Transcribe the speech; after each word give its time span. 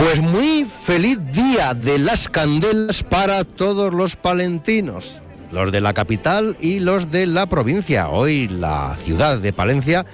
Pues 0.00 0.18
muy 0.18 0.64
feliz 0.64 1.18
día 1.30 1.74
de 1.74 1.98
las 1.98 2.30
candelas 2.30 3.02
para 3.02 3.44
todos 3.44 3.92
los 3.92 4.16
palentinos, 4.16 5.20
los 5.52 5.70
de 5.70 5.82
la 5.82 5.92
capital 5.92 6.56
y 6.58 6.80
los 6.80 7.10
de 7.10 7.26
la 7.26 7.44
provincia. 7.44 8.08
Hoy 8.08 8.48
la 8.48 8.96
ciudad 9.04 9.36
de 9.36 9.52
Palencia 9.52 10.06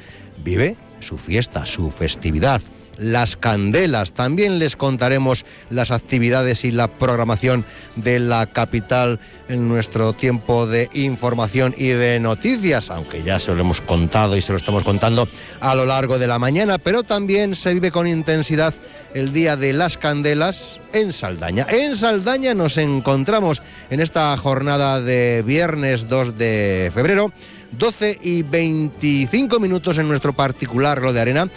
vive 0.43 0.77
su 0.99 1.19
fiesta, 1.19 1.67
su 1.67 1.93
festividad 1.93 2.61
las 2.99 3.37
candelas. 3.37 4.13
También 4.13 4.59
les 4.59 4.77
contaremos 4.77 5.45
las 5.71 5.91
actividades 5.91 6.65
y 6.65 6.73
la 6.73 6.89
programación 6.89 7.65
de 7.97 8.19
la 8.19 8.47
capital 8.47 9.21
en 9.49 9.69
nuestro 9.69 10.13
tiempo 10.13 10.67
de 10.67 10.89
información 10.93 11.75
y 11.77 11.89
de 11.89 12.19
noticias, 12.19 12.91
aunque 12.91 13.23
ya 13.23 13.39
se 13.39 13.55
lo 13.55 13.61
hemos 13.61 13.81
contado 13.81 14.37
y 14.37 14.43
se 14.43 14.53
lo 14.53 14.59
estamos 14.59 14.83
contando 14.83 15.29
a 15.61 15.75
lo 15.75 15.87
largo 15.87 16.19
de 16.19 16.27
la 16.27 16.39
mañana, 16.39 16.79
pero 16.79 17.03
también 17.03 17.55
se 17.55 17.75
vive 17.75 17.91
con 17.91 18.07
intensidad 18.07 18.75
el 19.15 19.33
Día 19.33 19.57
de 19.57 19.73
las 19.73 19.97
Candelas 19.97 20.81
en 20.93 21.13
Saldaña. 21.13 21.67
En 21.71 21.97
Saldaña 21.97 22.55
nos 22.55 22.77
encontramos 22.77 23.63
en 23.91 24.01
esta 24.01 24.37
jornada 24.37 25.01
de 25.01 25.43
viernes 25.47 26.09
2 26.09 26.37
de 26.37 26.91
febrero. 26.93 27.33
12 27.73 28.19
y 28.23 28.43
25 28.43 29.61
minutos 29.61 29.99
en 29.99 30.09
nuestro 30.09 30.33
particular 30.33 31.03
lo 31.03 31.13
de 31.13 31.21
arena 31.21 31.51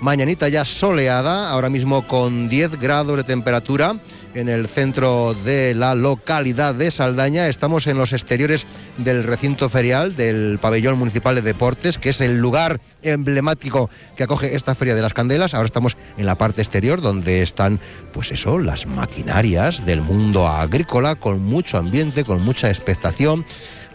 Mañanita 0.00 0.48
ya 0.48 0.64
soleada, 0.64 1.50
ahora 1.50 1.70
mismo 1.70 2.06
con 2.06 2.48
10 2.48 2.78
grados 2.78 3.16
de 3.16 3.24
temperatura 3.24 3.96
en 4.32 4.48
el 4.48 4.68
centro 4.68 5.34
de 5.34 5.74
la 5.74 5.96
localidad 5.96 6.72
de 6.72 6.92
Saldaña. 6.92 7.48
Estamos 7.48 7.88
en 7.88 7.98
los 7.98 8.12
exteriores 8.12 8.64
del 8.98 9.24
recinto 9.24 9.68
ferial 9.68 10.14
del 10.14 10.60
pabellón 10.60 11.00
municipal 11.00 11.34
de 11.34 11.42
deportes, 11.42 11.98
que 11.98 12.10
es 12.10 12.20
el 12.20 12.38
lugar 12.38 12.80
emblemático 13.02 13.90
que 14.16 14.22
acoge 14.22 14.54
esta 14.54 14.76
Feria 14.76 14.94
de 14.94 15.02
las 15.02 15.14
Candelas. 15.14 15.54
Ahora 15.54 15.66
estamos 15.66 15.96
en 16.16 16.26
la 16.26 16.38
parte 16.38 16.62
exterior 16.62 17.00
donde 17.00 17.42
están, 17.42 17.80
pues 18.12 18.30
eso, 18.30 18.60
las 18.60 18.86
maquinarias 18.86 19.84
del 19.84 20.00
mundo 20.00 20.46
agrícola 20.46 21.16
con 21.16 21.42
mucho 21.42 21.76
ambiente, 21.76 22.24
con 22.24 22.42
mucha 22.42 22.68
expectación. 22.68 23.44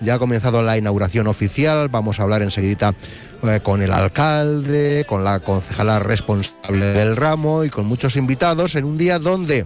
Ya 0.03 0.15
ha 0.15 0.19
comenzado 0.19 0.61
la 0.61 0.77
inauguración 0.77 1.27
oficial, 1.27 1.87
vamos 1.87 2.19
a 2.19 2.23
hablar 2.23 2.41
enseguida 2.41 2.93
eh, 3.43 3.61
con 3.63 3.81
el 3.81 3.91
alcalde, 3.93 5.05
con 5.07 5.23
la 5.23 5.39
concejala 5.39 5.99
responsable 5.99 6.87
del 6.87 7.15
ramo 7.15 7.63
y 7.63 7.69
con 7.69 7.85
muchos 7.85 8.17
invitados 8.17 8.75
en 8.75 8.83
un 8.83 8.97
día 8.97 9.17
donde, 9.17 9.65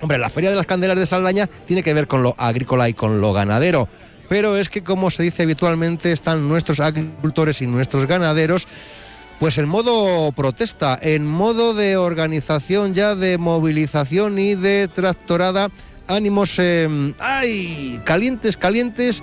hombre, 0.00 0.16
la 0.16 0.30
Feria 0.30 0.48
de 0.48 0.56
las 0.56 0.66
Candelas 0.66 0.98
de 0.98 1.04
Saldaña 1.04 1.46
tiene 1.66 1.82
que 1.82 1.92
ver 1.92 2.06
con 2.06 2.22
lo 2.22 2.34
agrícola 2.38 2.88
y 2.88 2.94
con 2.94 3.20
lo 3.20 3.34
ganadero. 3.34 3.88
Pero 4.30 4.56
es 4.56 4.70
que, 4.70 4.82
como 4.82 5.10
se 5.10 5.22
dice 5.22 5.42
habitualmente, 5.42 6.10
están 6.10 6.48
nuestros 6.48 6.80
agricultores 6.80 7.60
y 7.60 7.66
nuestros 7.66 8.06
ganaderos 8.06 8.66
pues 9.38 9.58
en 9.58 9.68
modo 9.68 10.32
protesta, 10.32 10.98
en 11.00 11.26
modo 11.26 11.74
de 11.74 11.98
organización 11.98 12.94
ya 12.94 13.14
de 13.14 13.36
movilización 13.36 14.38
y 14.38 14.54
de 14.54 14.88
tractorada, 14.88 15.70
ánimos, 16.08 16.58
eh, 16.58 16.88
ay, 17.18 18.00
calientes, 18.04 18.56
calientes, 18.56 19.22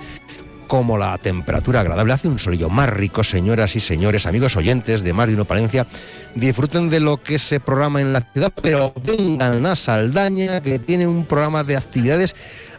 como 0.66 0.98
la 0.98 1.16
temperatura 1.18 1.80
agradable. 1.80 2.12
Hace 2.12 2.28
un 2.28 2.38
solillo 2.38 2.68
más 2.68 2.90
rico, 2.90 3.24
señoras 3.24 3.76
y 3.76 3.80
señores, 3.80 4.26
amigos 4.26 4.56
oyentes 4.56 5.02
de 5.02 5.12
Mar 5.12 5.28
de 5.28 5.34
Uno 5.34 5.44
Palencia. 5.44 5.86
Disfruten 6.34 6.90
de 6.90 7.00
lo 7.00 7.22
que 7.22 7.38
se 7.38 7.60
programa 7.60 8.00
en 8.00 8.12
la 8.12 8.20
ciudad, 8.32 8.52
pero 8.62 8.92
vengan 9.04 9.64
a 9.66 9.76
Saldaña, 9.76 10.60
que 10.60 10.78
tiene 10.78 11.06
un 11.06 11.24
programa 11.24 11.64
de 11.64 11.76
actividades 11.76 12.34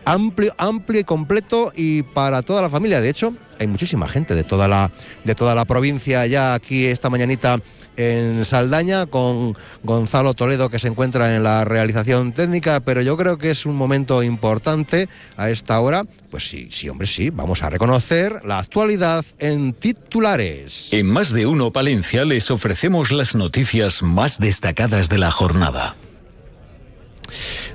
amplio, 0.05 0.53
amplio 0.57 1.01
y 1.01 1.03
completo 1.03 1.73
y 1.75 2.03
para 2.03 2.41
toda 2.43 2.61
la 2.61 2.69
familia. 2.69 3.01
De 3.01 3.09
hecho, 3.09 3.33
hay 3.59 3.67
muchísima 3.67 4.07
gente 4.07 4.35
de 4.35 4.43
toda 4.43 4.67
la, 4.67 4.91
de 5.23 5.35
toda 5.35 5.55
la 5.55 5.65
provincia 5.65 6.25
ya 6.25 6.53
aquí 6.53 6.85
esta 6.85 7.09
mañanita 7.09 7.59
en 7.97 8.45
Saldaña 8.45 9.05
con 9.05 9.57
Gonzalo 9.83 10.33
Toledo 10.33 10.69
que 10.69 10.79
se 10.79 10.87
encuentra 10.87 11.35
en 11.35 11.43
la 11.43 11.65
realización 11.65 12.33
técnica, 12.33 12.79
pero 12.79 13.01
yo 13.01 13.17
creo 13.17 13.37
que 13.37 13.51
es 13.51 13.65
un 13.65 13.75
momento 13.75 14.23
importante 14.23 15.07
a 15.37 15.49
esta 15.49 15.79
hora. 15.79 16.05
Pues 16.31 16.47
sí, 16.47 16.69
sí, 16.71 16.89
hombre, 16.89 17.07
sí, 17.07 17.29
vamos 17.29 17.63
a 17.63 17.69
reconocer 17.69 18.41
la 18.45 18.59
actualidad 18.59 19.25
en 19.39 19.73
titulares. 19.73 20.89
En 20.91 21.07
más 21.07 21.31
de 21.31 21.45
uno 21.45 21.71
Palencia 21.71 22.25
les 22.25 22.51
ofrecemos 22.51 23.11
las 23.11 23.35
noticias 23.35 24.03
más 24.03 24.39
destacadas 24.39 25.09
de 25.09 25.17
la 25.17 25.31
jornada. 25.31 25.95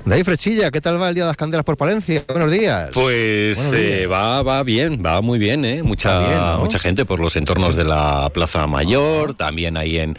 David 0.05 0.23
Frechilla, 0.23 0.71
¿qué 0.71 0.81
tal 0.81 1.01
va 1.01 1.09
el 1.09 1.15
Día 1.15 1.25
de 1.25 1.29
las 1.29 1.37
Candelas 1.37 1.63
por 1.63 1.77
Palencia? 1.77 2.23
Buenos 2.27 2.51
días. 2.51 2.89
Pues 2.93 3.57
eh, 3.73 4.07
va, 4.07 4.41
va 4.41 4.63
bien, 4.63 5.01
va 5.05 5.21
muy 5.21 5.39
bien, 5.39 5.63
¿eh? 5.65 5.83
Mucha, 5.83 6.57
mucha 6.57 6.79
gente 6.79 7.05
por 7.05 7.19
los 7.19 7.35
entornos 7.35 7.75
de 7.75 7.83
la 7.83 8.29
Plaza 8.33 8.65
Mayor, 8.67 9.35
también 9.35 9.77
ahí 9.77 9.97
en, 9.97 10.17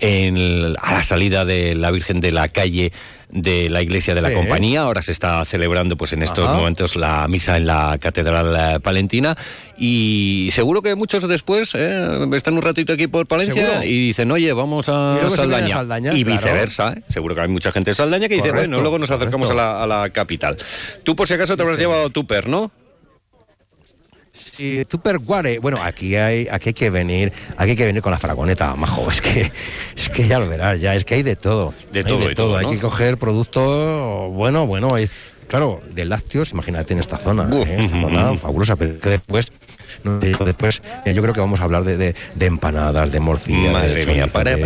en, 0.00 0.74
a 0.80 0.94
la 0.94 1.02
salida 1.02 1.44
de 1.44 1.74
la 1.74 1.90
Virgen 1.90 2.20
de 2.20 2.32
la 2.32 2.48
Calle 2.48 2.92
de 3.32 3.70
la 3.70 3.82
Iglesia 3.82 4.14
de 4.14 4.20
la 4.20 4.32
Compañía. 4.32 4.82
Ahora 4.82 5.02
se 5.02 5.12
está 5.12 5.44
celebrando 5.44 5.96
pues 5.96 6.12
en 6.12 6.22
estos 6.22 6.48
momentos 6.54 6.96
la 6.96 7.26
misa 7.28 7.56
en 7.56 7.66
la 7.66 7.98
Catedral 8.00 8.76
eh, 8.76 8.80
Palentina 8.80 9.36
y 9.78 10.50
seguro 10.52 10.82
que 10.82 10.94
muchos 10.94 11.26
después 11.26 11.74
eh, 11.74 12.28
están 12.32 12.54
un 12.54 12.62
ratito 12.62 12.92
aquí 12.92 13.06
por 13.06 13.26
Palencia 13.26 13.84
y 13.84 14.08
dicen, 14.08 14.30
oye, 14.30 14.52
vamos 14.52 14.88
a 14.88 15.18
Saldaña. 15.30 16.12
y 16.12 16.24
viceversa. 16.24 16.92
¿eh? 16.92 17.02
Seguro 17.08 17.34
que 17.34 17.42
hay 17.42 17.48
mucha 17.48 17.72
gente 17.72 17.90
de 17.90 17.94
Saldaña 17.94 18.28
que 18.28 18.34
dice, 18.34 18.52
bueno, 18.52 18.80
luego 18.80 18.98
nos 18.98 19.10
acercamos 19.10 19.50
a 19.50 19.54
la, 19.54 19.82
a 19.82 19.86
la, 19.86 20.10
capital. 20.10 20.56
Tú 21.02 21.16
por 21.16 21.28
si 21.28 21.34
acaso 21.34 21.56
te 21.56 21.62
habrás 21.62 21.78
llevado 21.78 22.10
tu 22.10 22.26
per, 22.26 22.48
¿no? 22.48 22.70
Sí, 24.40 24.84
Guare. 25.22 25.58
Bueno, 25.58 25.82
aquí 25.82 26.16
hay, 26.16 26.48
aquí 26.50 26.70
hay 26.70 26.74
que 26.74 26.90
venir, 26.90 27.32
aquí 27.56 27.70
hay 27.70 27.76
que 27.76 27.86
venir 27.86 28.02
con 28.02 28.12
la 28.12 28.18
fragoneta, 28.18 28.74
majo. 28.76 29.10
Es 29.10 29.20
que, 29.20 29.52
es 29.96 30.08
que 30.08 30.26
ya 30.26 30.38
lo 30.38 30.48
verás, 30.48 30.80
ya, 30.80 30.94
es 30.94 31.04
que 31.04 31.14
hay 31.16 31.22
de 31.22 31.36
todo. 31.36 31.74
De 31.92 32.04
todo, 32.04 32.26
de 32.28 32.34
todo. 32.34 32.56
Hay 32.56 32.66
que 32.66 32.78
coger 32.78 33.18
productos, 33.18 34.32
bueno, 34.32 34.66
bueno, 34.66 34.96
claro, 35.50 35.82
de 35.92 36.04
lácteos, 36.04 36.52
imagínate 36.52 36.94
en 36.94 37.00
esta 37.00 37.18
zona, 37.18 37.48
¿eh? 37.52 37.76
esta 37.80 38.00
zona 38.00 38.36
fabulosa, 38.36 38.76
pero 38.76 38.98
que 39.00 39.10
después 39.10 39.50
después 40.44 40.82
eh, 41.04 41.14
yo 41.14 41.22
creo 41.22 41.34
que 41.34 41.40
vamos 41.40 41.60
a 41.60 41.64
hablar 41.64 41.84
de, 41.84 41.96
de, 41.96 42.46
empanadas, 42.46 43.10
de 43.10 43.20
morcilla, 43.20 43.80
de, 43.80 44.06
mía, 44.06 44.26
para, 44.26 44.56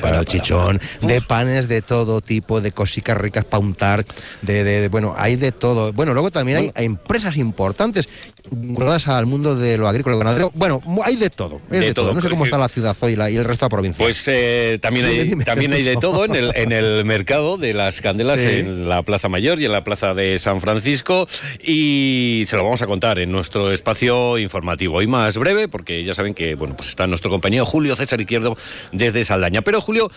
para, 0.00 0.24
chichón, 0.24 0.80
de 1.00 1.20
panes 1.20 1.68
de 1.68 1.82
todo 1.82 2.20
tipo, 2.20 2.60
de 2.60 2.72
cositas 2.72 3.16
ricas 3.16 3.44
para 3.44 3.60
untar, 3.60 4.04
de, 4.42 4.64
de, 4.64 4.88
bueno, 4.88 5.14
hay 5.16 5.36
de 5.36 5.52
todo. 5.52 5.92
Bueno, 5.92 6.12
luego 6.12 6.30
también 6.30 6.72
hay, 6.74 6.84
empresas 6.84 7.36
importantes 7.36 8.08
vinculadas 8.50 9.08
al 9.08 9.26
mundo 9.26 9.56
de 9.56 9.78
lo 9.78 9.88
agrícola 9.88 10.16
y 10.16 10.18
ganadero. 10.18 10.50
Bueno, 10.54 10.80
hay 11.04 11.16
de 11.16 11.30
todo, 11.30 11.60
de, 11.70 11.94
todo. 11.94 12.12
No 12.12 12.20
sé 12.20 12.28
cómo 12.28 12.44
está 12.44 12.58
la 12.58 12.68
ciudad 12.68 12.96
hoy 13.00 13.12
y, 13.12 13.36
el 13.36 13.44
resto 13.44 13.64
de 13.64 13.66
la 13.66 13.70
provincia. 13.70 14.04
Pues 14.04 14.22
eh, 14.26 14.78
también 14.80 15.06
hay, 15.06 15.36
también 15.44 15.72
hay 15.72 15.82
de 15.82 15.96
todo 15.96 16.24
en 16.24 16.34
el, 16.34 16.52
en 16.54 16.72
el 16.72 17.04
mercado 17.04 17.56
de 17.56 17.72
las 17.72 18.00
candelas 18.00 18.40
en 18.40 18.88
la 18.88 19.02
Plaza 19.02 19.28
Mayor 19.28 19.60
y 19.60 19.64
en 19.64 19.72
la 19.72 19.84
Plaza 19.84 20.14
de 20.14 20.38
San 20.38 20.60
Francisco 20.60 21.26
y 21.62 22.44
se 22.46 22.56
lo 22.56 22.64
vamos 22.64 22.82
a 22.82 22.86
contar 22.86 23.18
en 23.18 23.30
nuestro 23.30 23.72
espacio 23.72 24.38
informativo 24.38 24.81
Hoy 24.86 25.06
más 25.06 25.36
breve, 25.38 25.68
porque 25.68 26.04
ya 26.04 26.14
saben 26.14 26.34
que 26.34 26.54
bueno, 26.54 26.76
pues 26.76 26.88
está 26.88 27.06
nuestro 27.06 27.30
compañero 27.30 27.66
Julio 27.66 27.96
César 27.96 28.20
Izquierdo 28.20 28.56
desde 28.92 29.24
Saldaña. 29.24 29.62
Pero 29.62 29.80
Julio, 29.80 30.10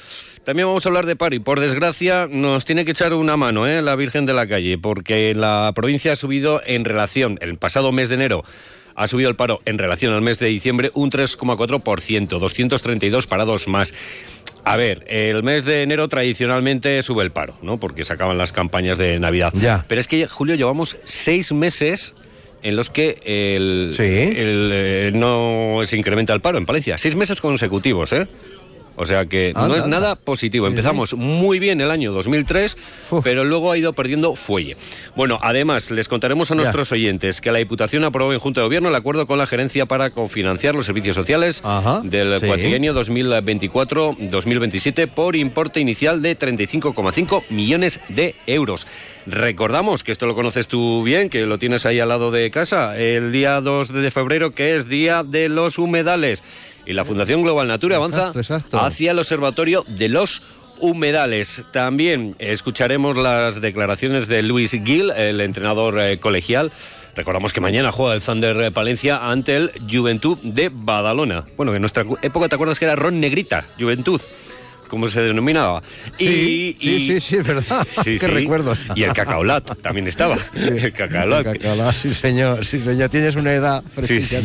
también 0.44 0.68
vamos 0.68 0.86
a 0.86 0.90
hablar 0.90 1.06
de 1.06 1.16
paro 1.16 1.36
y 1.36 1.40
por 1.40 1.60
desgracia 1.60 2.28
nos 2.30 2.66
tiene 2.66 2.86
que 2.86 2.92
echar 2.92 3.14
una 3.14 3.38
mano 3.38 3.68
¿eh? 3.68 3.82
la 3.82 3.96
Virgen 3.96 4.26
de 4.26 4.34
la 4.34 4.48
Calle, 4.48 4.78
porque 4.78 5.34
la 5.34 5.72
provincia 5.76 6.14
ha 6.14 6.16
subido 6.16 6.62
en 6.66 6.86
relación, 6.86 7.38
el 7.42 7.58
pasado 7.58 7.92
mes 7.92 8.10
de 8.10 8.16
enero, 8.16 8.44
ha 8.96 9.08
subido 9.08 9.30
el 9.30 9.36
paro 9.36 9.62
en 9.66 9.78
relación 9.78 10.14
al 10.14 10.22
mes 10.22 10.40
de 10.40 10.48
diciembre 10.48 10.92
un 10.94 11.12
3,4%, 11.12 12.40
232 12.40 13.28
parados 13.28 13.68
más. 13.68 13.94
A 14.64 14.78
ver, 14.78 15.04
el 15.08 15.44
mes 15.44 15.66
de 15.66 15.84
enero 15.84 16.08
tradicionalmente 16.10 17.02
sube 17.04 17.24
el 17.24 17.32
paro, 17.32 17.56
¿no? 17.62 17.78
Porque 17.78 18.04
se 18.04 18.14
acaban 18.14 18.38
las 18.38 18.52
campañas 18.52 18.98
de 18.98 19.20
Navidad. 19.20 19.54
Ya. 19.54 19.86
Pero 19.88 20.02
es 20.02 20.08
que, 20.08 20.28
Julio, 20.28 20.56
llevamos 20.56 20.98
seis 21.04 21.52
meses 21.52 22.14
en 22.66 22.76
los 22.76 22.90
que 22.90 23.20
el, 23.24 23.96
eh, 24.00 25.12
no 25.14 25.82
se 25.86 25.98
incrementa 25.98 26.34
el 26.34 26.42
paro 26.42 26.58
en 26.58 26.66
Palencia. 26.66 26.98
Seis 26.98 27.16
meses 27.16 27.40
consecutivos, 27.40 28.12
¿eh? 28.12 28.28
O 28.96 29.06
sea 29.06 29.26
que 29.26 29.54
no 29.54 29.76
es 29.76 29.86
nada 29.88 30.16
positivo. 30.16 30.68
Empezamos 30.68 31.16
muy 31.16 31.60
bien 31.60 31.82
el 31.82 31.92
año 31.92 32.12
2003, 32.12 32.78
pero 33.24 33.44
luego 33.44 33.72
ha 33.72 33.78
ido 33.78 33.94
perdiendo 33.94 34.36
fuelle. 34.36 34.78
Bueno, 35.16 35.40
además, 35.42 35.92
les 35.92 36.08
contaremos 36.08 36.52
a 36.52 36.56
nuestros 36.56 36.92
oyentes 36.92 37.42
que 37.42 37.52
la 37.52 37.60
Diputación 37.60 38.04
aprobó 38.04 38.34
en 38.34 38.40
Junta 38.40 38.62
de 38.62 38.66
Gobierno 38.66 38.90
el 38.90 38.96
acuerdo 38.96 39.28
con 39.28 39.38
la 39.38 39.46
gerencia 39.46 39.86
para 39.86 40.10
cofinanciar 40.10 40.76
los 40.76 40.86
servicios 40.86 41.16
sociales 41.16 41.62
del 42.04 42.40
sí. 42.40 42.46
2024-2027 42.46 45.08
por 45.08 45.36
importe 45.36 45.80
inicial 45.80 46.22
de 46.22 46.38
35,5 46.38 47.44
millones 47.50 48.00
de 48.10 48.36
euros. 48.48 48.88
Recordamos 49.26 50.04
que 50.04 50.12
esto 50.12 50.28
lo 50.28 50.36
conoces 50.36 50.68
tú 50.68 51.04
bien, 51.04 51.30
que 51.30 51.46
lo 51.46 51.58
tienes 51.58 51.86
ahí 51.86 52.00
al 52.00 52.10
lado 52.10 52.32
de 52.32 52.52
casa, 52.52 52.98
el 52.98 53.32
día 53.32 53.60
2 53.60 53.92
de 53.92 54.12
febrero, 54.12 54.52
que 54.52 54.76
es 54.76 54.88
Día 54.88 55.24
de 55.24 55.50
los 55.50 55.80
Humedales. 55.80 56.44
Y 56.86 56.94
la 56.94 57.06
Fundación 57.06 57.42
Global 57.42 57.68
Nature 57.68 57.96
avanza 57.96 58.32
hacia 58.72 59.12
el 59.12 59.20
Observatorio 59.20 59.84
de 59.88 60.10
los 60.10 60.42
humedales. 60.80 61.64
También 61.72 62.36
escucharemos 62.40 63.18
las 63.18 63.62
declaraciones 63.62 64.28
de 64.28 64.44
Luis 64.44 64.72
Gil, 64.72 65.12
el 65.12 65.42
entrenador 65.42 66.00
eh, 66.00 66.20
colegial. 66.20 66.72
Recordamos 67.16 67.54
que 67.54 67.62
mañana 67.62 67.92
juega 67.92 68.14
el 68.14 68.22
Thunder 68.22 68.72
Palencia 68.74 69.30
ante 69.30 69.56
el 69.56 69.72
Juventud 69.90 70.38
de 70.44 70.70
Badalona. 70.72 71.46
Bueno, 71.56 71.74
en 71.74 71.82
nuestra 71.82 72.06
época 72.22 72.50
te 72.50 72.56
acuerdas 72.56 72.78
que 72.78 72.86
era 72.86 72.96
Ron 72.96 73.20
Negrita, 73.20 73.66
Juventud 73.80 74.22
como 74.88 75.08
se 75.08 75.22
denominaba. 75.22 75.84
Sí, 76.18 76.76
y, 76.80 77.08
sí, 77.08 77.22
sí, 77.22 77.36
es 77.38 77.46
verdad. 77.46 77.88
Sí, 78.04 78.18
Qué 78.20 78.28
recuerdos. 78.28 78.80
Y 78.96 79.04
el 79.04 79.14
cacaolat 79.14 79.80
también 79.82 80.08
estaba. 80.08 80.38
El 80.54 80.92
cacaolat. 80.94 81.48
El 81.48 81.54
cacaolat, 81.54 81.94
sí, 81.94 82.14
señor. 82.14 82.66
Sí, 82.66 82.82
señor. 82.84 83.10
Tienes 83.10 83.36
una 83.36 83.54
edad. 83.54 83.84
Sí, 84.02 84.22
sí. 84.22 84.38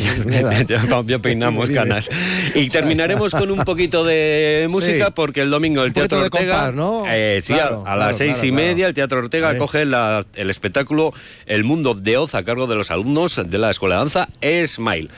Ya, 1.07 1.19
peinamos 1.19 1.69
canas. 1.71 2.11
Y 2.55 2.69
terminaremos 2.69 3.33
con 3.33 3.51
un 3.51 3.65
poquito 3.65 4.05
de 4.05 4.67
música 4.71 5.11
porque 5.11 5.43
el 5.43 5.51
domingo 5.51 5.85
el 5.85 5.93
Teatro 5.93 6.21
Ortega. 6.21 6.71
¿no? 6.73 7.05
Eh, 7.09 7.41
sí, 7.43 7.55
a, 7.55 7.97
las 7.97 8.17
seis 8.17 8.43
y 8.45 8.53
media 8.53 8.87
el 8.87 8.95
Teatro 8.95 9.19
Ortega 9.19 9.57
coge 9.59 9.83
el 9.83 10.51
espectáculo 10.51 11.13
El 11.47 11.65
Mundo 11.65 11.95
de 11.95 12.17
Oz 12.17 12.35
a 12.35 12.45
cargo 12.45 12.67
de 12.67 12.77
los 12.77 12.91
alumnos 12.91 13.41
de 13.45 13.59
la 13.59 13.71
Escuela 13.71 13.97
de 13.97 14.01
Danza 14.01 14.29
Smile. 14.67 15.09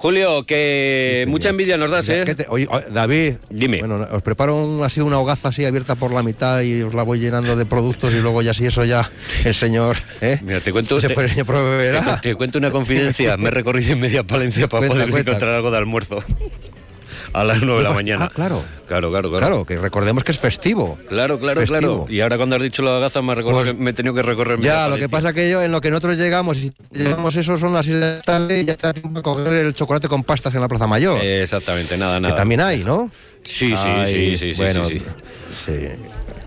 Julio, 0.00 0.46
que 0.46 1.26
mucha 1.28 1.50
envidia 1.50 1.76
nos 1.76 1.90
das, 1.90 2.08
¿eh? 2.08 2.24
oye, 2.48 2.66
David, 2.90 3.34
dime. 3.50 3.80
Bueno, 3.80 4.08
os 4.10 4.22
preparo 4.22 4.82
así 4.82 5.02
una 5.02 5.18
hogaza 5.18 5.48
así 5.48 5.66
abierta 5.66 5.94
por 5.94 6.10
la 6.10 6.22
mitad 6.22 6.62
y 6.62 6.80
os 6.80 6.94
la 6.94 7.02
voy 7.02 7.18
llenando 7.18 7.54
de 7.54 7.66
productos 7.66 8.14
y 8.14 8.20
luego 8.20 8.40
ya 8.40 8.54
si 8.54 8.64
eso 8.64 8.82
ya 8.86 9.10
el 9.44 9.54
señor, 9.54 9.98
¿eh? 10.22 10.38
Mira, 10.42 10.60
te 10.60 10.72
cuento, 10.72 10.98
te, 10.98 11.08
te, 12.22 12.34
cuento 12.34 12.56
una 12.56 12.70
confidencia. 12.70 13.36
Me 13.36 13.48
he 13.48 13.50
recorrido 13.50 13.92
en 13.92 14.00
media 14.00 14.22
Palencia 14.22 14.68
para 14.68 14.88
poder 14.88 15.06
encontrar 15.06 15.52
algo 15.56 15.70
de 15.70 15.76
almuerzo 15.76 16.24
a 17.32 17.44
las 17.44 17.62
9 17.62 17.82
de 17.82 17.88
la 17.88 17.94
mañana. 17.94 18.24
Ah, 18.26 18.32
claro. 18.34 18.62
Claro, 18.86 19.10
claro, 19.10 19.30
claro. 19.30 19.46
Claro, 19.46 19.64
que 19.64 19.78
recordemos 19.78 20.24
que 20.24 20.32
es 20.32 20.38
festivo. 20.38 20.98
Claro, 21.08 21.38
claro, 21.38 21.62
claro. 21.64 22.06
Y 22.08 22.20
ahora 22.20 22.36
cuando 22.36 22.56
has 22.56 22.62
dicho 22.62 22.82
la 22.82 22.98
gaza 22.98 23.22
me, 23.22 23.36
pues, 23.36 23.76
me 23.76 23.90
he 23.90 23.92
tenido 23.92 24.14
que 24.14 24.22
recorrer. 24.22 24.58
Ya, 24.60 24.88
lo 24.88 24.96
que 24.96 25.08
pasa 25.08 25.32
que 25.32 25.48
yo, 25.48 25.62
en 25.62 25.70
lo 25.70 25.80
que 25.80 25.90
nosotros 25.90 26.18
llegamos, 26.18 26.56
y 26.56 26.60
si 26.60 26.72
llegamos 26.92 27.36
eso 27.36 27.56
son 27.56 27.72
las 27.72 27.86
islas 27.86 28.16
de 28.16 28.22
tarde, 28.22 28.64
ya 28.64 28.76
te 28.76 28.86
da 28.86 28.92
tiempo 28.92 29.20
a 29.20 29.22
coger 29.22 29.52
el 29.52 29.74
chocolate 29.74 30.08
con 30.08 30.24
pastas 30.24 30.54
en 30.54 30.60
la 30.60 30.68
Plaza 30.68 30.86
Mayor. 30.86 31.22
exactamente, 31.22 31.96
nada, 31.96 32.18
nada. 32.18 32.34
Que 32.34 32.38
también 32.38 32.60
hay, 32.60 32.82
¿no? 32.82 33.10
Sí, 33.42 33.74
sí, 33.76 34.36
sí, 34.36 34.36
sí, 34.36 34.52
bueno, 34.56 34.84
sí, 34.86 35.02
sí. 35.54 35.72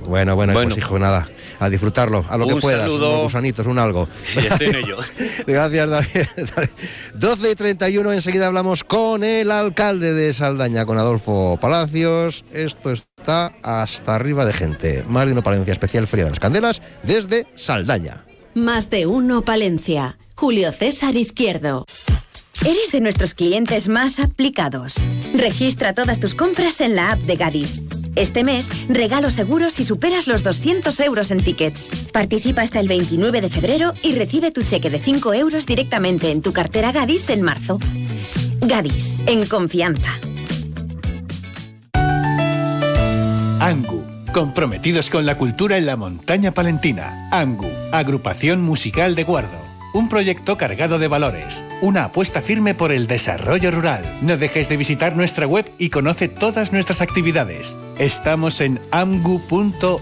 Bueno, 0.08 0.36
bueno, 0.36 0.54
bueno, 0.54 0.70
pues 0.70 0.78
hijo, 0.78 1.00
nada 1.00 1.28
a 1.60 1.70
disfrutarlo, 1.70 2.26
a 2.30 2.38
lo 2.38 2.48
que 2.48 2.56
puedas, 2.58 2.82
saludo. 2.82 3.12
unos 3.12 3.24
gusanitos, 3.24 3.66
un 3.68 3.80
algo. 3.80 4.08
Sí, 4.22 4.40
estoy 4.40 4.68
en 4.68 4.76
ello. 4.76 4.98
Gracias, 5.48 5.90
David. 5.90 6.70
12 7.14 7.52
y 7.52 7.56
31, 7.56 8.12
enseguida 8.12 8.48
hablamos 8.48 8.84
con 8.84 9.24
el 9.24 9.50
alcalde 9.50 10.14
de 10.14 10.34
Saldaña, 10.34 10.86
con 10.86 10.98
Adolfo 10.98 11.58
Palacios. 11.62 12.44
Esto 12.52 12.92
está 12.92 13.54
hasta 13.62 14.16
arriba 14.16 14.46
de 14.46 14.54
gente. 14.54 15.04
Más 15.08 15.26
de 15.26 15.32
uno 15.32 15.44
Palencia, 15.44 15.72
especial 15.72 16.08
Feria 16.08 16.26
de 16.26 16.32
las 16.32 16.40
Candelas, 16.40 16.82
desde 17.04 17.48
Saldaña. 17.56 18.26
Más 18.56 18.90
de 18.90 19.08
uno 19.08 19.44
Palencia. 19.44 20.18
Julio 20.36 20.72
César 20.72 21.16
Izquierdo. 21.16 21.86
Eres 22.66 22.92
de 22.92 23.02
nuestros 23.02 23.34
clientes 23.34 23.88
más 23.88 24.20
aplicados. 24.20 24.96
Registra 25.34 25.94
todas 25.94 26.20
tus 26.20 26.34
compras 26.34 26.82
en 26.82 26.96
la 26.96 27.14
app 27.14 27.20
de 27.20 27.36
Gadis. 27.36 27.82
Este 28.16 28.44
mes, 28.44 28.88
regalo 28.90 29.32
seguro 29.32 29.70
si 29.70 29.84
superas 29.84 30.28
los 30.28 30.44
200 30.44 31.00
euros 31.00 31.32
en 31.32 31.40
tickets. 31.40 32.10
Participa 32.12 32.62
hasta 32.62 32.80
el 32.80 32.88
29 32.88 33.42
de 33.42 33.50
febrero 33.50 33.94
y 34.04 34.14
recibe 34.16 34.52
tu 34.52 34.62
cheque 34.64 34.90
de 34.90 35.00
5 35.00 35.34
euros 35.34 35.66
directamente 35.66 36.32
en 36.32 36.42
tu 36.42 36.54
cartera 36.54 36.92
Gadis 36.92 37.30
en 37.30 37.42
marzo. 37.42 37.80
Gadis, 38.62 39.22
en 39.26 39.46
confianza. 39.48 40.12
Angu, 43.60 44.04
comprometidos 44.32 45.10
con 45.10 45.26
la 45.26 45.38
cultura 45.38 45.78
en 45.78 45.86
la 45.86 45.96
montaña 45.96 46.54
palentina. 46.54 47.30
Angu, 47.32 47.70
agrupación 47.92 48.62
musical 48.62 49.16
de 49.16 49.24
Guardo. 49.24 49.73
Un 49.94 50.10
proyecto 50.10 50.58
cargado 50.58 50.98
de 50.98 51.08
valores, 51.08 51.64
una 51.82 52.06
apuesta 52.06 52.42
firme 52.42 52.74
por 52.74 52.92
el 52.92 53.06
desarrollo 53.06 53.70
rural. 53.70 54.04
No 54.24 54.38
dejes 54.38 54.68
de 54.68 54.76
visitar 54.76 55.16
nuestra 55.16 55.46
web 55.46 55.70
y 55.78 55.92
conoce 55.92 56.28
todas 56.28 56.74
nuestras 56.74 57.00
actividades. 57.02 57.78
Estamos 58.00 58.60
en 58.60 58.80
amgu.org. 58.90 60.00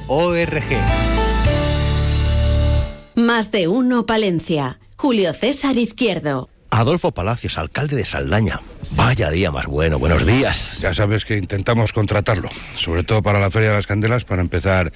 Más 3.15 3.51
de 3.51 3.67
uno 3.67 4.05
Palencia. 4.05 4.79
Julio 4.95 5.33
César 5.33 5.77
Izquierdo. 5.77 6.47
Adolfo 6.71 7.11
Palacios, 7.11 7.57
alcalde 7.57 7.97
de 7.97 8.05
Saldaña. 8.05 8.61
Vaya 8.91 9.29
día 9.29 9.51
más 9.51 9.67
bueno, 9.67 9.99
buenos 9.99 10.25
días. 10.25 10.79
Ya 10.81 10.93
sabes 10.93 11.25
que 11.25 11.37
intentamos 11.37 11.91
contratarlo, 11.91 12.49
sobre 12.77 13.03
todo 13.03 13.21
para 13.21 13.39
la 13.39 13.51
Feria 13.51 13.69
de 13.69 13.75
las 13.75 13.87
Candelas, 13.87 14.23
para 14.23 14.41
empezar 14.41 14.91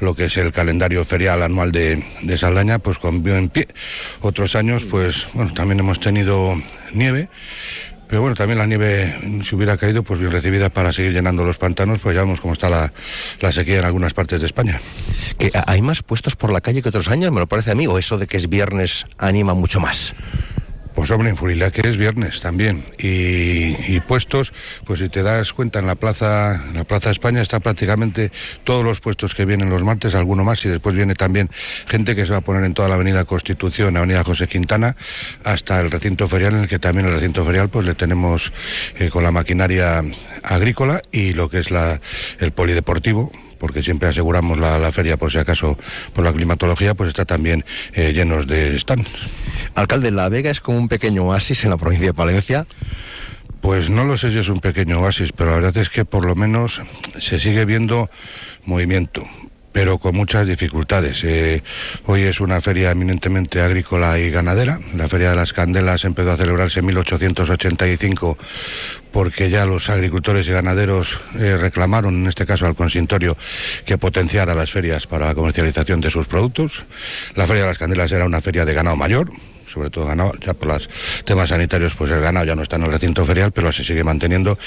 lo 0.00 0.14
que 0.14 0.26
es 0.26 0.36
el 0.36 0.52
calendario 0.52 1.04
ferial 1.04 1.42
anual 1.42 1.72
de, 1.72 2.04
de 2.22 2.38
Saldaña, 2.38 2.78
pues 2.78 2.98
con 2.98 3.26
en 3.26 3.48
pie. 3.48 3.68
Otros 4.20 4.54
años, 4.54 4.84
pues 4.84 5.26
bueno, 5.32 5.52
también 5.54 5.80
hemos 5.80 5.98
tenido 5.98 6.54
nieve. 6.92 7.28
Pero 8.06 8.22
bueno, 8.22 8.36
también 8.36 8.58
la 8.58 8.66
nieve, 8.66 9.42
si 9.44 9.54
hubiera 9.54 9.76
caído, 9.76 10.02
pues 10.02 10.18
bien 10.18 10.32
recibida 10.32 10.70
para 10.70 10.92
seguir 10.92 11.12
llenando 11.12 11.44
los 11.44 11.58
pantanos, 11.58 12.00
pues 12.00 12.14
ya 12.14 12.22
vemos 12.22 12.40
cómo 12.40 12.54
está 12.54 12.70
la, 12.70 12.92
la 13.40 13.52
sequía 13.52 13.80
en 13.80 13.84
algunas 13.84 14.14
partes 14.14 14.40
de 14.40 14.46
España. 14.46 14.80
¿Que 15.38 15.50
¿Hay 15.66 15.82
más 15.82 16.02
puestos 16.02 16.36
por 16.36 16.50
la 16.50 16.62
calle 16.62 16.80
que 16.80 16.88
otros 16.88 17.08
años? 17.08 17.32
Me 17.32 17.40
lo 17.40 17.46
parece 17.46 17.70
a 17.70 17.74
mí, 17.74 17.86
o 17.86 17.98
eso 17.98 18.16
de 18.16 18.26
que 18.26 18.38
es 18.38 18.48
viernes 18.48 19.04
anima 19.18 19.52
mucho 19.52 19.80
más. 19.80 20.14
Pues 20.98 21.12
hombre, 21.12 21.28
en 21.30 21.70
que 21.70 21.88
es 21.88 21.96
viernes 21.96 22.40
también. 22.40 22.82
Y, 22.98 24.00
puestos, 24.00 24.52
pues 24.84 24.98
si 24.98 25.08
te 25.08 25.22
das 25.22 25.52
cuenta, 25.52 25.78
en 25.78 25.86
la 25.86 25.94
plaza, 25.94 26.60
en 26.70 26.74
la 26.74 26.82
Plaza 26.82 27.12
España 27.12 27.40
está 27.40 27.60
prácticamente 27.60 28.32
todos 28.64 28.84
los 28.84 29.00
puestos 29.00 29.32
que 29.32 29.44
vienen 29.44 29.70
los 29.70 29.84
martes, 29.84 30.16
alguno 30.16 30.42
más, 30.42 30.64
y 30.64 30.68
después 30.68 30.96
viene 30.96 31.14
también 31.14 31.50
gente 31.86 32.16
que 32.16 32.26
se 32.26 32.32
va 32.32 32.38
a 32.38 32.40
poner 32.40 32.64
en 32.64 32.74
toda 32.74 32.88
la 32.88 32.96
avenida 32.96 33.24
Constitución, 33.26 33.96
avenida 33.96 34.24
José 34.24 34.48
Quintana, 34.48 34.96
hasta 35.44 35.80
el 35.80 35.92
recinto 35.92 36.26
ferial, 36.26 36.54
en 36.54 36.62
el 36.62 36.68
que 36.68 36.80
también 36.80 37.06
el 37.06 37.12
recinto 37.12 37.44
ferial, 37.44 37.68
pues 37.68 37.86
le 37.86 37.94
tenemos 37.94 38.52
eh, 38.98 39.08
con 39.08 39.22
la 39.22 39.30
maquinaria 39.30 40.02
agrícola 40.42 41.00
y 41.12 41.32
lo 41.32 41.48
que 41.48 41.60
es 41.60 41.68
el 42.40 42.50
polideportivo, 42.50 43.30
porque 43.60 43.84
siempre 43.84 44.08
aseguramos 44.08 44.58
la, 44.58 44.90
feria 44.90 45.16
por 45.16 45.30
si 45.30 45.38
acaso 45.38 45.78
por 46.12 46.24
la 46.24 46.32
climatología, 46.32 46.94
pues 46.94 47.10
está 47.10 47.24
también 47.24 47.64
eh, 47.92 48.12
llenos 48.12 48.48
de 48.48 48.76
stands. 48.80 49.28
Alcalde, 49.74 50.10
La 50.10 50.28
Vega 50.28 50.50
es 50.50 50.60
como 50.60 50.78
un 50.78 50.88
pequeño 50.88 51.24
oasis 51.24 51.64
en 51.64 51.70
la 51.70 51.76
provincia 51.76 52.08
de 52.08 52.14
Palencia. 52.14 52.66
Pues 53.60 53.90
no 53.90 54.04
lo 54.04 54.16
sé 54.16 54.30
si 54.30 54.38
es 54.38 54.48
un 54.48 54.60
pequeño 54.60 55.00
oasis, 55.00 55.32
pero 55.32 55.50
la 55.50 55.56
verdad 55.56 55.76
es 55.78 55.90
que 55.90 56.04
por 56.04 56.24
lo 56.24 56.34
menos 56.36 56.80
se 57.18 57.38
sigue 57.38 57.64
viendo 57.64 58.08
movimiento 58.64 59.26
pero 59.78 59.98
con 59.98 60.16
muchas 60.16 60.44
dificultades. 60.44 61.22
Eh, 61.22 61.62
hoy 62.06 62.22
es 62.22 62.40
una 62.40 62.60
feria 62.60 62.90
eminentemente 62.90 63.60
agrícola 63.60 64.18
y 64.18 64.28
ganadera. 64.28 64.80
La 64.96 65.08
Feria 65.08 65.30
de 65.30 65.36
las 65.36 65.52
Candelas 65.52 66.04
empezó 66.04 66.32
a 66.32 66.36
celebrarse 66.36 66.80
en 66.80 66.86
1885 66.86 68.36
porque 69.12 69.50
ya 69.50 69.66
los 69.66 69.88
agricultores 69.88 70.48
y 70.48 70.50
ganaderos 70.50 71.20
eh, 71.38 71.56
reclamaron, 71.58 72.14
en 72.14 72.26
este 72.26 72.44
caso 72.44 72.66
al 72.66 72.74
consistorio, 72.74 73.36
que 73.84 73.98
potenciara 73.98 74.52
las 74.56 74.72
ferias 74.72 75.06
para 75.06 75.26
la 75.26 75.36
comercialización 75.36 76.00
de 76.00 76.10
sus 76.10 76.26
productos. 76.26 76.84
La 77.36 77.46
Feria 77.46 77.62
de 77.62 77.68
las 77.68 77.78
Candelas 77.78 78.10
era 78.10 78.24
una 78.24 78.40
feria 78.40 78.64
de 78.64 78.74
ganado 78.74 78.96
mayor, 78.96 79.30
sobre 79.68 79.90
todo 79.90 80.06
ganado, 80.06 80.32
ya 80.44 80.54
por 80.54 80.68
los 80.68 80.88
temas 81.24 81.50
sanitarios, 81.50 81.94
pues 81.94 82.10
el 82.10 82.20
ganado 82.20 82.46
ya 82.46 82.54
no 82.54 82.62
está 82.62 82.76
en 82.76 82.84
el 82.84 82.92
recinto 82.92 83.24
ferial, 83.24 83.52
pero 83.52 83.72
se 83.72 83.84
sigue 83.84 84.04
manteniendo 84.04 84.58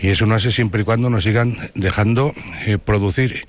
y 0.00 0.08
eso 0.08 0.26
no 0.26 0.34
hace 0.34 0.52
siempre 0.52 0.82
y 0.82 0.84
cuando 0.84 1.10
nos 1.10 1.24
sigan 1.24 1.70
dejando 1.74 2.34
eh, 2.66 2.78
producir 2.78 3.46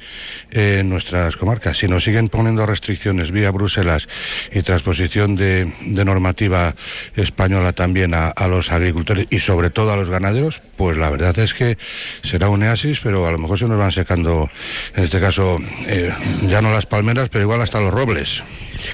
en 0.51 0.89
nuestras 0.89 1.37
comarcas. 1.37 1.77
Si 1.77 1.87
nos 1.87 2.03
siguen 2.03 2.29
poniendo 2.29 2.65
restricciones 2.65 3.31
vía 3.31 3.51
Bruselas 3.51 4.07
y 4.51 4.61
transposición 4.61 5.35
de, 5.35 5.71
normativa 5.81 6.75
española 7.15 7.73
también 7.73 8.13
a, 8.13 8.33
los 8.47 8.71
agricultores 8.71 9.27
y 9.29 9.39
sobre 9.39 9.69
todo 9.69 9.91
a 9.91 9.95
los 9.95 10.09
ganaderos, 10.09 10.61
pues 10.77 10.97
la 10.97 11.09
verdad 11.09 11.37
es 11.39 11.53
que 11.53 11.77
será 12.23 12.49
un 12.49 12.63
oasis, 12.63 12.99
pero 13.01 13.27
a 13.27 13.31
lo 13.31 13.37
mejor 13.37 13.59
se 13.59 13.67
nos 13.67 13.77
van 13.77 13.91
secando, 13.91 14.49
en 14.95 15.03
este 15.03 15.19
caso, 15.19 15.57
eh, 15.87 16.11
ya 16.47 16.61
no 16.61 16.71
las 16.71 16.85
palmeras, 16.85 17.29
pero 17.29 17.43
igual 17.43 17.61
hasta 17.61 17.79
los 17.79 17.93
robles. 17.93 18.43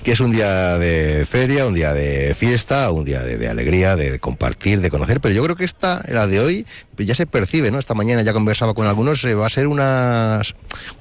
Que 0.04 0.12
es 0.12 0.20
un 0.20 0.32
día 0.32 0.78
de 0.78 1.26
feria, 1.26 1.66
un 1.66 1.74
día 1.74 1.94
de 1.94 2.36
fiesta, 2.36 2.92
un 2.92 3.06
día 3.06 3.22
de, 3.22 3.48
alegría, 3.48 3.96
de 3.96 4.20
compartir, 4.20 4.82
de 4.82 4.90
conocer, 4.90 5.20
pero 5.20 5.34
yo 5.34 5.44
creo 5.44 5.56
que 5.56 5.66
esta, 5.66 6.04
la 6.08 6.28
de 6.28 6.40
hoy, 6.40 6.66
ya 6.98 7.16
se 7.16 7.26
percibe, 7.26 7.72
¿no? 7.72 7.80
Esta 7.80 7.94
mañana 7.94 8.22
ya 8.22 8.34
conversaba 8.34 8.74
con 8.74 8.88
algunos, 8.88 9.24
eh, 9.26 9.36
va 9.36 9.48
a 9.48 9.50
ser 9.50 9.68
una, 9.68 10.42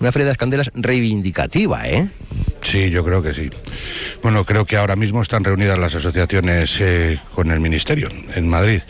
una 0.01 0.13
feria 0.13 0.27
de 0.27 0.31
las 0.31 0.39
candelas 0.39 0.71
reivindicativa, 0.75 1.89
¿eh? 1.89 2.09
Sí, 2.63 2.91
yo 2.91 3.05
creo 3.05 3.23
que 3.23 3.35
sí. 3.35 3.51
Bueno, 4.23 4.45
creo 4.45 4.65
que 4.65 4.77
ahora 4.77 4.97
mismo 4.97 5.23
están 5.23 5.45
reunidas 5.45 5.79
las 5.79 5.95
asociaciones 5.95 6.77
eh, 6.81 7.21
con 7.35 7.51
el 7.51 7.61
Ministerio 7.61 8.09
en 8.35 8.49
Madrid. 8.49 8.81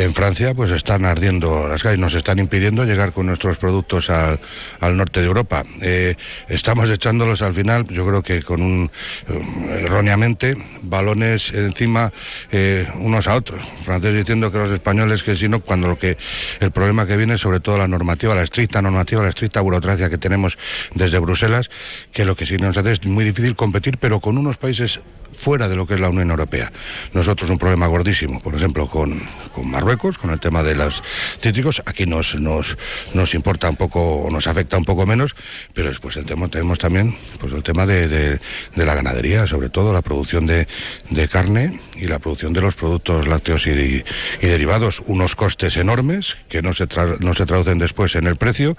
En 0.00 0.14
Francia, 0.14 0.54
pues 0.54 0.70
están 0.70 1.04
ardiendo 1.04 1.68
las 1.68 1.82
calles, 1.82 1.98
nos 1.98 2.14
están 2.14 2.38
impidiendo 2.38 2.86
llegar 2.86 3.12
con 3.12 3.26
nuestros 3.26 3.58
productos 3.58 4.08
al, 4.08 4.38
norte 4.96 5.20
de 5.20 5.26
Europa. 5.26 5.62
Eh, 5.82 6.16
estamos 6.48 6.88
echándolos 6.88 7.42
al 7.42 7.52
final, 7.52 7.86
yo 7.86 8.06
creo 8.06 8.22
que 8.22 8.42
con 8.42 8.62
un, 8.62 8.90
eh, 9.28 9.82
erróneamente, 9.84 10.56
balones 10.80 11.52
encima 11.52 12.10
unos 12.98 13.26
a 13.26 13.34
otros. 13.34 13.62
Franceses 13.84 14.16
diciendo 14.16 14.50
que 14.50 14.56
los 14.56 14.70
españoles 14.70 15.22
que 15.22 15.36
si 15.36 15.50
no, 15.50 15.60
cuando 15.60 15.86
lo 15.86 15.98
que 15.98 16.16
el 16.60 16.70
problema 16.70 17.06
que 17.06 17.18
viene 17.18 17.36
sobre 17.36 17.60
todo 17.60 17.76
la 17.76 17.86
normativa, 17.86 18.34
la 18.34 18.42
estricta 18.42 18.80
normativa, 18.80 19.22
la 19.22 19.28
estricta 19.28 19.60
burocracia 19.60 20.08
que 20.08 20.16
tenemos 20.16 20.56
desde 20.94 21.18
Bruselas, 21.18 21.68
que 22.10 22.24
lo 22.24 22.36
que 22.36 22.46
sí 22.46 22.56
nos 22.56 22.74
hace 22.74 22.92
es 22.92 23.04
muy 23.04 23.22
difícil 23.22 23.54
competir, 23.54 23.98
pero 23.98 24.20
con 24.20 24.38
unos 24.38 24.56
países 24.56 25.00
fuera 25.32 25.68
de 25.68 25.76
lo 25.76 25.86
que 25.86 25.94
es 25.94 26.00
la 26.00 26.08
Unión 26.08 26.30
Europea. 26.30 26.72
Nosotros 27.12 27.50
un 27.50 27.58
problema 27.58 27.86
gordísimo, 27.86 28.40
por 28.40 28.54
ejemplo, 28.54 28.88
con, 28.88 29.20
Marruecos, 29.62 30.16
con 30.16 30.30
el 30.30 30.40
tema 30.40 30.62
de 30.62 30.74
los 30.74 31.02
cítricos, 31.40 31.82
aquí 31.84 32.06
nos, 32.06 32.34
nos, 32.34 32.78
nos 33.12 33.34
importa 33.34 33.68
un 33.68 33.76
poco, 33.76 34.00
o 34.00 34.30
nos 34.30 34.46
afecta 34.46 34.78
un 34.78 34.84
poco 34.84 35.06
menos, 35.06 35.36
pero 35.74 35.88
después 35.88 36.16
el 36.16 36.24
tema, 36.24 36.48
tenemos 36.48 36.78
también 36.78 37.14
pues, 37.38 37.52
el 37.52 37.62
tema 37.62 37.86
de, 37.86 38.38
la 38.74 38.94
ganadería, 38.94 39.46
sobre 39.46 39.68
todo 39.68 39.92
la 39.92 40.02
producción 40.02 40.46
de, 40.46 40.66
carne 41.30 41.78
y 41.94 42.06
la 42.06 42.18
producción 42.18 42.52
de 42.52 42.62
los 42.62 42.74
productos 42.74 43.28
lácteos 43.28 43.66
y, 43.66 44.02
derivados, 44.40 45.02
unos 45.06 45.36
costes 45.36 45.76
enormes 45.76 46.36
que 46.48 46.62
no 46.62 46.72
se, 46.72 46.86
no 47.20 47.34
se 47.34 47.46
traducen 47.46 47.78
después 47.78 48.14
en 48.14 48.26
el 48.26 48.36
precio, 48.36 48.76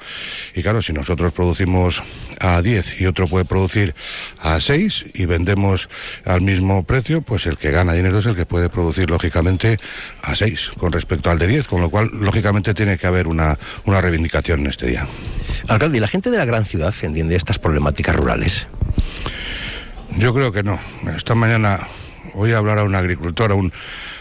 y 0.55 0.63
claro, 0.63 0.81
si 0.81 0.93
nosotros 0.93 1.31
producimos 1.31 2.01
a 2.39 2.61
10 2.61 3.01
y 3.01 3.05
otro 3.05 3.27
puede 3.27 3.45
producir 3.45 3.93
a 4.39 4.59
6 4.59 5.05
y 5.13 5.25
vendemos 5.25 5.89
al 6.25 6.40
mismo 6.41 6.83
precio, 6.83 7.21
pues 7.21 7.45
el 7.45 7.57
que 7.57 7.71
gana 7.71 7.93
dinero 7.93 8.19
es 8.19 8.25
el 8.25 8.35
que 8.35 8.45
puede 8.45 8.69
producir 8.69 9.09
lógicamente 9.09 9.77
a 10.21 10.35
6 10.35 10.71
con 10.77 10.91
respecto 10.91 11.29
al 11.29 11.39
de 11.39 11.47
10, 11.47 11.67
con 11.67 11.81
lo 11.81 11.89
cual 11.89 12.09
lógicamente 12.13 12.73
tiene 12.73 12.97
que 12.97 13.07
haber 13.07 13.27
una, 13.27 13.57
una 13.85 14.01
reivindicación 14.01 14.61
en 14.61 14.67
este 14.67 14.87
día. 14.87 15.07
Alcalde, 15.67 15.97
¿y 15.97 15.99
la 16.01 16.07
gente 16.07 16.29
de 16.29 16.37
la 16.37 16.45
gran 16.45 16.65
ciudad 16.65 16.93
entiende 17.01 17.35
estas 17.35 17.59
problemáticas 17.59 18.15
rurales? 18.15 18.67
Yo 20.17 20.33
creo 20.33 20.51
que 20.51 20.63
no. 20.63 20.79
Esta 21.15 21.35
mañana 21.35 21.87
voy 22.33 22.53
a 22.53 22.57
hablar 22.57 22.79
a 22.79 22.83
un 22.83 22.95
agricultor, 22.95 23.51
a 23.51 23.55
un, 23.55 23.71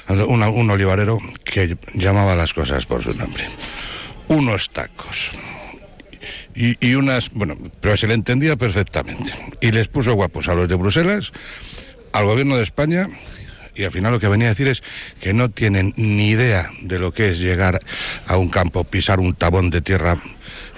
un 0.09 0.71
olivarero 0.71 1.19
que 1.45 1.77
llamaba 1.95 2.35
las 2.35 2.55
cosas 2.55 2.87
por 2.87 3.03
su 3.03 3.15
nombre. 3.15 3.45
Unos 4.29 4.71
tacos 4.71 5.33
y, 6.55 6.95
unas, 6.95 7.31
bueno, 7.31 7.57
pero 7.81 7.97
se 7.97 8.07
le 8.07 8.15
entendía 8.15 8.57
perfectamente. 8.57 9.33
Y 9.61 9.71
les 9.73 9.89
puso 9.89 10.15
guapos 10.15 10.49
a 10.49 10.55
los 10.55 10.69
de 10.69 10.75
Bruselas, 10.75 11.33
al 12.12 12.25
gobierno 12.25 12.57
de 12.57 12.62
España 12.62 13.09
y 13.75 13.85
al 13.85 13.93
final 13.93 14.12
lo 14.12 14.21
que 14.21 14.29
venía 14.29 14.49
a 14.49 14.50
decir 14.50 14.69
es 14.69 14.83
que 15.21 15.33
no 15.33 15.50
tienen 15.50 15.95
ni 15.97 16.29
idea 16.29 16.71
de 16.83 16.99
lo 16.99 17.12
que 17.12 17.31
es 17.31 17.38
llegar 17.38 17.81
a 18.26 18.37
un 18.37 18.49
campo, 18.49 18.85
pisar 18.85 19.21
un 19.21 19.35
tabón 19.35 19.71
de 19.71 19.81
tierra, 19.81 20.19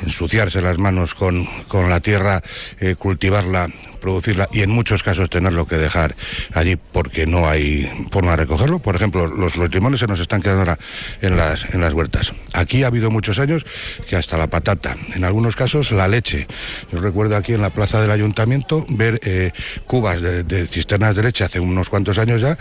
ensuciarse 0.03 0.63
las 0.63 0.79
manos 0.79 1.15
con, 1.15 1.45
con 1.69 1.89
la 1.91 2.01
tierra, 2.01 2.43
eh, 2.79 2.95
cultivarla, 2.97 3.69
producirla 4.03 4.49
y 4.53 4.61
en 4.61 4.71
muchos 4.71 5.03
casos 5.03 5.31
tenerlo 5.31 5.67
que 5.67 5.77
dejar 5.77 6.15
allí 6.53 6.77
porque 6.77 7.27
no 7.27 7.49
hay 7.49 7.91
forma 8.11 8.33
de 8.33 8.39
recogerlo. 8.39 8.81
Por 8.81 8.97
ejemplo, 8.97 9.27
los, 9.27 9.57
los 9.57 9.73
limones 9.73 10.01
se 10.01 10.07
nos 10.07 10.21
están 10.21 10.43
quedando 10.43 10.61
ahora 10.61 10.79
en 11.23 11.37
las, 11.37 11.65
en 11.73 11.81
las 11.81 11.95
huertas. 11.95 12.35
Aquí 12.53 12.83
ha 12.83 12.89
habido 12.89 13.11
muchos 13.11 13.39
años 13.39 13.65
que 14.09 14.17
hasta 14.17 14.37
la 14.37 14.49
patata, 14.49 14.97
en 15.15 15.25
algunos 15.25 15.57
casos 15.57 15.91
la 15.93 16.09
leche. 16.09 16.47
Yo 16.93 17.01
recuerdo 17.01 17.37
aquí 17.37 17.55
en 17.55 17.63
la 17.63 17.71
plaza 17.71 18.03
del 18.03 18.11
ayuntamiento 18.11 18.85
ver 18.91 19.21
eh, 19.23 19.53
cubas 19.87 20.21
de, 20.21 20.67
cisternas 20.67 21.17
de 21.17 21.23
leche 21.23 21.45
hace 21.45 21.61
unos 21.61 21.89
cuantos 21.89 22.19
años 22.19 22.43
ya 22.43 22.59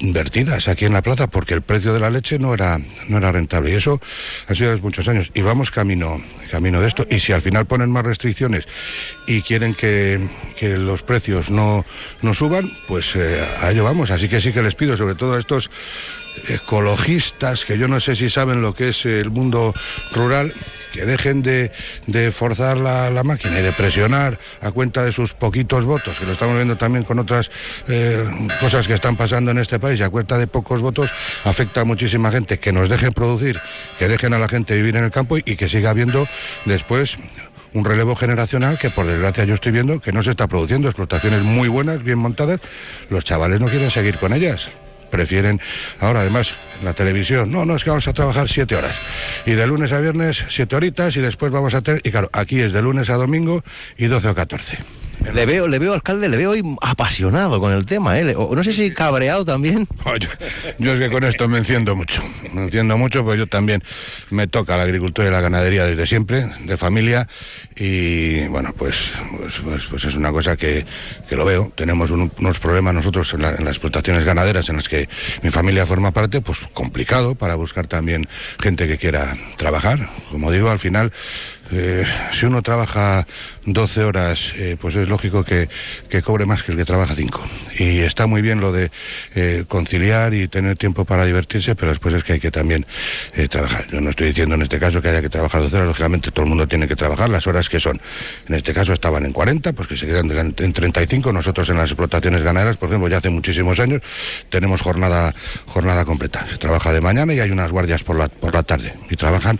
vertidas 0.00 0.68
aquí 0.68 0.84
en 0.84 0.92
la 0.92 1.02
plaza 1.02 1.26
porque 1.26 1.54
el 1.54 1.62
precio 1.62 1.92
de 1.92 2.00
la 2.00 2.10
leche 2.10 2.38
no 2.38 2.54
era, 2.54 2.78
no 3.08 3.18
era 3.18 3.32
rentable. 3.32 3.70
Y 3.70 3.74
eso 3.74 4.00
ha 4.48 4.54
sido 4.54 4.72
hace 4.72 4.82
muchos 4.82 5.08
años. 5.08 5.30
Y 5.34 5.42
vamos 5.42 5.70
camino, 5.70 6.20
camino 6.50 6.80
de 6.80 6.88
esto. 6.88 7.06
Y 7.10 7.20
si 7.20 7.32
al 7.32 7.40
final 7.40 7.66
ponen 7.66 7.90
más 7.90 8.04
restricciones 8.04 8.66
y 9.26 9.42
quieren 9.42 9.74
que, 9.74 10.28
los 10.64 11.02
precios 11.02 11.50
no, 11.50 11.84
no 12.22 12.34
suban, 12.34 12.68
pues 12.88 13.14
eh, 13.16 13.44
a 13.60 13.70
ello 13.70 13.84
vamos. 13.84 14.10
Así 14.10 14.28
que 14.28 14.40
sí 14.40 14.52
que 14.52 14.62
les 14.62 14.74
pido, 14.74 14.96
sobre 14.96 15.14
todo 15.14 15.34
a 15.34 15.40
estos 15.40 15.70
ecologistas, 16.48 17.64
que 17.64 17.78
yo 17.78 17.86
no 17.86 18.00
sé 18.00 18.16
si 18.16 18.28
saben 18.28 18.60
lo 18.60 18.74
que 18.74 18.88
es 18.88 19.06
el 19.06 19.30
mundo 19.30 19.72
rural, 20.12 20.52
que 20.92 21.04
dejen 21.04 21.42
de, 21.42 21.70
forzar 22.32 22.76
la, 22.76 23.22
máquina 23.24 23.60
y 23.60 23.62
de 23.62 23.72
presionar 23.72 24.38
a 24.60 24.70
cuenta 24.70 25.04
de 25.04 25.12
sus 25.12 25.34
poquitos 25.34 25.84
votos, 25.84 26.18
que 26.18 26.26
lo 26.26 26.32
estamos 26.32 26.56
viendo 26.56 26.76
también 26.76 27.04
con 27.04 27.18
otras 27.18 27.50
eh, 27.88 28.24
cosas 28.60 28.86
que 28.86 28.94
están 28.94 29.16
pasando 29.16 29.50
en 29.50 29.58
este 29.58 29.78
país, 29.78 30.00
y 30.00 30.02
a 30.02 30.10
cuenta 30.10 30.38
de 30.38 30.46
pocos 30.46 30.80
votos 30.80 31.10
afecta 31.44 31.82
a 31.82 31.84
muchísima 31.84 32.30
gente, 32.30 32.58
que 32.58 32.72
nos 32.72 32.88
dejen 32.88 33.12
producir, 33.12 33.60
que 33.98 34.08
dejen 34.08 34.34
a 34.34 34.38
la 34.38 34.48
gente 34.48 34.74
vivir 34.74 34.96
en 34.96 35.04
el 35.04 35.10
campo 35.10 35.38
y, 35.38 35.42
y 35.46 35.56
que 35.56 35.68
siga 35.68 35.90
habiendo 35.90 36.26
después 36.64 37.16
un 37.74 37.84
relevo 37.84 38.16
generacional 38.16 38.78
que 38.78 38.88
por 38.88 39.06
desgracia 39.06 39.44
yo 39.44 39.54
estoy 39.54 39.72
viendo 39.72 40.00
que 40.00 40.12
no 40.12 40.22
se 40.22 40.30
está 40.30 40.46
produciendo, 40.46 40.88
explotaciones 40.88 41.42
muy 41.42 41.68
buenas, 41.68 42.02
bien 42.02 42.18
montadas, 42.18 42.60
los 43.10 43.24
chavales 43.24 43.60
no 43.60 43.66
quieren 43.66 43.90
seguir 43.90 44.18
con 44.18 44.32
ellas. 44.32 44.70
Prefieren 45.10 45.60
ahora 46.00 46.20
además 46.20 46.54
la 46.82 46.94
televisión, 46.94 47.50
no, 47.50 47.64
no 47.64 47.76
es 47.76 47.84
que 47.84 47.90
vamos 47.90 48.08
a 48.08 48.12
trabajar 48.12 48.48
siete 48.48 48.74
horas. 48.74 48.94
Y 49.44 49.52
de 49.52 49.66
lunes 49.66 49.92
a 49.92 50.00
viernes 50.00 50.44
siete 50.48 50.74
horitas 50.74 51.16
y 51.16 51.20
después 51.20 51.52
vamos 51.52 51.74
a 51.74 51.82
tener, 51.82 52.00
y 52.04 52.10
claro, 52.10 52.30
aquí 52.32 52.60
es 52.60 52.72
de 52.72 52.82
lunes 52.82 53.10
a 53.10 53.14
domingo 53.14 53.62
y 53.96 54.06
12 54.06 54.28
o 54.28 54.34
14. 54.34 55.03
Le 55.32 55.46
veo, 55.46 55.68
le 55.68 55.78
veo, 55.78 55.94
alcalde, 55.94 56.28
le 56.28 56.36
veo 56.36 56.50
hoy 56.50 56.62
apasionado 56.80 57.60
con 57.60 57.72
el 57.72 57.86
tema, 57.86 58.18
¿eh? 58.18 58.34
no 58.34 58.64
sé 58.64 58.72
si 58.72 58.92
cabreado 58.92 59.44
también. 59.44 59.86
yo, 60.78 60.92
es 60.92 61.00
que 61.00 61.10
con 61.10 61.24
esto 61.24 61.48
me 61.48 61.58
enciendo 61.58 61.96
mucho, 61.96 62.22
me 62.52 62.64
enciendo 62.64 62.98
mucho, 62.98 63.24
pues 63.24 63.38
yo 63.38 63.46
también 63.46 63.82
me 64.30 64.46
toca 64.46 64.76
la 64.76 64.82
agricultura 64.82 65.28
y 65.28 65.30
la 65.30 65.40
ganadería 65.40 65.84
desde 65.86 66.06
siempre, 66.06 66.46
de 66.64 66.76
familia, 66.76 67.26
y 67.76 68.46
bueno, 68.48 68.74
pues, 68.76 69.12
pues, 69.36 69.54
pues, 69.64 69.86
pues 69.86 70.04
es 70.04 70.14
una 70.14 70.30
cosa 70.30 70.56
que, 70.56 70.84
que 71.28 71.36
lo 71.36 71.44
veo. 71.44 71.72
Tenemos 71.74 72.10
unos 72.10 72.58
problemas 72.58 72.94
nosotros 72.94 73.32
en, 73.34 73.44
en, 73.44 73.64
las 73.64 73.76
explotaciones 73.76 74.24
ganaderas 74.24 74.68
en 74.68 74.76
las 74.76 74.88
que 74.88 75.08
mi 75.42 75.50
familia 75.50 75.86
forma 75.86 76.12
parte, 76.12 76.40
pues 76.40 76.60
complicado 76.72 77.34
para 77.34 77.54
buscar 77.56 77.86
también 77.86 78.26
gente 78.60 78.86
que 78.86 78.98
quiera 78.98 79.34
trabajar. 79.56 79.98
Como 80.30 80.50
digo, 80.50 80.70
al 80.70 80.78
final 80.78 81.12
eh, 81.72 82.04
si 82.32 82.46
uno 82.46 82.62
trabaja 82.62 83.26
12 83.66 84.04
horas, 84.04 84.52
eh, 84.56 84.76
pues 84.80 84.96
es 84.96 85.08
lógico 85.08 85.44
que, 85.44 85.68
cobre 86.22 86.46
más 86.46 86.62
que 86.62 86.72
el 86.72 86.78
que 86.78 86.84
trabaja 86.84 87.14
5. 87.14 87.42
Y 87.78 88.00
está 88.00 88.26
muy 88.26 88.42
bien 88.42 88.60
lo 88.60 88.72
de 88.72 88.90
eh, 89.34 89.64
conciliar 89.68 90.34
y 90.34 90.48
tener 90.48 90.76
tiempo 90.76 91.04
para 91.04 91.24
divertirse, 91.24 91.74
pero 91.74 91.90
después 91.90 92.14
es 92.14 92.24
que 92.24 92.34
hay 92.34 92.40
que 92.40 92.50
también 92.50 92.86
trabajar. 93.50 93.86
Yo 93.88 94.00
no 94.00 94.10
estoy 94.10 94.28
diciendo 94.28 94.54
en 94.54 94.62
este 94.62 94.78
caso 94.78 95.02
que 95.02 95.08
haya 95.08 95.20
que 95.20 95.28
trabajar 95.28 95.62
12 95.62 95.76
horas, 95.76 95.88
lógicamente 95.88 96.30
todo 96.30 96.44
el 96.44 96.48
mundo 96.48 96.68
tiene 96.68 96.86
que 96.86 96.96
trabajar 96.96 97.28
las 97.28 97.46
horas 97.46 97.68
que 97.68 97.80
son. 97.80 98.00
En 98.48 98.54
este 98.54 98.72
caso 98.72 98.92
estaban 98.92 99.24
en 99.24 99.32
40, 99.32 99.72
pues 99.72 99.88
que 99.88 99.96
se 99.96 100.06
quedan 100.06 100.30
en 100.30 100.72
35. 100.72 101.32
Nosotros 101.32 101.68
en 101.68 101.76
las 101.76 101.90
explotaciones 101.90 102.42
ganaderas, 102.42 102.76
por 102.76 102.88
ejemplo, 102.88 103.08
ya 103.08 103.18
hace 103.18 103.30
muchísimos 103.30 103.80
años, 103.80 104.02
tenemos 104.48 104.80
jornada, 104.80 105.34
jornada 105.66 106.04
completa. 106.04 106.46
Se 106.46 106.56
trabaja 106.56 106.92
de 106.92 107.00
mañana 107.00 107.34
y 107.34 107.40
hay 107.40 107.50
unas 107.50 107.70
guardias 107.70 108.02
por 108.02 108.16
la, 108.16 108.28
por 108.28 108.54
la 108.54 108.62
tarde. 108.62 108.94
Y 109.10 109.16
trabajan 109.16 109.58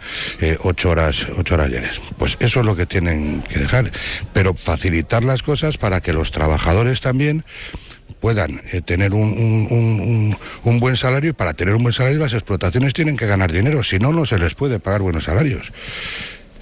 8 0.62 0.90
horas, 0.90 1.26
8 1.36 1.54
horas 1.54 1.70
diarias. 1.70 2.00
Pues 2.18 2.36
eso 2.40 2.60
es 2.60 2.66
lo 2.66 2.76
que 2.76 2.86
tienen 2.86 3.42
que 3.42 3.58
dejar, 3.58 3.90
pero 4.32 4.54
facilitar 4.54 5.24
las 5.24 5.42
cosas 5.42 5.78
para 5.78 6.00
que 6.00 6.12
los 6.12 6.30
trabajadores 6.30 7.00
también 7.00 7.44
puedan 8.20 8.62
eh, 8.72 8.80
tener 8.80 9.12
un, 9.12 10.36
buen 10.64 10.96
salario 10.96 11.30
y 11.30 11.32
para 11.34 11.54
tener 11.54 11.74
un 11.74 11.82
buen 11.82 11.92
salario 11.92 12.18
las 12.18 12.32
explotaciones 12.32 12.94
tienen 12.94 13.16
que 13.16 13.26
ganar 13.26 13.52
dinero, 13.52 13.82
si 13.82 13.98
no, 13.98 14.12
no 14.12 14.24
se 14.24 14.38
les 14.38 14.54
puede 14.54 14.80
pagar 14.80 15.02
buenos 15.02 15.24
salarios. 15.24 15.72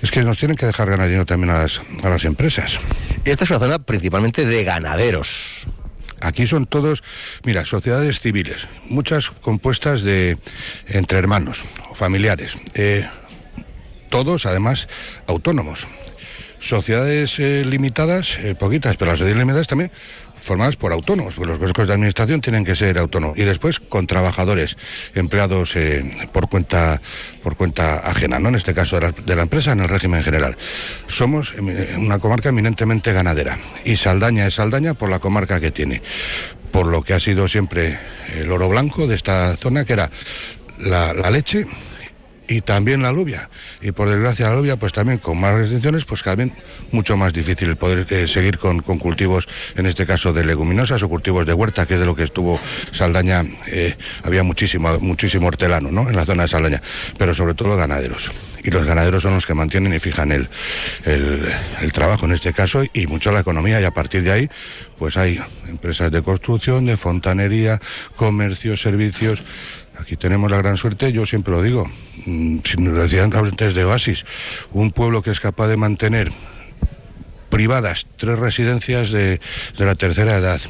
Es 0.03 0.11
que 0.11 0.23
nos 0.23 0.39
tienen 0.39 0.57
que 0.57 0.67
dejar 0.67 0.91
ganar 0.91 1.07
dinero 1.07 1.25
también 1.25 1.51
a 1.51 1.61
las, 1.61 1.81
a 2.03 2.09
las 2.09 2.25
empresas. 2.25 2.81
Esta 3.25 3.45
es 3.45 3.51
una 3.51 3.61
zona 3.61 3.79
principalmente 3.79 4.45
de 4.45 4.65
ganaderos. 4.65 5.69
Aquí 6.21 6.47
son 6.47 6.67
todos, 6.67 7.03
mira, 7.45 7.65
sociedades 7.65 8.21
civiles, 8.21 8.69
muchas 8.89 9.31
compuestas 9.31 10.03
de 10.03 10.39
entre 10.87 11.19
hermanos 11.19 11.65
o 11.91 11.95
familiares. 11.95 12.57
Eh, 12.75 13.09
todos 14.09 14.47
además 14.47 14.89
autónomos. 15.27 15.87
Sociedades 16.63 17.39
eh, 17.39 17.65
limitadas, 17.65 18.39
eh, 18.39 18.55
poquitas, 18.55 18.97
pero 18.97 19.11
las 19.11 19.19
sociedades 19.19 19.41
limitadas 19.41 19.67
también 19.67 19.91
formadas 20.39 20.75
por 20.75 20.93
autónomos, 20.93 21.37
los 21.39 21.59
consejos 21.59 21.87
de 21.87 21.95
administración 21.95 22.41
tienen 22.41 22.65
que 22.65 22.75
ser 22.75 22.99
autónomos. 22.99 23.39
Y 23.39 23.43
después 23.43 23.79
con 23.79 24.07
trabajadores, 24.09 24.77
empleados 25.15 25.77
eh, 25.77 26.05
por 26.33 26.49
cuenta 26.49 27.01
por 27.43 27.57
cuenta 27.57 27.99
ajena, 27.99 28.41
¿no? 28.41 28.49
En 28.49 28.57
este 28.57 28.75
caso 28.75 28.99
de 28.99 29.37
la, 29.37 29.43
empresa, 29.43 29.73
en 29.73 29.81
el 29.81 29.89
régimen 29.89 30.25
general. 30.25 30.57
Somos 31.07 31.55
una 31.97 32.19
comarca 32.19 32.49
eminentemente 32.49 33.13
ganadera. 33.13 33.57
Y 33.85 33.97
Saldaña 33.97 34.47
es 34.47 34.55
Saldaña 34.55 34.95
por 34.95 35.11
la 35.11 35.21
comarca 35.21 35.61
que 35.61 35.71
tiene. 35.71 36.03
Por 36.73 36.87
lo 36.87 37.03
que 37.03 37.15
ha 37.15 37.21
sido 37.21 37.47
siempre 37.47 37.99
el 38.35 38.51
oro 38.51 38.69
blanco 38.69 39.07
de 39.07 39.15
esta 39.15 39.57
zona, 39.57 39.85
que 39.85 39.93
era 39.93 40.11
la 40.79 41.31
leche 41.31 41.67
y 42.53 42.61
también 42.61 43.03
la 43.03 43.09
alubia. 43.09 43.49
Y 43.81 43.93
por 43.93 44.09
desgracia 44.09 44.47
la 44.47 44.53
alubia, 44.53 44.77
pues 44.77 44.93
también 44.93 45.19
con 45.19 45.41
más 45.41 45.55
restricciones, 45.55 46.05
pues 46.05 46.23
también 46.23 46.53
mucho 46.91 47.17
más 47.17 47.33
difícil 47.33 47.77
poder 47.77 48.07
eh, 48.11 48.29
seguir 48.29 48.59
con, 48.59 48.81
con, 48.81 48.99
cultivos, 48.99 49.49
en 49.75 49.87
este 49.87 50.07
caso 50.07 50.33
de 50.33 50.45
leguminosas 50.45 51.03
o 51.03 51.09
cultivos 51.09 51.47
de 51.47 51.55
huerta, 51.55 51.87
que 51.87 51.95
es 51.95 52.01
de 52.01 52.07
lo 52.07 52.15
que 52.15 52.25
estuvo 52.25 52.61
Saldaña, 52.93 53.45
eh, 53.67 53.97
había 54.23 54.43
muchísimo, 54.43 54.99
muchísimo 55.01 55.49
hortelano 55.49 55.91
¿no? 55.91 56.09
en 56.09 56.17
la 56.17 56.27
zona 56.27 56.43
de 56.43 56.49
Saldaña, 56.49 56.83
pero 57.19 57.35
sobre 57.35 57.55
todo 57.55 57.77
ganaderos. 57.77 58.31
Y 58.65 58.71
los 58.71 58.85
ganaderos 58.85 59.23
son 59.23 59.35
los 59.35 59.47
que 59.47 59.55
mantienen 59.55 59.93
y 59.93 59.99
fijan 59.99 60.31
el, 60.31 60.49
el, 61.05 61.53
el 61.81 61.93
trabajo 61.93 62.27
en 62.27 62.33
este 62.33 62.53
caso 62.53 62.85
y 62.93 63.07
mucho 63.07 63.33
la 63.33 63.41
economía 63.41 63.81
y 63.81 63.85
a 63.85 63.91
partir 63.91 64.23
de 64.23 64.31
ahí 64.31 64.51
pues 64.99 65.17
hay 65.17 65.41
empresas 65.69 66.13
de 66.13 66.23
construcción, 66.23 66.87
de 66.87 66.97
fontanería, 66.97 67.81
comercio, 68.15 68.77
servicios, 68.77 69.43
Aquí 69.99 70.17
tenemos 70.17 70.51
la 70.51 70.59
gran 70.59 70.77
suerte, 70.77 71.13
yo 71.13 71.27
siempre 71.27 71.53
lo 71.53 71.63
digo, 71.63 71.89
mm, 72.27 72.59
si 72.65 72.77
nos 72.79 72.97
decían 72.97 73.35
antes 73.35 73.75
de 73.75 73.85
Oasis, 73.85 74.25
un 74.73 74.91
pueblo 74.91 75.23
que 75.23 75.31
es 75.31 75.41
capaz 75.41 75.69
de 75.69 75.77
mantener 75.77 76.33
privadas 77.51 78.07
tres 78.17 78.39
residencias 78.39 79.11
de, 79.11 79.41
de 79.77 79.85
la 79.85 79.95
tercera 79.95 80.39
edad, 80.39 80.61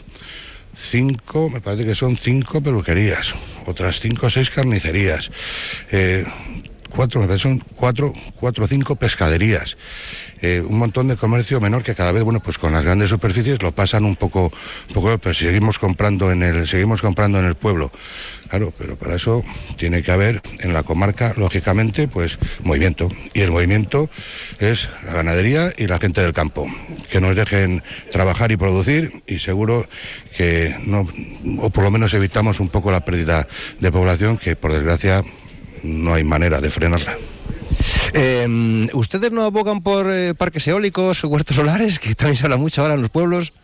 cinco, 0.76 1.48
me 1.48 1.60
parece 1.60 1.84
que 1.84 1.94
son 1.94 2.16
cinco 2.16 2.60
peluquerías, 2.60 3.34
otras 3.66 4.00
cinco 4.00 4.26
o 4.26 4.30
seis 4.30 4.50
carnicerías, 4.50 5.30
eh, 5.92 6.24
cuatro, 6.94 7.38
son 7.38 7.58
cuatro, 7.76 8.12
cuatro 8.38 8.64
o 8.64 8.68
cinco 8.68 8.96
pescaderías. 8.96 9.76
Eh, 10.42 10.60
un 10.60 10.76
montón 10.76 11.06
de 11.06 11.16
comercio 11.16 11.60
menor 11.60 11.84
que 11.84 11.94
cada 11.94 12.10
vez, 12.10 12.24
bueno, 12.24 12.40
pues 12.40 12.58
con 12.58 12.72
las 12.72 12.84
grandes 12.84 13.10
superficies 13.10 13.62
lo 13.62 13.70
pasan 13.72 14.04
un 14.04 14.16
poco, 14.16 14.50
un 14.88 14.94
poco, 14.94 15.16
pero 15.18 15.34
seguimos 15.34 15.78
comprando 15.78 16.32
en 16.32 16.42
el, 16.42 16.66
seguimos 16.66 17.00
comprando 17.00 17.38
en 17.38 17.44
el 17.44 17.54
pueblo. 17.54 17.92
Claro, 18.52 18.70
pero 18.76 18.96
para 18.96 19.14
eso 19.14 19.42
tiene 19.78 20.02
que 20.02 20.12
haber 20.12 20.42
en 20.58 20.74
la 20.74 20.82
comarca, 20.82 21.32
lógicamente, 21.38 22.06
pues 22.06 22.38
movimiento. 22.62 23.08
Y 23.32 23.40
el 23.40 23.50
movimiento 23.50 24.10
es 24.58 24.90
la 25.06 25.14
ganadería 25.14 25.72
y 25.74 25.86
la 25.86 25.98
gente 25.98 26.20
del 26.20 26.34
campo. 26.34 26.66
Que 27.10 27.18
nos 27.18 27.34
dejen 27.34 27.82
trabajar 28.10 28.52
y 28.52 28.58
producir 28.58 29.22
y 29.26 29.38
seguro 29.38 29.86
que 30.36 30.76
no, 30.84 31.08
o 31.60 31.70
por 31.70 31.84
lo 31.84 31.90
menos 31.90 32.12
evitamos 32.12 32.60
un 32.60 32.68
poco 32.68 32.92
la 32.92 33.06
pérdida 33.06 33.48
de 33.80 33.90
población 33.90 34.36
que 34.36 34.54
por 34.54 34.74
desgracia 34.74 35.22
no 35.82 36.12
hay 36.12 36.22
manera 36.22 36.60
de 36.60 36.68
frenarla. 36.68 37.16
Eh, 38.12 38.86
¿Ustedes 38.92 39.32
no 39.32 39.44
abogan 39.44 39.82
por 39.82 40.10
eh, 40.10 40.34
parques 40.34 40.68
eólicos, 40.68 41.24
huertos 41.24 41.56
solares, 41.56 41.98
que 41.98 42.14
también 42.14 42.36
se 42.36 42.44
habla 42.44 42.58
mucho 42.58 42.82
ahora 42.82 42.96
en 42.96 43.00
los 43.00 43.10
pueblos? 43.10 43.54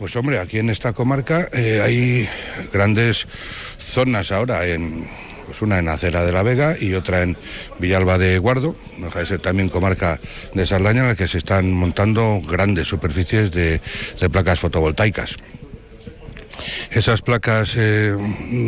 Pues 0.00 0.16
hombre, 0.16 0.38
aquí 0.38 0.58
en 0.58 0.70
esta 0.70 0.94
comarca 0.94 1.50
eh, 1.52 1.82
hay 1.84 2.26
grandes 2.72 3.26
zonas 3.78 4.32
ahora, 4.32 4.66
en, 4.66 5.06
pues 5.44 5.60
una 5.60 5.78
en 5.78 5.90
Acera 5.90 6.24
de 6.24 6.32
la 6.32 6.42
Vega 6.42 6.74
y 6.80 6.94
otra 6.94 7.22
en 7.22 7.36
Villalba 7.78 8.16
de 8.16 8.38
Guardo, 8.38 8.74
deja 8.96 9.18
de 9.20 9.26
ser 9.26 9.42
también 9.42 9.68
comarca 9.68 10.18
de 10.54 10.66
Saldaña, 10.66 11.02
en 11.02 11.08
la 11.08 11.16
que 11.16 11.28
se 11.28 11.36
están 11.36 11.70
montando 11.74 12.40
grandes 12.40 12.88
superficies 12.88 13.52
de, 13.52 13.82
placas 14.32 14.58
fotovoltaicas. 14.58 15.36
Esas 16.90 17.20
placas 17.20 17.74
eh, 17.76 18.16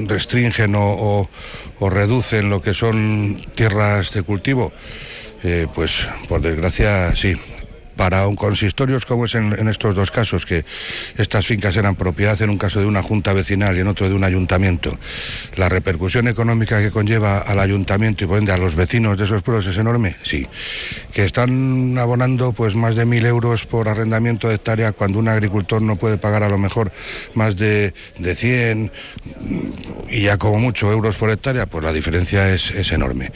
restringen 0.09 0.75
o, 0.77 1.31
reducen 1.81 2.51
lo 2.51 2.61
que 2.61 2.75
son 2.75 3.41
tierras 3.55 4.12
de 4.12 4.23
cultivo, 4.23 4.71
eh, 5.43 5.67
pues 5.75 6.07
por 6.29 6.43
desgracia 6.43 7.17
sí 7.17 7.35
para 8.02 8.26
un 8.26 8.35
consistorios 8.35 9.06
como 9.06 9.26
es 9.26 9.37
en, 9.37 9.68
estos 9.68 9.94
dos 9.94 10.11
casos, 10.11 10.44
que 10.44 10.64
estas 11.18 11.47
fincas 11.47 11.76
eran 11.76 11.94
propiedad 11.94 12.42
en 12.42 12.50
un 12.50 12.59
caso 12.59 12.80
de 12.80 12.87
una 12.87 13.00
junta 13.00 13.32
vecinal 13.32 13.76
y 13.76 13.80
en 13.80 13.87
otro 13.87 14.09
de 14.09 14.14
un 14.16 14.25
ayuntamiento, 14.25 14.99
la 15.54 15.68
repercusión 15.68 16.26
económica 16.26 16.80
que 16.80 16.90
conlleva 16.90 17.38
al 17.38 17.61
ayuntamiento 17.61 18.25
y 18.25 18.26
por 18.26 18.38
ende 18.38 18.50
a 18.50 18.56
los 18.56 18.75
vecinos 18.75 19.16
de 19.18 19.23
esos 19.23 19.42
pueblos 19.42 19.68
es 19.68 19.76
enorme, 19.76 20.16
sí. 20.25 20.49
Que 21.12 21.25
están 21.25 21.97
abonando 21.97 22.50
pues 22.50 22.75
más 22.75 22.97
de 22.97 23.04
mil 23.04 23.25
euros 23.25 23.66
por 23.66 23.88
arrendamiento 23.88 24.49
de 24.49 24.56
hectárea 24.56 24.90
cuando 24.90 25.21
un 25.21 25.28
agricultor 25.28 25.80
no 25.80 25.94
puede 25.94 26.18
pagar 26.18 26.42
a 26.42 26.49
lo 26.49 26.59
mejor 26.59 26.90
más 27.35 27.56
de, 27.56 27.94
de 28.18 28.35
100 28.35 28.90
y 30.11 30.23
ya 30.23 30.38
como 30.38 30.59
mucho 30.59 30.90
euros 30.90 31.14
por 31.14 31.30
hectárea, 31.30 31.66
pues 31.66 31.85
la 31.85 31.92
diferencia 31.92 32.52
es, 32.52 32.73
es 32.73 32.90
enorme. 32.90 33.30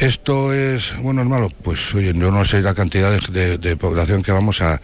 ¿Esto 0.00 0.54
es 0.54 0.96
bueno 1.02 1.20
es 1.20 1.28
malo? 1.28 1.50
Pues 1.62 1.94
oye, 1.94 2.14
yo 2.14 2.30
no 2.30 2.42
sé 2.46 2.62
la 2.62 2.72
cantidad 2.72 3.20
de, 3.20 3.76
población 3.76 4.22
que 4.22 4.32
vamos 4.32 4.62
a, 4.62 4.80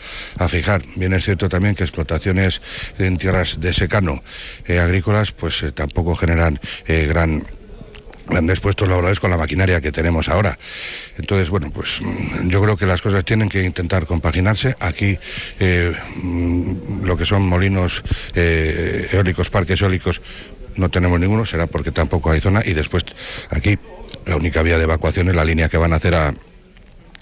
fijar. 0.47 0.83
Bien 0.95 1.15
es 1.15 1.25
cierto 1.25 1.49
también 1.49 1.75
que 1.75 1.85
explotaciones 1.85 2.61
en 2.99 3.17
tierras 3.17 3.59
de 3.59 3.73
secano 3.73 4.23
eh, 4.67 4.79
agrícolas 4.79 5.33
pues 5.33 5.63
eh, 5.63 5.73
tampoco 5.73 6.17
generan 6.17 6.61
eh, 6.87 7.07
gran 7.07 7.45
grandes 8.29 8.61
puestos 8.61 8.89
laborales 8.89 9.21
con 9.21 9.31
la 9.31 9.39
maquinaria 9.39 9.81
que 9.81 9.93
tenemos 9.93 10.29
ahora. 10.29 10.59
Entonces, 11.17 11.49
bueno, 11.49 11.71
pues 11.71 12.01
yo 12.45 12.61
creo 12.61 12.77
que 12.77 12.85
las 12.85 13.01
cosas 13.01 13.25
tienen 13.25 13.49
que 13.49 13.63
intentar 13.63 14.05
compaginarse. 14.05 14.75
Aquí 14.81 15.17
eh, 15.61 15.95
lo 17.05 17.17
que 17.17 17.25
son 17.25 17.47
molinos 17.47 18.03
eólicos, 18.35 19.49
parques 19.49 19.81
eólicos, 19.81 20.21
no 20.77 20.91
tenemos 20.91 21.19
ninguno, 21.21 21.47
será 21.47 21.67
porque 21.67 21.93
tampoco 21.93 22.31
hay 22.31 22.41
zona. 22.41 22.63
Y 22.65 22.75
después 22.75 23.05
aquí 23.51 23.79
la 24.27 24.37
única 24.37 24.63
vía 24.63 24.79
de 24.79 24.85
evacuación 24.85 25.29
es 25.29 25.37
la 25.37 25.45
línea 25.45 25.69
que 25.69 25.79
van 25.79 25.93
a 25.93 25.97
hacer 25.97 26.15
a, 26.15 26.35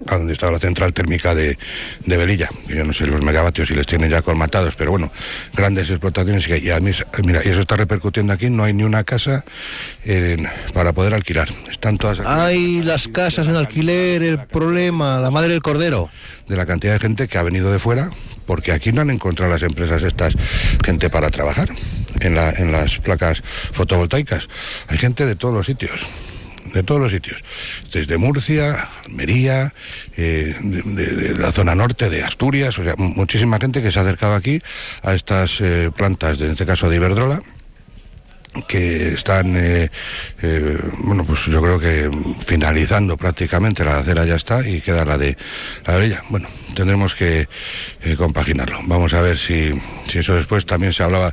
a 0.07 0.16
donde 0.16 0.33
está 0.33 0.50
la 0.50 0.59
central 0.59 0.92
térmica 0.92 1.35
de, 1.35 1.59
de 2.04 2.16
Velilla. 2.16 2.48
Yo 2.68 2.85
no 2.85 2.92
sé 2.92 3.07
los 3.07 3.22
megavatios 3.22 3.68
si 3.68 3.74
les 3.74 3.87
tienen 3.87 4.11
ya 4.11 4.22
colmatados, 4.22 4.74
pero 4.74 4.90
bueno, 4.90 5.11
grandes 5.54 5.90
explotaciones. 5.90 6.46
Y, 6.48 6.70
a 6.70 6.80
mí, 6.80 6.90
mira, 7.22 7.42
y 7.44 7.48
eso 7.48 7.61
está 7.61 7.76
repercutiendo 7.76 8.33
aquí. 8.33 8.50
No 8.50 8.64
hay 8.64 8.72
ni 8.72 8.83
una 8.83 9.04
casa 9.04 9.44
eh, 10.04 10.37
para 10.72 10.92
poder 10.92 11.14
alquilar. 11.14 11.48
Están 11.70 11.98
todas. 11.98 12.20
Aquí. 12.20 12.28
Hay 12.28 12.83
las 12.83 13.09
casas 13.09 13.46
en 13.46 13.57
alquiler, 13.57 14.22
el 14.22 14.38
problema, 14.38 15.18
la 15.18 15.30
madre 15.30 15.52
del 15.52 15.62
cordero. 15.62 16.11
De 16.48 16.57
la 16.57 16.66
cantidad 16.66 16.92
de 16.92 17.00
gente 17.00 17.28
que 17.28 17.38
ha 17.38 17.42
venido 17.42 17.72
de 17.72 17.78
fuera, 17.78 18.11
porque 18.46 18.72
aquí 18.72 18.92
no 18.92 19.00
han 19.00 19.11
encontrado 19.11 19.50
las 19.50 19.62
empresas 19.62 20.02
estas 20.02 20.35
gente 20.85 21.09
para 21.09 21.30
trabajar 21.30 21.70
en, 22.20 22.35
la, 22.35 22.50
en 22.50 22.70
las 22.72 22.98
placas 22.98 23.42
fotovoltaicas. 23.72 24.48
Hay 24.88 24.98
gente 24.98 25.24
de 25.24 25.37
todos 25.37 25.54
los 25.54 25.66
sitios 25.66 26.07
de 26.74 26.82
todos 26.82 27.00
los 27.00 27.12
sitios, 27.12 27.40
desde 27.92 28.18
Murcia, 28.18 28.88
Almería, 29.06 29.72
eh, 30.16 30.54
de, 30.60 31.34
la 31.38 31.52
zona 31.52 31.74
norte 31.74 32.10
de 32.10 32.22
Asturias, 32.22 32.78
o 32.78 32.84
sea, 32.84 32.94
muchísima 32.96 33.58
gente 33.58 33.82
que 33.82 33.92
se 33.92 33.98
ha 33.98 34.02
acercado 34.02 34.34
aquí 34.34 34.60
a 35.02 35.14
estas 35.14 35.60
eh, 35.60 35.90
plantas, 35.96 36.40
en 36.40 36.50
este 36.50 36.66
caso 36.66 36.90
de 36.90 36.96
Iberdrola, 36.96 37.40
que 38.62 39.14
están, 39.14 39.57
eh, 39.57 39.90
eh, 40.43 40.79
bueno, 40.99 41.25
pues 41.25 41.45
yo 41.47 41.61
creo 41.61 41.79
que 41.79 42.11
finalizando 42.47 43.17
prácticamente 43.17 43.85
la 43.85 43.99
acera 43.99 44.25
ya 44.25 44.37
está 44.37 44.67
y 44.67 44.81
queda 44.81 45.05
la 45.05 45.19
de 45.19 45.37
la 45.87 45.97
de 45.99 46.07
ella. 46.07 46.23
Bueno, 46.29 46.49
tendremos 46.75 47.14
que 47.14 47.49
eh, 48.03 48.17
compaginarlo. 48.17 48.79
Vamos 48.85 49.12
a 49.14 49.21
ver 49.21 49.38
si, 49.38 49.73
si, 50.09 50.19
eso 50.19 50.35
después 50.35 50.67
también 50.67 50.93
se 50.93 51.03
hablaba 51.03 51.33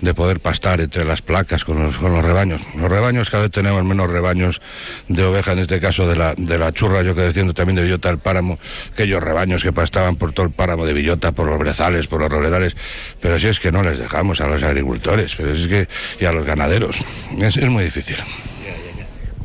de 0.00 0.14
poder 0.14 0.40
pastar 0.40 0.80
entre 0.80 1.04
las 1.04 1.22
placas 1.22 1.64
con 1.64 1.82
los, 1.82 1.96
con 1.98 2.12
los 2.12 2.24
rebaños. 2.24 2.62
Los 2.76 2.90
rebaños 2.90 3.30
cada 3.30 3.44
vez 3.44 3.52
tenemos 3.52 3.84
menos 3.84 4.10
rebaños 4.10 4.60
de 5.08 5.24
oveja, 5.24 5.52
en 5.52 5.60
este 5.60 5.80
caso 5.80 6.06
de 6.06 6.16
la, 6.16 6.34
de 6.36 6.58
la 6.58 6.72
churra, 6.72 7.02
yo 7.02 7.14
que 7.14 7.26
diciendo 7.26 7.54
también 7.54 7.76
de 7.76 7.82
Villota 7.82 8.08
del 8.08 8.18
Páramo, 8.18 8.58
aquellos 8.92 9.22
rebaños 9.22 9.62
que 9.62 9.72
pastaban 9.72 10.16
por 10.16 10.32
todo 10.32 10.46
el 10.46 10.52
páramo 10.52 10.86
de 10.86 10.92
Villota, 10.92 11.32
por 11.32 11.46
los 11.46 11.58
brezales, 11.58 12.06
por 12.06 12.20
los 12.20 12.30
robledales, 12.30 12.76
pero 13.20 13.38
si 13.38 13.48
es 13.48 13.58
que 13.58 13.72
no 13.72 13.82
les 13.82 13.98
dejamos 13.98 14.40
a 14.40 14.46
los 14.46 14.62
agricultores, 14.62 15.34
pero 15.36 15.54
es 15.54 15.66
que 15.66 15.88
y 16.20 16.24
a 16.24 16.32
los 16.32 16.44
ganaderos 16.44 16.59
es, 16.68 17.56
es 17.56 17.68
muy 17.68 17.84
difícil. 17.84 18.16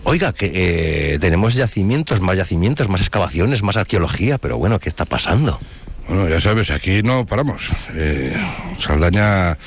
Oiga, 0.04 0.34
que 0.34 0.52
eh, 0.54 1.20
tenemos 1.20 1.56
yacimientos, 1.56 2.22
más 2.22 2.38
yacimientos, 2.38 2.90
más 2.90 3.02
excavaciones, 3.02 3.64
más 3.64 3.76
arqueología, 3.76 4.38
pero 4.38 4.58
bueno, 4.58 4.80
¿qué 4.80 4.90
está 4.90 5.06
pasando? 5.06 5.60
Bueno, 6.08 6.30
ya 6.30 6.40
sabes, 6.40 6.70
aquí 6.70 7.02
no 7.02 7.26
paramos. 7.26 7.64
Eh, 7.94 8.36
Saldaña, 8.80 9.58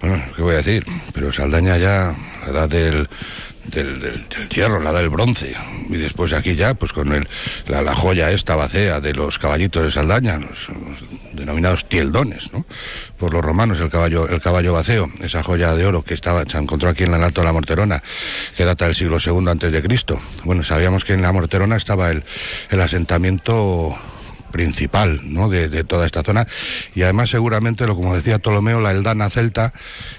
bueno, 0.00 0.22
¿qué 0.36 0.42
voy 0.42 0.54
a 0.54 0.58
decir? 0.58 0.84
Pero 1.14 1.32
Saldaña 1.32 1.78
ya, 1.78 2.14
la 2.44 2.50
edad 2.50 2.68
del, 2.68 3.08
del, 3.64 4.24
hierro, 4.48 4.80
la 4.80 4.92
del 4.92 5.08
bronce. 5.08 5.54
Y 5.88 5.96
después 5.96 6.32
aquí 6.32 6.54
ya, 6.54 6.74
pues 6.74 6.92
con 6.92 7.12
el, 7.12 7.28
la, 7.66 7.82
la, 7.82 7.94
joya 7.94 8.30
esta 8.30 8.56
vacea 8.56 9.00
de 9.00 9.14
los 9.14 9.38
caballitos 9.38 9.84
de 9.84 9.90
Saldaña, 9.90 10.38
los, 10.38 10.68
los, 10.68 11.04
denominados 11.32 11.88
tieldones, 11.88 12.52
¿no? 12.52 12.64
Por 13.18 13.32
los 13.32 13.42
romanos, 13.42 13.80
el 13.80 13.90
caballo, 13.90 14.28
el 14.28 14.40
caballo 14.40 14.72
vaceo, 14.72 15.10
esa 15.22 15.42
joya 15.42 15.74
de 15.74 15.86
oro 15.86 16.02
que 16.02 16.14
estaba, 16.14 16.44
se 16.44 16.58
encontró 16.58 16.90
aquí 16.90 17.04
en 17.04 17.14
el 17.14 17.22
Alto 17.22 17.40
de 17.40 17.46
la 17.46 17.52
Morterona, 17.52 18.02
que 18.56 18.64
data 18.64 18.86
del 18.86 18.94
siglo 18.94 19.18
II 19.24 19.48
antes 19.48 19.72
de 19.72 19.82
Cristo. 19.82 20.18
Bueno, 20.44 20.62
sabíamos 20.62 21.04
que 21.04 21.14
en 21.14 21.22
la 21.22 21.32
Morterona 21.32 21.76
estaba 21.76 22.10
el, 22.10 22.24
el 22.70 22.80
asentamiento 22.80 23.96
principal 24.52 25.20
de, 25.50 25.84
toda 25.84 26.06
esta 26.06 26.22
zona 26.22 26.46
y 26.94 27.02
además 27.02 27.30
seguramente, 27.30 27.86
lo 27.86 27.96
como 27.96 28.14
decía 28.14 28.38
Ptolomeo, 28.38 28.80
la 28.80 28.92
Eldana 28.92 29.30
celta 29.30 29.72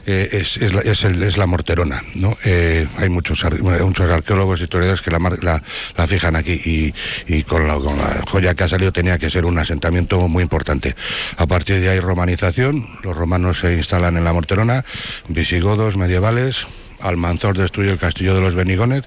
eh, 0.05 0.29
es, 0.31 0.57
es, 0.57 0.73
la, 0.73 0.81
es, 0.81 1.37
la 1.37 1.45
morterona. 1.45 2.03
¿no? 2.15 2.35
Eh, 2.43 2.87
hay 2.97 3.09
muchos, 3.09 3.45
muchos 3.61 4.11
arqueólogos 4.11 4.59
y 4.59 4.63
historiadores 4.63 5.01
que 5.01 5.11
la, 5.11 5.61
la, 5.95 6.07
fijan 6.07 6.35
aquí 6.35 6.53
y, 6.53 6.93
y 7.33 7.43
con, 7.43 7.67
la, 7.67 7.75
con, 7.75 7.97
la, 7.97 8.23
joya 8.27 8.53
que 8.55 8.65
ha 8.65 8.67
salido 8.67 8.91
tenía 8.91 9.17
que 9.17 9.29
ser 9.29 9.45
un 9.45 9.57
asentamiento 9.57 10.27
muy 10.27 10.43
importante. 10.43 10.95
A 11.37 11.47
partir 11.47 11.79
de 11.79 11.89
ahí 11.89 11.99
romanización, 11.99 12.87
los 13.03 13.15
romanos 13.15 13.59
se 13.59 13.75
instalan 13.75 14.17
en 14.17 14.23
la 14.23 14.33
morterona, 14.33 14.83
visigodos, 15.29 15.95
medievales, 15.95 16.67
Almanzor 17.03 17.57
destruye 17.57 17.91
el 17.91 17.99
castillo 17.99 18.33
de 18.33 18.41
los 18.41 18.55
Benigones, 18.55 19.03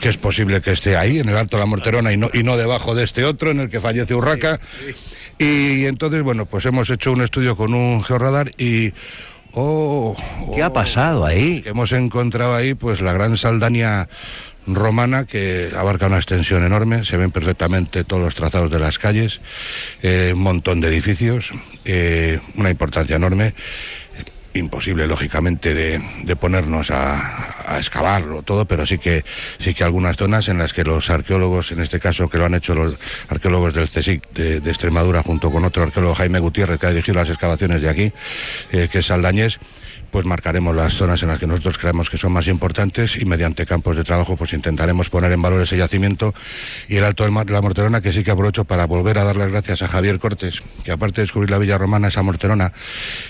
que 0.00 0.08
es 0.08 0.16
posible 0.16 0.60
que 0.60 0.72
esté 0.72 0.96
ahí, 0.96 1.18
en 1.18 1.28
el 1.28 1.36
Alto 1.36 1.56
de 1.56 1.60
la 1.62 1.66
Morterona, 1.66 2.12
y 2.12 2.16
no, 2.16 2.30
y 2.32 2.42
no 2.42 2.56
debajo 2.56 2.94
de 2.94 3.04
este 3.04 3.24
otro, 3.24 3.50
en 3.50 3.60
el 3.60 3.68
que 3.68 3.80
fallece 3.80 4.14
Urraca. 4.14 4.60
Y 5.38 5.86
entonces, 5.86 6.22
bueno, 6.22 6.46
pues 6.46 6.66
hemos 6.66 6.90
hecho 6.90 7.12
un 7.12 7.22
estudio 7.22 7.56
con 7.56 7.74
un 7.74 8.02
georradar 8.02 8.52
y... 8.58 8.92
Oh, 9.52 10.16
¿Qué 10.54 10.62
ha 10.62 10.72
pasado 10.72 11.24
ahí? 11.24 11.64
hemos 11.66 11.90
encontrado 11.90 12.54
ahí, 12.54 12.74
pues 12.74 13.00
la 13.00 13.12
gran 13.12 13.36
Saldaña 13.36 14.08
romana 14.66 15.24
que 15.24 15.72
abarca 15.76 16.06
una 16.06 16.16
extensión 16.16 16.64
enorme, 16.64 17.04
se 17.04 17.16
ven 17.16 17.30
perfectamente 17.30 18.04
todos 18.04 18.22
los 18.22 18.34
trazados 18.34 18.70
de 18.70 18.78
las 18.78 18.98
calles, 18.98 19.40
eh, 20.02 20.32
un 20.34 20.42
montón 20.42 20.80
de 20.80 20.88
edificios, 20.88 21.50
eh, 21.84 22.40
una 22.54 22.70
importancia 22.70 23.16
enorme 23.16 23.54
imposible 24.54 25.06
lógicamente 25.06 25.74
de, 25.74 26.36
ponernos 26.36 26.90
a, 26.90 27.76
excavarlo 27.78 28.42
todo 28.42 28.64
pero 28.64 28.84
sí 28.84 28.98
que 28.98 29.24
sí 29.58 29.74
que 29.74 29.84
algunas 29.84 30.16
zonas 30.16 30.48
en 30.48 30.58
las 30.58 30.72
que 30.72 30.82
los 30.82 31.08
arqueólogos 31.08 31.70
en 31.70 31.80
este 31.80 32.00
caso 32.00 32.28
que 32.28 32.36
lo 32.36 32.46
han 32.46 32.54
hecho 32.54 32.74
los 32.74 32.96
arqueólogos 33.28 33.74
del 33.74 33.88
CSIC 33.88 34.28
de, 34.32 34.56
Extremadura 34.70 35.22
junto 35.22 35.50
con 35.52 35.64
otro 35.64 35.84
arqueólogo 35.84 36.14
Jaime 36.16 36.40
Gutiérrez 36.40 36.80
que 36.80 36.86
ha 36.86 36.90
dirigido 36.90 37.18
las 37.18 37.28
excavaciones 37.28 37.80
de 37.80 37.88
aquí 37.88 38.12
eh, 38.72 38.88
que 38.90 38.98
es 38.98 39.06
Saldañés 39.06 39.60
pues 40.10 40.26
marcaremos 40.26 40.74
las 40.74 40.94
zonas 40.94 41.22
en 41.22 41.28
las 41.28 41.38
que 41.38 41.46
nosotros 41.46 41.78
creemos 41.78 42.10
que 42.10 42.18
son 42.18 42.32
más 42.32 42.46
importantes 42.48 43.16
y 43.16 43.24
mediante 43.24 43.66
campos 43.66 43.96
de 43.96 44.04
trabajo 44.04 44.36
pues 44.36 44.52
intentaremos 44.52 45.08
poner 45.08 45.32
en 45.32 45.40
valor 45.40 45.60
ese 45.62 45.76
yacimiento 45.76 46.34
y 46.88 46.96
el 46.96 47.04
Alto 47.04 47.24
de 47.24 47.30
la 47.30 47.62
Morterona 47.62 48.00
que 48.00 48.12
sí 48.12 48.24
que 48.24 48.30
aprovecho 48.30 48.64
para 48.64 48.86
volver 48.86 49.18
a 49.18 49.24
dar 49.24 49.36
las 49.36 49.50
gracias 49.50 49.82
a 49.82 49.88
Javier 49.88 50.18
Cortés 50.18 50.62
que 50.84 50.92
aparte 50.92 51.20
de 51.20 51.22
descubrir 51.22 51.50
la 51.50 51.58
Villa 51.58 51.78
Romana 51.78 52.08
esa 52.08 52.22
Morterona 52.22 52.72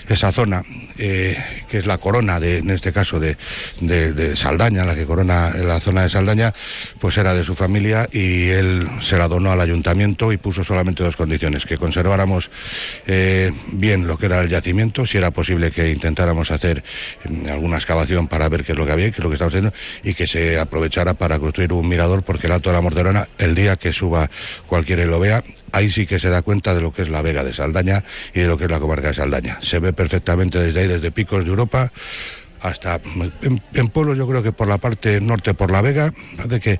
esa 0.07 0.31
zona 0.31 0.63
eh, 0.97 1.37
que 1.69 1.77
es 1.77 1.85
la 1.85 1.97
corona 1.97 2.39
de 2.39 2.57
en 2.57 2.69
este 2.69 2.91
caso 2.91 3.19
de, 3.19 3.37
de, 3.79 4.35
Saldaña 4.35 4.85
la 4.85 4.95
que 4.95 5.05
corona 5.05 5.51
la 5.51 5.79
zona 5.79 6.03
de 6.03 6.09
Saldaña 6.09 6.53
pues 6.99 7.17
era 7.17 7.33
de 7.33 7.43
su 7.43 7.55
familia 7.55 8.07
y 8.11 8.49
él 8.49 8.87
se 8.99 9.17
la 9.17 9.27
donó 9.27 9.51
al 9.51 9.61
ayuntamiento 9.61 10.31
y 10.31 10.37
puso 10.37 10.63
solamente 10.63 11.03
dos 11.03 11.15
condiciones 11.15 11.65
que 11.65 11.77
conserváramos 11.77 12.49
eh, 13.07 13.51
bien 13.71 14.07
lo 14.07 14.17
que 14.17 14.27
era 14.27 14.41
el 14.41 14.49
yacimiento 14.49 15.05
si 15.05 15.17
era 15.17 15.31
posible 15.31 15.71
que 15.71 15.89
intentáramos 15.89 16.51
hacer 16.51 16.83
alguna 17.49 17.77
excavación 17.77 18.27
para 18.27 18.49
ver 18.49 18.63
qué 18.63 18.73
es 18.73 18.77
lo 18.77 18.85
que 18.85 18.91
había 18.91 19.11
qué 19.11 19.17
es 19.17 19.23
lo 19.23 19.29
que 19.29 19.35
estaba 19.35 19.49
haciendo 19.49 19.71
y 20.03 20.13
que 20.13 20.27
se 20.27 20.59
aprovechara 20.59 21.13
para 21.13 21.39
construir 21.39 21.73
un 21.73 21.87
mirador 21.87 22.23
porque 22.23 22.47
el 22.47 22.53
Alto 22.53 22.69
de 22.69 22.75
la 22.75 22.81
Morterona, 22.81 23.27
el 23.37 23.55
día 23.55 23.75
que 23.75 23.93
suba 23.93 24.29
cualquiera 24.67 25.03
y 25.03 25.07
lo 25.07 25.19
vea, 25.19 25.43
ahí 25.71 25.89
sí 25.89 26.05
que 26.05 26.19
se 26.19 26.29
da 26.29 26.41
cuenta 26.41 26.73
de 26.73 26.81
lo 26.81 26.93
que 26.93 27.01
es 27.01 27.09
la 27.09 27.21
Vega 27.21 27.43
de 27.43 27.53
Saldaña 27.53 28.03
y 28.33 28.41
de 28.41 28.47
lo 28.47 28.57
que 28.57 28.65
es 28.65 28.71
la 28.71 28.79
comarca 28.79 29.09
de 29.09 29.13
Saldaña. 29.13 29.59
Se 29.61 29.79
ve 29.79 29.93
perfectamente 29.93 30.59
desde 30.59 30.81
ahí, 30.81 30.87
desde 30.87 31.11
picos 31.11 31.43
de 31.43 31.49
Europa 31.49 31.91
hasta 32.61 33.01
en, 33.73 33.87
pueblos 33.87 34.17
yo 34.17 34.27
creo 34.27 34.43
que 34.43 34.51
por 34.51 34.67
la 34.67 34.77
parte 34.77 35.19
norte 35.19 35.53
por 35.53 35.71
la 35.71 35.81
Vega, 35.81 36.13
de 36.45 36.59
que 36.59 36.79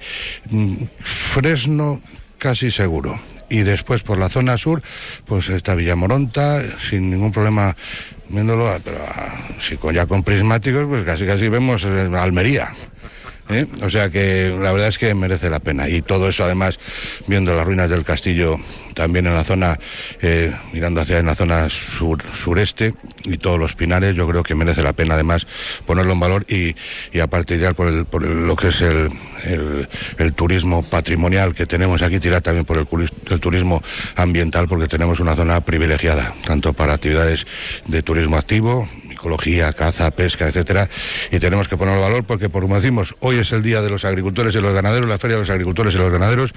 mm, 0.50 0.76
Fresno 1.00 2.02
casi 2.38 2.72
seguro 2.72 3.20
y 3.50 3.62
después 3.62 4.02
por 4.02 4.18
la 4.18 4.30
zona 4.30 4.58
sur, 4.58 4.82
pues 5.26 5.50
está 5.50 5.76
Villamoronta, 5.76 6.64
sin 6.90 7.10
ningún 7.10 7.32
problema 7.32 7.76
viéndolo, 8.30 8.80
pero 8.84 9.00
ah, 9.06 9.34
si 9.60 9.76
con, 9.76 9.94
ya 9.94 10.06
con 10.06 10.24
prismáticos, 10.24 10.88
pues 10.88 11.04
casi 11.04 11.26
casi 11.26 11.50
vemos 11.50 11.84
Almería. 11.84 12.70
¿Eh? 13.50 13.66
O 13.82 13.90
sea 13.90 14.10
que 14.10 14.50
la 14.50 14.72
verdad 14.72 14.88
es 14.88 14.98
que 14.98 15.14
merece 15.14 15.50
la 15.50 15.60
pena. 15.60 15.90
Y 15.90 16.02
todo 16.02 16.30
eso 16.30 16.44
además, 16.44 16.80
viendo 17.28 17.54
las 17.54 17.66
ruinas 17.66 17.90
del 17.90 18.04
castillo 18.04 18.58
también 18.94 19.28
en 19.28 19.34
la 19.34 19.44
zona, 19.44 19.80
eh, 20.22 20.54
mirando 20.74 21.02
hacia 21.02 21.20
en 21.20 21.26
la 21.26 21.36
zona 21.36 21.70
sur, 21.70 22.22
sureste 22.34 22.94
y 23.24 23.38
todos 23.38 23.60
los 23.60 23.76
pinares, 23.76 24.16
yo 24.16 24.28
creo 24.28 24.44
que 24.44 24.56
merece 24.56 24.84
la 24.84 24.94
pena 24.94 25.16
además 25.16 25.48
ponerlo 25.86 26.14
en 26.14 26.20
valor 26.20 26.46
y, 26.48 26.76
y 27.12 27.20
aparte 27.20 27.56
ideal 27.56 27.76
por, 27.76 27.88
el, 27.88 28.06
por 28.06 28.24
lo 28.24 28.56
que 28.56 28.68
es 28.70 28.82
el, 28.82 29.10
el, 30.18 30.34
turismo 30.34 30.84
patrimonial 30.84 31.54
que 31.54 31.66
tenemos 31.66 32.02
aquí, 32.02 32.20
tirar 32.20 32.42
también 32.42 32.66
por 32.66 32.78
el 32.78 33.40
turismo 33.40 33.82
ambiental 34.16 34.68
porque 34.68 34.88
tenemos 34.88 35.20
una 35.20 35.36
zona 35.36 35.62
privilegiada, 35.62 36.34
tanto 36.46 36.74
para 36.74 36.94
actividades 36.94 37.46
de 37.88 38.02
turismo 38.02 38.38
activo, 38.38 38.88
ecología, 39.22 39.72
caza, 39.74 40.10
pesca, 40.12 40.48
etcétera, 40.48 40.90
y 41.32 41.40
tenemos 41.40 41.68
que 41.68 41.78
poner 41.78 42.00
valor 42.00 42.24
porque, 42.24 42.50
por 42.50 42.64
como 42.64 42.76
decimos, 42.76 43.16
hoy 43.20 43.38
es 43.38 43.52
el 43.52 43.62
día 43.62 43.82
de 43.82 43.90
los 43.90 44.04
agricultores 44.04 44.56
y 44.56 44.60
los 44.60 44.74
ganaderos, 44.74 45.08
la 45.08 45.20
feria 45.20 45.38
de 45.38 45.42
los 45.42 45.50
agricultores 45.50 45.94
y 45.94 45.98
los 45.98 46.12
ganaderos, 46.12 46.54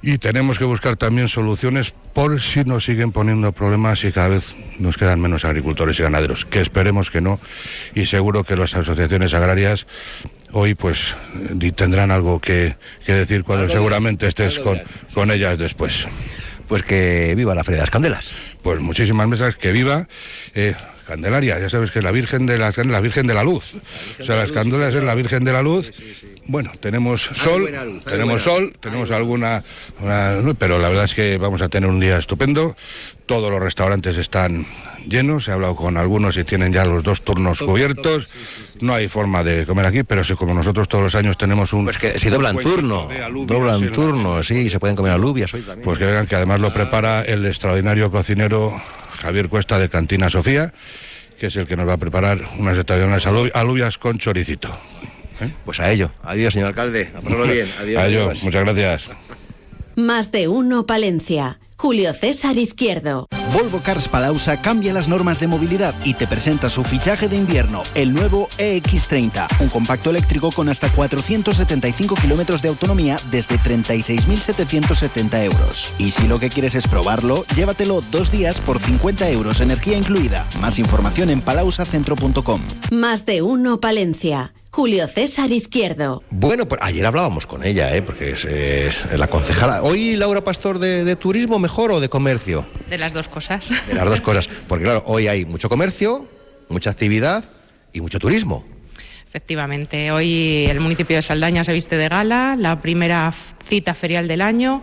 y 0.00 0.18
tenemos 0.18 0.58
que 0.58 0.64
buscar 0.64 0.96
también 0.96 1.28
soluciones 1.28 1.94
por 2.12 2.40
si 2.40 2.64
nos 2.64 2.84
siguen 2.84 3.12
poniendo 3.12 3.52
problemas 3.52 4.02
y 4.04 4.12
cada 4.12 4.28
vez 4.28 4.54
nos 4.78 4.96
quedan 4.96 5.20
menos 5.20 5.44
agricultores 5.44 5.98
y 5.98 6.02
ganaderos, 6.02 6.44
que 6.44 6.60
esperemos 6.60 7.10
que 7.10 7.20
no, 7.20 7.40
y 7.94 8.06
seguro 8.06 8.44
que 8.44 8.56
las 8.56 8.74
asociaciones 8.74 9.34
agrarias 9.34 9.86
hoy 10.52 10.74
pues 10.74 11.14
tendrán 11.74 12.10
algo 12.10 12.40
que, 12.40 12.76
decir 13.06 13.42
cuando 13.42 13.68
seguramente 13.68 14.28
estés 14.28 14.58
con, 14.58 14.80
con 15.14 15.30
ellas 15.30 15.58
después. 15.58 16.06
Pues 16.68 16.84
que 16.84 17.34
viva 17.34 17.54
la 17.54 17.64
Feria 17.64 17.78
de 17.78 17.82
las 17.82 17.90
Candelas. 17.90 18.32
Pues 18.62 18.80
muchísimas 18.80 19.28
mesas, 19.28 19.56
que 19.56 19.72
viva. 19.72 20.08
Eh, 20.54 20.74
Candelaria, 21.12 21.58
ya 21.58 21.68
sabes 21.68 21.90
que 21.90 21.98
es 21.98 22.04
la 22.04 22.10
Virgen 22.10 22.46
de 22.46 22.56
la, 22.56 22.72
la 22.74 23.00
Virgen 23.00 23.26
de 23.26 23.34
la 23.34 23.44
Luz. 23.44 23.74
O 24.18 24.24
sea, 24.24 24.36
las 24.36 24.50
candelas 24.50 24.94
es 24.94 25.04
la 25.04 25.14
Virgen 25.14 25.44
de 25.44 25.52
la 25.52 25.60
Luz. 25.60 25.92
Bueno, 26.46 26.72
tenemos 26.80 27.20
sol, 27.34 27.68
tenemos 28.04 28.42
sol, 28.42 28.74
tenemos 28.80 29.10
alguna, 29.10 29.62
pero 30.58 30.78
la 30.78 30.88
verdad 30.88 31.04
es 31.04 31.14
que 31.14 31.36
vamos 31.36 31.60
a 31.60 31.68
tener 31.68 31.90
un 31.90 32.00
día 32.00 32.16
estupendo. 32.16 32.74
Todos 33.26 33.50
los 33.50 33.62
restaurantes 33.62 34.16
están 34.16 34.66
llenos, 35.06 35.48
he 35.48 35.52
hablado 35.52 35.76
con 35.76 35.98
algunos 35.98 36.38
y 36.38 36.44
tienen 36.44 36.72
ya 36.72 36.86
los 36.86 37.02
dos 37.02 37.20
turnos 37.20 37.58
cubiertos. 37.58 38.28
No 38.80 38.94
hay 38.94 39.06
forma 39.06 39.44
de 39.44 39.66
comer 39.66 39.84
aquí, 39.84 40.02
pero 40.02 40.24
si 40.24 40.34
como 40.34 40.54
nosotros 40.54 40.88
todos 40.88 41.04
los 41.04 41.14
años 41.14 41.36
tenemos 41.36 41.74
un... 41.74 41.84
Pues 41.84 41.98
que 41.98 42.18
si 42.18 42.30
doblan 42.30 42.56
turno, 42.56 43.08
doblan 43.46 43.92
turno, 43.92 44.42
sí, 44.42 44.70
se 44.70 44.80
pueden 44.80 44.96
comer 44.96 45.12
alubias 45.12 45.52
hoy 45.52 45.60
también. 45.60 45.84
Pues 45.84 45.98
que 45.98 46.06
vean 46.06 46.26
que 46.26 46.36
además 46.36 46.58
lo 46.58 46.72
prepara 46.72 47.22
el 47.22 47.44
extraordinario 47.44 48.10
cocinero 48.10 48.74
Javier 49.22 49.48
Cuesta 49.48 49.78
de 49.78 49.88
Cantina 49.88 50.28
Sofía, 50.28 50.72
que 51.38 51.46
es 51.46 51.56
el 51.56 51.66
que 51.66 51.76
nos 51.76 51.88
va 51.88 51.94
a 51.94 51.98
preparar 51.98 52.40
unas 52.58 52.76
extraordinarias 52.76 53.26
alubias 53.54 53.96
con 53.96 54.18
choricito. 54.18 54.68
¿Eh? 55.40 55.48
Pues 55.64 55.80
a 55.80 55.90
ello. 55.90 56.10
Adiós, 56.22 56.52
señor 56.52 56.68
alcalde. 56.68 57.10
A 57.14 57.20
bien. 57.46 57.68
Adiós. 57.80 58.02
A 58.02 58.06
ello. 58.08 58.32
Muchas 58.42 58.64
gracias. 58.64 59.10
Más 59.96 60.32
de 60.32 60.48
uno, 60.48 60.86
Palencia. 60.86 61.58
Julio 61.82 62.12
César 62.12 62.58
Izquierdo. 62.58 63.26
Volvo 63.52 63.80
Cars 63.80 64.06
Palausa 64.06 64.62
cambia 64.62 64.92
las 64.92 65.08
normas 65.08 65.40
de 65.40 65.48
movilidad 65.48 65.96
y 66.04 66.14
te 66.14 66.28
presenta 66.28 66.68
su 66.68 66.84
fichaje 66.84 67.26
de 67.26 67.34
invierno, 67.34 67.82
el 67.96 68.14
nuevo 68.14 68.48
EX30, 68.58 69.48
un 69.58 69.68
compacto 69.68 70.10
eléctrico 70.10 70.52
con 70.52 70.68
hasta 70.68 70.88
475 70.92 72.14
kilómetros 72.14 72.62
de 72.62 72.68
autonomía 72.68 73.16
desde 73.32 73.56
36.770 73.56 75.42
euros. 75.42 75.92
Y 75.98 76.12
si 76.12 76.28
lo 76.28 76.38
que 76.38 76.50
quieres 76.50 76.76
es 76.76 76.86
probarlo, 76.86 77.44
llévatelo 77.56 78.00
dos 78.12 78.30
días 78.30 78.60
por 78.60 78.78
50 78.78 79.28
euros, 79.30 79.60
energía 79.60 79.98
incluida. 79.98 80.46
Más 80.60 80.78
información 80.78 81.30
en 81.30 81.40
palausacentro.com. 81.40 82.60
Más 82.92 83.26
de 83.26 83.42
uno, 83.42 83.80
Palencia. 83.80 84.52
Julio 84.74 85.06
César 85.06 85.52
Izquierdo. 85.52 86.24
Bueno, 86.30 86.66
pues 86.66 86.80
ayer 86.82 87.04
hablábamos 87.04 87.44
con 87.44 87.62
ella, 87.62 87.94
¿eh? 87.94 88.00
porque 88.00 88.30
es, 88.30 89.04
la 89.14 89.26
concejala. 89.26 89.82
Hoy 89.82 90.16
Laura 90.16 90.42
Pastor 90.42 90.78
de, 90.78 91.14
turismo 91.16 91.58
mejor 91.58 91.92
o 91.92 92.00
de 92.00 92.08
comercio? 92.08 92.66
De 92.88 92.96
las 92.96 93.12
dos 93.12 93.28
cosas. 93.28 93.70
De 93.86 93.94
las 93.94 94.08
dos 94.08 94.22
cosas, 94.22 94.48
porque 94.68 94.84
claro, 94.84 95.04
hoy 95.06 95.28
hay 95.28 95.44
mucho 95.44 95.68
comercio, 95.68 96.26
mucha 96.70 96.88
actividad 96.88 97.44
y 97.92 98.00
mucho 98.00 98.18
turismo. 98.18 98.64
Efectivamente, 99.28 100.10
hoy 100.10 100.64
el 100.66 100.80
municipio 100.80 101.16
de 101.16 101.22
Saldaña 101.22 101.64
se 101.64 101.74
viste 101.74 101.98
de 101.98 102.08
gala, 102.08 102.56
la 102.58 102.80
primera 102.80 103.30
cita 103.62 103.92
ferial 103.92 104.26
del 104.26 104.40
año, 104.40 104.82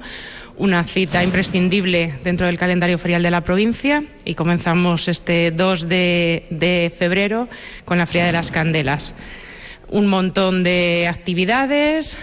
una 0.56 0.84
cita 0.84 1.24
imprescindible 1.24 2.14
dentro 2.24 2.46
del 2.46 2.60
calendario 2.60 3.00
ferial 3.00 3.24
de 3.24 3.32
la 3.32 3.42
provincia 3.42 4.04
y 4.24 4.36
comenzamos 4.36 5.08
este 5.08 5.50
2 5.50 5.90
de, 5.90 6.46
de 6.52 6.94
febrero 6.96 7.50
con 7.86 7.98
la 7.98 8.06
Feria 8.06 8.28
de 8.28 8.34
las 8.34 8.52
Candelas 8.52 9.16
un 9.90 10.08
montón 10.08 10.64
de 10.64 11.08
actividades. 11.10 12.18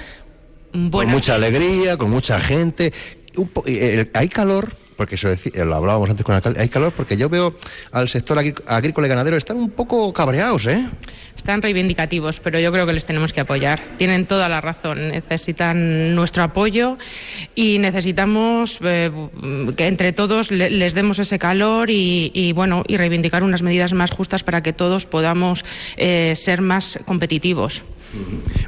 Con 0.73 1.09
mucha 1.09 1.35
alegría, 1.35 1.97
con 1.97 2.11
mucha 2.11 2.41
gente. 2.41 2.93
Eh, 3.67 4.11
hay 4.15 4.29
calor, 4.29 4.73
porque 4.97 5.17
eso 5.17 5.29
eh, 5.29 5.39
lo 5.55 5.75
hablábamos 5.75 6.09
antes 6.09 6.25
con 6.25 6.35
el 6.35 6.37
alcalde, 6.37 6.61
hay 6.61 6.69
calor 6.69 6.93
porque 6.93 7.17
yo 7.17 7.29
veo 7.29 7.55
al 7.93 8.09
sector 8.09 8.39
agrícola 8.39 9.07
y 9.07 9.11
ganadero 9.11 9.37
están 9.37 9.59
un 9.59 9.71
poco 9.71 10.13
cabreados, 10.13 10.67
¿eh? 10.67 10.87
Están 11.37 11.63
reivindicativos, 11.63 12.41
pero 12.41 12.59
yo 12.59 12.73
creo 12.73 12.87
que 12.87 12.93
les 12.93 13.05
tenemos 13.05 13.33
que 13.33 13.41
apoyar. 13.41 13.81
Tienen 13.99 14.25
toda 14.27 14.49
la 14.49 14.61
razón, 14.61 15.09
necesitan 15.09 16.15
nuestro 16.15 16.43
apoyo 16.43 16.99
y 17.55 17.79
necesitamos 17.79 18.79
eh, 18.83 19.11
que 19.77 19.87
entre 19.87 20.13
todos 20.13 20.51
les 20.51 20.95
demos 20.95 21.19
ese 21.19 21.39
calor 21.39 21.91
y, 21.91 22.53
bueno 22.53 22.85
y 22.87 22.97
reivindicar 22.97 23.43
unas 23.43 23.63
medidas 23.63 23.93
más 23.93 24.11
justas 24.11 24.43
para 24.43 24.63
que 24.63 24.73
todos 24.73 25.07
podamos 25.07 25.65
eh, 25.97 26.35
ser 26.37 26.61
más 26.61 26.99
competitivos. 27.05 27.85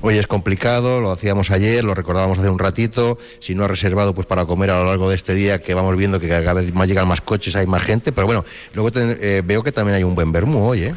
Hoy 0.03 0.19
es 0.19 0.27
complicado, 0.27 1.01
lo 1.01 1.11
hacíamos 1.11 1.51
ayer, 1.51 1.85
lo 1.85 1.95
recordábamos 1.95 2.39
hace 2.39 2.51
un 2.51 2.59
ratito. 2.59 3.19
Si 3.41 3.55
no 3.55 3.65
ha 3.65 3.69
reservado 3.69 4.15
pues 4.15 4.27
para 4.27 4.45
comer 4.45 4.71
a 4.71 4.81
lo 4.81 4.87
largo 4.87 5.09
de 5.09 5.17
este 5.17 5.35
día, 5.35 5.63
que 5.63 5.75
vamos 5.75 5.97
viendo 5.97 6.21
que 6.21 6.29
cada 6.29 6.53
vez 6.53 6.75
más 6.75 6.89
llegan 6.89 7.09
más 7.09 7.21
coches, 7.21 7.57
hay 7.57 7.67
más 7.67 7.83
gente. 7.83 8.13
Pero 8.13 8.27
bueno, 8.27 8.45
luego 8.75 8.91
eh, 8.95 9.43
veo 9.45 9.63
que 9.63 9.73
también 9.73 9.97
hay 9.97 10.05
un 10.05 10.15
buen 10.15 10.33
vermú 10.33 10.67
hoy. 10.69 10.93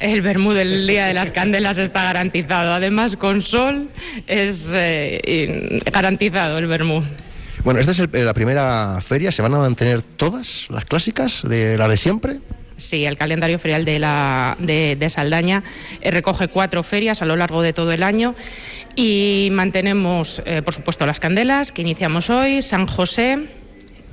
El 0.00 0.22
vermú 0.22 0.52
del 0.52 0.86
Día 0.86 1.06
de 1.06 1.14
las 1.14 1.32
Candelas 1.32 1.78
está 1.78 2.04
garantizado. 2.04 2.72
Además, 2.72 3.16
con 3.16 3.42
sol 3.42 3.90
es 4.26 4.70
eh, 4.72 5.80
garantizado 5.92 6.58
el 6.58 6.66
vermú. 6.66 7.02
Bueno, 7.64 7.80
esta 7.80 7.92
es 7.92 7.98
la 8.12 8.34
primera 8.34 9.00
feria. 9.00 9.32
¿Se 9.32 9.42
van 9.42 9.54
a 9.54 9.58
mantener 9.58 10.02
todas 10.02 10.66
las 10.70 10.84
clásicas 10.84 11.42
de 11.42 11.76
la 11.76 11.88
de 11.88 11.96
siempre? 11.96 12.38
Sí, 12.78 13.04
el 13.04 13.16
calendario 13.16 13.58
ferial 13.58 13.84
de, 13.84 13.98
la, 13.98 14.56
de, 14.60 15.10
Saldaña 15.10 15.64
eh, 16.00 16.12
recoge 16.12 16.46
cuatro 16.46 16.84
ferias 16.84 17.20
a 17.20 17.26
lo 17.26 17.34
largo 17.34 17.60
de 17.60 17.72
todo 17.72 17.90
el 17.90 18.04
año 18.04 18.36
y 18.94 19.48
mantenemos, 19.50 20.40
eh, 20.46 20.62
por 20.62 20.72
supuesto, 20.74 21.04
las 21.04 21.18
candelas 21.18 21.72
que 21.72 21.82
iniciamos 21.82 22.30
hoy, 22.30 22.62
San 22.62 22.86
José, 22.86 23.46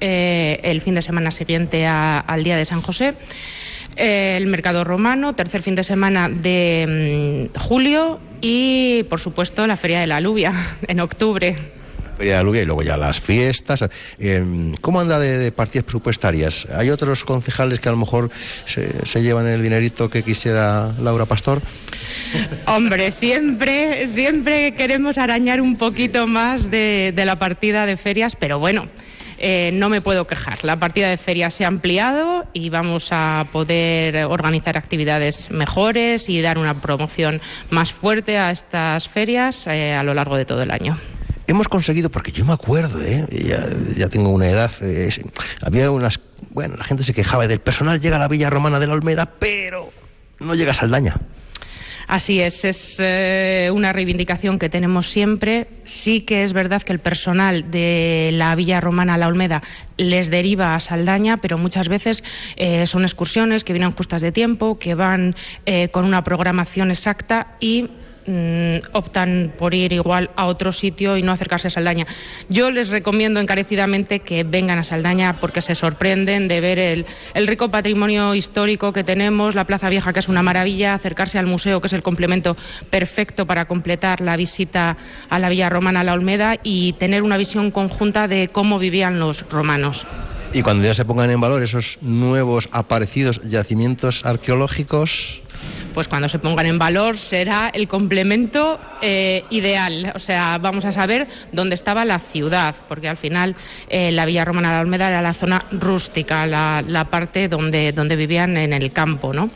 eh, 0.01 0.59
el 0.63 0.81
fin 0.81 0.95
de 0.95 1.03
semana 1.03 1.29
siguiente 1.29 1.85
al 1.85 2.43
día 2.43 2.57
de 2.57 2.65
San 2.65 2.81
José. 2.81 3.13
El 3.95 4.47
mercado 4.47 4.83
romano, 4.83 5.35
tercer 5.35 5.61
fin 5.61 5.75
de 5.75 5.83
semana 5.83 6.29
de 6.29 7.49
mm, 7.53 7.59
julio 7.59 8.19
y, 8.41 9.03
por 9.09 9.19
supuesto, 9.19 9.65
la 9.67 9.77
Feria 9.77 9.99
de 9.99 10.07
la 10.07 10.17
Alubia 10.17 10.77
en 10.87 10.99
octubre. 10.99 11.55
Feria 12.17 12.41
de 12.41 12.61
y 12.61 12.65
luego 12.65 12.81
ya 12.81 12.97
las 12.97 13.19
fiestas. 13.19 13.83
Eh, 14.19 14.73
¿Cómo 14.81 15.01
anda 15.01 15.19
de, 15.19 15.51
partidas 15.51 15.83
presupuestarias? 15.83 16.65
¿Hay 16.75 16.89
otros 16.89 17.25
concejales 17.25 17.79
que 17.79 17.89
a 17.89 17.91
lo 17.91 17.97
mejor 17.97 18.29
se, 18.65 19.21
llevan 19.21 19.47
el 19.47 19.61
dinerito 19.61 20.09
que 20.09 20.23
quisiera 20.23 20.93
Laura 21.01 21.25
Pastor? 21.25 21.61
Hombre, 22.67 23.11
siempre, 23.11 24.07
siempre 24.07 24.75
queremos 24.75 25.17
arañar 25.17 25.59
un 25.61 25.77
poquito 25.77 26.27
más 26.27 26.71
de, 26.71 27.13
la 27.15 27.37
partida 27.37 27.85
de 27.85 27.97
ferias, 27.97 28.35
pero 28.35 28.59
bueno. 28.59 28.87
Eh, 29.37 29.71
no 29.73 29.89
me 29.89 30.01
puedo 30.01 30.27
quejar. 30.27 30.63
La 30.63 30.79
partida 30.79 31.09
de 31.09 31.17
ferias 31.17 31.53
se 31.53 31.65
ha 31.65 31.67
ampliado 31.67 32.45
y 32.53 32.69
vamos 32.69 33.09
a 33.11 33.47
poder 33.51 34.25
organizar 34.25 34.77
actividades 34.77 35.51
mejores 35.51 36.29
y 36.29 36.41
dar 36.41 36.57
una 36.57 36.81
promoción 36.81 37.41
más 37.69 37.93
fuerte 37.93 38.37
a 38.37 38.51
estas 38.51 39.07
ferias 39.09 39.67
eh, 39.67 39.93
a 39.93 40.03
lo 40.03 40.13
largo 40.13 40.35
de 40.37 40.45
todo 40.45 40.61
el 40.61 40.71
año 40.71 40.97
hemos 41.47 41.67
conseguido, 41.67 42.09
porque 42.09 42.31
yo 42.31 42.45
me 42.45 42.53
acuerdo, 42.53 43.01
¿eh? 43.01 43.25
ya, 43.95 44.09
tengo 44.09 44.29
una 44.29 44.49
edad, 44.49 44.71
eh, 44.81 45.09
había 45.61 45.91
unas, 45.91 46.19
bueno, 46.49 46.75
la 46.75 46.83
gente 46.83 47.03
se 47.03 47.13
quejaba 47.13 47.47
del 47.47 47.59
personal 47.59 47.99
llega 47.99 48.15
a 48.15 48.19
la 48.19 48.27
Villa 48.27 48.49
Romana 48.49 48.79
de 48.79 48.87
la 48.87 48.93
Olmeda, 48.93 49.31
pero 49.39 49.91
no 50.39 50.55
llega 50.55 50.71
a 50.71 50.75
Saldaña. 50.75 51.15
Así 52.07 52.39
es, 52.41 52.65
es 52.65 52.97
eh, 52.99 53.69
una 53.73 53.93
reivindicación 53.93 54.59
que 54.59 54.69
tenemos 54.69 55.07
siempre. 55.07 55.67
Sí 55.83 56.21
que 56.21 56.43
es 56.43 56.53
verdad 56.53 56.81
que 56.81 56.93
el 56.93 56.99
personal 56.99 57.71
de 57.71 58.31
la 58.33 58.55
Villa 58.55 58.81
Romana 58.81 59.17
La 59.17 59.27
Olmeda 59.27 59.61
les 59.97 60.29
deriva 60.29 60.75
a 60.75 60.79
Saldaña, 60.79 61.37
pero 61.37 61.57
muchas 61.57 61.87
veces 61.87 62.23
son 62.85 63.03
excursiones 63.03 63.63
que 63.63 63.71
vienen 63.71 63.91
justas 63.91 64.21
de 64.21 64.33
tiempo, 64.33 64.77
que 64.77 64.93
van 64.93 65.35
con 65.91 66.03
una 66.03 66.21
programación 66.23 66.91
exacta 66.91 67.55
y 67.61 67.87
Mm, 68.27 68.77
optan 68.93 69.53
por 69.55 69.75
ir 69.75 69.93
igual 69.93 70.31
a 70.35 70.47
otro 70.47 70.71
sitio 70.71 71.15
y 71.15 71.21
no 71.21 71.31
acercarse 71.31 71.67
a 71.67 71.69
Saldaña. 71.69 72.07
Yo 72.49 72.71
les 72.71 72.89
recomiendo 72.89 73.39
encarecidamente 73.39 74.21
que 74.21 74.43
vengan 74.43 74.79
a 74.79 74.83
Saldaña 74.83 75.39
porque 75.39 75.61
se 75.61 75.75
sorprenden 75.75 76.47
de 76.47 76.59
ver 76.59 76.79
el, 76.79 77.05
rico 77.45 77.69
patrimonio 77.69 78.33
histórico 78.33 78.93
que 78.93 79.03
tenemos, 79.03 79.53
la 79.53 79.65
Plaza 79.65 79.89
Vieja, 79.89 80.11
que 80.11 80.21
es 80.21 80.27
una 80.27 80.41
maravilla, 80.41 80.95
acercarse 80.95 81.37
al 81.37 81.45
museo, 81.45 81.81
que 81.81 81.87
es 81.87 81.93
el 81.93 82.01
complemento 82.01 82.57
perfecto 82.89 83.45
para 83.45 83.65
completar 83.65 84.21
la 84.21 84.37
visita 84.37 84.97
a 85.29 85.37
la 85.37 85.49
Villa 85.49 85.69
Romana, 85.69 86.03
la 86.03 86.13
Olmeda, 86.13 86.57
y 86.63 86.93
tener 86.93 87.21
una 87.21 87.37
visión 87.37 87.69
conjunta 87.69 88.27
de 88.27 88.47
cómo 88.47 88.79
vivían 88.79 89.19
los 89.19 89.47
romanos. 89.51 90.07
Y 90.51 90.63
cuando 90.63 90.85
ya 90.85 90.95
se 90.95 91.05
pongan 91.05 91.29
en 91.29 91.41
valor 91.41 91.61
esos 91.61 91.99
nuevos 92.01 92.69
aparecidos 92.71 93.41
yacimientos 93.43 94.25
arqueológicos, 94.25 95.43
pues 95.95 96.09
cuando 96.09 96.27
se 96.27 96.39
pongan 96.39 96.65
en 96.65 96.77
valor 96.77 97.17
será 97.17 97.71
el 97.73 97.87
complemento 97.87 98.81
eh, 99.01 99.45
ideal. 99.49 100.11
O 100.13 100.19
sea, 100.19 100.57
vamos 100.57 100.83
a 100.83 100.91
saber 100.91 101.25
dónde 101.53 101.73
estaba 101.73 102.03
la 102.03 102.19
ciudad, 102.19 102.75
porque 102.89 103.07
al 103.07 103.15
final 103.15 103.55
eh, 103.87 104.11
la 104.11 104.25
Villa 104.25 104.43
Romana 104.43 104.67
de 104.67 104.73
la 104.75 104.81
Almeda 104.81 105.07
era 105.07 105.21
la 105.21 105.33
zona 105.33 105.65
rústica, 105.71 106.45
la, 106.47 107.07
parte 107.09 107.47
donde, 107.47 107.93
donde 107.93 108.17
vivían 108.17 108.57
en 108.57 108.73
el 108.73 108.91
campo, 108.91 109.31
¿no? 109.31 109.49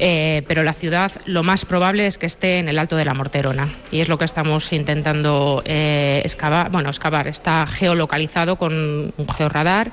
Eh, 0.00 0.42
pero 0.48 0.64
la 0.64 0.72
ciudad 0.72 1.12
lo 1.24 1.44
más 1.44 1.64
probable 1.64 2.08
es 2.08 2.18
que 2.18 2.26
esté 2.26 2.58
en 2.58 2.68
el 2.68 2.80
Alto 2.80 2.96
de 2.96 3.04
la 3.04 3.14
Morterona 3.14 3.72
y 3.92 4.00
es 4.00 4.08
lo 4.08 4.18
que 4.18 4.24
estamos 4.24 4.72
intentando 4.72 5.62
excavar, 5.64 6.72
bueno, 6.72 6.88
excavar, 6.88 7.28
está 7.28 7.64
geolocalizado 7.64 8.56
con 8.56 9.12
un 9.16 9.28
georradar 9.28 9.92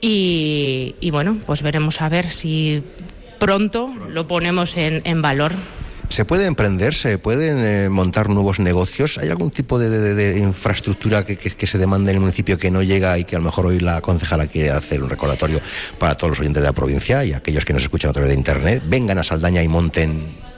y, 0.00 0.96
y 0.98 1.10
bueno, 1.12 1.38
pues 1.46 1.62
veremos 1.62 2.00
a 2.00 2.08
ver 2.08 2.30
si 2.30 2.82
pronto 3.40 3.92
lo 4.08 4.28
ponemos 4.28 4.76
en, 4.76 5.22
valor. 5.22 5.52
¿Se 6.08 6.24
puede 6.24 6.44
emprender? 6.44 6.94
¿Se 6.94 7.18
pueden 7.18 7.58
eh, 7.64 7.88
montar 7.88 8.28
nuevos 8.28 8.60
negocios? 8.60 9.18
¿Hay 9.18 9.28
algún 9.28 9.50
tipo 9.50 9.78
de, 9.78 10.38
infraestructura 10.38 11.24
que, 11.24 11.66
se 11.66 11.78
demanda 11.78 12.10
en 12.10 12.16
el 12.16 12.20
municipio 12.20 12.58
que 12.58 12.70
no 12.70 12.82
llega 12.82 13.18
y 13.18 13.24
que 13.24 13.36
a 13.36 13.38
lo 13.38 13.44
mejor 13.46 13.66
hoy 13.66 13.80
la 13.80 14.00
concejala 14.00 14.46
quiere 14.46 14.70
hacer 14.70 15.02
un 15.02 15.10
recordatorio 15.10 15.60
para 15.98 16.14
todos 16.14 16.30
los 16.30 16.40
oyentes 16.40 16.62
de 16.62 16.68
la 16.68 16.72
provincia 16.72 17.24
y 17.24 17.32
aquellos 17.32 17.64
que 17.64 17.72
nos 17.72 17.82
escuchan 17.82 18.10
a 18.10 18.12
través 18.12 18.30
de 18.30 18.36
Internet? 18.36 18.82
Vengan 18.86 19.18
a 19.18 19.24
Saldaña 19.24 19.62
y 19.62 19.68
monten 19.68 20.50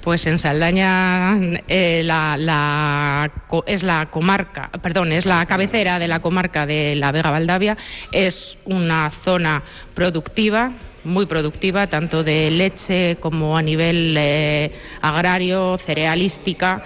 pues 0.00 0.24
en 0.26 0.38
Saldaña 0.38 1.38
eh, 1.68 2.00
la, 2.02 3.30
es 3.66 3.82
la 3.82 4.10
comarca, 4.10 4.70
perdón, 4.80 5.12
es 5.12 5.26
la 5.26 5.44
cabecera 5.44 5.98
de 5.98 6.08
la 6.08 6.20
comarca 6.20 6.64
de 6.64 6.94
la 6.94 7.12
Vega 7.12 7.30
Valdavia, 7.30 7.76
es 8.10 8.56
una 8.64 9.10
zona 9.10 9.62
productiva 9.94 10.72
muy 11.04 11.26
productiva, 11.26 11.86
tanto 11.88 12.22
de 12.24 12.50
leche 12.50 13.16
como 13.20 13.56
a 13.56 13.62
nivel 13.62 14.14
eh, 14.18 14.72
agrario, 15.00 15.78
cerealística. 15.78 16.82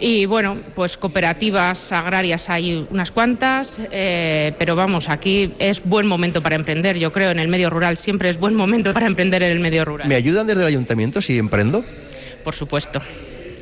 Y 0.00 0.26
bueno, 0.26 0.58
pues 0.74 0.96
cooperativas 0.96 1.92
agrarias 1.92 2.50
hay 2.50 2.86
unas 2.90 3.10
cuantas, 3.10 3.80
eh, 3.90 4.52
pero 4.58 4.76
vamos, 4.76 5.08
aquí 5.08 5.52
es 5.58 5.82
buen 5.84 6.06
momento 6.06 6.42
para 6.42 6.56
emprender, 6.56 6.98
yo 6.98 7.12
creo, 7.12 7.30
en 7.30 7.38
el 7.38 7.48
medio 7.48 7.70
rural 7.70 7.96
siempre 7.96 8.28
es 8.28 8.38
buen 8.38 8.54
momento 8.54 8.92
para 8.92 9.06
emprender 9.06 9.42
en 9.42 9.52
el 9.52 9.60
medio 9.60 9.84
rural. 9.84 10.08
¿Me 10.08 10.16
ayudan 10.16 10.46
desde 10.46 10.62
el 10.62 10.66
ayuntamiento 10.68 11.20
si 11.20 11.38
emprendo? 11.38 11.84
Por 12.42 12.54
supuesto. 12.54 13.00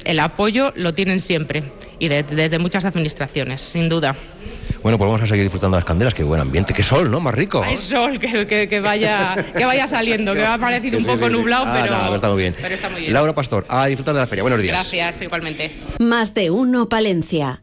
El 0.05 0.19
apoyo 0.19 0.73
lo 0.75 0.95
tienen 0.95 1.21
siempre 1.21 1.62
y 1.99 2.09
desde 2.09 2.59
muchas 2.59 2.85
administraciones, 2.85 3.61
sin 3.61 3.88
duda. 3.88 4.17
Bueno, 4.83 4.99
pues 4.99 5.09
vamos 5.09 5.23
a 5.23 5.27
seguir 5.29 5.45
disfrutando 5.45 5.77
las 5.77 5.85
candelas. 5.85 6.12
Qué 6.12 6.25
buen 6.25 6.40
ambiente, 6.40 6.75
qué 6.75 6.83
sol, 6.83 7.09
¿no? 7.11 7.21
Más 7.21 7.35
rico. 7.35 7.62
Hay 7.62 7.79
sol, 7.79 8.18
que, 8.18 8.81
vaya, 8.81 9.37
que 9.57 9.64
vaya 9.64 9.87
saliendo, 9.87 10.35
que 10.35 10.42
va 10.42 10.55
a 10.55 10.59
parecer 10.59 10.97
un 10.97 11.05
poco 11.05 11.29
nublado, 11.29 11.66
ah, 11.68 11.79
pero, 11.83 12.14
está 12.16 12.29
muy 12.29 12.42
bien. 12.42 12.55
pero 12.61 12.75
está 12.75 12.88
muy 12.88 13.03
bien. 13.03 13.12
Laura 13.12 13.33
Pastor, 13.33 13.64
a 13.68 13.87
disfrutar 13.87 14.14
de 14.14 14.21
la 14.21 14.27
feria. 14.27 14.42
Buenos 14.42 14.61
días. 14.61 14.75
Gracias, 14.75 15.23
igualmente. 15.23 15.73
Más 16.01 16.35
de 16.35 16.51
uno, 16.51 16.88
Palencia. 16.88 17.62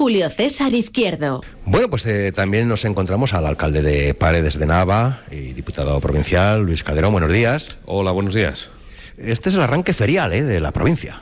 Julio 0.00 0.30
César 0.30 0.72
Izquierdo. 0.72 1.42
Bueno, 1.66 1.90
pues 1.90 2.06
eh, 2.06 2.32
también 2.32 2.66
nos 2.66 2.86
encontramos 2.86 3.34
al 3.34 3.44
alcalde 3.44 3.82
de 3.82 4.14
Paredes 4.14 4.58
de 4.58 4.64
Nava 4.64 5.20
y 5.30 5.52
diputado 5.52 6.00
provincial, 6.00 6.64
Luis 6.64 6.82
Calderón. 6.82 7.12
Buenos 7.12 7.30
días. 7.30 7.76
Hola, 7.84 8.10
buenos 8.10 8.32
días. 8.32 8.70
Este 9.18 9.50
es 9.50 9.56
el 9.56 9.60
arranque 9.60 9.92
ferial 9.92 10.32
eh, 10.32 10.42
de 10.42 10.58
la 10.58 10.72
provincia. 10.72 11.20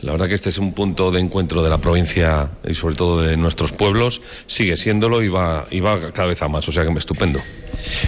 La 0.00 0.12
verdad 0.12 0.26
que 0.26 0.36
este 0.36 0.48
es 0.48 0.56
un 0.56 0.72
punto 0.72 1.10
de 1.10 1.20
encuentro 1.20 1.62
de 1.62 1.68
la 1.68 1.82
provincia 1.82 2.52
y 2.66 2.72
sobre 2.72 2.94
todo 2.94 3.20
de 3.20 3.36
nuestros 3.36 3.72
pueblos. 3.72 4.22
Sigue 4.46 4.78
siéndolo 4.78 5.22
y 5.22 5.28
va, 5.28 5.66
y 5.70 5.80
va 5.80 6.10
cada 6.12 6.28
vez 6.28 6.40
a 6.40 6.48
más, 6.48 6.66
o 6.66 6.72
sea 6.72 6.82
que 6.82 6.90
me 6.90 7.00
estupendo. 7.00 7.40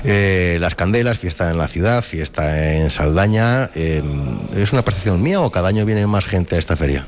Eh, 0.05 0.59
las 0.61 0.75
candelas, 0.75 1.19
fiesta 1.19 1.51
en 1.51 1.59
la 1.59 1.69
ciudad, 1.69 2.03
fiesta 2.03 2.75
en 2.75 2.91
Saldaña. 2.91 3.71
Eh, 3.75 4.03
¿Es 4.57 4.73
una 4.73 4.83
percepción 4.83 5.23
mía 5.23 5.41
o 5.41 5.51
cada 5.51 5.69
año 5.69 5.85
viene 5.85 6.07
más 6.07 6.25
gente 6.25 6.57
a 6.57 6.59
esta 6.59 6.77
feria? 6.77 7.07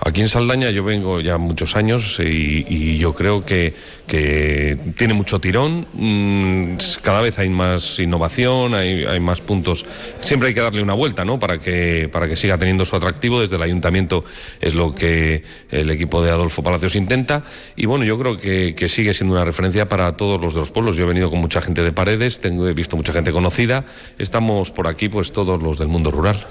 Aquí 0.00 0.20
en 0.20 0.28
Saldaña 0.28 0.70
yo 0.70 0.84
vengo 0.84 1.20
ya 1.20 1.38
muchos 1.38 1.76
años 1.76 2.18
y, 2.20 2.98
yo 2.98 3.14
creo 3.14 3.44
que, 3.44 3.74
que, 4.06 4.78
tiene 4.96 5.14
mucho 5.14 5.40
tirón. 5.40 5.86
Mm, 5.92 6.76
cada 7.02 7.20
vez 7.20 7.38
hay 7.38 7.48
más 7.48 7.98
innovación, 7.98 8.74
hay, 8.74 9.04
hay, 9.04 9.20
más 9.20 9.40
puntos. 9.40 9.84
Siempre 10.20 10.48
hay 10.48 10.54
que 10.54 10.60
darle 10.60 10.82
una 10.82 10.94
vuelta, 10.94 11.24
¿no? 11.24 11.38
Para 11.38 11.58
que, 11.58 12.08
para 12.10 12.28
que 12.28 12.36
siga 12.36 12.58
teniendo 12.58 12.84
su 12.84 12.96
atractivo. 12.96 13.40
Desde 13.40 13.56
el 13.56 13.62
ayuntamiento 13.62 14.24
es 14.60 14.74
lo 14.74 14.94
que 14.94 15.42
el 15.70 15.90
equipo 15.90 16.22
de 16.22 16.30
Adolfo 16.30 16.62
Palacios 16.62 16.96
intenta. 16.96 17.42
Y 17.76 17.86
bueno, 17.86 18.04
yo 18.04 18.18
creo 18.18 18.38
que, 18.38 18.74
que 18.76 18.88
sigue 18.88 19.14
siendo 19.14 19.34
una 19.34 19.44
referencia 19.44 19.88
para 19.88 20.16
todos 20.16 20.40
los 20.40 20.54
de 20.54 20.60
los 20.60 20.70
pueblos. 20.70 20.96
Yo 20.96 21.04
he 21.04 21.08
venido 21.08 21.30
con 21.30 21.40
mucha 21.40 21.60
gente 21.60 21.82
de 21.82 21.92
Paredes, 21.96 22.38
he 22.44 22.72
visto 22.74 22.96
mucha 22.96 23.12
gente 23.12 23.32
conocida. 23.32 23.84
Estamos 24.18 24.70
por 24.70 24.86
aquí, 24.86 25.08
pues 25.08 25.32
todos 25.32 25.60
los 25.60 25.78
del 25.78 25.88
mundo 25.88 26.12
rural. 26.12 26.46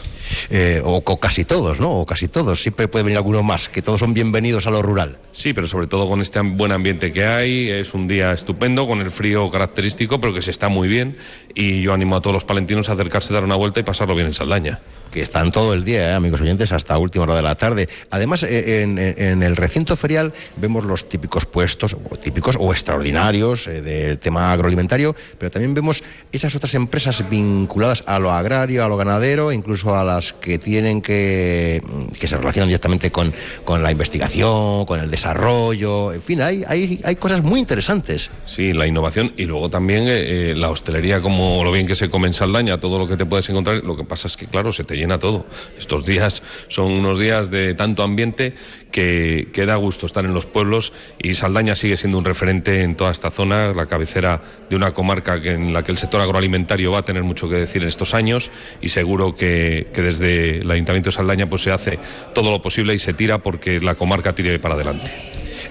Eh, 0.49 0.81
o, 0.83 1.03
o, 1.05 1.19
casi 1.19 1.45
todos, 1.45 1.79
¿no? 1.79 1.91
O 1.91 2.05
casi 2.05 2.27
todos. 2.27 2.61
Siempre 2.61 2.87
puede 2.87 3.03
venir 3.03 3.17
alguno 3.17 3.43
más, 3.43 3.69
que 3.69 3.81
todos 3.81 3.99
son 3.99 4.13
bienvenidos 4.13 4.67
a 4.67 4.71
lo 4.71 4.81
rural. 4.81 5.17
Sí, 5.31 5.53
pero 5.53 5.67
sobre 5.67 5.87
todo 5.87 6.07
con 6.07 6.21
este 6.21 6.39
buen 6.39 6.71
ambiente 6.71 7.11
que 7.11 7.25
hay. 7.25 7.69
Es 7.69 7.93
un 7.93 8.07
día 8.07 8.31
estupendo, 8.31 8.87
con 8.87 9.01
el 9.01 9.11
frío 9.11 9.49
característico, 9.49 10.19
pero 10.19 10.33
que 10.33 10.41
se 10.41 10.51
está 10.51 10.69
muy 10.69 10.87
bien. 10.87 11.17
Y 11.53 11.81
yo 11.81 11.93
animo 11.93 12.15
a 12.15 12.21
todos 12.21 12.33
los 12.33 12.45
palentinos 12.45 12.89
a 12.89 12.93
acercarse, 12.93 13.33
dar 13.33 13.43
una 13.43 13.55
vuelta 13.55 13.79
y 13.79 13.83
pasarlo 13.83 14.15
bien 14.15 14.27
en 14.27 14.33
Saldaña 14.33 14.79
que 15.15 15.21
están 15.21 15.49
todo 15.49 15.73
el 15.73 15.85
día, 15.85 16.09
¿eh, 16.09 16.13
amigos 16.13 16.41
oyentes, 16.41 16.73
hasta 16.73 16.97
última 16.97 17.23
hora 17.23 17.37
de 17.37 17.41
la 17.41 17.55
tarde. 17.55 17.87
Además, 18.11 18.43
eh, 18.43 18.81
en, 18.81 19.43
el 19.43 19.55
recinto 19.55 19.95
ferial 19.95 20.33
vemos 20.57 20.83
los 20.83 21.07
típicos 21.07 21.45
puestos, 21.45 21.93
o 21.93 22.17
típicos 22.17 22.57
o 22.59 22.73
extraordinarios 22.73 23.65
eh, 23.67 23.81
del 23.81 24.19
tema 24.19 24.51
agroalimentario, 24.51 25.15
pero 25.37 25.49
también 25.49 25.73
vemos 25.73 26.03
esas 26.33 26.53
otras 26.55 26.73
empresas 26.75 27.29
vinculadas 27.29 28.03
a 28.07 28.19
lo 28.19 28.29
agrario, 28.29 28.83
a 28.83 28.89
lo 28.89 28.97
ganadero, 28.97 29.53
incluso 29.53 29.95
a 29.95 30.03
que 30.39 30.57
tienen 30.57 31.01
que, 31.01 31.81
que 32.19 32.27
se 32.27 32.37
relacionan 32.37 32.69
directamente 32.69 33.11
con, 33.11 33.33
con 33.63 33.83
la 33.83 33.91
investigación, 33.91 34.85
con 34.85 34.99
el 34.99 35.09
desarrollo, 35.09 36.13
en 36.13 36.21
fin, 36.21 36.41
hay, 36.41 36.63
hay, 36.67 36.99
hay 37.03 37.15
cosas 37.15 37.43
muy 37.43 37.59
interesantes. 37.59 38.29
Sí, 38.45 38.73
la 38.73 38.87
innovación 38.87 39.33
y 39.37 39.45
luego 39.45 39.69
también 39.69 40.59
la 40.59 40.69
hostelería, 40.69 41.21
como 41.21 41.63
lo 41.63 41.71
bien 41.71 41.87
que 41.87 41.95
se 41.95 42.09
come 42.09 42.27
en 42.27 42.33
Saldaña, 42.33 42.79
todo 42.79 42.99
lo 42.99 43.07
que 43.07 43.17
te 43.17 43.25
puedes 43.25 43.47
encontrar, 43.49 43.83
lo 43.83 43.95
que 43.95 44.03
pasa 44.03 44.27
es 44.27 44.37
que, 44.37 44.47
claro, 44.47 44.71
se 44.71 44.83
te 44.83 44.95
llena 44.95 45.19
todo. 45.19 45.45
Estos 45.77 46.05
días 46.05 46.43
son 46.67 46.91
unos 46.91 47.19
días 47.19 47.49
de 47.49 47.73
tanto 47.73 48.03
ambiente 48.03 48.53
que, 48.95 49.65
da 49.65 49.75
gusto 49.75 50.05
estar 50.05 50.23
en 50.23 50.33
los 50.33 50.45
pueblos 50.45 50.93
y 51.19 51.33
Saldaña 51.35 51.75
sigue 51.75 51.97
siendo 51.97 52.17
un 52.17 52.23
referente 52.23 52.81
en 52.81 52.95
toda 52.95 53.11
esta 53.11 53.29
zona, 53.29 53.73
la 53.73 53.87
cabecera 53.87 54.41
de 54.69 54.75
una 54.77 54.93
comarca 54.93 55.41
que, 55.41 55.51
en 55.51 55.73
la 55.73 55.83
que 55.83 55.91
el 55.91 55.97
sector 55.97 56.21
agroalimentario 56.21 56.91
va 56.91 56.99
a 56.99 57.05
tener 57.05 57.23
mucho 57.23 57.49
que 57.49 57.55
decir 57.55 57.81
en 57.81 57.89
estos 57.89 58.13
años 58.13 58.51
y 58.79 58.89
seguro 58.89 59.35
que, 59.35 59.87
que 59.93 60.01
desde 60.01 60.57
el 60.57 60.71
Ayuntamiento 60.71 61.09
de 61.09 61.15
Saldaña 61.15 61.49
pues 61.49 61.63
se 61.63 61.71
hace 61.71 61.99
todo 62.33 62.51
lo 62.51 62.61
posible 62.61 62.93
y 62.93 62.99
se 62.99 63.13
tira 63.13 63.39
porque 63.39 63.81
la 63.81 63.95
comarca 63.95 64.33
tire 64.33 64.59
para 64.59 64.75
adelante. 64.75 65.11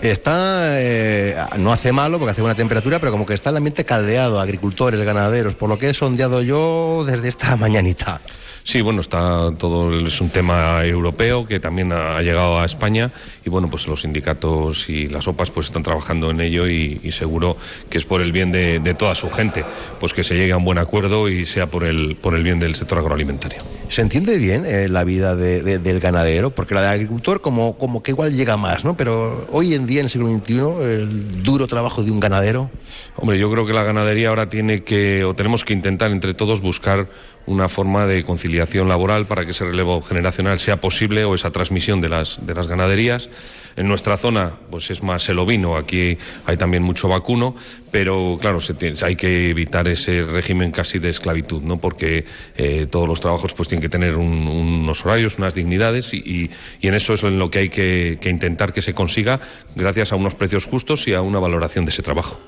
Está, 0.03 0.79
eh, 0.81 1.35
no 1.57 1.73
hace 1.73 1.93
malo 1.93 2.19
porque 2.19 2.33
hace 2.33 2.43
buena 2.43 2.55
temperatura, 2.55 2.99
pero 3.01 3.11
como 3.11 3.25
que 3.25 3.33
está 3.33 3.49
el 3.49 3.57
ambiente 3.57 3.87
caldeado, 3.87 4.39
agricultores, 4.39 5.01
ganaderos, 5.01 5.55
por 5.55 5.71
lo 5.71 5.79
que 5.79 5.89
he 5.89 5.95
sondeado 5.95 6.43
yo 6.43 7.05
desde 7.07 7.29
esta 7.29 7.57
mañanita. 7.57 8.21
Sí, 8.67 8.81
bueno, 8.81 9.03
está 9.03 9.53
todo, 9.59 9.95
es 10.07 10.23
un 10.23 10.31
tema 10.31 10.83
europeo 10.87 11.47
que 11.47 11.61
también 11.61 11.93
ha, 11.93 12.23
llegado 12.23 12.59
a 12.59 12.65
España 12.65 13.13
y 13.45 13.51
bueno, 13.51 13.69
pues 13.69 13.87
los 13.87 14.01
sindicatos 14.01 14.89
y 14.89 15.07
las 15.07 15.29
OPAs 15.29 15.51
pues 15.51 15.67
están 15.67 15.83
trabajando 15.83 16.31
en 16.31 16.41
ello 16.41 16.67
y, 16.67 16.99
seguro 17.13 17.59
que 17.91 17.99
es 17.99 18.07
por 18.07 18.23
el 18.23 18.33
bien 18.33 18.53
de, 18.53 18.95
toda 18.99 19.15
su 19.15 19.29
gente, 19.29 19.67
pues 20.01 20.15
que 20.15 20.25
se 20.25 20.35
llegue 20.35 20.53
a 20.53 20.57
un 20.57 20.65
buen 20.65 20.79
acuerdo 20.79 21.29
y 21.29 21.45
sea 21.45 21.67
por 21.67 21.85
el, 21.85 22.17
por 22.17 22.35
el 22.35 22.43
bien 22.43 22.59
del 22.59 22.75
sector 22.75 22.99
agroalimentario. 22.99 23.59
¿Se 23.89 24.01
entiende 24.01 24.39
bien 24.39 24.65
eh, 24.65 24.89
la 24.89 25.05
vida 25.05 25.37
del 25.37 26.01
ganadero? 26.01 26.49
Porque 26.49 26.75
la 26.75 26.81
del 26.81 26.91
agricultor 26.91 27.43
como, 27.43 27.77
como 27.77 28.03
que 28.03 28.13
igual 28.13 28.33
llega 28.33 28.57
más, 28.57 28.83
¿no? 28.83 28.97
Pero 28.97 29.47
hoy 29.53 29.75
en 29.75 29.87
día, 29.87 30.01
en 30.01 30.07
el 30.07 30.11
siglo 30.11 30.29
XXI, 30.29 30.55
el 30.85 31.43
duro 31.43 31.67
trabajo 31.67 32.03
de 32.03 32.11
un 32.11 32.19
ganadero. 32.19 32.71
Hombre, 33.17 33.39
yo 33.39 33.51
creo 33.53 33.67
que 33.67 33.75
la 33.75 33.85
ganadería 33.85 34.31
ahora 34.31 34.49
tiene 34.49 34.85
que, 34.85 35.23
o 35.23 35.35
tenemos 35.35 35.67
que 35.67 35.75
intentar 35.75 36.11
entre 36.11 36.33
todos 36.33 36.63
buscar 36.63 37.07
una 37.47 37.69
forma 37.69 38.07
de 38.07 38.25
conciliación 38.25 38.89
laboral 38.89 39.27
para 39.27 39.45
que 39.45 39.51
ese 39.51 39.65
relevo 39.65 40.01
generacional 40.03 40.59
sea 40.59 40.81
posible 40.81 41.25
o 41.25 41.35
esa 41.35 41.51
transmisión 41.51 42.01
de 42.01 42.09
las, 42.09 42.45
de 42.45 42.55
las 42.55 42.67
ganaderías. 42.67 43.29
En 43.77 43.89
nuestra 43.89 44.17
zona 44.17 44.53
pues 44.71 44.91
es 44.91 45.03
más 45.03 45.29
el 45.29 45.39
ovino, 45.39 45.77
aquí 45.77 46.17
hay 46.47 46.57
también 46.57 46.83
mucho 46.85 47.09
vacuno, 47.09 47.57
pero 47.91 48.39
claro, 48.41 48.61
se 48.61 48.75
hay 49.03 49.17
que 49.17 49.51
evitar 49.51 49.89
ese 49.89 50.23
régimen 50.23 50.71
casi 50.71 51.01
de 51.01 51.11
esclavitud, 51.11 51.61
¿no? 51.61 51.79
porque 51.79 52.25
eh, 52.57 52.87
todos 52.89 53.09
los 53.09 53.21
trabajos 53.21 53.53
pues 53.53 53.69
tienen 53.69 53.83
que 53.83 53.89
tener 53.89 54.17
unos 54.17 55.05
horarios, 55.05 55.39
unas 55.39 55.55
dignidades 55.55 56.15
y, 56.15 56.51
y, 56.81 56.87
en 56.87 56.95
eso 56.95 57.15
es 57.15 57.25
en 57.25 57.39
lo 57.39 57.51
que 57.51 57.59
hay 57.61 57.69
que, 57.69 58.19
que 58.21 58.31
intentar 58.31 58.73
que 58.73 58.81
se 58.81 58.95
consiga 58.95 59.41
gracias 59.75 60.13
a 60.13 60.17
unos 60.17 60.37
precios 60.37 60.67
justos 60.67 61.09
y 61.09 61.15
a 61.15 61.21
una 61.21 61.41
valoración 61.41 61.85
de 61.85 61.91
ese 61.91 62.03
trabajo. 62.03 62.41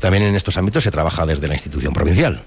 También 0.00 0.24
en 0.24 0.36
estos 0.36 0.58
ámbitos 0.58 0.84
se 0.84 0.90
trabaja 0.90 1.24
desde 1.24 1.48
la 1.48 1.54
institución 1.54 1.94
provincial. 1.94 2.44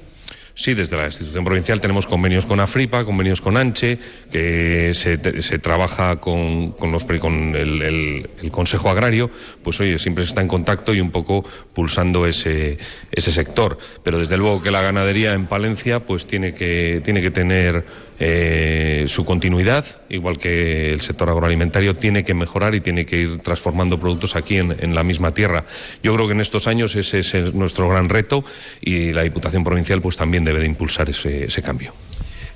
Sí, 0.58 0.74
desde 0.74 0.98
la 0.98 1.06
institución 1.06 1.44
provincial 1.44 1.80
tenemos 1.80 2.08
convenios 2.08 2.48
con 2.48 2.60
AFRIPA, 2.60 3.06
convenios 3.06 3.42
con 3.42 3.58
ANCHE, 3.58 4.00
que 4.32 4.92
se, 4.96 5.20
trabaja 5.60 6.16
con, 6.16 6.74
los, 6.82 7.04
con 7.04 7.56
el, 7.56 8.28
Consejo 8.50 8.90
Agrario, 8.90 9.30
pues 9.62 9.80
oye, 9.82 10.00
siempre 10.00 10.24
se 10.24 10.30
está 10.30 10.42
en 10.42 10.48
contacto 10.48 10.96
y 10.96 11.00
un 11.00 11.12
poco 11.12 11.48
pulsando 11.76 12.26
ese, 12.26 12.80
ese 13.12 13.32
sector. 13.32 13.78
Pero 14.02 14.18
desde 14.18 14.36
luego 14.36 14.64
que 14.64 14.72
la 14.72 14.82
ganadería 14.82 15.34
en 15.34 15.46
Palencia 15.46 16.00
pues 16.00 16.26
tiene 16.26 16.56
que, 16.56 17.02
tiene 17.06 17.22
que 17.22 17.30
tener 17.30 17.86
eh, 18.20 19.06
su 19.08 19.26
continuidad, 19.26 19.86
igual 20.10 20.40
que 20.40 20.92
el 20.92 21.02
sector 21.02 21.30
agroalimentario 21.30 21.98
tiene 21.98 22.24
que 22.24 22.34
mejorar 22.34 22.74
y 22.74 22.82
tiene 22.82 23.06
que 23.06 23.18
ir 23.20 23.40
transformando 23.42 24.00
productos 24.00 24.36
aquí 24.36 24.58
en, 24.58 24.96
la 24.96 25.04
misma 25.04 25.36
tierra. 25.36 25.66
Yo 26.02 26.16
creo 26.16 26.26
que 26.26 26.34
en 26.34 26.42
estos 26.42 26.66
años 26.66 26.96
ese, 26.96 27.20
es 27.20 27.54
nuestro 27.54 27.88
gran 27.88 28.10
reto 28.10 28.44
y 28.82 29.14
la 29.14 29.22
Diputación 29.22 29.64
Provincial 29.64 30.02
pues 30.02 30.18
también 30.18 30.44
debe 30.48 30.60
de 30.60 30.66
impulsar 30.66 31.10
ese, 31.10 31.46
ese 31.46 31.62
cambio. 31.62 31.94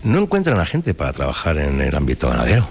¿No 0.04 0.20
encuentran 0.20 0.60
a 0.60 0.66
gente 0.66 0.94
para 0.94 1.14
trabajar 1.14 1.58
en 1.58 1.80
el 1.80 1.96
ámbito 1.96 2.30
ganadero? 2.30 2.70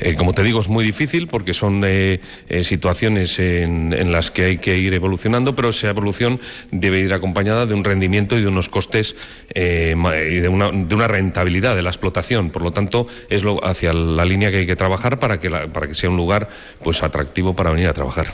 Eh, 0.00 0.14
como 0.14 0.32
te 0.32 0.44
digo, 0.44 0.60
es 0.60 0.68
muy 0.68 0.84
difícil 0.84 1.26
porque 1.26 1.54
son 1.54 1.82
eh, 1.84 2.20
eh, 2.48 2.62
situaciones 2.62 3.38
en, 3.38 4.12
las 4.12 4.30
que 4.30 4.44
hay 4.44 4.58
que 4.58 4.76
ir 4.76 4.94
evolucionando, 4.94 5.56
pero 5.56 5.70
esa 5.70 5.88
evolución 5.88 6.40
debe 6.70 7.00
ir 7.00 7.12
acompañada 7.12 7.66
de 7.66 7.74
un 7.74 7.82
rendimiento 7.82 8.38
y 8.38 8.42
de 8.42 8.48
unos 8.48 8.68
costes 8.68 9.16
y 9.54 9.60
de 9.60 10.48
una, 10.48 10.70
de 10.70 10.94
una, 10.94 11.08
rentabilidad 11.08 11.74
de 11.74 11.82
la 11.82 11.90
explotación. 11.90 12.50
Por 12.50 12.62
lo 12.62 12.72
tanto, 12.72 13.06
es 13.28 13.42
lo, 13.42 13.64
hacia 13.64 13.92
la 13.92 14.24
línea 14.24 14.50
que 14.50 14.58
hay 14.58 14.66
que 14.66 14.76
trabajar 14.76 15.18
para 15.18 15.40
que, 15.40 15.50
para 15.50 15.88
que 15.88 15.94
sea 15.94 16.10
un 16.10 16.16
lugar 16.16 16.48
pues 16.82 17.02
atractivo 17.02 17.56
para 17.56 17.70
venir 17.70 17.88
a 17.88 17.92
trabajar. 17.92 18.32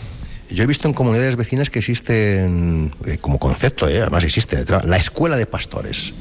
Yo 0.51 0.65
he 0.65 0.67
visto 0.67 0.89
en 0.89 0.95
comunidades 0.95 1.37
vecinas 1.37 1.71
que 1.71 1.79
existen, 1.79 2.95
como 3.21 3.39
concepto, 3.39 3.87
además 3.87 4.25
existe, 4.25 4.65
la 4.85 4.97
escuela 4.97 5.37
de 5.37 5.47
pastores. 5.47 6.13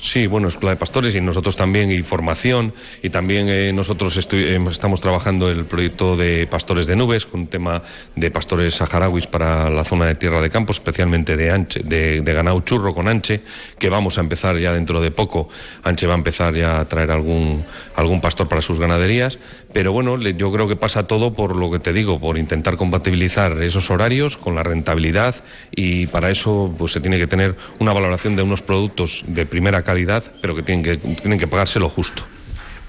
Sí, 0.00 0.28
bueno, 0.28 0.46
Escuela 0.46 0.70
de 0.70 0.76
Pastores 0.76 1.12
y 1.16 1.20
nosotros 1.20 1.56
también, 1.56 1.90
y 1.90 2.02
formación, 2.02 2.72
y 3.02 3.10
también 3.10 3.48
eh, 3.48 3.72
nosotros 3.72 4.16
eh, 4.32 4.58
estamos 4.70 5.00
trabajando 5.00 5.50
el 5.50 5.64
proyecto 5.64 6.16
de 6.16 6.46
Pastores 6.46 6.86
de 6.86 6.94
Nubes, 6.94 7.26
con 7.26 7.40
un 7.40 7.46
tema 7.48 7.82
de 8.14 8.30
pastores 8.30 8.76
saharauis 8.76 9.26
para 9.26 9.68
la 9.70 9.82
zona 9.82 10.06
de 10.06 10.14
Tierra 10.14 10.40
de 10.40 10.50
Campo, 10.50 10.72
especialmente 10.72 11.36
de, 11.36 11.50
Anche, 11.50 11.80
de, 11.82 12.20
de 12.20 12.32
ganado 12.32 12.60
churro 12.60 12.94
con 12.94 13.08
Anche, 13.08 13.42
que 13.76 13.88
vamos 13.88 14.18
a 14.18 14.20
empezar 14.20 14.56
ya 14.56 14.72
dentro 14.72 15.00
de 15.00 15.10
poco. 15.10 15.48
Anche 15.82 16.06
va 16.06 16.14
a 16.14 16.18
empezar 16.18 16.54
ya 16.54 16.78
a 16.78 16.88
traer 16.88 17.10
algún, 17.10 17.64
algún 17.96 18.20
pastor 18.20 18.46
para 18.46 18.62
sus 18.62 18.78
ganaderías, 18.78 19.40
pero 19.72 19.92
bueno, 19.92 20.16
yo 20.20 20.52
creo 20.52 20.68
que 20.68 20.76
pasa 20.76 21.08
todo 21.08 21.34
por 21.34 21.56
lo 21.56 21.72
que 21.72 21.80
te 21.80 21.92
digo, 21.92 22.20
por 22.20 22.38
intentar 22.38 22.76
compatibilizar 22.76 23.60
esos 23.62 23.90
horarios 23.90 24.36
con 24.36 24.54
la 24.54 24.62
rentabilidad 24.62 25.34
y 25.72 26.06
para 26.06 26.30
eso 26.30 26.72
pues 26.78 26.92
se 26.92 27.00
tiene 27.00 27.18
que 27.18 27.26
tener 27.26 27.56
una 27.80 27.92
valoración 27.92 28.36
de 28.36 28.42
unos 28.42 28.62
productos 28.62 29.24
de 29.26 29.44
primera 29.44 29.82
calidad, 29.88 30.22
pero 30.42 30.54
que 30.54 30.62
tienen 30.62 30.84
que, 30.84 30.98
tienen 30.98 31.38
que 31.38 31.46
pagarse 31.46 31.80
lo 31.80 31.88
justo. 31.88 32.22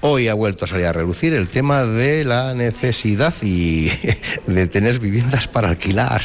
Hoy 0.02 0.28
ha 0.28 0.34
vuelto 0.34 0.66
a 0.66 0.68
salir 0.68 0.84
a 0.84 0.92
relucir 0.92 1.32
el 1.32 1.48
tema 1.48 1.86
de 1.86 2.26
la 2.26 2.52
necesidad 2.52 3.32
y 3.40 3.90
de 4.46 4.66
tener 4.66 4.98
viviendas 4.98 5.48
para 5.48 5.70
alquilar. 5.70 6.20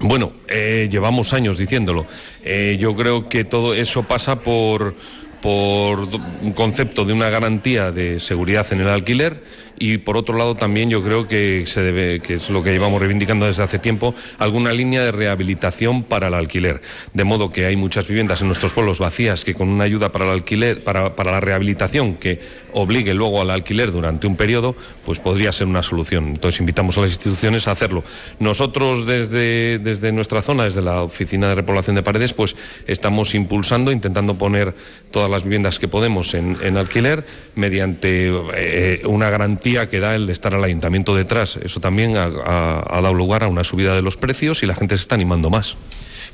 Bueno, 0.00 0.32
eh, 0.48 0.88
llevamos 0.90 1.32
años 1.32 1.58
diciéndolo. 1.58 2.08
Eh, 2.42 2.76
yo 2.80 2.96
creo 2.96 3.28
que 3.28 3.44
todo 3.44 3.72
eso 3.72 4.02
pasa 4.02 4.40
por, 4.40 4.96
por 5.40 6.08
un 6.42 6.52
concepto 6.54 7.04
de 7.04 7.12
una 7.12 7.30
garantía 7.30 7.92
de 7.92 8.18
seguridad 8.18 8.66
en 8.72 8.80
el 8.80 8.88
alquiler 8.88 9.44
y 9.82 9.98
por 9.98 10.16
otro 10.16 10.38
lado 10.38 10.54
también 10.54 10.90
yo 10.90 11.02
creo 11.02 11.26
que 11.26 11.64
se 11.66 11.82
debe, 11.82 12.20
que 12.20 12.34
es 12.34 12.48
lo 12.50 12.62
que 12.62 12.70
llevamos 12.70 13.00
reivindicando 13.00 13.46
desde 13.46 13.64
hace 13.64 13.80
tiempo, 13.80 14.14
alguna 14.38 14.72
línea 14.72 15.02
de 15.02 15.10
rehabilitación 15.10 16.04
para 16.04 16.28
el 16.28 16.34
alquiler. 16.34 16.80
De 17.12 17.24
modo 17.24 17.50
que 17.50 17.66
hay 17.66 17.74
muchas 17.74 18.06
viviendas 18.06 18.40
en 18.42 18.46
nuestros 18.46 18.72
pueblos 18.72 19.00
vacías 19.00 19.44
que 19.44 19.54
con 19.54 19.68
una 19.68 19.82
ayuda 19.82 20.12
para 20.12 20.26
el 20.26 20.30
alquiler, 20.30 20.84
para, 20.84 21.16
para 21.16 21.32
la 21.32 21.40
rehabilitación 21.40 22.14
que 22.14 22.38
obligue 22.72 23.14
luego 23.14 23.40
al 23.40 23.50
alquiler 23.50 23.92
durante 23.92 24.26
un 24.26 24.36
periodo, 24.36 24.74
pues 25.04 25.20
podría 25.20 25.52
ser 25.52 25.66
una 25.66 25.82
solución. 25.82 26.28
Entonces 26.28 26.60
invitamos 26.60 26.96
a 26.98 27.02
las 27.02 27.10
instituciones 27.10 27.68
a 27.68 27.72
hacerlo. 27.72 28.04
Nosotros 28.38 29.06
desde, 29.06 29.78
desde 29.78 30.12
nuestra 30.12 30.42
zona, 30.42 30.64
desde 30.64 30.82
la 30.82 31.02
Oficina 31.02 31.48
de 31.48 31.54
Repoblación 31.54 31.96
de 31.96 32.02
Paredes, 32.02 32.32
pues 32.32 32.56
estamos 32.86 33.34
impulsando, 33.34 33.92
intentando 33.92 34.36
poner 34.36 34.74
todas 35.10 35.30
las 35.30 35.44
viviendas 35.44 35.78
que 35.78 35.88
podemos 35.88 36.34
en, 36.34 36.76
alquiler 36.76 37.26
mediante 37.54 38.32
eh, 38.54 39.02
una 39.04 39.28
garantía 39.30 39.88
que 39.88 40.00
da 40.00 40.14
el 40.14 40.26
de 40.26 40.32
estar 40.32 40.54
al 40.54 40.64
ayuntamiento 40.64 41.14
detrás. 41.14 41.58
Eso 41.62 41.80
también 41.80 42.16
ha, 42.16 42.28
dado 42.28 43.14
lugar 43.14 43.44
a 43.44 43.48
una 43.48 43.64
subida 43.64 43.94
de 43.94 44.02
los 44.02 44.16
precios 44.16 44.62
y 44.62 44.66
la 44.66 44.74
gente 44.74 44.96
se 44.96 45.02
está 45.02 45.14
animando 45.14 45.50
más. 45.50 45.76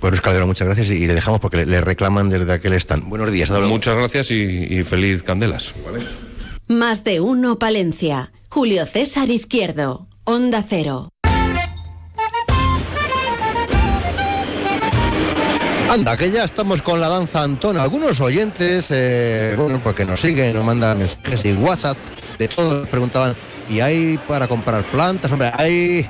Bueno, 0.01 0.14
Escaldero, 0.14 0.46
muchas 0.46 0.66
gracias 0.66 0.90
y 0.90 1.07
le 1.07 1.14
dejamos 1.14 1.40
porque 1.40 1.66
le, 1.66 1.81
reclaman 1.81 2.29
desde 2.29 2.53
aquel 2.53 2.74
stand. 2.74 3.05
Buenos 3.09 3.33
días. 3.33 3.51
Muchas 3.51 3.97
gracias 3.97 4.30
y, 4.30 4.82
feliz 4.84 5.22
Candelas. 5.22 5.74
Más 6.69 7.03
de 7.03 7.23
uno, 7.23 7.59
Palencia. 7.59 8.31
Julio 8.51 8.85
César 8.85 9.31
Izquierdo. 9.31 10.07
Onda 10.25 10.62
Cero. 10.69 11.09
Anda, 15.91 16.14
que 16.19 16.31
ya 16.31 16.45
estamos 16.45 16.83
con 16.83 17.01
la 17.01 17.09
danza 17.09 17.43
Antón. 17.43 17.79
Algunos 17.79 18.21
oyentes, 18.21 18.89
eh, 18.91 19.55
bueno, 19.57 19.81
porque 19.83 20.05
nos 20.05 20.21
siguen, 20.21 20.55
nos 20.55 20.62
mandan 20.62 20.99
mensajes 20.99 21.43
y 21.47 21.55
WhatsApp, 21.55 21.97
de 22.39 22.49
todo, 22.49 22.85
preguntaban, 22.91 23.35
¿y 23.71 23.81
hay 23.81 24.19
para 24.29 24.47
comprar 24.47 24.85
plantas? 24.91 25.33
Hombre, 25.33 25.51
hay 25.55 26.07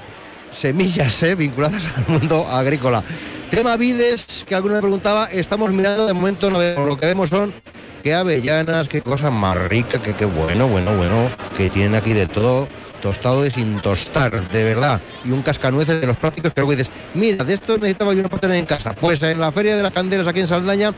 semillas 0.50 1.22
eh, 1.22 1.36
vinculadas 1.36 1.84
al 1.94 2.08
mundo 2.08 2.44
agrícola. 2.48 3.04
Tema 3.48 3.76
vides, 3.76 4.44
que 4.44 4.56
alguno 4.56 4.74
me 4.74 4.80
preguntaba, 4.80 5.26
estamos 5.26 5.70
mirando 5.70 6.04
de 6.04 6.14
momento, 6.14 6.50
lo 6.50 6.98
que 6.98 7.06
vemos 7.06 7.30
son 7.30 7.54
qué 8.02 8.14
avellanas, 8.14 8.88
qué 8.88 9.02
cosas 9.02 9.32
más 9.32 9.56
ricas, 9.56 10.00
qué, 10.02 10.14
qué 10.14 10.24
bueno, 10.24 10.68
bueno, 10.68 10.96
bueno, 10.96 11.30
que 11.56 11.70
tienen 11.70 11.94
aquí 11.94 12.12
de 12.12 12.26
todo 12.26 12.68
tostado 13.00 13.42
de 13.42 13.50
sin 13.52 13.80
tostar, 13.80 14.48
de 14.50 14.64
verdad, 14.64 15.00
y 15.24 15.30
un 15.30 15.42
cascanueces 15.42 16.00
de 16.00 16.06
los 16.06 16.16
prácticos 16.16 16.52
que 16.52 16.60
luego 16.60 16.72
dices, 16.72 16.90
mira, 17.14 17.44
de 17.44 17.54
esto 17.54 17.76
necesitaba 17.76 18.14
yo 18.14 18.22
para 18.24 18.40
tener 18.40 18.56
en 18.56 18.66
casa. 18.66 18.92
Pues 18.94 19.22
en 19.22 19.40
la 19.40 19.52
Feria 19.52 19.76
de 19.76 19.82
las 19.82 19.92
Candelas 19.92 20.26
aquí 20.26 20.40
en 20.40 20.48
Saldaña 20.48 20.92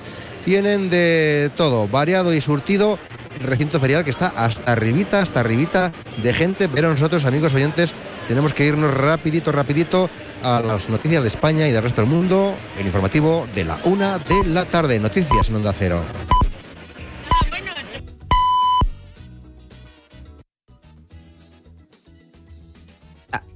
tienen 0.45 0.89
de 0.91 1.51
todo, 1.57 1.89
variado 1.89 2.35
y 2.35 2.41
surtido, 2.41 2.99
el 3.39 3.47
recinto 3.47 3.81
ferial 3.81 4.05
que 4.05 4.11
está 4.11 4.33
hasta 4.37 4.73
arribita, 4.73 5.21
hasta 5.21 5.41
arribita 5.41 5.93
de 6.23 6.33
gente, 6.33 6.69
pero 6.69 6.91
nosotros, 6.91 7.25
amigos 7.25 7.55
oyentes, 7.55 7.93
tenemos 8.29 8.53
que 8.53 8.65
irnos 8.65 8.93
rapidito, 8.93 9.53
rapidito 9.53 10.11
a 10.43 10.61
las 10.61 10.89
noticias 10.89 11.23
de 11.23 11.29
España 11.29 11.69
y 11.69 11.73
del 11.73 11.83
resto 11.83 12.01
del 12.01 12.11
mundo, 12.11 12.55
el 12.79 12.87
informativo 12.87 13.47
de 13.55 13.65
la 13.65 13.79
una 13.85 14.19
de 14.19 14.45
la 14.47 14.65
tarde, 14.65 14.99
noticias 14.99 15.49
en 15.49 15.57
Onda 15.57 15.73
Cero. 15.77 16.03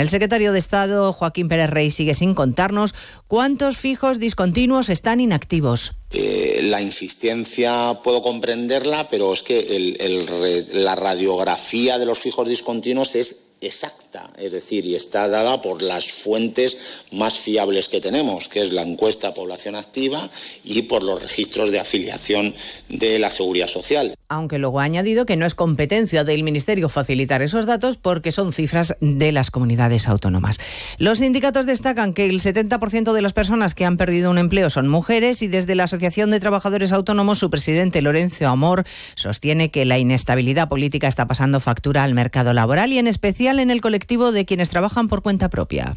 El 0.00 0.08
secretario 0.08 0.52
de 0.52 0.58
Estado, 0.58 1.12
Joaquín 1.12 1.48
Pérez 1.48 1.68
Rey, 1.68 1.90
sigue 1.90 2.14
sin 2.14 2.34
contarnos 2.34 2.94
cuántos 3.28 3.76
fijos 3.76 4.18
discontinuos 4.18 4.88
están 4.88 5.20
inactivos. 5.20 5.92
Eh, 6.12 6.60
la 6.64 6.80
insistencia 6.80 7.98
puedo 8.02 8.22
comprenderla, 8.22 9.06
pero 9.10 9.34
es 9.34 9.42
que 9.42 10.66
la 10.72 10.96
radiografía 10.96 11.98
de 11.98 12.06
los 12.06 12.18
fijos 12.18 12.48
discontinuos 12.48 13.14
es 13.14 13.56
exacta, 13.60 13.99
es 14.38 14.52
decir, 14.52 14.84
y 14.86 14.94
está 14.94 15.28
dada 15.28 15.60
por 15.62 15.82
las 15.82 16.10
fuentes 16.10 17.04
más 17.12 17.38
fiables 17.38 17.88
que 17.88 18.00
tenemos, 18.00 18.48
que 18.48 18.62
es 18.62 18.72
la 18.72 18.82
encuesta 18.82 19.34
población 19.34 19.76
activa 19.76 20.28
y 20.64 20.82
por 20.82 21.02
los 21.02 21.22
registros 21.22 21.70
de 21.70 21.80
afiliación 21.80 22.54
de 22.88 23.18
la 23.18 23.30
seguridad 23.30 23.68
social. 23.68 24.14
Aunque 24.28 24.58
luego 24.58 24.80
ha 24.80 24.84
añadido 24.84 25.26
que 25.26 25.36
no 25.36 25.44
es 25.44 25.54
competencia 25.54 26.22
del 26.24 26.44
Ministerio 26.44 26.88
facilitar 26.88 27.42
esos 27.42 27.66
datos 27.66 27.96
porque 27.96 28.32
son 28.32 28.52
cifras 28.52 28.96
de 29.00 29.32
las 29.32 29.50
comunidades 29.50 30.08
autónomas. 30.08 30.58
Los 30.98 31.18
sindicatos 31.18 31.66
destacan 31.66 32.14
que 32.14 32.26
el 32.26 32.40
70% 32.40 33.12
de 33.12 33.22
las 33.22 33.32
personas 33.32 33.74
que 33.74 33.84
han 33.84 33.96
perdido 33.96 34.30
un 34.30 34.38
empleo 34.38 34.70
son 34.70 34.88
mujeres 34.88 35.42
y 35.42 35.48
desde 35.48 35.74
la 35.74 35.84
Asociación 35.84 36.30
de 36.30 36.40
Trabajadores 36.40 36.92
Autónomos 36.92 37.38
su 37.38 37.50
presidente 37.50 38.02
Lorenzo 38.02 38.48
Amor 38.48 38.84
sostiene 39.14 39.70
que 39.70 39.84
la 39.84 39.98
inestabilidad 39.98 40.68
política 40.68 41.08
está 41.08 41.26
pasando 41.26 41.60
factura 41.60 42.04
al 42.04 42.14
mercado 42.14 42.52
laboral 42.52 42.92
y 42.92 42.98
en 42.98 43.06
especial 43.06 43.58
en 43.58 43.70
el 43.70 43.80
colectivo 43.80 43.99
de 44.06 44.44
quienes 44.44 44.70
trabajan 44.70 45.08
por 45.08 45.22
cuenta 45.22 45.48
propia. 45.48 45.96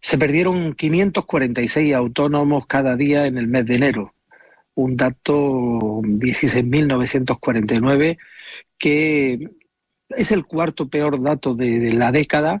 Se 0.00 0.16
perdieron 0.18 0.74
546 0.74 1.94
autónomos 1.94 2.66
cada 2.66 2.96
día 2.96 3.26
en 3.26 3.38
el 3.38 3.48
mes 3.48 3.64
de 3.66 3.76
enero, 3.76 4.14
un 4.74 4.96
dato 4.96 6.00
16.949 6.02 8.18
que 8.78 9.48
es 10.10 10.32
el 10.32 10.46
cuarto 10.46 10.88
peor 10.88 11.22
dato 11.22 11.54
de, 11.54 11.92
la 11.92 12.12
década 12.12 12.60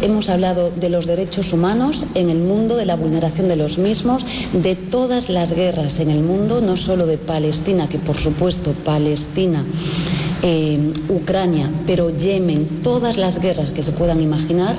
Hemos 0.00 0.28
hablado 0.28 0.70
de 0.70 0.90
los 0.90 1.06
derechos 1.06 1.52
humanos 1.52 2.06
en 2.14 2.30
el 2.30 2.38
mundo, 2.38 2.76
de 2.76 2.86
la 2.86 2.94
vulneración 2.94 3.48
de 3.48 3.56
los 3.56 3.78
mismos, 3.78 4.24
de 4.52 4.76
todas 4.76 5.28
las 5.28 5.54
guerras 5.54 5.98
en 5.98 6.10
el 6.10 6.20
mundo, 6.20 6.60
no 6.60 6.76
solo 6.76 7.04
de 7.04 7.18
Palestina, 7.18 7.88
que 7.88 7.98
por 7.98 8.16
supuesto 8.16 8.70
Palestina, 8.84 9.64
eh, 10.42 10.78
Ucrania, 11.08 11.70
pero 11.86 12.10
Yemen, 12.10 12.66
todas 12.82 13.16
las 13.16 13.40
guerras 13.40 13.70
que 13.70 13.82
se 13.82 13.92
puedan 13.92 14.20
imaginar 14.20 14.76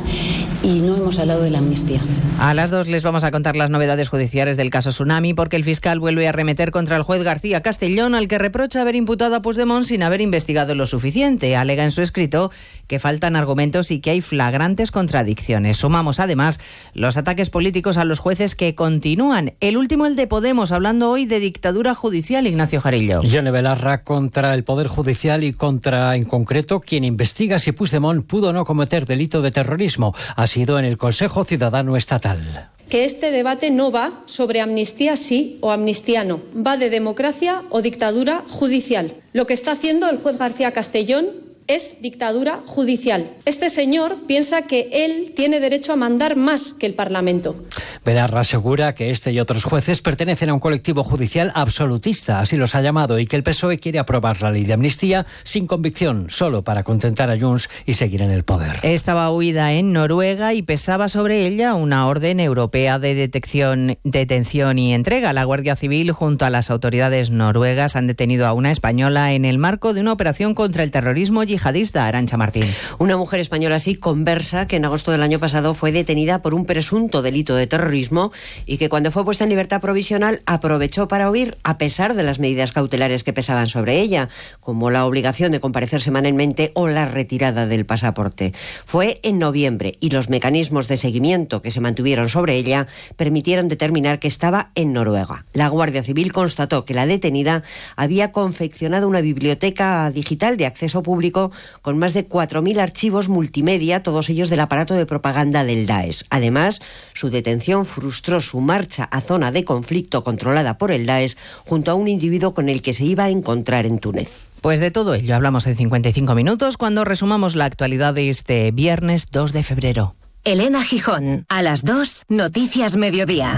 y 0.64 0.80
no 0.80 0.96
hemos 0.96 1.20
hablado 1.20 1.44
de 1.44 1.52
la 1.52 1.60
amnistía. 1.60 2.00
A 2.40 2.54
las 2.54 2.72
dos 2.72 2.88
les 2.88 3.04
vamos 3.04 3.24
a 3.24 3.32
contar 3.32 3.56
las 3.56 3.70
novedades 3.70 4.10
judiciales 4.10 4.56
del 4.56 4.70
caso 4.70 4.92
Tsunami 4.92 5.34
porque 5.34 5.58
el 5.58 5.64
fiscal 5.64 6.00
vuelve 6.00 6.28
a 6.28 6.32
remeter 6.32 6.72
contra 6.72 6.96
el 6.96 7.04
juez 7.04 7.24
García 7.24 7.62
Castellón 7.62 8.16
al 8.16 8.28
que 8.28 8.38
reprocha 8.38 8.82
haber 8.82 8.96
imputado 8.96 9.36
a 9.36 9.42
Puigdemont 9.42 9.86
sin 9.86 10.04
haber 10.04 10.22
investigado 10.22 10.76
lo 10.76 10.86
suficiente. 10.86 11.56
Alega 11.56 11.84
en 11.84 11.92
su 11.92 12.02
escrito 12.02 12.52
que 12.88 13.00
faltan 13.00 13.36
argumentos 13.36 13.92
y 13.92 14.00
que 14.00 14.12
hay 14.12 14.22
flagrantes 14.22 14.92
contradicciones. 14.92 15.78
Sumamos 15.78 16.20
además 16.20 16.60
los 16.94 17.18
ataques 17.18 17.50
políticos 17.50 17.98
a 17.98 18.06
los 18.06 18.20
jueces 18.20 18.56
que 18.56 18.74
continúan. 18.76 19.54
El 19.60 19.78
último 19.78 20.06
el 20.06 20.16
de 20.16 20.28
Podemos, 20.28 20.72
hablando 20.72 21.10
hoy 21.10 21.26
de 21.26 21.40
dictadura 21.40 21.94
judicial, 21.94 22.48
Ignacio 22.48 22.82
Jarillo. 22.82 23.22
Yone 23.22 23.52
Belarra 23.52 24.04
contra 24.04 24.54
el 24.54 24.64
Poder 24.64 24.88
Judicial 24.88 25.44
y 25.44 25.49
contra, 25.54 26.16
en 26.16 26.26
concreto, 26.26 26.80
quien 26.80 27.04
investiga 27.04 27.60
si 27.60 27.72
Puigdemont 27.72 28.26
pudo 28.26 28.54
no 28.54 28.66
cometer 28.66 29.06
delito 29.06 29.42
de 29.42 29.52
terrorismo. 29.52 30.14
Ha 30.36 30.48
sido 30.48 30.80
en 30.80 30.86
el 30.86 30.98
Consejo 30.98 31.44
Ciudadano 31.44 31.96
Estatal 31.96 32.70
que 32.90 33.06
este 33.06 33.32
debate 33.32 33.70
no 33.70 33.92
va 33.92 34.12
sobre 34.26 34.62
amnistía 34.62 35.16
sí 35.16 35.60
o 35.62 35.72
amnistía 35.72 36.24
no, 36.24 36.42
va 36.56 36.76
de 36.76 36.90
democracia 36.90 37.62
o 37.70 37.82
dictadura 37.84 38.44
judicial. 38.50 39.14
Lo 39.32 39.46
que 39.46 39.54
está 39.54 39.74
haciendo 39.74 40.10
el 40.10 40.18
juez 40.18 40.40
García 40.40 40.72
Castellón 40.72 41.28
es 41.70 42.02
dictadura 42.02 42.62
judicial. 42.66 43.30
Este 43.46 43.70
señor 43.70 44.18
piensa 44.28 44.64
que 44.64 44.90
él 44.92 45.34
tiene 45.36 45.60
derecho 45.60 45.94
a 45.94 45.96
mandar 45.96 46.36
más 46.36 46.74
que 46.74 46.88
el 46.88 46.96
Parlamento. 46.96 47.56
Belarra 48.04 48.40
asegura 48.40 48.96
que 48.96 49.12
este 49.12 49.32
y 49.32 49.40
otros 49.40 49.66
jueces 49.66 50.02
pertenecen 50.02 50.50
a 50.50 50.56
un 50.56 50.60
colectivo 50.60 51.04
judicial 51.04 51.52
absolutista, 51.54 52.40
así 52.40 52.58
los 52.58 52.74
ha 52.74 52.82
llamado, 52.82 53.20
y 53.20 53.28
que 53.28 53.36
el 53.36 53.44
PSOE 53.44 53.78
quiere 53.78 54.00
aprobar 54.00 54.42
la 54.42 54.50
ley 54.50 54.64
de 54.64 54.74
amnistía 54.74 55.28
sin 55.44 55.68
convicción, 55.68 56.28
solo 56.32 56.64
para 56.64 56.84
contentar 56.84 57.30
a 57.30 57.40
Junts 57.40 57.70
y 57.86 57.94
seguir 57.94 58.24
en 58.24 58.32
el 58.32 58.44
poder. 58.44 58.80
Estaba 58.82 59.32
huida 59.32 59.74
en 59.74 59.94
Noruega 59.94 60.56
y 60.56 60.64
pesaba 60.64 61.08
sobre 61.08 61.46
ella 61.46 61.76
una 61.76 62.08
orden 62.08 62.40
europea 62.40 62.98
de 62.98 63.14
detección, 63.14 64.00
detención 64.04 64.80
y 64.80 64.96
entrega. 64.96 65.34
La 65.34 65.44
Guardia 65.44 65.76
Civil, 65.76 66.12
junto 66.14 66.46
a 66.46 66.50
las 66.50 66.72
autoridades 66.72 67.30
noruegas, 67.30 67.96
han 67.96 68.08
detenido 68.08 68.48
a 68.48 68.54
una 68.54 68.72
española 68.72 69.34
en 69.34 69.46
el 69.46 69.60
marco 69.60 69.94
de 69.94 70.02
una 70.02 70.14
operación 70.14 70.56
contra 70.56 70.82
el 70.82 70.90
terrorismo 70.90 71.44
y 71.44 71.59
yihadista, 71.60 72.08
Arancha 72.08 72.38
Martín. 72.38 72.66
Una 72.98 73.18
mujer 73.18 73.40
española 73.40 73.76
así 73.76 73.96
conversa 73.96 74.68
que 74.68 74.78
en 74.78 74.86
agosto 74.86 75.12
del 75.12 75.22
año 75.22 75.40
pasado 75.40 75.74
fue 75.74 75.92
detenida 75.92 76.42
por 76.42 76.54
un 76.54 76.66
presunto 76.66 77.22
delito 77.22 77.56
de 77.56 77.68
terrorismo 77.68 78.32
y 78.66 78.78
que 78.78 78.90
cuando 78.90 79.12
fue 79.12 79.26
puesta 79.26 79.44
en 79.44 79.50
libertad 79.50 79.82
provisional 79.82 80.42
aprovechó 80.46 81.08
para 81.08 81.30
huir 81.30 81.58
a 81.64 81.78
pesar 81.78 82.16
de 82.16 82.24
las 82.24 82.40
medidas 82.40 82.72
cautelares 82.72 83.24
que 83.24 83.34
pesaban 83.34 83.68
sobre 83.68 84.00
ella, 84.00 84.30
como 84.60 84.90
la 84.90 85.06
obligación 85.06 85.52
de 85.52 85.60
comparecer 85.60 86.02
semanalmente 86.02 86.72
o 86.76 86.88
la 86.88 87.06
retirada 87.06 87.66
del 87.66 87.86
pasaporte. 87.86 88.54
Fue 88.86 89.20
en 89.24 89.40
noviembre 89.40 89.98
y 90.00 90.10
los 90.10 90.30
mecanismos 90.30 90.88
de 90.88 90.98
seguimiento 90.98 91.62
que 91.62 91.72
se 91.72 91.82
mantuvieron 91.82 92.30
sobre 92.30 92.56
ella 92.56 92.88
permitieron 93.18 93.68
determinar 93.68 94.20
que 94.20 94.28
estaba 94.28 94.72
en 94.76 94.94
Noruega. 94.94 95.46
La 95.54 95.68
Guardia 95.68 96.04
Civil 96.04 96.32
constató 96.32 96.86
que 96.86 96.94
la 96.94 97.06
detenida 97.06 97.64
había 97.96 98.32
confeccionado 98.32 99.08
una 99.08 99.22
biblioteca 99.22 100.10
digital 100.12 100.58
de 100.58 100.66
acceso 100.66 101.04
público 101.04 101.49
con 101.82 101.98
más 101.98 102.14
de 102.14 102.28
4.000 102.28 102.80
archivos 102.80 103.30
multimedia, 103.30 104.04
todos 104.04 104.30
ellos 104.30 104.50
del 104.50 104.60
aparato 104.60 104.94
de 104.94 105.06
propaganda 105.06 105.64
del 105.64 105.86
Daesh. 105.86 106.24
Además, 106.30 106.82
su 107.14 107.30
detención 107.30 107.86
frustró 107.86 108.42
su 108.42 108.62
marcha 108.62 109.04
a 109.06 109.22
zona 109.22 109.52
de 109.52 109.64
conflicto 109.64 110.24
controlada 110.24 110.78
por 110.78 110.92
el 110.92 111.06
Daesh 111.06 111.36
junto 111.66 111.92
a 111.92 111.96
un 111.96 112.08
individuo 112.08 112.54
con 112.54 112.70
el 112.70 112.82
que 112.82 112.94
se 112.94 113.06
iba 113.06 113.26
a 113.26 113.30
encontrar 113.30 113.86
en 113.86 114.00
Túnez. 114.00 114.50
Pues 114.62 114.80
de 114.80 114.92
todo 114.92 115.14
ello 115.14 115.36
hablamos 115.36 115.68
en 115.68 115.78
55 115.78 116.36
minutos 116.36 116.78
cuando 116.78 117.06
resumamos 117.06 117.56
la 117.56 117.66
actualidad 117.66 118.14
de 118.14 118.30
este 118.30 118.72
viernes 118.72 119.32
2 119.32 119.54
de 119.54 119.64
febrero. 119.64 120.16
Elena 120.44 120.84
Gijón, 120.84 121.46
a 121.50 121.62
las 121.62 121.84
2, 121.84 122.26
Noticias 122.30 122.98
Mediodía. 122.98 123.58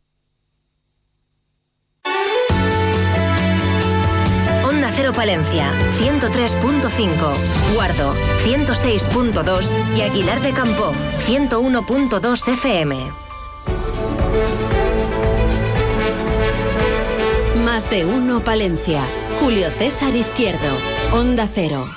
Palencia 5.21 5.71
103.5, 5.99 7.75
Guardo 7.75 8.15
106.2 8.43 9.95
y 9.95 10.01
Aguilar 10.01 10.41
de 10.41 10.51
Campo 10.51 10.95
101.2 11.27 12.47
FM. 12.47 12.97
Más 17.63 17.87
de 17.91 18.03
uno 18.03 18.43
Palencia. 18.43 19.03
Julio 19.39 19.69
César 19.69 20.15
Izquierdo. 20.15 20.75
Onda 21.11 21.47
Cero. 21.53 21.87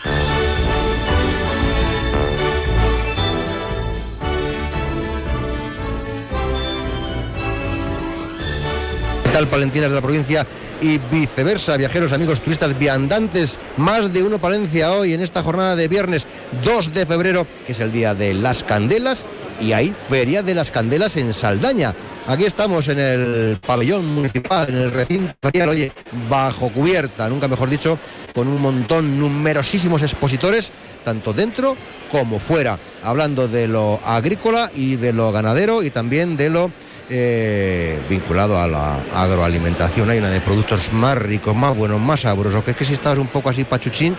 ¿Qué 9.24 9.30
tal, 9.30 9.48
Palentinas 9.48 9.88
de 9.88 9.94
la 9.94 10.02
provincia? 10.02 10.46
Y 10.84 10.98
viceversa. 10.98 11.78
Viajeros, 11.78 12.12
amigos, 12.12 12.42
turistas, 12.42 12.78
viandantes, 12.78 13.58
más 13.78 14.12
de 14.12 14.22
uno 14.22 14.38
Palencia 14.38 14.92
hoy 14.92 15.14
en 15.14 15.22
esta 15.22 15.42
jornada 15.42 15.76
de 15.76 15.88
viernes 15.88 16.26
2 16.62 16.92
de 16.92 17.06
febrero, 17.06 17.46
que 17.64 17.72
es 17.72 17.80
el 17.80 17.90
día 17.90 18.14
de 18.14 18.34
las 18.34 18.62
candelas, 18.62 19.24
y 19.62 19.72
hay 19.72 19.94
Feria 20.08 20.42
de 20.42 20.54
las 20.54 20.70
Candelas 20.70 21.16
en 21.16 21.32
Saldaña. 21.32 21.94
Aquí 22.26 22.44
estamos 22.44 22.88
en 22.88 22.98
el 22.98 23.58
pabellón 23.66 24.14
municipal, 24.14 24.68
en 24.68 24.76
el 24.76 24.90
recinto 24.90 25.34
ferial, 25.40 25.70
oye, 25.70 25.92
bajo 26.28 26.70
cubierta, 26.70 27.30
nunca 27.30 27.48
mejor 27.48 27.70
dicho, 27.70 27.98
con 28.34 28.46
un 28.46 28.60
montón, 28.60 29.18
numerosísimos 29.18 30.02
expositores, 30.02 30.70
tanto 31.02 31.32
dentro 31.32 31.78
como 32.10 32.40
fuera, 32.40 32.78
hablando 33.02 33.48
de 33.48 33.68
lo 33.68 34.00
agrícola 34.04 34.70
y 34.74 34.96
de 34.96 35.14
lo 35.14 35.32
ganadero 35.32 35.82
y 35.82 35.88
también 35.88 36.36
de 36.36 36.50
lo 36.50 36.70
eh, 37.10 38.00
vinculado 38.08 38.58
a 38.58 38.66
la 38.66 38.96
agroalimentación. 39.14 40.08
Hay 40.10 40.18
una 40.18 40.30
de 40.30 40.40
productos 40.40 40.92
más 40.92 41.18
ricos, 41.18 41.54
más 41.54 41.76
buenos, 41.76 42.00
más 42.00 42.20
sabrosos, 42.20 42.64
que 42.64 42.72
es 42.72 42.76
que 42.76 42.84
si 42.84 42.94
estás 42.94 43.18
un 43.18 43.28
poco 43.28 43.50
así 43.50 43.64
pachuchín, 43.64 44.16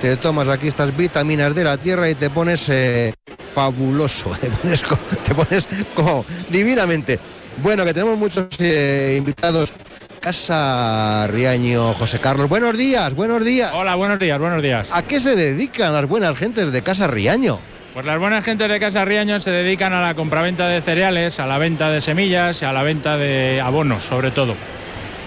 te 0.00 0.16
tomas 0.16 0.48
aquí 0.48 0.68
estas 0.68 0.96
vitaminas 0.96 1.54
de 1.54 1.64
la 1.64 1.76
tierra 1.76 2.10
y 2.10 2.14
te 2.14 2.30
pones 2.30 2.68
eh, 2.68 3.14
fabuloso, 3.54 4.32
te 5.24 5.34
pones, 5.34 5.66
como 5.94 6.24
divinamente. 6.48 7.18
Bueno, 7.62 7.84
que 7.84 7.94
tenemos 7.94 8.18
muchos 8.18 8.48
eh, 8.58 9.14
invitados. 9.18 9.72
Casa 10.20 11.28
Riaño, 11.28 11.94
José 11.94 12.18
Carlos. 12.18 12.48
Buenos 12.48 12.76
días, 12.76 13.14
buenos 13.14 13.44
días. 13.44 13.70
Hola, 13.72 13.94
buenos 13.94 14.18
días, 14.18 14.40
buenos 14.40 14.60
días. 14.60 14.88
¿A 14.90 15.02
qué 15.02 15.20
se 15.20 15.36
dedican 15.36 15.92
las 15.92 16.08
buenas 16.08 16.36
gentes 16.36 16.72
de 16.72 16.82
Casa 16.82 17.06
Riaño? 17.06 17.60
Pues 17.96 18.04
las 18.04 18.18
buenas 18.18 18.44
gentes 18.44 18.68
de 18.68 18.78
Casa 18.78 19.06
Riaño 19.06 19.40
se 19.40 19.50
dedican 19.50 19.94
a 19.94 20.02
la 20.02 20.12
compraventa 20.12 20.68
de 20.68 20.82
cereales, 20.82 21.40
a 21.40 21.46
la 21.46 21.56
venta 21.56 21.88
de 21.88 22.02
semillas 22.02 22.60
y 22.60 22.66
a 22.66 22.72
la 22.74 22.82
venta 22.82 23.16
de 23.16 23.58
abonos, 23.58 24.04
sobre 24.04 24.30
todo. 24.30 24.54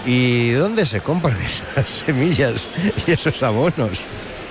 ¿Y 0.06 0.50
dónde 0.52 0.86
se 0.86 1.00
compran 1.00 1.36
esas 1.42 1.90
semillas 1.90 2.68
y 3.08 3.10
esos 3.10 3.42
abonos? 3.42 4.00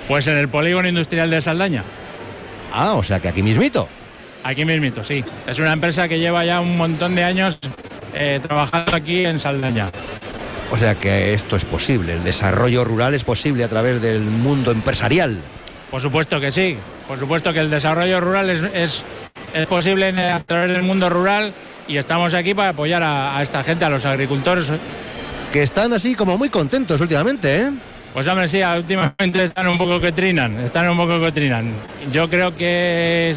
Pues 0.06 0.26
en 0.26 0.36
el 0.36 0.50
polígono 0.50 0.86
industrial 0.86 1.30
de 1.30 1.40
Saldaña. 1.40 1.82
Ah, 2.74 2.92
o 2.92 3.02
sea 3.02 3.20
que 3.20 3.28
aquí 3.28 3.42
mismito. 3.42 3.88
Aquí 4.44 4.66
mismito, 4.66 5.02
sí. 5.02 5.24
Es 5.46 5.58
una 5.58 5.72
empresa 5.72 6.06
que 6.06 6.18
lleva 6.18 6.44
ya 6.44 6.60
un 6.60 6.76
montón 6.76 7.14
de 7.14 7.24
años 7.24 7.58
eh, 8.12 8.38
trabajando 8.42 8.96
aquí 8.96 9.24
en 9.24 9.40
Saldaña. 9.40 9.92
O 10.70 10.76
sea 10.76 10.94
que 10.94 11.32
esto 11.32 11.56
es 11.56 11.64
posible, 11.64 12.12
el 12.12 12.24
desarrollo 12.24 12.84
rural 12.84 13.14
es 13.14 13.24
posible 13.24 13.64
a 13.64 13.68
través 13.68 14.02
del 14.02 14.20
mundo 14.20 14.72
empresarial. 14.72 15.38
Por 15.90 16.00
supuesto 16.00 16.40
que 16.40 16.52
sí, 16.52 16.76
por 17.08 17.18
supuesto 17.18 17.52
que 17.52 17.58
el 17.58 17.68
desarrollo 17.68 18.20
rural 18.20 18.48
es, 18.48 18.62
es, 19.52 19.66
posible 19.66 20.08
a 20.08 20.38
través 20.40 20.70
del 20.70 20.82
mundo 20.82 21.08
rural 21.08 21.52
y 21.88 21.96
estamos 21.96 22.32
aquí 22.34 22.54
para 22.54 22.70
apoyar 22.70 23.02
a, 23.02 23.42
esta 23.42 23.64
gente, 23.64 23.84
a 23.84 23.90
los 23.90 24.06
agricultores. 24.06 24.72
Que 25.52 25.64
están 25.64 25.92
así 25.92 26.14
como 26.14 26.38
muy 26.38 26.48
contentos 26.48 27.00
últimamente, 27.00 27.62
¿eh? 27.62 27.70
Pues 28.12 28.26
hombre, 28.26 28.48
sí, 28.48 28.60
últimamente 28.62 29.44
están 29.44 29.68
un 29.68 29.78
poco 29.78 30.00
que 30.00 30.12
trinan, 30.12 30.60
están 30.60 30.88
un 30.88 30.96
poco 30.96 31.20
que 31.20 31.32
trinan. 31.32 31.72
Yo 32.12 32.28
creo 32.28 32.54
que 32.56 33.34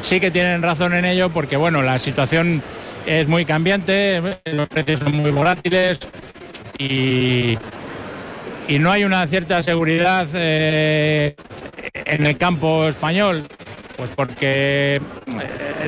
sí 0.00 0.20
que 0.20 0.30
tienen 0.30 0.62
razón 0.62 0.94
en 0.94 1.04
ello 1.04 1.30
porque, 1.30 1.56
bueno, 1.56 1.82
la 1.82 1.98
situación 1.98 2.62
es 3.06 3.28
muy 3.28 3.44
cambiante, 3.44 4.40
los 4.44 4.68
precios 4.68 5.00
son 5.00 5.16
muy 5.16 5.30
volátiles 5.30 6.00
y, 6.78 7.58
y 8.68 8.78
no 8.78 8.90
hay 8.90 9.04
una 9.04 9.26
cierta 9.26 9.62
seguridad 9.62 10.26
eh, 10.34 11.36
en 11.92 12.26
el 12.26 12.36
campo 12.36 12.86
español? 12.86 13.44
Pues 13.96 14.10
porque 14.10 14.96
eh, 14.96 15.00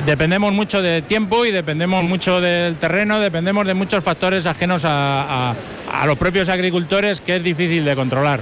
dependemos 0.05 0.51
mucho 0.51 0.81
de 0.81 1.03
tiempo 1.03 1.45
y 1.45 1.51
dependemos 1.51 2.03
mucho 2.03 2.41
del 2.41 2.77
terreno, 2.77 3.19
dependemos 3.19 3.67
de 3.67 3.75
muchos 3.75 4.03
factores 4.03 4.45
ajenos 4.45 4.81
a, 4.85 5.55
los 6.05 6.17
propios 6.17 6.49
agricultores 6.49 7.21
que 7.21 7.35
es 7.35 7.43
difícil 7.43 7.85
de 7.85 7.95
controlar. 7.95 8.41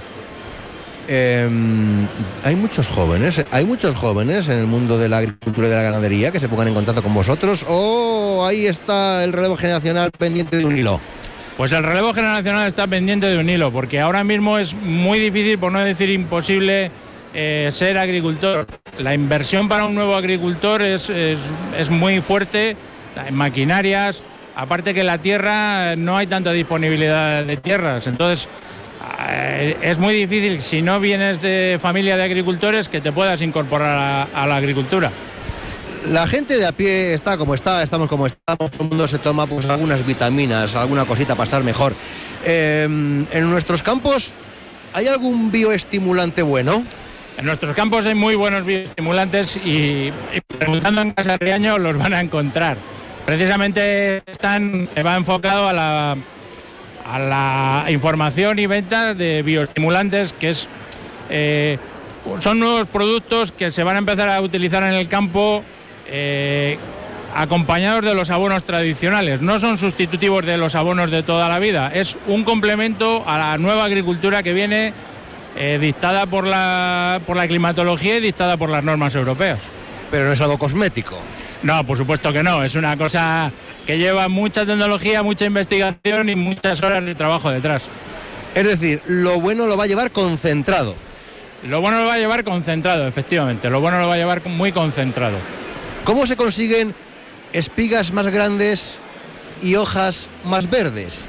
Em, 1.10 2.06
hay 2.44 2.56
muchos 2.56 2.88
jóvenes, 2.88 3.44
hay 3.52 3.66
muchos 3.66 3.96
jóvenes 3.96 4.48
en 4.50 4.60
el 4.60 4.68
mundo 4.68 4.98
de 4.98 5.10
la 5.10 5.18
agricultura 5.18 5.68
y 5.68 5.70
de 5.70 5.76
la 5.76 5.84
ganadería 5.84 6.32
que 6.32 6.40
se 6.40 6.50
pongan 6.50 6.70
en 6.70 6.74
contacto 6.74 7.02
con 7.02 7.14
vosotros 7.14 7.66
o 7.68 8.46
ahí 8.46 8.66
está 8.68 9.24
el 9.24 9.34
relevo 9.34 9.56
generacional 9.56 10.12
pendiente 10.12 10.58
de 10.58 10.66
un 10.66 10.78
hilo. 10.78 11.00
Pues 11.58 11.72
el 11.72 11.82
relevo 11.82 12.14
generacional 12.14 12.68
está 12.68 12.86
pendiente 12.86 13.26
de 13.26 13.40
un 13.40 13.50
hilo, 13.50 13.72
porque 13.72 14.00
ahora 14.00 14.24
mismo 14.24 14.60
es 14.60 14.76
muy 14.76 15.18
difícil, 15.18 15.58
por 15.58 15.72
no 15.72 15.80
decir 15.84 16.08
imposible, 16.12 16.92
eh, 17.34 17.70
ser 17.74 17.98
agricultor. 17.98 18.68
La 19.00 19.16
inversión 19.16 19.68
para 19.68 19.86
un 19.86 19.96
nuevo 19.96 20.16
agricultor 20.16 20.84
es, 20.84 21.10
es, 21.10 21.90
muy 21.90 22.22
fuerte 22.22 22.78
en 23.26 23.34
maquinarias, 23.34 24.22
aparte 24.56 24.94
que 24.94 25.04
la 25.04 25.18
tierra 25.18 25.96
no 25.96 26.16
hay 26.16 26.28
tanta 26.28 26.52
disponibilidad 26.52 27.44
de 27.44 27.58
tierras, 27.58 28.06
entonces 28.06 28.48
eh, 29.32 29.78
es 29.82 29.98
muy 29.98 30.14
difícil 30.14 30.62
si 30.62 30.84
no 30.84 31.00
vienes 31.00 31.42
de 31.42 31.80
familia 31.82 32.18
de 32.18 32.24
agricultores 32.24 32.88
que 32.88 33.02
te 33.02 33.12
puedas 33.12 33.42
incorporar 33.42 34.28
a 34.32 34.46
la 34.46 34.56
agricultura 34.58 35.12
la 36.10 36.28
gente 36.28 36.58
de 36.58 36.66
a 36.66 36.72
pie 36.72 37.14
está 37.14 37.38
como 37.38 37.56
está, 37.56 37.84
estamos 37.84 38.08
como 38.08 38.28
estamos, 38.28 38.72
todo 38.72 38.84
el 38.84 38.90
mundo 38.90 39.08
se 39.08 39.20
toma 39.20 39.46
pues 39.46 39.70
algunas 39.70 40.06
vitaminas, 40.06 40.76
alguna 40.76 41.06
cosita 41.06 41.36
para 41.36 41.46
estar 41.46 41.64
mejor. 41.64 41.96
Em, 42.44 43.26
en 43.32 43.50
nuestros 43.50 43.84
campos, 43.84 44.32
¿hay 44.94 45.08
algún 45.08 45.52
bioestimulante 45.52 46.42
bueno? 46.42 46.86
En 47.38 47.46
nuestros 47.46 47.76
campos 47.76 48.06
hay 48.06 48.16
muy 48.16 48.36
buenos 48.36 48.66
bioestimulantes 48.66 49.58
y, 49.58 50.12
preguntando 50.58 51.02
en 51.02 51.12
Casa 51.12 51.38
Riaño 51.38 51.78
los 51.78 51.98
van 51.98 52.14
a 52.14 52.20
encontrar. 52.20 52.78
Precisamente 53.26 54.24
están, 54.26 54.88
va 55.06 55.16
enfocado 55.16 55.68
a 55.68 55.74
la, 55.74 56.18
a 57.06 57.20
la 57.20 57.86
información 57.92 58.58
y 58.60 58.66
venta 58.66 59.14
de 59.14 59.44
bioestimulantes, 59.44 60.34
que 60.34 60.50
es, 60.52 60.68
eh, 61.30 61.78
son 62.40 62.60
nuevos 62.60 62.88
productos 62.88 63.52
que 63.52 63.72
se 63.72 63.84
van 63.84 63.98
a 63.98 64.00
empezar 64.00 64.30
a 64.30 64.42
utilizar 64.42 64.84
en 64.84 64.94
el 64.94 65.08
campo 65.08 65.64
eh, 66.08 66.78
acompañados 67.36 68.04
de 68.04 68.14
los 68.16 68.30
abonos 68.30 68.64
tradicionales. 68.64 69.42
No 69.42 69.60
son 69.60 69.78
sustitutivos 69.78 70.46
de 70.46 70.58
los 70.58 70.76
abonos 70.76 71.12
de 71.12 71.24
toda 71.24 71.50
la 71.50 71.60
vida, 71.60 71.92
es 71.94 72.18
un 72.28 72.44
complemento 72.44 73.24
a 73.28 73.38
la 73.38 73.58
nueva 73.58 73.86
agricultura 73.86 74.44
que 74.44 74.54
viene 74.54 74.94
eh, 75.56 75.78
dictada 75.80 76.26
por 76.26 76.46
la, 76.46 77.22
por 77.26 77.36
la 77.36 77.48
climatología 77.48 78.18
y 78.18 78.22
dictada 78.22 78.58
por 78.58 78.70
las 78.70 78.84
normas 78.84 79.16
europeas. 79.16 79.60
Pero 80.12 80.26
no 80.26 80.32
es 80.32 80.42
algo 80.42 80.58
cosmético. 80.58 81.18
No, 81.64 81.84
por 81.84 81.98
supuesto 81.98 82.32
que 82.32 82.44
no. 82.44 82.64
Es 82.64 82.76
una 82.76 82.96
cosa 82.96 83.52
que 83.86 83.98
lleva 83.98 84.30
mucha 84.30 84.66
tecnología, 84.66 85.24
mucha 85.24 85.46
investigación 85.46 86.30
y 86.30 86.36
muchas 86.36 86.82
horas 86.84 87.04
de 87.04 87.16
trabajo 87.16 87.50
detrás. 87.50 87.86
Es 88.54 88.66
decir, 88.66 89.02
lo 89.06 89.40
bueno 89.40 89.66
lo 89.68 89.78
va 89.78 89.86
a 89.86 89.88
llevar 89.88 90.12
concentrado. 90.12 90.96
Lo 91.64 91.82
bueno 91.82 92.02
lo 92.02 92.06
va 92.06 92.14
a 92.14 92.18
llevar 92.20 92.44
concentrado, 92.44 93.08
efectivamente. 93.08 93.70
Lo 93.70 93.82
bueno 93.82 94.00
lo 94.00 94.08
va 94.08 94.14
a 94.14 94.18
llevar 94.18 94.46
muy 94.48 94.72
concentrado. 94.72 95.38
¿Cómo 96.08 96.26
se 96.26 96.38
consiguen 96.38 96.96
espigas 97.52 98.14
más 98.14 98.28
grandes 98.28 98.98
y 99.62 99.76
hojas 99.76 100.30
más 100.46 100.70
verdes? 100.70 101.26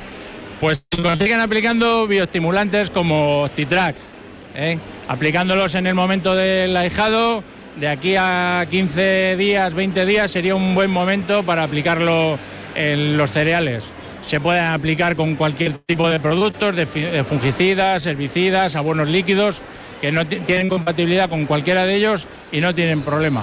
Pues 0.61 0.81
se 0.95 1.03
consiguen 1.03 1.41
aplicando 1.41 2.07
bioestimulantes 2.07 2.89
como 2.91 3.51
Titrac, 3.57 3.97
¿eh? 4.55 4.79
aplicándolos 5.09 5.75
en 5.75 5.89
el 5.89 5.97
momento 5.97 6.37
del 6.37 6.77
ahijado. 6.77 7.43
De 7.75 7.89
aquí 7.89 8.15
a 8.17 8.65
15 8.71 9.35
días, 9.37 9.75
20 9.75 10.07
días 10.07 10.31
sería 10.31 10.55
un 10.55 10.77
buen 10.77 10.93
momento 10.93 11.43
para 11.43 11.65
aplicarlo 11.65 12.39
en 12.77 13.17
los 13.17 13.33
cereales. 13.33 13.83
Se 14.29 14.39
pueden 14.39 14.63
aplicar 14.63 15.17
con 15.17 15.35
cualquier 15.35 15.73
tipo 15.73 16.09
de 16.09 16.21
productos, 16.21 16.77
de 16.77 17.25
fungicidas, 17.29 18.07
herbicidas, 18.07 18.77
abonos 18.77 19.09
líquidos, 19.09 19.61
que 20.01 20.13
no 20.13 20.25
tienen 20.25 20.69
compatibilidad 20.69 21.29
con 21.29 21.47
cualquiera 21.47 21.85
de 21.85 21.97
ellos 21.97 22.29
y 22.53 22.61
no 22.61 22.77
tienen 22.77 23.03
problema. 23.03 23.43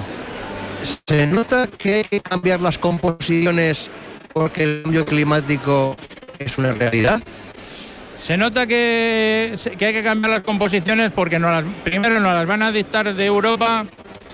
¿Se 0.85 1.25
nota 1.27 1.67
que 1.67 1.95
hay 1.95 2.03
que 2.03 2.21
cambiar 2.21 2.61
las 2.61 2.77
composiciones 2.77 3.89
porque 4.33 4.63
el 4.63 4.83
cambio 4.83 5.05
climático 5.05 5.97
es 6.39 6.57
una 6.57 6.73
realidad? 6.73 7.21
Se 8.17 8.37
nota 8.37 8.67
que, 8.67 9.55
hay 9.67 9.93
que 9.93 10.03
cambiar 10.03 10.31
las 10.31 10.41
composiciones 10.43 11.11
porque 11.11 11.39
no 11.39 11.49
las, 11.49 11.65
primero 11.83 12.19
nos 12.19 12.33
las 12.33 12.47
van 12.47 12.61
a 12.61 12.71
dictar 12.71 13.13
de 13.13 13.25
Europa, 13.25 13.85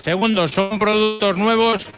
segundo 0.02 0.46
son 0.48 0.78
productos 0.78 1.36
nuevos, 1.36 1.88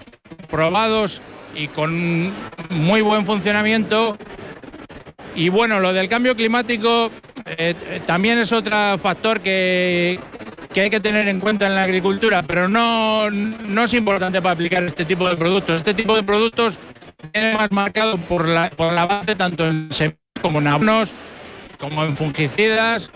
probados 0.50 1.20
y 1.54 1.68
con 1.68 2.32
muy 2.70 3.00
buen 3.00 3.26
funcionamiento. 3.26 4.16
Y 5.34 5.48
bueno, 5.48 5.80
lo 5.80 5.92
del 5.92 6.08
cambio 6.08 6.36
climático 6.36 7.10
eh, 7.44 7.74
eh, 7.88 8.02
también 8.06 8.38
es 8.38 8.52
otro 8.52 8.98
factor 8.98 9.40
que, 9.40 10.18
que 10.74 10.80
hay 10.80 10.90
que 10.90 11.00
tener 11.00 11.28
en 11.28 11.38
cuenta 11.38 11.66
en 11.66 11.76
la 11.76 11.84
agricultura, 11.84 12.42
pero 12.42 12.68
no, 12.68 13.30
no 13.30 13.84
es 13.84 13.94
importante 13.94 14.42
para 14.42 14.54
aplicar 14.54 14.82
este 14.82 15.04
tipo 15.04 15.28
de 15.28 15.36
productos. 15.36 15.76
Este 15.76 15.94
tipo 15.94 16.16
de 16.16 16.24
productos 16.24 16.78
viene 17.32 17.54
más 17.54 17.70
marcado 17.70 18.18
por 18.18 18.46
la, 18.48 18.70
por 18.70 18.92
la 18.92 19.06
base 19.06 19.36
tanto 19.36 19.66
en 19.68 19.88
semillas 19.92 20.18
como 20.42 20.58
en 20.58 20.66
abonos, 20.66 21.14
como 21.78 22.04
en 22.04 22.16
fungicidas, 22.16 23.08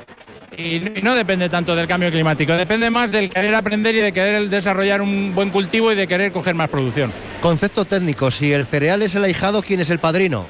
y, 0.57 0.81
no 1.03 1.17
depende 1.17 1.49
tanto 1.49 1.75
del 1.75 1.89
cambio 1.89 2.11
climático, 2.13 2.53
depende 2.53 2.91
más 2.91 3.11
del 3.11 3.29
querer 3.29 3.55
aprender 3.55 3.95
y 3.97 4.01
de 4.01 4.13
querer 4.13 4.49
desarrollar 4.49 5.03
un 5.03 5.35
buen 5.35 5.51
cultivo 5.51 5.93
y 5.93 5.97
de 5.97 6.07
querer 6.07 6.31
coger 6.31 6.55
más 6.55 6.69
producción. 6.69 7.13
Concepto 7.41 7.85
técnico, 7.85 8.31
si 8.31 8.53
el 8.53 8.67
cereal 8.67 9.03
es 9.03 9.17
el 9.17 9.25
ahijado, 9.25 9.63
¿quién 9.63 9.81
es 9.81 9.91
el 9.91 9.99
padrino? 9.99 10.47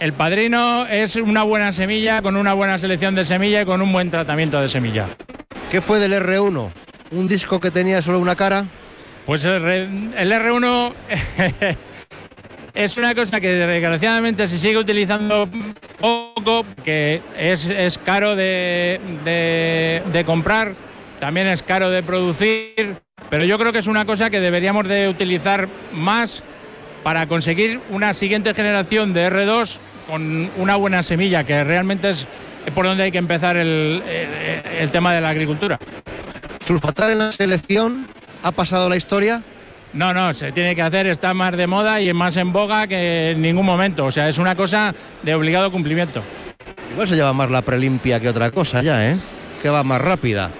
El 0.00 0.12
padrino 0.12 0.86
es 0.86 1.16
una 1.16 1.42
buena 1.42 1.72
semilla, 1.72 2.22
con 2.22 2.36
una 2.36 2.52
buena 2.52 2.78
selección 2.78 3.16
de 3.16 3.24
semilla 3.24 3.62
y 3.62 3.64
con 3.64 3.82
un 3.82 3.92
buen 3.92 4.10
tratamiento 4.10 4.60
de 4.60 4.68
semilla. 4.68 5.08
¿Qué 5.72 5.80
fue 5.80 5.98
del 5.98 6.12
R1? 6.12 6.70
¿Un 7.10 7.26
disco 7.26 7.58
que 7.58 7.72
tenía 7.72 8.00
solo 8.00 8.20
una 8.20 8.36
cara? 8.36 8.66
Pues 9.26 9.44
el, 9.44 9.60
R1 9.60 10.92
es 12.74 12.96
una 12.96 13.12
cosa 13.12 13.40
que 13.40 13.48
desgraciadamente 13.48 14.46
se 14.46 14.58
sigue 14.58 14.78
utilizando 14.78 15.48
poco, 15.98 16.64
que 16.84 17.20
es, 17.36 17.98
caro 18.04 18.36
de, 18.36 19.00
de, 19.24 20.24
comprar, 20.24 20.74
también 21.18 21.48
es 21.48 21.64
caro 21.64 21.90
de 21.90 22.04
producir, 22.04 22.96
pero 23.28 23.44
yo 23.44 23.58
creo 23.58 23.72
que 23.72 23.80
es 23.80 23.88
una 23.88 24.04
cosa 24.04 24.30
que 24.30 24.38
deberíamos 24.38 24.86
de 24.86 25.08
utilizar 25.08 25.68
más 25.92 26.44
para 27.02 27.26
conseguir 27.26 27.80
una 27.90 28.14
siguiente 28.14 28.54
generación 28.54 29.12
de 29.12 29.30
R2 29.30 29.76
con 30.06 30.50
una 30.56 30.76
buena 30.76 31.02
semilla, 31.02 31.44
que 31.44 31.62
realmente 31.64 32.10
es 32.10 32.26
por 32.74 32.86
donde 32.86 33.04
hay 33.04 33.12
que 33.12 33.18
empezar 33.18 33.56
el, 33.56 34.02
tema 34.92 35.14
de 35.14 35.20
la 35.20 35.30
agricultura. 35.30 35.78
¿Sulfatar 36.64 37.10
en 37.10 37.18
la 37.18 37.32
selección 37.32 38.06
ha 38.42 38.52
pasado 38.52 38.88
la 38.88 38.96
historia? 38.96 39.42
No, 39.92 40.12
no, 40.12 40.34
se 40.34 40.52
tiene 40.52 40.74
que 40.74 40.82
hacer, 40.82 41.06
está 41.06 41.32
más 41.32 41.56
de 41.56 41.66
moda 41.66 42.00
y 42.00 42.12
más 42.12 42.36
en 42.36 42.52
boga 42.52 42.86
que 42.86 43.30
en 43.30 43.40
ningún 43.40 43.64
momento. 43.64 44.04
O 44.04 44.12
sea, 44.12 44.28
es 44.28 44.38
una 44.38 44.54
cosa 44.54 44.94
de 45.22 45.34
obligado 45.34 45.70
cumplimiento. 45.72 46.22
Igual 46.92 47.08
se 47.08 47.16
lleva 47.16 47.32
más 47.32 47.50
la 47.50 47.62
prelimpia 47.62 48.20
que 48.20 48.28
otra 48.28 48.50
cosa 48.50 48.82
ya, 48.82 49.10
¿eh? 49.10 49.16
Que 49.62 49.70
va 49.70 49.82
más 49.82 50.00
rápida. 50.00 50.50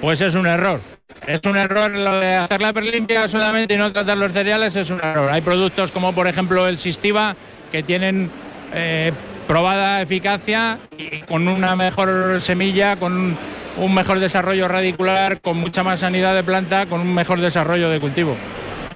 Pues 0.00 0.20
es 0.20 0.34
un 0.34 0.46
error. 0.46 0.95
Es 1.26 1.40
un 1.44 1.56
error 1.56 1.90
lo 1.90 2.20
de 2.20 2.36
hacer 2.36 2.60
la 2.60 2.72
prelimpia 2.72 3.26
solamente 3.26 3.74
y 3.74 3.76
no 3.76 3.92
tratar 3.92 4.16
los 4.16 4.32
cereales, 4.32 4.76
es 4.76 4.90
un 4.90 5.00
error. 5.00 5.30
Hay 5.30 5.40
productos 5.40 5.90
como 5.90 6.14
por 6.14 6.28
ejemplo 6.28 6.68
el 6.68 6.78
Sistima 6.78 7.36
que 7.72 7.82
tienen 7.82 8.30
eh, 8.72 9.12
probada 9.48 10.02
eficacia 10.02 10.78
y 10.96 11.22
con 11.22 11.48
una 11.48 11.74
mejor 11.74 12.40
semilla, 12.40 12.96
con 12.96 13.36
un 13.76 13.94
mejor 13.94 14.20
desarrollo 14.20 14.68
radicular, 14.68 15.40
con 15.40 15.56
mucha 15.56 15.82
más 15.82 16.00
sanidad 16.00 16.34
de 16.34 16.44
planta, 16.44 16.86
con 16.86 17.00
un 17.00 17.12
mejor 17.12 17.40
desarrollo 17.40 17.90
de 17.90 17.98
cultivo. 17.98 18.36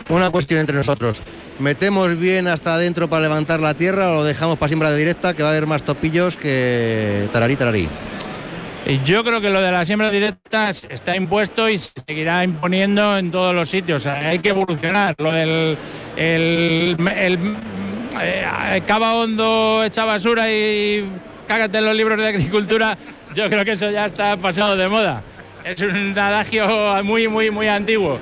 Una 0.08 0.30
cuestión 0.30 0.60
entre 0.60 0.76
nosotros. 0.76 1.22
¿Metemos 1.58 2.16
bien 2.16 2.46
hasta 2.46 2.74
adentro 2.74 3.08
para 3.08 3.22
levantar 3.22 3.60
la 3.60 3.74
tierra 3.74 4.12
o 4.12 4.14
lo 4.14 4.24
dejamos 4.24 4.56
para 4.56 4.68
siembra 4.68 4.90
de 4.90 4.98
directa, 4.98 5.34
que 5.34 5.42
va 5.42 5.50
a 5.50 5.52
haber 5.52 5.66
más 5.66 5.82
topillos 5.82 6.36
que 6.36 7.28
tararí, 7.32 7.56
tararí? 7.56 7.88
Yo 8.98 9.22
creo 9.22 9.40
que 9.40 9.50
lo 9.50 9.60
de 9.60 9.70
la 9.70 9.84
siembra 9.84 10.10
directa 10.10 10.70
está 10.70 11.14
impuesto 11.14 11.68
y 11.68 11.78
se 11.78 11.90
seguirá 12.06 12.42
imponiendo 12.42 13.16
en 13.16 13.30
todos 13.30 13.54
los 13.54 13.70
sitios. 13.70 14.06
Hay 14.06 14.40
que 14.40 14.48
evolucionar. 14.48 15.14
Lo 15.18 15.30
del 15.32 15.76
el, 16.16 16.96
eh, 18.20 18.82
cava 18.86 19.14
hondo, 19.14 19.84
echa 19.84 20.04
basura 20.04 20.50
y 20.50 21.08
cágate 21.46 21.78
en 21.78 21.84
los 21.84 21.94
libros 21.94 22.18
de 22.18 22.28
agricultura, 22.28 22.98
yo 23.34 23.48
creo 23.48 23.64
que 23.64 23.72
eso 23.72 23.90
ya 23.90 24.06
está 24.06 24.36
pasado 24.36 24.76
de 24.76 24.88
moda. 24.88 25.22
Es 25.64 25.80
un 25.80 26.18
adagio 26.18 27.02
muy, 27.04 27.28
muy, 27.28 27.50
muy 27.50 27.68
antiguo. 27.68 28.18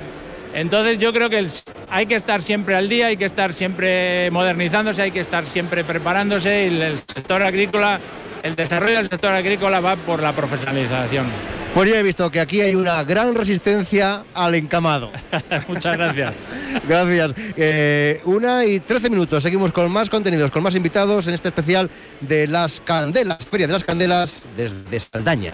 Entonces 0.53 0.97
yo 0.97 1.13
creo 1.13 1.29
que 1.29 1.47
hay 1.89 2.05
que 2.05 2.15
estar 2.15 2.41
siempre 2.41 2.75
al 2.75 2.89
día, 2.89 3.07
hay 3.07 3.17
que 3.17 3.25
estar 3.25 3.53
siempre 3.53 4.29
modernizándose, 4.31 5.01
hay 5.01 5.11
que 5.11 5.19
estar 5.19 5.45
siempre 5.45 5.83
preparándose 5.83 6.67
y 6.67 6.81
el 6.81 6.97
sector 6.97 7.43
agrícola, 7.43 7.99
el 8.43 8.55
desarrollo 8.55 8.97
del 8.97 9.09
sector 9.09 9.31
agrícola 9.31 9.79
va 9.79 9.95
por 9.95 10.21
la 10.21 10.35
profesionalización. 10.35 11.27
Pues 11.73 11.91
ya 11.91 11.99
he 11.99 12.03
visto 12.03 12.31
que 12.31 12.39
aquí 12.39 12.61
hay 12.61 12.73
una 12.73 13.03
gran 13.03 13.35
resistencia 13.35 14.23
al 14.33 14.55
encamado. 14.55 15.11
Muchas 15.67 15.97
gracias. 15.97 16.35
gracias. 16.87 17.33
Eh, 17.55 18.21
una 18.25 18.65
y 18.65 18.79
trece 18.79 19.09
minutos. 19.09 19.43
Seguimos 19.43 19.71
con 19.71 19.91
más 19.91 20.09
contenidos, 20.09 20.49
con 20.49 20.63
más 20.63 20.75
invitados 20.75 21.27
en 21.27 21.35
este 21.35 21.49
especial 21.49 21.89
de 22.21 22.47
las 22.47 22.79
Candelas, 22.79 23.45
Feria 23.45 23.67
de 23.67 23.73
las 23.73 23.83
Candelas 23.83 24.45
desde 24.57 24.99
Saldaña. 24.99 25.53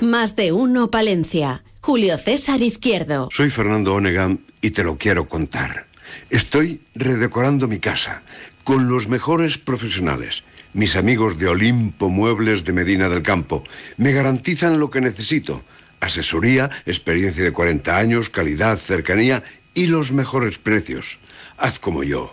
Más 0.00 0.36
de 0.36 0.52
uno, 0.52 0.90
Palencia. 0.90 1.64
Julio 1.82 2.16
César 2.16 2.62
Izquierdo. 2.62 3.28
Soy 3.32 3.50
Fernando 3.50 3.94
Onegan 3.94 4.40
y 4.60 4.70
te 4.70 4.84
lo 4.84 4.98
quiero 4.98 5.28
contar. 5.28 5.86
Estoy 6.30 6.82
redecorando 6.94 7.66
mi 7.66 7.80
casa 7.80 8.22
con 8.64 8.88
los 8.88 9.08
mejores 9.08 9.58
profesionales. 9.58 10.44
Mis 10.72 10.94
amigos 10.94 11.36
de 11.36 11.48
Olimpo 11.48 12.08
Muebles 12.08 12.64
de 12.64 12.72
Medina 12.72 13.08
del 13.08 13.24
Campo 13.24 13.64
me 13.96 14.12
garantizan 14.12 14.78
lo 14.78 14.88
que 14.88 15.00
necesito. 15.00 15.62
Asesoría, 15.98 16.70
experiencia 16.86 17.42
de 17.42 17.52
40 17.52 17.96
años, 17.96 18.30
calidad, 18.30 18.78
cercanía 18.78 19.42
y 19.74 19.88
los 19.88 20.12
mejores 20.12 20.58
precios. 20.58 21.18
Haz 21.58 21.80
como 21.80 22.04
yo. 22.04 22.32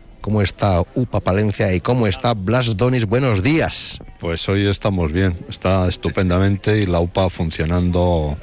cómo 0.21 0.41
está 0.41 0.81
UPA 0.95 1.19
Palencia 1.19 1.73
y 1.73 1.81
cómo 1.81 2.07
está 2.07 2.33
Blas 2.33 2.77
Donis. 2.77 3.05
Buenos 3.05 3.43
días. 3.43 3.99
Pues 4.19 4.47
hoy 4.47 4.67
estamos 4.67 5.11
bien, 5.11 5.35
está 5.49 5.87
estupendamente 5.87 6.77
y 6.77 6.85
la 6.85 6.99
UPA 6.99 7.29
funcionando 7.29 8.37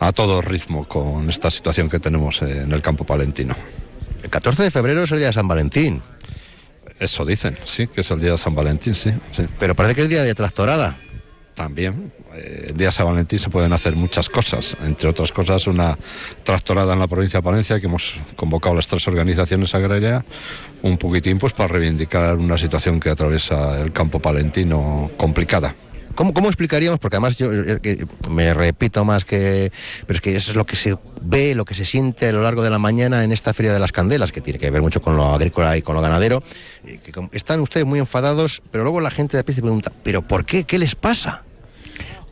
a 0.00 0.12
todo 0.12 0.42
ritmo 0.42 0.86
con 0.86 1.30
esta 1.30 1.50
situación 1.50 1.88
que 1.88 2.00
tenemos 2.00 2.42
en 2.42 2.72
el 2.72 2.82
campo 2.82 3.04
palentino. 3.04 3.54
El 4.22 4.28
14 4.28 4.64
de 4.64 4.70
febrero 4.70 5.04
es 5.04 5.12
el 5.12 5.18
día 5.18 5.28
de 5.28 5.32
San 5.32 5.48
Valentín. 5.48 6.02
Eso 6.98 7.24
dicen, 7.24 7.56
sí, 7.64 7.86
que 7.86 8.02
es 8.02 8.10
el 8.10 8.20
día 8.20 8.32
de 8.32 8.38
San 8.38 8.54
Valentín, 8.54 8.94
sí. 8.94 9.10
sí. 9.30 9.46
Pero 9.58 9.74
parece 9.74 9.94
que 9.94 10.00
es 10.02 10.04
el 10.04 10.10
día 10.10 10.22
de 10.22 10.34
tractorada. 10.34 10.98
También, 11.54 12.12
el 12.34 12.76
día 12.76 12.88
de 12.88 12.92
San 12.92 13.06
Valentín 13.06 13.38
se 13.38 13.50
pueden 13.50 13.72
hacer 13.72 13.96
muchas 13.96 14.28
cosas, 14.28 14.76
entre 14.84 15.08
otras 15.08 15.32
cosas 15.32 15.66
una 15.66 15.96
tractorada 16.42 16.92
en 16.92 16.98
la 16.98 17.08
provincia 17.08 17.40
de 17.40 17.42
Palencia 17.42 17.80
que 17.80 17.86
hemos 17.86 18.20
convocado 18.36 18.74
las 18.74 18.86
tres 18.86 19.06
organizaciones 19.08 19.74
agrarias 19.74 20.24
un 20.82 20.96
poquitín 20.96 21.38
pues 21.38 21.52
para 21.52 21.68
reivindicar 21.68 22.36
una 22.36 22.56
situación 22.56 23.00
que 23.00 23.10
atraviesa 23.10 23.80
el 23.80 23.92
campo 23.92 24.18
palentino 24.18 25.10
complicada. 25.16 25.74
¿Cómo, 26.14 26.34
¿Cómo, 26.34 26.48
explicaríamos? 26.48 26.98
Porque 26.98 27.16
además 27.16 27.36
yo 27.38 27.50
eh, 27.52 28.04
me 28.28 28.52
repito 28.52 29.04
más 29.04 29.24
que... 29.24 29.72
Pero 30.06 30.16
es 30.16 30.20
que 30.20 30.36
eso 30.36 30.50
es 30.50 30.56
lo 30.56 30.66
que 30.66 30.76
se 30.76 30.98
ve, 31.22 31.54
lo 31.54 31.64
que 31.64 31.74
se 31.74 31.84
siente 31.84 32.28
a 32.28 32.32
lo 32.32 32.42
largo 32.42 32.62
de 32.62 32.70
la 32.70 32.78
mañana 32.78 33.24
en 33.24 33.32
esta 33.32 33.54
Feria 33.54 33.72
de 33.72 33.78
las 33.78 33.92
Candelas, 33.92 34.32
que 34.32 34.40
tiene 34.40 34.58
que 34.58 34.70
ver 34.70 34.82
mucho 34.82 35.00
con 35.00 35.16
lo 35.16 35.32
agrícola 35.32 35.76
y 35.76 35.82
con 35.82 35.94
lo 35.94 36.02
ganadero. 36.02 36.42
Eh, 36.84 36.98
que 37.02 37.12
están 37.32 37.60
ustedes 37.60 37.86
muy 37.86 38.00
enfadados, 38.00 38.60
pero 38.70 38.84
luego 38.84 39.00
la 39.00 39.10
gente 39.10 39.36
de 39.36 39.44
pie 39.44 39.54
se 39.54 39.62
pregunta, 39.62 39.92
¿pero 40.02 40.20
por 40.22 40.44
qué? 40.44 40.64
¿Qué 40.64 40.78
les 40.78 40.94
pasa? 40.94 41.44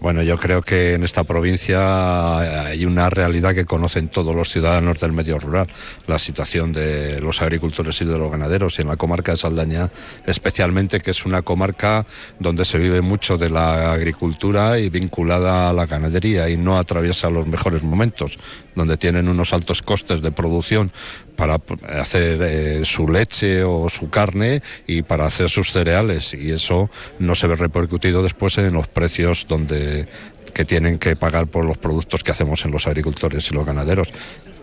Bueno, 0.01 0.23
yo 0.23 0.39
creo 0.39 0.63
que 0.63 0.95
en 0.95 1.03
esta 1.03 1.25
provincia 1.25 2.69
hay 2.69 2.85
una 2.85 3.11
realidad 3.11 3.53
que 3.53 3.65
conocen 3.65 4.09
todos 4.09 4.33
los 4.33 4.49
ciudadanos 4.49 5.01
del 5.01 5.11
medio 5.11 5.41
rural, 5.41 5.67
la 6.07 6.21
situación 6.21 6.73
de 6.73 7.21
los 7.21 7.43
agricultores 7.43 8.01
y 8.01 8.05
de 8.05 8.17
los 8.17 8.31
ganaderos, 8.31 8.79
y 8.79 8.83
en 8.83 8.89
la 8.89 8.97
comarca 8.97 9.33
de 9.33 9.39
Saldaña 9.39 9.91
especialmente, 10.25 11.01
que 11.01 11.11
es 11.11 11.27
una 11.27 11.43
comarca 11.43 12.07
donde 12.39 12.65
se 12.65 12.79
vive 12.79 13.01
mucho 13.01 13.37
de 13.39 13.51
la 13.51 13.93
agricultura 13.93 14.79
y 14.79 14.89
vinculada 14.89 15.69
a 15.69 15.73
la 15.73 15.87
ganadería 15.87 16.49
y 16.49 16.57
no 16.57 16.79
atraviesa 16.79 17.29
los 17.29 17.49
mejores 17.49 17.83
momentos, 17.83 18.39
donde 18.77 18.97
tienen 18.97 19.29
unos 19.29 19.53
altos 19.53 19.83
costes 19.83 20.23
de 20.23 20.31
producción 20.31 20.93
para 21.39 21.61
hacer 22.01 22.43
eh, 22.43 22.81
su 22.85 23.07
leche 23.07 23.63
o 23.63 23.89
su 23.89 24.11
carne 24.11 24.61
y 24.89 25.03
para 25.03 25.27
hacer 25.27 25.49
sus 25.49 25.71
cereales 25.71 26.35
y 26.35 26.51
eso 26.51 26.91
no 27.21 27.37
se 27.37 27.47
ve 27.47 27.55
repercutido 27.55 28.25
después 28.25 28.59
en 28.59 28.73
los 28.73 28.89
precios 28.89 29.47
donde 29.49 30.09
que 30.53 30.65
tienen 30.65 30.99
que 30.99 31.15
pagar 31.15 31.47
por 31.47 31.65
los 31.65 31.79
productos 31.79 32.25
que 32.25 32.33
hacemos 32.33 32.65
en 32.65 32.73
los 32.73 32.89
agricultores 32.89 33.49
y 33.49 33.55
los 33.55 33.65
ganaderos. 33.65 34.09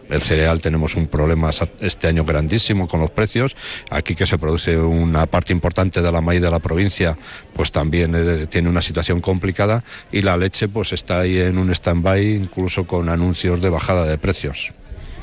El 0.09 0.21
cereal 0.21 0.59
tenemos 0.59 0.95
un 0.95 1.07
problema 1.07 1.51
este 1.79 2.07
año 2.09 2.25
grandísimo 2.25 2.89
con 2.89 2.99
los 2.99 3.09
precios. 3.09 3.55
Aquí 3.89 4.13
que 4.13 4.27
se 4.27 4.37
produce 4.37 4.77
una 4.77 5.27
parte 5.27 5.53
importante 5.53 6.01
de 6.01 6.11
la 6.11 6.19
maíz 6.19 6.41
de 6.41 6.51
la 6.51 6.59
provincia, 6.59 7.17
pues 7.53 7.71
también 7.71 8.13
eh, 8.13 8.47
tiene 8.47 8.67
una 8.67 8.81
situación 8.81 9.21
complicada 9.21 9.85
y 10.11 10.23
la 10.23 10.35
leche 10.35 10.67
pues 10.67 10.91
está 10.91 11.21
ahí 11.21 11.39
en 11.39 11.57
un 11.57 11.71
stand-by 11.71 12.35
incluso 12.35 12.85
con 12.85 13.07
anuncios 13.07 13.61
de 13.61 13.69
bajada 13.69 14.05
de 14.05 14.17
precios. 14.17 14.73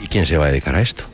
¿Y 0.03 0.07
quién 0.07 0.25
se 0.25 0.39
va 0.39 0.47
a 0.47 0.49
dedicar 0.49 0.77
a 0.77 0.81
esto? 0.81 1.12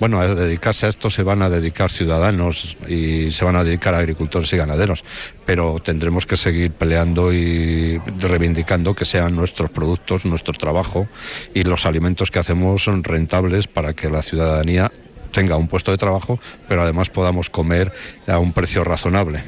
Bueno, 0.00 0.18
a 0.20 0.34
dedicarse 0.34 0.86
a 0.86 0.88
esto 0.88 1.10
se 1.10 1.22
van 1.22 1.42
a 1.42 1.50
dedicar 1.50 1.90
ciudadanos 1.90 2.78
y 2.88 3.30
se 3.30 3.44
van 3.44 3.54
a 3.54 3.62
dedicar 3.62 3.94
agricultores 3.94 4.50
y 4.52 4.56
ganaderos, 4.56 5.04
pero 5.44 5.78
tendremos 5.78 6.24
que 6.24 6.38
seguir 6.38 6.72
peleando 6.72 7.32
y 7.32 7.98
reivindicando 8.18 8.94
que 8.94 9.04
sean 9.04 9.36
nuestros 9.36 9.70
productos, 9.70 10.24
nuestro 10.24 10.54
trabajo 10.54 11.06
y 11.54 11.64
los 11.64 11.84
alimentos 11.84 12.30
que 12.30 12.38
hacemos 12.38 12.82
son 12.82 13.04
rentables 13.04 13.68
para 13.68 13.92
que 13.92 14.08
la 14.08 14.22
ciudadanía 14.22 14.90
tenga 15.32 15.56
un 15.56 15.68
puesto 15.68 15.90
de 15.90 15.98
trabajo, 15.98 16.40
pero 16.66 16.82
además 16.82 17.10
podamos 17.10 17.50
comer 17.50 17.92
a 18.26 18.38
un 18.38 18.52
precio 18.52 18.82
razonable. 18.84 19.44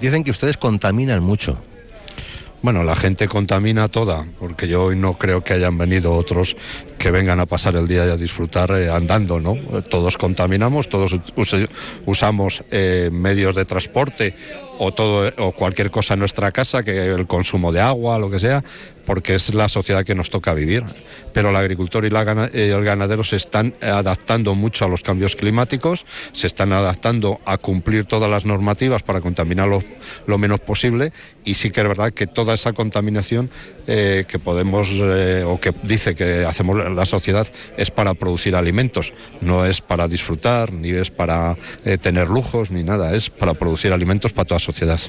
Dicen 0.00 0.22
que 0.22 0.30
ustedes 0.30 0.56
contaminan 0.56 1.22
mucho. 1.24 1.60
Bueno, 2.60 2.82
la 2.82 2.96
gente 2.96 3.28
contamina 3.28 3.86
toda, 3.86 4.26
porque 4.40 4.66
yo 4.66 4.86
hoy 4.86 4.96
no 4.96 5.16
creo 5.16 5.44
que 5.44 5.54
hayan 5.54 5.78
venido 5.78 6.12
otros 6.12 6.56
que 6.98 7.12
vengan 7.12 7.38
a 7.38 7.46
pasar 7.46 7.76
el 7.76 7.86
día 7.86 8.04
y 8.04 8.10
a 8.10 8.16
disfrutar 8.16 8.72
eh, 8.72 8.90
andando, 8.90 9.38
¿no? 9.38 9.54
Todos 9.82 10.18
contaminamos, 10.18 10.88
todos 10.88 11.16
usamos 12.04 12.64
eh, 12.72 13.10
medios 13.12 13.54
de 13.54 13.64
transporte 13.64 14.34
o 14.80 14.92
todo 14.92 15.32
o 15.38 15.52
cualquier 15.52 15.92
cosa 15.92 16.14
en 16.14 16.20
nuestra 16.20 16.50
casa, 16.50 16.82
que 16.82 17.04
el 17.06 17.28
consumo 17.28 17.70
de 17.70 17.80
agua, 17.80 18.18
lo 18.18 18.28
que 18.28 18.40
sea, 18.40 18.64
porque 19.08 19.36
es 19.36 19.54
la 19.54 19.70
sociedad 19.70 20.04
que 20.04 20.14
nos 20.14 20.28
toca 20.28 20.52
vivir. 20.52 20.84
Pero 21.32 21.48
el 21.48 21.56
agricultor 21.56 22.04
y, 22.04 22.08
el 22.08 22.84
ganadero 22.84 23.24
se 23.24 23.36
están 23.36 23.72
adaptando 23.80 24.54
mucho 24.54 24.84
a 24.84 24.88
los 24.88 25.02
cambios 25.02 25.34
climáticos, 25.34 26.04
se 26.32 26.46
están 26.46 26.74
adaptando 26.74 27.40
a 27.46 27.56
cumplir 27.56 28.04
todas 28.04 28.28
las 28.28 28.44
normativas 28.44 29.02
para 29.02 29.22
contaminar 29.22 29.66
lo, 30.26 30.38
menos 30.38 30.60
posible 30.60 31.12
y 31.42 31.54
sí 31.54 31.70
que 31.70 31.80
es 31.80 31.88
verdad 31.88 32.12
que 32.12 32.26
toda 32.26 32.52
esa 32.52 32.74
contaminación 32.74 33.48
eh, 33.86 34.26
que 34.28 34.38
podemos 34.38 34.90
eh, 34.92 35.42
o 35.46 35.58
que 35.58 35.72
dice 35.84 36.14
que 36.14 36.44
hacemos 36.44 36.76
la 36.76 37.06
sociedad 37.06 37.46
es 37.78 37.90
para 37.90 38.12
producir 38.12 38.54
alimentos, 38.54 39.14
no 39.40 39.64
es 39.64 39.80
para 39.80 40.06
disfrutar, 40.06 40.70
ni 40.70 40.90
es 40.90 41.10
para 41.10 41.56
eh, 41.86 41.96
tener 41.96 42.28
lujos, 42.28 42.70
ni 42.70 42.84
nada, 42.84 43.14
es 43.14 43.30
para 43.30 43.54
producir 43.54 43.94
alimentos 43.94 44.34
para 44.34 44.46
toda 44.46 44.60
sociedad. 44.60 45.00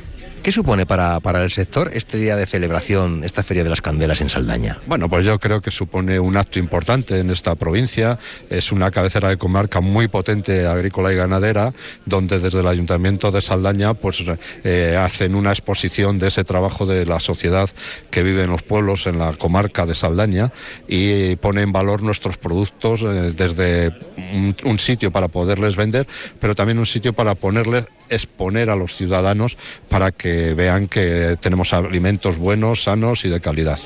¿Qué 0.42 0.54
supone 0.54 0.86
para, 0.86 1.20
para 1.20 1.44
el 1.44 1.52
sector 1.52 1.92
este 1.94 2.18
día 2.18 2.38
de 2.38 2.48
celebración, 2.48 3.26
esta 3.26 3.44
Feria 3.44 3.66
de 3.66 3.70
las 3.70 3.82
En 3.90 4.30
Saldaña? 4.30 4.80
Bueno, 4.86 5.10
pues 5.10 5.26
yo 5.26 5.40
creo 5.40 5.62
que 5.62 5.72
supone 5.72 6.20
un 6.20 6.38
acto 6.38 6.60
importante 6.60 7.20
en 7.20 7.32
esta 7.32 7.56
provincia. 7.56 8.20
Es 8.50 8.72
una 8.72 8.92
cabecera 8.92 9.30
de 9.30 9.38
comarca 9.38 9.82
muy 9.82 10.08
potente 10.08 10.68
agrícola 10.68 11.12
y 11.12 11.16
ganadera, 11.16 11.74
donde 12.06 12.40
desde 12.40 12.60
el 12.60 12.68
Ayuntamiento 12.68 13.32
de 13.32 13.42
Saldaña 13.42 13.96
pues, 13.96 14.24
eh, 14.64 14.96
hacen 15.00 15.34
una 15.34 15.50
exposición 15.50 16.20
de 16.20 16.28
ese 16.28 16.44
trabajo 16.44 16.86
de 16.86 17.06
la 17.08 17.20
sociedad 17.20 17.68
que 18.12 18.22
vive 18.22 18.44
en 18.44 18.52
los 18.52 18.62
pueblos 18.62 19.08
en 19.08 19.18
la 19.18 19.34
comarca 19.34 19.88
de 19.88 19.96
Saldaña 19.96 20.52
y 20.88 21.36
pone 21.38 21.64
en 21.64 21.72
valor 21.72 22.04
nuestros 22.04 22.38
productos 22.38 23.02
eh, 23.02 23.34
desde 23.36 23.92
un, 24.34 24.56
un 24.66 24.80
sitio 24.80 25.12
para 25.12 25.30
poderles 25.30 25.76
vender, 25.76 26.08
pero 26.40 26.54
también 26.54 26.78
un 26.78 26.86
sitio 26.86 27.14
para 27.14 27.34
ponerles 27.34 27.86
exponer 28.10 28.70
a 28.70 28.76
los 28.76 28.96
ciudadanos 28.96 29.58
para 29.88 30.12
que 30.12 30.54
vean 30.54 30.88
que 30.88 31.38
tenemos 31.40 31.74
alimentos 31.74 32.38
buenos, 32.38 32.84
sanos 32.84 33.26
y 33.26 33.30
de 33.30 33.40
calidad. 33.40 33.79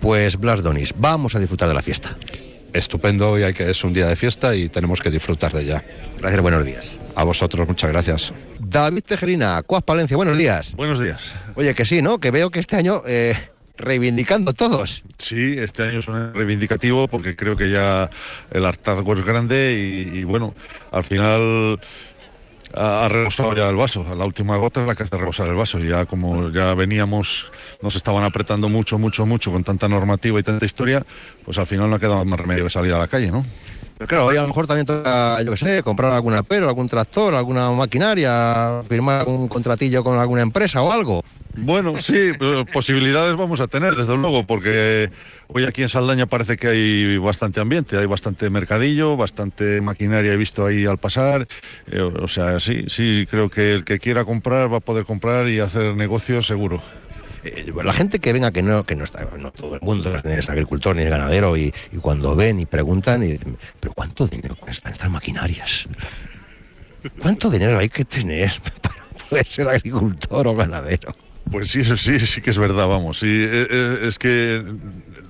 Pues 0.00 0.36
Blas 0.36 0.62
Donis, 0.62 0.92
vamos 0.96 1.34
a 1.34 1.38
disfrutar 1.38 1.68
de 1.68 1.74
la 1.74 1.82
fiesta. 1.82 2.16
Estupendo 2.72 3.38
y 3.38 3.42
hay 3.42 3.52
que 3.52 3.70
es 3.70 3.84
un 3.84 3.92
día 3.92 4.06
de 4.06 4.16
fiesta 4.16 4.54
y 4.54 4.68
tenemos 4.68 5.00
que 5.00 5.10
disfrutar 5.10 5.52
de 5.52 5.62
ella. 5.62 5.84
Gracias, 6.18 6.40
buenos 6.40 6.64
días. 6.64 6.98
A 7.14 7.24
vosotros, 7.24 7.66
muchas 7.66 7.90
gracias. 7.90 8.32
David 8.58 9.02
Tejerina, 9.02 9.62
Cuas 9.62 9.82
Palencia, 9.82 10.16
buenos 10.16 10.36
días. 10.36 10.74
Buenos 10.74 11.00
días. 11.00 11.34
Oye, 11.54 11.74
que 11.74 11.84
sí, 11.84 12.02
¿no? 12.02 12.18
Que 12.18 12.30
veo 12.30 12.50
que 12.50 12.60
este 12.60 12.76
año 12.76 13.02
eh, 13.06 13.36
reivindicando 13.76 14.52
todos. 14.52 15.02
Sí, 15.18 15.56
este 15.58 15.82
año 15.82 15.98
es 15.98 16.08
un 16.08 16.32
reivindicativo 16.32 17.08
porque 17.08 17.36
creo 17.36 17.56
que 17.56 17.70
ya 17.70 18.08
el 18.50 18.64
hartazgo 18.64 19.14
es 19.14 19.24
grande 19.24 19.72
y 20.12 20.24
bueno, 20.24 20.54
al 20.92 21.04
final 21.04 21.80
ha, 22.74 23.08
rebosado 23.08 23.54
ya 23.54 23.68
el 23.68 23.76
vaso. 23.76 24.04
La 24.16 24.24
última 24.24 24.56
gota 24.56 24.80
es 24.82 24.86
la 24.86 24.94
que 24.94 25.02
hace 25.02 25.16
rebosar 25.16 25.48
el 25.48 25.54
vaso. 25.54 25.78
Ya 25.78 26.06
como 26.06 26.50
ya 26.50 26.74
veníamos, 26.74 27.50
nos 27.82 27.96
estaban 27.96 28.24
apretando 28.24 28.68
mucho, 28.68 28.98
mucho, 28.98 29.26
mucho 29.26 29.50
con 29.50 29.64
tanta 29.64 29.88
normativa 29.88 30.38
y 30.38 30.42
tanta 30.42 30.64
historia, 30.64 31.04
pues 31.44 31.58
al 31.58 31.66
final 31.66 31.90
no 31.90 31.96
ha 31.96 32.00
quedado 32.00 32.24
más 32.24 32.38
remedio 32.38 32.64
que 32.64 32.70
salir 32.70 32.92
a 32.92 32.98
la 32.98 33.08
calle, 33.08 33.30
¿no? 33.30 33.44
Pero 34.00 34.08
claro, 34.08 34.26
hoy 34.26 34.36
a 34.38 34.40
lo 34.42 34.48
mejor 34.48 34.66
también 34.66 34.86
toca, 34.86 35.42
yo 35.42 35.50
qué 35.50 35.56
sé, 35.58 35.82
comprar 35.82 36.12
algún 36.12 36.32
apero, 36.32 36.68
algún 36.68 36.88
tractor, 36.88 37.34
alguna 37.34 37.70
maquinaria, 37.70 38.82
firmar 38.88 39.20
algún 39.20 39.46
contratillo 39.46 40.02
con 40.02 40.18
alguna 40.18 40.40
empresa 40.40 40.80
o 40.80 40.90
algo. 40.90 41.22
Bueno, 41.54 42.00
sí, 42.00 42.30
posibilidades 42.72 43.36
vamos 43.36 43.60
a 43.60 43.66
tener, 43.66 43.96
desde 43.96 44.16
luego, 44.16 44.46
porque 44.46 45.10
hoy 45.52 45.64
aquí 45.64 45.82
en 45.82 45.88
Saldaña 45.88 46.26
parece 46.26 46.56
que 46.56 46.68
hay 46.68 47.18
bastante 47.18 47.60
ambiente, 47.60 47.96
hay 47.96 48.06
bastante 48.06 48.50
mercadillo, 48.50 49.16
bastante 49.16 49.80
maquinaria 49.80 50.32
he 50.32 50.36
visto 50.36 50.66
ahí 50.66 50.86
al 50.86 50.98
pasar. 50.98 51.46
Eh, 51.90 52.00
o 52.00 52.28
sea, 52.28 52.60
sí, 52.60 52.84
sí, 52.88 53.26
creo 53.30 53.48
que 53.48 53.74
el 53.74 53.84
que 53.84 53.98
quiera 53.98 54.24
comprar 54.24 54.72
va 54.72 54.78
a 54.78 54.80
poder 54.80 55.04
comprar 55.04 55.48
y 55.48 55.60
hacer 55.60 55.94
negocio 55.96 56.42
seguro. 56.42 56.82
Eh, 57.44 57.72
la 57.82 57.92
gente 57.92 58.18
que 58.18 58.32
venga, 58.32 58.50
que 58.50 58.62
no, 58.62 58.84
que 58.84 58.96
no 58.96 59.04
está, 59.04 59.26
no 59.38 59.50
todo 59.50 59.74
el 59.74 59.80
mundo 59.80 60.14
es 60.24 60.50
agricultor 60.50 60.94
ni 60.94 61.02
es 61.02 61.10
ganadero, 61.10 61.56
y, 61.56 61.72
y 61.92 61.96
cuando 61.96 62.36
ven 62.36 62.60
y 62.60 62.66
preguntan, 62.66 63.22
y 63.22 63.32
dicen, 63.32 63.56
pero 63.78 63.94
¿cuánto 63.94 64.26
dinero 64.26 64.56
cuestan 64.56 64.92
estas 64.92 65.10
maquinarias? 65.10 65.88
¿Cuánto 67.18 67.48
dinero 67.48 67.78
hay 67.78 67.88
que 67.88 68.04
tener 68.04 68.52
para 68.82 69.06
poder 69.28 69.46
ser 69.46 69.68
agricultor 69.68 70.48
o 70.48 70.54
ganadero? 70.54 71.14
Pues 71.50 71.70
sí, 71.70 71.80
eso 71.80 71.96
sí, 71.96 72.20
sí 72.20 72.42
que 72.42 72.50
es 72.50 72.58
verdad, 72.58 72.86
vamos. 72.86 73.18
Sí, 73.18 73.26
eh, 73.28 74.00
es 74.02 74.18
que 74.18 74.62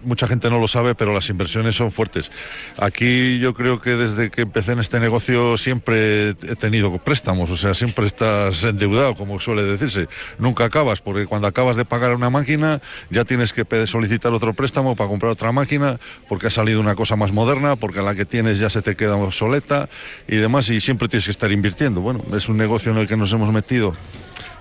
mucha 0.03 0.27
gente 0.27 0.51
no 0.51 0.59
lo 0.59 0.69
sabe, 0.69 0.95
pero 0.95 1.13
las 1.13 1.29
inversiones 1.29 1.75
son 1.75 1.91
fuertes. 1.91 2.31
Aquí 2.79 3.39
yo 3.39 3.55
creo 3.55 3.81
que 3.81 3.91
desde 3.91 4.31
que 4.31 4.43
empecé 4.43 4.73
en 4.73 4.81
este 4.81 5.01
negocio 5.01 5.59
siempre 5.59 6.31
he 6.31 6.57
tenido 6.59 6.97
préstamos, 6.99 7.51
o 7.51 7.57
sea, 7.57 7.75
siempre 7.75 8.07
estás 8.07 8.65
endeudado, 8.65 9.15
como 9.15 9.41
suele 9.41 9.63
decirse. 9.65 10.09
Nunca 10.39 10.65
acabas, 10.65 11.01
porque 11.01 11.27
cuando 11.27 11.47
acabas 11.47 11.77
de 11.77 11.85
pagar 11.85 12.15
una 12.15 12.31
máquina 12.31 12.81
ya 13.11 13.25
tienes 13.25 13.53
que 13.53 13.65
solicitar 13.87 14.33
otro 14.33 14.55
préstamo 14.55 14.97
para 14.97 15.09
comprar 15.09 15.33
otra 15.33 15.53
máquina, 15.53 15.99
porque 16.29 16.49
ha 16.49 16.51
salido 16.51 16.81
una 16.81 16.95
cosa 16.95 17.17
más 17.17 17.33
moderna, 17.33 17.77
porque 17.77 18.03
la 18.03 18.15
que 18.15 18.25
tienes 18.25 18.59
ya 18.59 18.71
se 18.71 18.83
te 18.83 18.97
queda 18.97 19.17
obsoleta 19.17 19.89
y 20.29 20.37
demás, 20.37 20.71
y 20.71 20.81
siempre 20.81 21.09
tienes 21.09 21.25
que 21.25 21.31
estar 21.31 21.51
invirtiendo. 21.51 22.01
Bueno, 22.01 22.23
es 22.35 22.49
un 22.49 22.57
negocio 22.57 22.93
en 22.93 22.99
el 22.99 23.07
que 23.07 23.17
nos 23.17 23.33
hemos 23.33 23.53
metido 23.53 23.95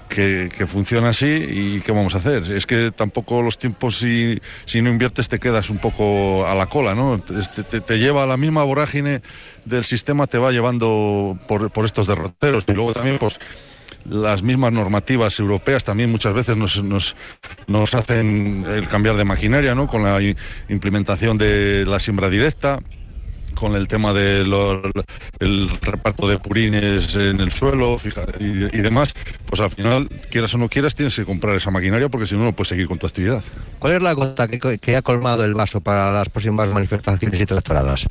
que, 0.09 0.49
que 0.55 0.67
funciona 0.67 1.09
así 1.09 1.27
y 1.27 1.81
qué 1.81 1.91
vamos 1.91 2.15
a 2.15 2.17
hacer. 2.17 2.43
Es 2.51 2.65
que 2.65 2.91
tampoco 2.91 3.41
los 3.41 3.57
tiempos, 3.57 3.97
si, 3.97 4.41
si 4.65 4.81
no 4.81 4.89
inviertes, 4.89 5.29
te 5.29 5.39
quedas 5.39 5.69
un 5.69 5.77
poco 5.77 6.45
a 6.45 6.55
la 6.55 6.65
cola, 6.65 6.95
¿no? 6.95 7.19
Te, 7.19 7.99
lleva 7.99 8.23
a 8.23 8.25
la 8.25 8.35
misma 8.35 8.63
vorágine 8.63 9.21
del 9.65 9.83
sistema, 9.83 10.27
te 10.27 10.37
va 10.37 10.51
llevando 10.51 11.37
por, 11.47 11.71
por 11.71 11.85
estos 11.85 12.07
derroteros. 12.07 12.65
Y 12.67 12.73
luego 12.73 12.93
también, 12.93 13.17
pues 13.19 13.39
las 14.05 14.41
mismas 14.41 14.73
normativas 14.73 15.39
europeas 15.39 15.83
también 15.83 16.11
muchas 16.11 16.33
veces 16.33 16.57
nos, 16.57 16.83
nos, 16.83 17.15
nos 17.67 17.93
hacen 17.93 18.65
el 18.67 18.87
cambiar 18.87 19.15
de 19.15 19.23
maquinaria, 19.23 19.75
¿no? 19.75 19.87
Con 19.87 20.03
la 20.03 20.19
implementación 20.67 21.37
de 21.37 21.85
la 21.85 21.99
siembra 21.99 22.29
directa 22.29 22.79
con 23.59 23.75
el 23.75 23.87
tema 23.87 24.13
del 24.13 24.49
reparto 25.81 26.27
de 26.27 26.37
purines 26.37 27.15
en 27.15 27.39
el 27.41 27.51
suelo 27.51 27.97
y, 28.39 28.77
demás, 28.77 29.13
pues 29.45 29.59
al 29.59 29.69
final, 29.69 30.07
quieras 30.31 30.53
o 30.55 30.57
no 30.57 30.69
quieras, 30.69 30.95
tienes 30.95 31.15
que 31.15 31.25
comprar 31.25 31.55
esa 31.55 31.69
maquinaria 31.69 32.07
porque 32.07 32.25
si 32.25 32.35
no, 32.35 32.45
no 32.45 32.53
puedes 32.53 32.69
seguir 32.69 32.87
con 32.87 32.97
tu 32.97 33.05
actividad. 33.05 33.43
¿Cuál 33.77 33.93
es 33.93 34.01
la 34.01 34.13
gota 34.13 34.47
que, 34.47 34.77
que 34.79 34.95
ha 34.95 35.01
colmado 35.01 35.43
el 35.43 35.53
vaso 35.53 35.81
para 35.81 36.11
las 36.11 36.29
próximas 36.29 36.69
manifestaciones 36.69 37.41
y 37.41 37.45
tractoradas? 37.45 38.07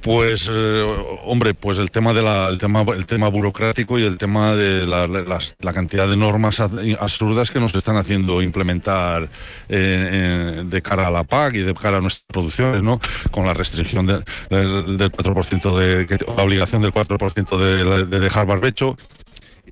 Pues, 0.00 0.48
eh, 0.50 0.84
hombre, 1.24 1.54
pues 1.54 1.76
el 1.78 1.90
tema 1.90 2.12
de 2.12 2.22
la, 2.22 2.48
el 2.48 2.58
tema, 2.58 2.82
el 2.94 3.04
tema 3.04 3.28
burocrático 3.28 3.98
y 3.98 4.04
el 4.04 4.16
tema 4.16 4.54
de 4.54 4.86
la, 4.86 5.72
cantidad 5.72 6.08
de 6.08 6.16
normas 6.16 6.60
ab- 6.60 6.96
absurdas 7.00 7.50
que 7.50 7.58
nos 7.58 7.74
están 7.74 7.96
haciendo 7.96 8.40
implementar 8.40 9.24
eh, 9.24 9.28
eh, 9.68 10.62
de 10.64 10.82
cara 10.82 11.08
a 11.08 11.10
la 11.10 11.24
PAC 11.24 11.54
y 11.54 11.58
de 11.58 11.74
cara 11.74 11.98
a 11.98 12.00
nuestras 12.00 12.24
producciones, 12.28 12.82
¿no? 12.82 13.00
Con 13.32 13.44
la 13.44 13.54
restricción 13.54 14.06
de- 14.06 14.22
del, 14.50 14.96
del 14.96 15.10
4% 15.10 15.76
de, 15.76 16.06
la 16.36 16.42
obligación 16.44 16.80
del 16.80 16.92
4% 16.92 17.58
de, 17.58 18.06
de 18.06 18.20
dejar 18.20 18.46
barbecho 18.46 18.96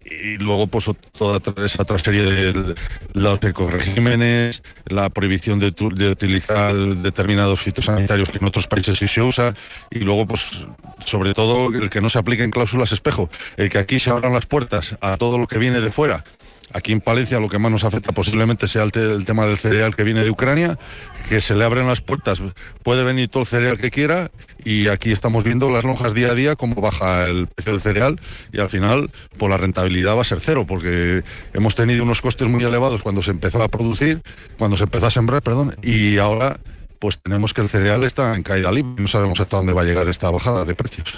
y 0.09 0.37
luego 0.39 0.67
pues 0.67 0.89
toda 1.13 1.41
esa 1.65 1.83
otra 1.83 1.99
serie 1.99 2.23
de 2.23 2.75
los 3.13 3.43
ecoregímenes, 3.43 4.63
la 4.87 5.11
prohibición 5.11 5.59
de 5.59 5.69
utilizar 6.11 6.75
determinados 6.75 7.61
fitosanitarios 7.61 8.31
que 8.31 8.39
en 8.39 8.45
otros 8.45 8.67
países 8.67 8.99
sí 8.99 9.09
se 9.09 9.23
usan 9.23 9.57
y 9.91 10.01
luego 10.01 10.27
pues 10.27 10.67
sobre 11.05 11.35
todo 11.35 11.69
el 11.69 11.91
que 11.91 12.01
no 12.01 12.09
se 12.09 12.19
apliquen 12.19 12.51
cláusulas 12.51 12.93
espejo, 12.93 13.31
el 13.57 13.69
que 13.69 13.79
aquí 13.79 13.99
se 13.99 14.11
abran 14.11 14.33
las 14.33 14.47
puertas 14.47 14.97
a 15.01 15.17
todo 15.17 15.39
lo 15.39 15.47
que 15.47 15.59
viene 15.59 15.81
de 15.81 15.91
fuera. 15.91 16.25
Aquí 16.73 16.93
en 16.93 17.01
Palencia 17.01 17.39
lo 17.41 17.49
que 17.49 17.59
más 17.59 17.71
nos 17.71 17.85
afecta 17.85 18.13
posiblemente 18.13 18.67
sea 18.69 18.83
el, 18.83 18.93
te- 18.93 19.13
el 19.13 19.25
tema 19.25 19.47
del 19.47 19.57
cereal 19.57 19.95
que 19.95 20.03
viene 20.03 20.25
de 20.25 20.31
Ucrania, 20.31 20.79
que 21.29 21.41
se 21.41 21.55
le 21.55 21.65
abren 21.65 21.87
las 21.87 22.01
puertas, 22.01 22.43
puede 22.83 23.05
venir 23.05 23.29
todo 23.29 23.43
el 23.43 23.47
cereal 23.47 23.79
que 23.79 23.91
quiera 23.91 24.31
y 24.65 24.89
aquí 24.89 25.13
estamos 25.13 25.45
viendo 25.45 25.71
las 25.71 25.85
lonjas 25.85 26.13
día 26.13 26.33
a 26.33 26.35
día 26.35 26.57
cómo 26.57 26.75
baja 26.81 27.25
el 27.27 27.47
precio 27.47 27.73
del 27.73 27.81
cereal 27.83 28.21
y 28.53 28.59
al 28.61 28.69
final 28.69 29.11
pues 29.39 29.49
la 29.51 29.57
rentabilidad 29.59 30.17
va 30.17 30.23
a 30.23 30.25
ser 30.25 30.41
cero 30.41 30.65
porque 30.67 31.23
hemos 31.55 31.75
tenido 31.77 32.03
unos 32.03 32.21
costes 32.21 32.49
muy 32.49 32.63
elevados 32.65 33.03
cuando 33.03 33.23
se 33.23 33.31
empezó 33.31 33.63
a 33.63 33.69
producir, 33.69 34.23
cuando 34.59 34.77
se 34.77 34.85
empezó 34.85 35.07
a 35.07 35.11
sembrar, 35.11 35.43
perdón, 35.43 35.77
y 35.83 36.19
ahora 36.19 36.59
pues 36.99 37.19
tenemos 37.23 37.53
que 37.55 37.61
el 37.61 37.69
cereal 37.69 38.03
está 38.05 38.35
en 38.35 38.43
caída 38.43 38.73
libre, 38.73 38.91
no 39.03 39.07
sabemos 39.09 39.39
hasta 39.41 39.57
dónde 39.57 39.73
va 39.73 39.83
a 39.83 39.85
llegar 39.85 40.09
esta 40.09 40.31
bajada 40.31 40.65
de 40.65 40.75
precios. 40.75 41.17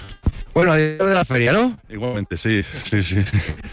Bueno, 0.54 0.72
adiós 0.72 1.08
de 1.08 1.14
la 1.14 1.24
feria, 1.24 1.52
¿no? 1.52 1.78
Igualmente, 1.88 2.36
sí, 2.36 2.62
sí, 2.84 3.02
sí. 3.02 3.24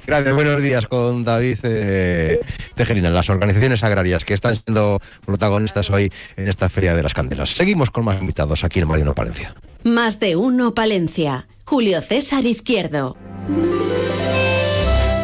Gracias, 0.06 0.36
buenos 0.36 0.62
días 0.62 0.86
con 0.86 1.24
David 1.24 1.58
eh, 1.64 2.40
Tejerina, 2.76 3.10
las 3.10 3.30
organizaciones 3.30 3.84
agrarias 3.84 4.24
que 4.24 4.34
están 4.34 4.56
siendo 4.56 5.00
protagonistas 5.26 5.90
hoy 5.90 6.12
en 6.38 6.48
esta 6.48 6.70
Feria 6.70 6.96
de 6.96 7.04
las 7.04 7.14
Candelas. 7.14 7.52
Seguimos 7.52 7.90
con 7.90 8.06
más 8.06 8.20
invitados 8.20 8.64
aquí 8.64 8.80
en 8.80 8.88
Marino 8.88 9.16
Palencia. 9.16 9.56
Más 9.84 10.20
de 10.20 10.36
uno 10.36 10.74
Palencia. 10.74 11.48
Julio 11.66 12.02
César 12.02 12.46
Izquierdo. 12.46 13.18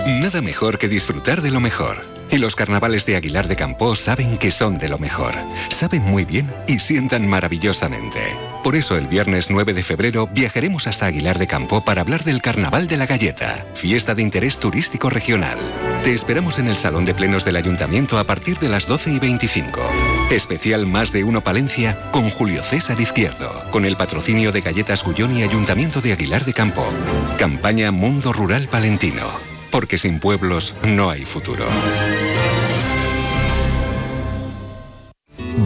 Nada 0.07 0.41
mejor 0.41 0.77
que 0.77 0.87
disfrutar 0.87 1.41
de 1.41 1.51
lo 1.51 1.59
mejor. 1.59 2.20
Y 2.31 2.37
los 2.37 2.55
carnavales 2.55 3.05
de 3.05 3.17
Aguilar 3.17 3.49
de 3.49 3.57
Campo 3.57 3.93
saben 3.93 4.37
que 4.37 4.51
son 4.51 4.77
de 4.77 4.87
lo 4.87 4.97
mejor. 4.97 5.33
Saben 5.69 6.01
muy 6.01 6.23
bien 6.23 6.49
y 6.65 6.79
sientan 6.79 7.27
maravillosamente. 7.27 8.19
Por 8.63 8.77
eso 8.77 8.95
el 8.95 9.07
viernes 9.07 9.49
9 9.49 9.73
de 9.73 9.83
febrero 9.83 10.29
viajaremos 10.31 10.87
hasta 10.87 11.07
Aguilar 11.07 11.39
de 11.39 11.47
Campo 11.47 11.83
para 11.83 12.01
hablar 12.01 12.23
del 12.23 12.41
Carnaval 12.41 12.87
de 12.87 12.95
la 12.95 13.05
Galleta, 13.05 13.65
fiesta 13.73 14.15
de 14.15 14.21
interés 14.21 14.59
turístico 14.59 15.09
regional. 15.09 15.57
Te 16.05 16.13
esperamos 16.13 16.57
en 16.57 16.67
el 16.67 16.77
Salón 16.77 17.03
de 17.03 17.13
Plenos 17.13 17.43
del 17.43 17.57
Ayuntamiento 17.57 18.17
a 18.17 18.23
partir 18.23 18.59
de 18.59 18.69
las 18.69 18.87
12 18.87 19.11
y 19.11 19.19
25. 19.19 19.81
Especial 20.29 20.85
Más 20.85 21.11
de 21.11 21.25
Uno 21.25 21.41
Palencia 21.41 22.11
con 22.11 22.29
Julio 22.29 22.63
César 22.63 23.01
Izquierdo, 23.01 23.69
con 23.71 23.83
el 23.83 23.97
patrocinio 23.97 24.53
de 24.53 24.61
Galletas 24.61 25.03
Gullón 25.03 25.37
y 25.37 25.43
Ayuntamiento 25.43 25.99
de 25.99 26.13
Aguilar 26.13 26.45
de 26.45 26.53
Campo. 26.53 26.87
Campaña 27.37 27.91
Mundo 27.91 28.31
Rural 28.31 28.69
Palentino, 28.69 29.27
porque 29.71 29.97
sin 29.97 30.19
pueblos 30.19 30.75
no 30.83 31.09
hay 31.09 31.25
futuro. 31.25 31.65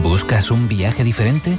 ¿Buscas 0.02 0.50
un 0.50 0.68
viaje 0.68 1.04
diferente? 1.04 1.56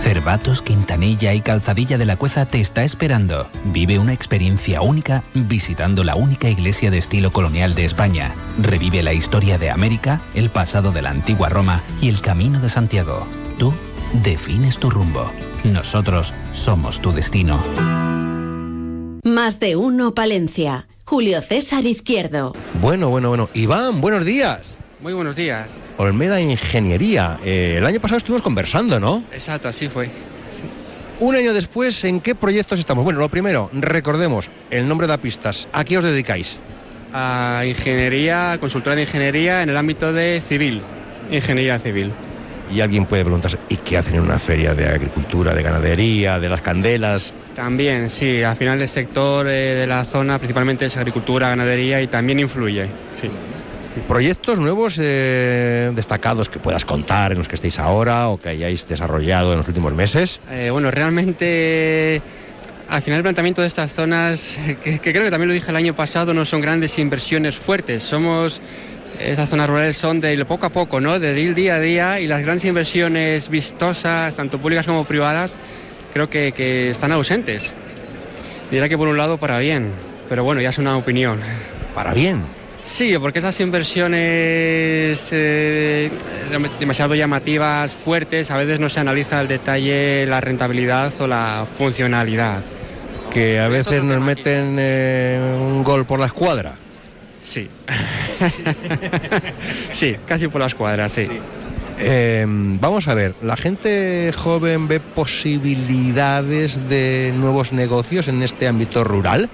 Cervatos, 0.00 0.62
Quintanilla 0.62 1.34
y 1.34 1.42
Calzadilla 1.42 1.98
de 1.98 2.06
la 2.06 2.16
Cueza 2.16 2.46
te 2.46 2.60
está 2.60 2.82
esperando. 2.82 3.48
Vive 3.66 3.98
una 3.98 4.14
experiencia 4.14 4.80
única 4.80 5.22
visitando 5.34 6.04
la 6.04 6.16
única 6.16 6.48
iglesia 6.48 6.90
de 6.90 6.98
estilo 6.98 7.32
colonial 7.32 7.74
de 7.74 7.84
España. 7.84 8.34
Revive 8.58 9.02
la 9.02 9.12
historia 9.12 9.58
de 9.58 9.70
América, 9.70 10.20
el 10.34 10.48
pasado 10.48 10.90
de 10.90 11.02
la 11.02 11.10
antigua 11.10 11.50
Roma 11.50 11.82
y 12.00 12.08
el 12.08 12.22
camino 12.22 12.60
de 12.60 12.70
Santiago. 12.70 13.26
Tú 13.58 13.74
defines 14.24 14.78
tu 14.78 14.90
rumbo. 14.90 15.30
Nosotros 15.64 16.32
somos 16.52 17.00
tu 17.00 17.12
destino. 17.12 17.62
Más 19.22 19.60
de 19.60 19.76
uno 19.76 20.14
Palencia. 20.14 20.88
Julio 21.10 21.40
César 21.40 21.84
Izquierdo. 21.86 22.54
Bueno, 22.80 23.08
bueno, 23.08 23.30
bueno. 23.30 23.50
Iván, 23.52 24.00
buenos 24.00 24.24
días. 24.24 24.76
Muy 25.00 25.12
buenos 25.12 25.34
días. 25.34 25.66
Olmeda 25.96 26.40
Ingeniería. 26.40 27.36
Eh, 27.44 27.78
el 27.78 27.84
año 27.84 27.98
pasado 27.98 28.18
estuvimos 28.18 28.42
conversando, 28.42 29.00
¿no? 29.00 29.24
Exacto, 29.32 29.66
así 29.66 29.88
fue. 29.88 30.08
Un 31.18 31.34
año 31.34 31.52
después, 31.52 32.04
¿en 32.04 32.20
qué 32.20 32.36
proyectos 32.36 32.78
estamos? 32.78 33.02
Bueno, 33.02 33.18
lo 33.18 33.28
primero, 33.28 33.68
recordemos, 33.72 34.48
el 34.70 34.86
nombre 34.86 35.08
da 35.08 35.18
pistas. 35.18 35.66
¿A 35.72 35.82
qué 35.82 35.98
os 35.98 36.04
dedicáis? 36.04 36.60
A 37.12 37.64
ingeniería, 37.66 38.56
consultora 38.60 38.94
de 38.94 39.02
ingeniería 39.02 39.64
en 39.64 39.70
el 39.70 39.76
ámbito 39.76 40.12
de 40.12 40.40
civil, 40.40 40.80
ingeniería 41.28 41.80
civil. 41.80 42.12
Y 42.72 42.80
alguien 42.80 43.06
puede 43.06 43.24
preguntarse, 43.24 43.58
¿y 43.68 43.76
qué 43.76 43.98
hacen 43.98 44.14
en 44.14 44.20
una 44.20 44.38
feria 44.38 44.74
de 44.74 44.86
agricultura, 44.86 45.54
de 45.54 45.62
ganadería, 45.62 46.38
de 46.38 46.48
las 46.48 46.60
candelas? 46.60 47.32
También, 47.54 48.08
sí, 48.08 48.42
al 48.42 48.56
final 48.56 48.80
el 48.80 48.88
sector 48.88 49.48
eh, 49.48 49.74
de 49.74 49.86
la 49.86 50.04
zona 50.04 50.38
principalmente 50.38 50.86
es 50.86 50.96
agricultura, 50.96 51.48
ganadería 51.48 52.00
y 52.00 52.06
también 52.06 52.38
influye, 52.38 52.86
sí. 53.12 53.28
¿Proyectos 54.06 54.60
nuevos 54.60 54.98
eh, 55.00 55.90
destacados 55.94 56.48
que 56.48 56.60
puedas 56.60 56.84
contar 56.84 57.32
en 57.32 57.38
los 57.38 57.48
que 57.48 57.56
estéis 57.56 57.80
ahora 57.80 58.28
o 58.28 58.40
que 58.40 58.50
hayáis 58.50 58.86
desarrollado 58.86 59.50
en 59.52 59.58
los 59.58 59.68
últimos 59.68 59.92
meses? 59.92 60.40
Eh, 60.48 60.70
bueno, 60.70 60.92
realmente 60.92 62.22
al 62.88 63.02
final 63.02 63.18
el 63.18 63.22
planteamiento 63.22 63.62
de 63.62 63.68
estas 63.68 63.90
zonas, 63.92 64.58
que, 64.82 65.00
que 65.00 65.12
creo 65.12 65.24
que 65.24 65.30
también 65.30 65.48
lo 65.48 65.54
dije 65.54 65.70
el 65.70 65.76
año 65.76 65.94
pasado, 65.94 66.32
no 66.32 66.44
son 66.44 66.60
grandes 66.60 66.98
inversiones 67.00 67.56
fuertes. 67.56 68.04
Somos 68.04 68.60
esas 69.18 69.48
zonas 69.48 69.68
rurales 69.68 69.96
son 69.96 70.20
del 70.20 70.46
poco 70.46 70.66
a 70.66 70.70
poco, 70.70 71.00
¿no? 71.00 71.18
De 71.18 71.38
ir 71.40 71.54
día 71.54 71.74
a 71.74 71.80
día 71.80 72.20
y 72.20 72.26
las 72.26 72.42
grandes 72.42 72.64
inversiones 72.64 73.48
vistosas, 73.48 74.36
tanto 74.36 74.58
públicas 74.58 74.86
como 74.86 75.04
privadas, 75.04 75.58
creo 76.12 76.30
que, 76.30 76.52
que 76.52 76.90
están 76.90 77.12
ausentes. 77.12 77.74
Dirá 78.70 78.88
que 78.88 78.96
por 78.96 79.08
un 79.08 79.16
lado 79.16 79.38
para 79.38 79.58
bien, 79.58 79.92
pero 80.28 80.44
bueno, 80.44 80.60
ya 80.60 80.68
es 80.68 80.78
una 80.78 80.96
opinión. 80.96 81.40
¿Para 81.94 82.14
bien? 82.14 82.42
Sí, 82.82 83.14
porque 83.18 83.40
esas 83.40 83.60
inversiones 83.60 85.28
eh, 85.32 86.10
demasiado 86.78 87.14
llamativas, 87.14 87.92
fuertes, 87.92 88.50
a 88.50 88.56
veces 88.56 88.80
no 88.80 88.88
se 88.88 89.00
analiza 89.00 89.38
al 89.38 89.48
detalle 89.48 90.26
la 90.26 90.40
rentabilidad 90.40 91.12
o 91.20 91.26
la 91.26 91.66
funcionalidad. 91.76 92.62
Que 93.30 93.60
a 93.60 93.68
veces 93.68 94.02
nos 94.02 94.20
meten 94.20 94.76
eh, 94.78 95.38
un 95.60 95.84
gol 95.84 96.04
por 96.06 96.20
la 96.20 96.26
escuadra. 96.26 96.74
Sí. 97.42 97.68
sí, 99.92 100.16
casi 100.26 100.48
por 100.48 100.60
las 100.60 100.74
cuadras, 100.74 101.12
sí. 101.12 101.28
Eh, 101.98 102.44
vamos 102.46 103.08
a 103.08 103.14
ver, 103.14 103.34
¿la 103.42 103.56
gente 103.56 104.32
joven 104.34 104.88
ve 104.88 105.00
posibilidades 105.00 106.88
de 106.88 107.32
nuevos 107.36 107.72
negocios 107.72 108.28
en 108.28 108.42
este 108.42 108.66
ámbito 108.66 109.04
rural? 109.04 109.50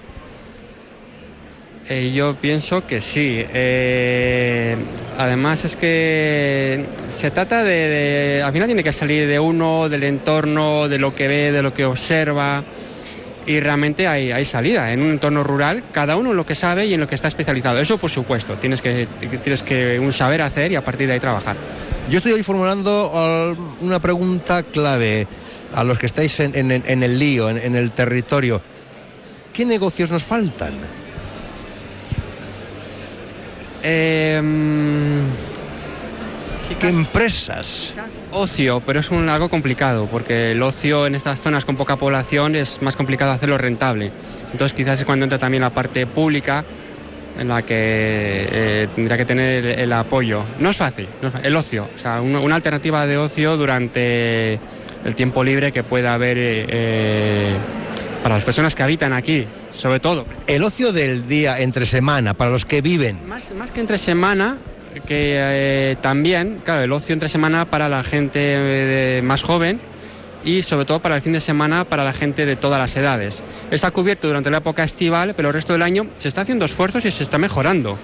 Eh, 1.89 2.13
yo 2.15 2.35
pienso 2.35 2.87
que 2.87 3.01
sí. 3.01 3.45
Eh, 3.53 4.77
además 5.19 5.65
es 5.65 5.77
que 5.77 6.85
se 7.09 7.31
trata 7.31 7.63
de, 7.63 7.73
de, 7.73 8.43
Al 8.43 8.53
final 8.53 8.67
tiene 8.67 8.83
que 8.83 8.93
salir 8.93 9.29
de 9.29 9.39
uno, 9.39 9.89
del 9.89 10.03
entorno, 10.03 10.89
de 10.89 10.99
lo 10.99 11.15
que 11.15 11.29
ve, 11.29 11.53
de 11.53 11.63
lo 11.63 11.73
que 11.73 11.85
observa. 11.85 12.65
Y 13.47 13.61
realmente 13.61 14.09
hay, 14.09 14.33
hay 14.33 14.45
salida. 14.45 14.93
En 14.93 15.03
un 15.03 15.13
entorno 15.13 15.45
rural, 15.45 15.85
cada 15.93 16.17
uno 16.17 16.33
en 16.33 16.37
lo 16.37 16.45
que 16.45 16.55
sabe 16.57 16.87
y 16.87 16.95
en 16.95 17.01
lo 17.01 17.09
que 17.09 17.15
está 17.15 17.29
especializado. 17.29 17.79
Eso 17.79 17.97
por 17.97 18.11
supuesto, 18.11 18.55
tienes 18.55 18.83
que, 18.83 19.07
tienes 19.43 19.63
que 19.63 20.01
un 20.01 20.13
saber 20.13 20.43
hacer 20.43 20.73
y 20.73 20.77
a 20.77 20.85
partir 20.85 21.07
de 21.07 21.15
ahí 21.15 21.21
trabajar. 21.21 21.57
Yo 22.11 22.19
estoy 22.19 22.33
hoy 22.33 22.43
formulando 22.43 23.57
una 23.81 24.01
pregunta 24.01 24.63
clave 24.65 25.27
a 25.75 25.85
los 25.85 25.99
que 25.99 26.07
estáis 26.07 26.41
en, 26.41 26.55
en, 26.55 26.71
en 26.71 27.03
el 27.03 27.19
lío, 27.19 27.49
en, 27.49 27.59
en 27.59 27.77
el 27.77 27.93
territorio. 27.93 28.61
¿Qué 29.53 29.65
negocios 29.65 30.11
nos 30.11 30.25
faltan? 30.25 30.75
Eh, 33.83 34.43
¿Qué 36.81 36.89
empresas? 36.89 37.93
Ocio, 38.37 38.83
pero 38.85 39.01
es 39.01 39.11
un, 39.11 39.29
algo 39.31 39.49
complicado, 39.49 40.07
porque 40.11 40.51
el 40.53 40.63
ocio 40.63 41.07
en 41.07 41.15
estas 41.15 41.41
zonas 41.41 41.65
con 41.65 41.77
poca 41.77 41.97
población 41.97 42.55
es 42.55 42.83
más 42.83 42.95
complicado 42.95 43.33
hacerlo 43.33 43.57
rentable. 43.57 44.13
Entonces 44.53 44.75
quizás 44.75 44.99
es 44.99 45.07
cuando 45.07 45.25
entra 45.25 45.39
también 45.39 45.63
la 45.63 45.71
parte 45.71 46.07
pública 46.07 46.63
en 47.39 47.49
la 47.49 47.63
que 47.63 48.47
eh, 48.51 48.89
tendría 48.95 49.17
que 49.17 49.25
tener 49.25 49.65
el, 49.65 49.81
el, 49.81 49.93
apoyo. 49.93 50.45
No 50.59 50.69
es 50.69 50.77
fácil, 50.77 51.09
no 51.23 51.29
es 51.29 51.33
fácil, 51.33 51.47
el 51.47 51.57
ocio, 51.57 51.89
o 51.97 51.99
sea, 51.99 52.21
una, 52.21 52.41
una, 52.41 52.57
alternativa 52.57 53.07
de 53.07 53.17
ocio 53.17 53.57
durante 53.57 54.61
el 55.05 55.15
tiempo 55.15 55.43
libre 55.43 55.73
que 55.73 55.83
pueda 55.83 56.13
haber 56.13 56.37
eh, 56.39 57.57
para 58.23 58.35
las 58.35 58.45
personas 58.45 58.75
que 58.75 58.83
habitan 58.83 59.15
aquí, 59.15 59.47
sobre 59.73 59.99
todo. 59.99 60.27
El 60.47 60.63
ocio 60.63 60.93
del 60.93 61.27
día 61.27 61.59
entre 61.59 61.87
semana, 61.87 62.35
para 62.35 62.51
los 62.51 62.67
que 62.67 62.83
viven. 62.83 63.27
Más, 63.27 63.51
más 63.53 63.71
que 63.71 63.81
entre 63.81 63.97
semana, 63.97 64.59
que 65.01 65.35
eh, 65.37 65.97
también, 66.01 66.61
claro, 66.65 66.83
el 66.83 66.93
ocio 66.93 67.13
entre 67.13 67.29
semana 67.29 67.67
para 67.67 67.89
la 67.89 68.03
gente 68.03 68.41
eh, 68.43 69.23
más 69.23 69.43
joven 69.43 69.81
y 70.45 70.63
sobre 70.63 70.85
todo 70.85 71.01
para 71.01 71.17
el 71.17 71.23
fin 71.23 71.33
de 71.33 71.41
semana 71.41 71.85
para 71.85 72.05
la 72.05 72.13
gente 72.13 72.47
de 72.47 72.57
todas 72.57 72.79
las 72.79 72.97
edades. 72.97 73.43
Está 73.71 73.91
cubierto 73.91 74.29
durante 74.29 74.51
la 74.51 74.59
época 74.59 74.85
estival, 74.85 75.35
pero 75.35 75.49
el 75.49 75.55
resto 75.55 75.73
del 75.73 75.83
año 75.83 76.07
se 76.19 76.29
está 76.29 76.43
haciendo 76.43 76.65
esfuerzos 76.65 77.05
y 77.05 77.11
se 77.11 77.23
está 77.23 77.39
mejorando. 77.39 77.99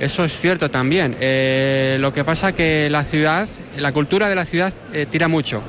Eso 0.00 0.24
es 0.24 0.32
cierto 0.38 0.70
también. 0.70 1.16
Eh, 1.20 1.98
lo 2.00 2.12
que 2.12 2.24
pasa 2.24 2.52
que 2.52 2.88
la 2.88 3.04
ciudad, 3.04 3.48
la 3.76 3.92
cultura 3.92 4.28
de 4.28 4.34
la 4.34 4.44
ciudad 4.44 4.72
tira 5.10 5.28
mucho 5.28 5.60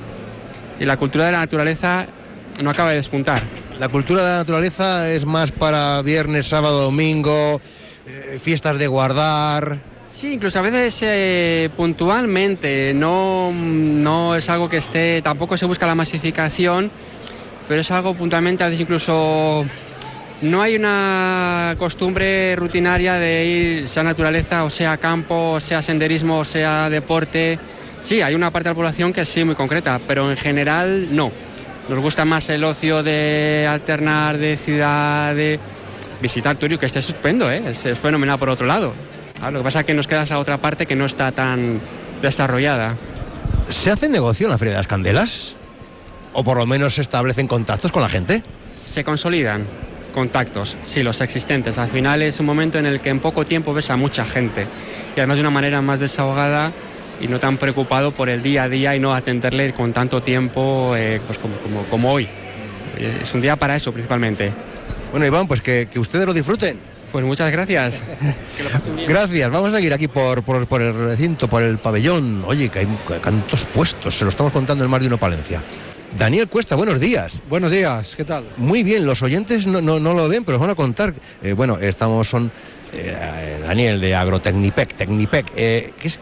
y 0.80 0.86
la 0.86 0.98
cultura 0.98 1.26
de 1.26 1.32
la 1.32 1.40
naturaleza 1.40 2.08
no 2.62 2.70
acaba 2.70 2.92
de 2.92 2.98
despuntar. 2.98 3.42
La 3.80 3.90
cultura 3.90 4.24
de 4.24 4.30
la 4.30 4.38
naturaleza 4.38 5.10
es 5.10 5.26
más 5.26 5.52
para 5.52 6.02
viernes, 6.02 6.48
sábado, 6.48 6.84
domingo, 6.84 7.60
fiestas 8.42 8.78
de 8.78 8.88
guardar. 8.88 9.89
Sí, 10.20 10.34
incluso 10.34 10.60
a 10.60 10.64
veces 10.64 11.00
eh, 11.02 11.70
puntualmente, 11.78 12.94
no, 12.94 13.54
no 13.54 14.36
es 14.36 14.50
algo 14.50 14.68
que 14.68 14.76
esté, 14.76 15.22
tampoco 15.22 15.56
se 15.56 15.66
busca 15.66 15.88
la 15.88 15.96
masificación, 15.96 16.92
pero 17.70 17.80
es 17.80 17.90
algo 17.90 18.14
puntualmente, 18.14 18.66
a 18.66 18.68
veces 18.68 18.82
incluso 18.82 19.66
no 20.42 20.62
hay 20.62 20.76
una 20.76 21.74
costumbre 21.80 22.54
rutinaria 22.58 23.14
de 23.14 23.46
ir, 23.46 23.88
sea 23.88 24.04
naturaleza, 24.04 24.66
o 24.66 24.70
sea 24.70 24.98
campo, 24.98 25.52
o 25.54 25.62
sea 25.62 25.82
senderismo, 25.82 26.40
o 26.40 26.46
sea 26.46 26.90
deporte. 26.90 27.58
Sí, 28.02 28.22
hay 28.22 28.36
una 28.36 28.52
parte 28.52 28.68
de 28.68 28.72
la 28.72 28.76
población 28.76 29.14
que 29.14 29.24
sí, 29.24 29.46
muy 29.46 29.56
concreta, 29.56 30.02
pero 30.06 30.30
en 30.30 30.36
general 30.36 31.16
no. 31.16 31.32
Nos 31.88 32.00
gusta 32.00 32.26
más 32.26 32.50
el 32.50 32.66
ocio 32.66 33.04
de 33.04 33.66
alternar 33.70 34.38
de 34.38 34.58
ciudad, 34.58 35.34
de 35.34 35.58
visitar 36.22 36.58
Turio, 36.58 36.78
que 36.78 36.88
esté 36.88 37.00
estupendo, 37.00 37.50
¿eh? 37.50 37.64
es, 37.68 37.86
es 37.86 37.98
fenomenal 37.98 38.38
por 38.38 38.50
otro 38.50 38.68
lado. 38.68 38.94
Ah, 39.42 39.52
lo 39.52 39.60
que 39.60 39.64
pasa 39.64 39.82
es 39.82 39.86
que 39.86 39.94
nos 39.94 40.08
queda 40.08 40.24
esa 40.24 40.38
otra 40.38 40.58
parte 40.58 40.86
que 40.86 40.96
no 40.96 41.06
está 41.06 41.32
tan 41.32 41.80
desarrollada. 42.22 42.96
¿Se 43.70 43.92
hace 43.92 44.10
negocio 44.10 44.48
en 44.48 44.52
la 44.52 44.58
Feria 44.58 44.74
de 44.74 44.78
las 44.80 44.88
Candelas? 44.88 45.56
¿O 46.34 46.44
por 46.44 46.58
lo 46.58 46.66
menos 46.66 46.96
se 46.96 47.02
establecen 47.02 47.48
contactos 47.48 47.92
con 47.92 48.02
la 48.02 48.10
gente? 48.10 48.44
Se 48.74 49.04
consolidan 49.04 49.66
contactos, 50.14 50.78
sí, 50.84 51.04
los 51.04 51.22
existentes. 51.22 51.78
Al 51.78 51.90
final 51.90 52.22
es 52.22 52.40
un 52.40 52.46
momento 52.46 52.78
en 52.78 52.86
el 52.86 53.00
que 53.00 53.10
en 53.10 53.20
poco 53.20 53.46
tiempo 53.46 53.74
ves 53.74 53.90
a 53.90 53.96
mucha 53.96 54.26
gente 54.26 54.68
y 55.16 55.20
además 55.20 55.38
de 55.38 55.42
una 55.42 55.50
manera 55.50 55.82
más 55.82 56.00
desahogada 56.00 56.72
y 57.22 57.28
no 57.28 57.40
tan 57.40 57.58
preocupado 57.58 58.12
por 58.12 58.30
el 58.30 58.42
día 58.42 58.64
a 58.64 58.70
día 58.70 58.96
y 58.96 59.00
no 59.00 59.14
atenderle 59.14 59.74
con 59.74 59.94
tanto 59.94 60.22
tiempo 60.24 60.96
eh, 60.96 61.22
pues 61.26 61.38
como, 61.38 61.56
como, 61.58 61.84
como, 61.86 62.12
hoy. 62.12 62.28
Es 62.98 63.34
un 63.34 63.42
día 63.42 63.56
para 63.56 63.76
eso 63.76 63.92
principalmente. 63.92 64.52
Bueno, 65.12 65.26
Iván, 65.26 65.48
pues 65.48 65.62
que, 65.62 65.88
que 65.90 66.00
ustedes 66.00 66.26
lo 66.26 66.34
disfruten. 66.34 66.89
Pues 67.12 67.26
muchas 67.26 67.52
gracias. 67.52 68.02
gracias. 69.08 69.52
Vamos 69.52 69.74
a 69.74 69.78
seguir 69.78 69.94
aquí 69.94 70.08
por, 70.08 70.44
por, 70.44 70.68
por, 70.68 70.82
el 70.82 70.94
recinto, 70.94 71.48
por 71.48 71.64
el 71.64 71.78
pabellón. 71.78 72.44
Oye, 72.46 72.70
que 72.70 72.80
hay 72.80 72.88
tantos 73.24 73.66
puestos, 73.66 74.18
se 74.18 74.26
lo 74.26 74.30
estamos 74.30 74.54
contando 74.54 74.84
en 74.84 74.90
más 74.90 75.02
de 75.02 75.08
uno 75.08 75.18
Palencia. 75.18 75.64
Daniel 76.18 76.48
Cuesta, 76.48 76.76
buenos 76.76 77.00
días. 77.00 77.42
Buenos 77.50 77.72
días, 77.72 78.16
¿qué 78.16 78.26
tal? 78.26 78.50
Muy 78.58 78.84
bien, 78.84 79.06
los 79.06 79.22
oyentes 79.22 79.68
no, 79.68 79.82
no, 79.82 80.00
no 80.00 80.14
lo 80.14 80.28
ven, 80.28 80.44
pero 80.44 80.58
os 80.58 80.62
van 80.62 80.72
a 80.72 80.76
contar. 80.76 81.14
Eh, 81.42 81.54
bueno, 81.54 81.78
estamos, 81.80 82.28
son 82.28 82.52
eh, 82.94 83.60
Daniel 83.66 84.02
de 84.02 84.16
Agrotecnipec, 84.16 84.96
Tecnipec. 84.96 85.52
Eh, 85.56 85.94
¿qué, 86.00 86.08
es, 86.08 86.20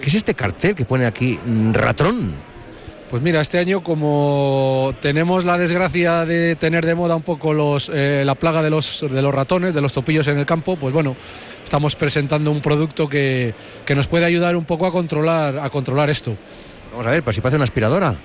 ¿Qué 0.00 0.08
es 0.08 0.14
este 0.14 0.34
cartel 0.34 0.74
que 0.74 0.84
pone 0.84 1.06
aquí 1.06 1.38
ratón? 1.72 2.34
Pues 3.14 3.22
mira, 3.22 3.40
este 3.40 3.60
año 3.60 3.80
como 3.80 4.92
tenemos 5.00 5.44
la 5.44 5.56
desgracia 5.56 6.24
de 6.24 6.56
tener 6.56 6.84
de 6.84 6.96
moda 6.96 7.14
un 7.14 7.22
poco 7.22 7.54
los, 7.54 7.88
eh, 7.94 8.24
la 8.26 8.34
plaga 8.34 8.60
de 8.60 8.70
los, 8.70 9.06
de 9.08 9.22
los 9.22 9.32
ratones, 9.32 9.72
de 9.72 9.80
los 9.80 9.92
topillos 9.92 10.26
en 10.26 10.36
el 10.36 10.44
campo, 10.44 10.74
pues 10.74 10.92
bueno, 10.92 11.14
estamos 11.62 11.94
presentando 11.94 12.50
un 12.50 12.60
producto 12.60 13.08
que, 13.08 13.54
que 13.86 13.94
nos 13.94 14.08
puede 14.08 14.24
ayudar 14.24 14.56
un 14.56 14.64
poco 14.64 14.84
a 14.86 14.90
controlar, 14.90 15.60
a 15.60 15.70
controlar 15.70 16.10
esto. 16.10 16.36
Vamos 16.90 17.06
a 17.06 17.12
ver, 17.12 17.22
pues 17.22 17.36
si 17.36 17.40
parece 17.40 17.54
una 17.54 17.66
aspiradora. 17.66 18.16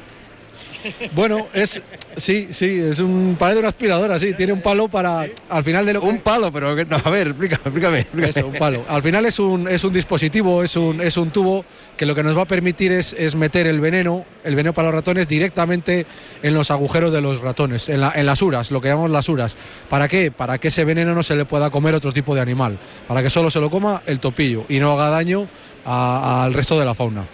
Bueno, 1.13 1.47
es 1.53 1.81
sí, 2.17 2.49
sí, 2.51 2.79
es 2.79 2.99
un 2.99 3.35
parece 3.37 3.59
una 3.59 3.69
aspiradora, 3.69 4.19
sí, 4.19 4.33
tiene 4.33 4.53
un 4.53 4.61
palo 4.61 4.87
para 4.87 5.25
al 5.49 5.63
final 5.63 5.85
de 5.85 5.93
lo 5.93 6.01
un 6.01 6.19
palo, 6.19 6.51
pero 6.51 6.75
no, 6.75 6.97
a 7.03 7.09
ver, 7.09 7.27
explícame, 7.27 7.61
explícame, 7.65 7.99
explícame. 7.99 8.29
Eso, 8.29 8.47
un 8.47 8.53
palo. 8.53 8.85
Al 8.87 9.03
final 9.03 9.25
es 9.25 9.39
un 9.39 9.67
es 9.67 9.83
un 9.83 9.93
dispositivo, 9.93 10.63
es 10.63 10.75
un 10.75 11.01
es 11.01 11.17
un 11.17 11.31
tubo 11.31 11.65
que 11.97 12.05
lo 12.05 12.15
que 12.15 12.23
nos 12.23 12.37
va 12.37 12.43
a 12.43 12.45
permitir 12.45 12.91
es, 12.91 13.13
es 13.13 13.35
meter 13.35 13.67
el 13.67 13.79
veneno, 13.79 14.25
el 14.43 14.55
veneno 14.55 14.73
para 14.73 14.87
los 14.87 14.95
ratones 14.95 15.27
directamente 15.27 16.05
en 16.41 16.53
los 16.53 16.71
agujeros 16.71 17.11
de 17.11 17.21
los 17.21 17.41
ratones, 17.41 17.89
en, 17.89 18.01
la, 18.01 18.13
en 18.15 18.25
las 18.25 18.41
uras, 18.41 18.71
lo 18.71 18.79
que 18.79 18.87
llamamos 18.87 19.11
las 19.11 19.27
uras. 19.27 19.55
¿Para 19.89 20.07
qué? 20.07 20.31
Para 20.31 20.57
que 20.59 20.69
ese 20.69 20.85
veneno 20.85 21.13
no 21.13 21.23
se 21.23 21.35
le 21.35 21.45
pueda 21.45 21.69
comer 21.69 21.95
otro 21.95 22.13
tipo 22.13 22.33
de 22.35 22.41
animal, 22.41 22.79
para 23.07 23.21
que 23.21 23.29
solo 23.29 23.51
se 23.51 23.59
lo 23.59 23.69
coma 23.69 24.01
el 24.05 24.19
topillo 24.19 24.65
y 24.69 24.79
no 24.79 24.93
haga 24.93 25.09
daño 25.09 25.47
al 25.85 26.53
resto 26.53 26.79
de 26.79 26.85
la 26.85 26.93
fauna. 26.93 27.25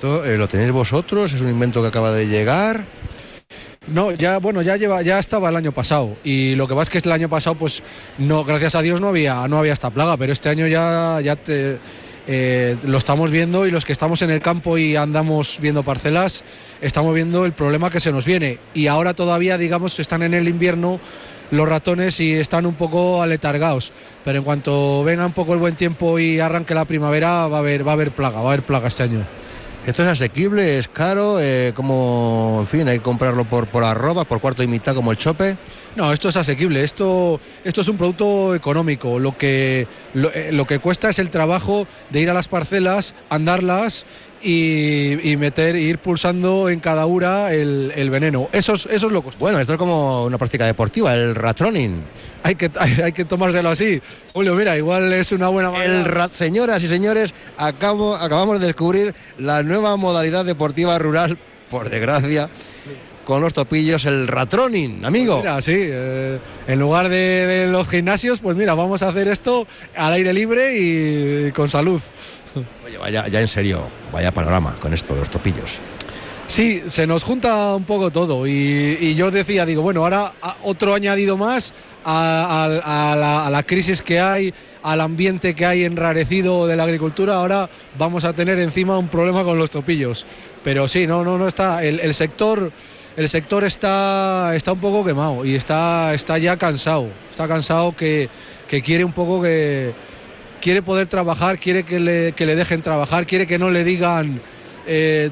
¿Esto 0.00 0.24
eh, 0.24 0.38
lo 0.38 0.48
tenéis 0.48 0.72
vosotros? 0.72 1.30
¿Es 1.34 1.42
un 1.42 1.50
invento 1.50 1.82
que 1.82 1.88
acaba 1.88 2.10
de 2.10 2.26
llegar? 2.26 2.86
No, 3.86 4.12
ya 4.12 4.38
bueno, 4.38 4.62
ya 4.62 4.78
lleva, 4.78 5.02
ya 5.02 5.18
estaba 5.18 5.50
el 5.50 5.56
año 5.56 5.72
pasado 5.72 6.16
y 6.24 6.54
lo 6.54 6.66
que 6.66 6.74
pasa 6.74 6.84
es 6.84 7.02
que 7.02 7.06
el 7.06 7.12
año 7.12 7.28
pasado, 7.28 7.56
pues 7.56 7.82
no, 8.16 8.42
gracias 8.42 8.74
a 8.76 8.80
Dios 8.80 9.02
no 9.02 9.08
había, 9.08 9.46
no 9.46 9.58
había 9.58 9.74
esta 9.74 9.90
plaga, 9.90 10.16
pero 10.16 10.32
este 10.32 10.48
año 10.48 10.66
ya, 10.68 11.20
ya 11.22 11.36
eh, 11.46 12.76
lo 12.82 12.96
estamos 12.96 13.30
viendo 13.30 13.66
y 13.66 13.70
los 13.70 13.84
que 13.84 13.92
estamos 13.92 14.22
en 14.22 14.30
el 14.30 14.40
campo 14.40 14.78
y 14.78 14.96
andamos 14.96 15.58
viendo 15.60 15.82
parcelas, 15.82 16.44
estamos 16.80 17.14
viendo 17.14 17.44
el 17.44 17.52
problema 17.52 17.90
que 17.90 18.00
se 18.00 18.10
nos 18.10 18.24
viene 18.24 18.58
y 18.72 18.86
ahora 18.86 19.12
todavía, 19.12 19.58
digamos, 19.58 19.98
están 20.00 20.22
en 20.22 20.32
el 20.32 20.48
invierno 20.48 20.98
los 21.50 21.68
ratones 21.68 22.20
y 22.20 22.32
están 22.32 22.64
un 22.64 22.74
poco 22.74 23.20
aletargados. 23.20 23.92
Pero 24.24 24.38
en 24.38 24.44
cuanto 24.44 25.04
venga 25.04 25.26
un 25.26 25.34
poco 25.34 25.52
el 25.52 25.58
buen 25.58 25.76
tiempo 25.76 26.18
y 26.18 26.40
arranque 26.40 26.74
la 26.74 26.86
primavera, 26.86 27.48
va 27.48 27.58
a 27.58 27.60
haber, 27.60 27.86
va 27.86 27.90
a 27.90 27.94
haber 27.96 28.12
plaga, 28.12 28.40
va 28.40 28.48
a 28.48 28.52
haber 28.54 28.62
plaga 28.62 28.88
este 28.88 29.02
año. 29.02 29.26
¿Esto 29.86 30.02
es 30.02 30.08
asequible? 30.08 30.78
¿Es 30.78 30.88
caro? 30.88 31.40
Eh, 31.40 31.72
como, 31.74 32.58
en 32.60 32.66
fin, 32.66 32.88
hay 32.88 32.98
que 32.98 33.02
comprarlo 33.02 33.44
por, 33.46 33.66
por 33.66 33.82
arroba, 33.82 34.24
por 34.24 34.40
cuarto 34.40 34.62
y 34.62 34.66
mitad 34.66 34.94
como 34.94 35.10
el 35.10 35.16
chope? 35.16 35.56
No, 35.96 36.12
esto 36.12 36.28
es 36.28 36.36
asequible, 36.36 36.84
esto, 36.84 37.40
esto 37.64 37.80
es 37.80 37.88
un 37.88 37.96
producto 37.96 38.54
económico. 38.54 39.18
Lo 39.18 39.36
que, 39.36 39.88
lo, 40.14 40.32
eh, 40.32 40.50
lo 40.52 40.66
que 40.66 40.78
cuesta 40.78 41.10
es 41.10 41.18
el 41.18 41.30
trabajo 41.30 41.86
de 42.10 42.20
ir 42.20 42.30
a 42.30 42.34
las 42.34 42.46
parcelas, 42.46 43.14
andarlas 43.28 44.06
y, 44.40 45.30
y 45.30 45.36
meter, 45.36 45.74
ir 45.74 45.98
pulsando 45.98 46.70
en 46.70 46.78
cada 46.78 47.06
ura 47.06 47.52
el, 47.52 47.92
el 47.96 48.08
veneno. 48.08 48.48
Eso 48.52 48.74
es, 48.74 48.86
eso 48.86 49.06
es 49.08 49.12
lo 49.12 49.20
costoso. 49.22 49.40
Bueno, 49.40 49.58
esto 49.58 49.72
es 49.72 49.78
como 49.78 50.24
una 50.24 50.38
práctica 50.38 50.64
deportiva, 50.64 51.12
el 51.12 51.34
ratroning. 51.34 52.02
Hay 52.44 52.54
que, 52.54 52.70
hay, 52.78 52.92
hay 53.00 53.12
que 53.12 53.24
tomárselo 53.24 53.68
así. 53.68 54.00
Julio, 54.32 54.54
mira, 54.54 54.76
igual 54.76 55.12
es 55.12 55.32
una 55.32 55.48
buena 55.48 55.70
manera. 55.70 55.92
El 55.92 56.04
rat, 56.04 56.32
señoras 56.34 56.82
y 56.84 56.88
señores, 56.88 57.34
acabo, 57.58 58.14
acabamos 58.14 58.60
de 58.60 58.66
descubrir 58.66 59.14
la 59.38 59.64
nueva 59.64 59.96
modalidad 59.96 60.44
deportiva 60.44 60.98
rural, 61.00 61.36
por 61.68 61.90
desgracia, 61.90 62.48
con 63.30 63.42
los 63.42 63.52
topillos, 63.54 64.04
el 64.06 64.26
ratroning, 64.26 65.04
amigo. 65.04 65.34
Pues 65.34 65.44
mira, 65.44 65.62
sí, 65.62 65.72
eh, 65.76 66.38
en 66.66 66.80
lugar 66.80 67.08
de, 67.08 67.16
de 67.46 67.66
los 67.68 67.88
gimnasios, 67.88 68.40
pues 68.40 68.56
mira, 68.56 68.74
vamos 68.74 69.04
a 69.04 69.08
hacer 69.10 69.28
esto 69.28 69.68
al 69.96 70.14
aire 70.14 70.32
libre 70.32 70.76
y 70.76 71.52
con 71.52 71.68
salud. 71.68 72.00
Oye, 72.84 72.98
vaya, 72.98 73.28
ya 73.28 73.40
en 73.40 73.46
serio, 73.46 73.84
vaya 74.12 74.32
panorama 74.32 74.74
con 74.82 74.92
esto 74.94 75.14
de 75.14 75.20
los 75.20 75.30
topillos. 75.30 75.78
Sí, 76.48 76.82
se 76.88 77.06
nos 77.06 77.22
junta 77.22 77.76
un 77.76 77.84
poco 77.84 78.10
todo 78.10 78.48
y, 78.48 78.98
y 79.00 79.14
yo 79.14 79.30
decía, 79.30 79.64
digo, 79.64 79.82
bueno, 79.82 80.00
ahora 80.02 80.32
otro 80.64 80.92
añadido 80.94 81.36
más 81.36 81.72
a, 82.04 82.64
a- 82.64 83.12
a 83.12 83.14
la, 83.16 83.46
a 83.46 83.50
la 83.50 83.62
crisis 83.62 84.02
que 84.02 84.18
hay, 84.18 84.52
al 84.82 85.00
ambiente 85.00 85.54
que 85.54 85.64
hay 85.64 85.84
enrarecido 85.84 86.66
de 86.66 86.74
la 86.74 86.82
agricultura, 86.82 87.36
ahora 87.36 87.70
vamos 87.96 88.24
a 88.24 88.32
tener 88.32 88.58
encima 88.58 88.98
un 88.98 89.06
problema 89.06 89.44
con 89.44 89.56
los 89.58 89.70
topillos. 89.70 90.26
Pero 90.64 90.88
sí, 90.88 91.06
no, 91.06 91.22
no, 91.22 91.38
no 91.38 91.46
está, 91.46 91.84
el, 91.84 92.00
el 92.00 92.12
sector, 92.14 92.72
el 93.20 93.28
sector 93.28 93.64
está, 93.64 94.52
está 94.54 94.72
un 94.72 94.80
poco 94.80 95.04
quemado 95.04 95.44
y 95.44 95.54
está, 95.54 96.14
está 96.14 96.38
ya 96.38 96.56
cansado, 96.56 97.08
está 97.30 97.46
cansado 97.46 97.94
que, 97.94 98.28
que 98.66 98.80
quiere 98.80 99.04
un 99.04 99.12
poco 99.12 99.42
que 99.42 99.92
quiere 100.60 100.80
poder 100.80 101.06
trabajar, 101.06 101.58
quiere 101.58 101.82
que 101.84 102.00
le, 102.00 102.32
que 102.32 102.46
le 102.46 102.56
dejen 102.56 102.80
trabajar, 102.80 103.26
quiere 103.26 103.46
que 103.46 103.58
no 103.58 103.70
le 103.70 103.84
digan 103.84 104.40
eh, 104.86 105.30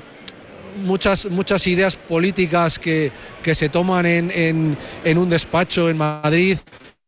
muchas, 0.84 1.26
muchas 1.30 1.66
ideas 1.66 1.97
políticas 1.97 2.78
que, 2.78 3.11
que 3.43 3.55
se 3.55 3.68
toman 3.70 4.05
en, 4.05 4.76
en- 5.05 5.18
un 5.18 5.28
despacho 5.30 5.89
en 5.89 5.97
Madrid 5.97 6.59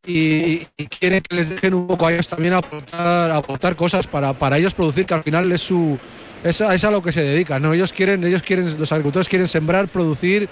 y, 0.06 0.62
y 0.78 0.86
quieren 0.86 1.22
que 1.28 1.36
les 1.36 1.50
dejen 1.50 1.74
un 1.74 1.86
poco 1.86 2.06
a 2.06 2.12
ellos 2.12 2.26
también 2.26 2.54
aportar, 2.54 3.30
aportar 3.30 3.76
cosas 3.76 4.06
para, 4.06 4.32
para 4.32 4.56
ellos 4.56 4.72
producir, 4.72 5.04
que 5.04 5.12
al 5.14 5.22
final 5.22 5.52
es 5.52 5.60
su 5.60 5.98
es 6.44 6.60
es 6.60 6.84
a 6.84 6.90
lo 6.90 7.02
que 7.02 7.12
se 7.12 7.22
dedican, 7.22 7.62
¿no? 7.62 7.72
Ellos 7.72 7.92
quieren, 7.92 8.24
ellos 8.24 8.42
quieren, 8.42 8.78
los 8.78 8.92
agricultores 8.92 9.28
quieren 9.28 9.48
sembrar, 9.48 9.88
producir 9.88 10.48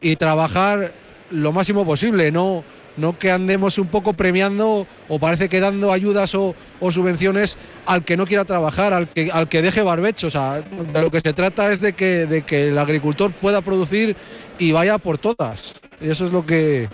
y 0.00 0.16
trabajar 0.16 0.92
lo 1.30 1.52
máximo 1.52 1.84
posible, 1.84 2.30
no, 2.30 2.64
no 2.96 3.18
que 3.18 3.30
andemos 3.30 3.78
un 3.78 3.88
poco 3.88 4.12
premiando 4.12 4.86
o 5.08 5.18
parece 5.18 5.48
que 5.48 5.60
dando 5.60 5.92
ayudas 5.92 6.34
o, 6.34 6.54
o 6.80 6.92
subvenciones 6.92 7.56
al 7.86 8.04
que 8.04 8.16
no 8.16 8.26
quiera 8.26 8.44
trabajar, 8.44 8.92
al 8.92 9.08
que, 9.08 9.30
al 9.32 9.48
que 9.48 9.62
deje 9.62 9.82
barbecho. 9.82 10.26
O 10.26 10.30
sea, 10.30 10.60
de 10.60 11.00
lo 11.00 11.10
que 11.10 11.20
se 11.20 11.32
trata 11.32 11.72
es 11.72 11.80
de 11.80 11.92
que, 11.92 12.26
de 12.26 12.42
que 12.42 12.68
el 12.68 12.78
agricultor 12.78 13.32
pueda 13.32 13.60
producir 13.60 14.16
y 14.58 14.72
vaya 14.72 14.98
por 14.98 15.18
todas. 15.18 15.74
Y 16.00 16.10
eso 16.10 16.26
es 16.26 16.32
lo 16.32 16.44
que, 16.44 16.88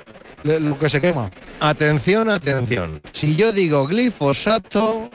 lo 0.44 0.78
que 0.78 0.88
se 0.88 1.00
quema. 1.00 1.30
Atención, 1.60 2.30
atención. 2.30 3.00
Si 3.12 3.36
yo 3.36 3.52
digo 3.52 3.86
glifosato, 3.86 5.10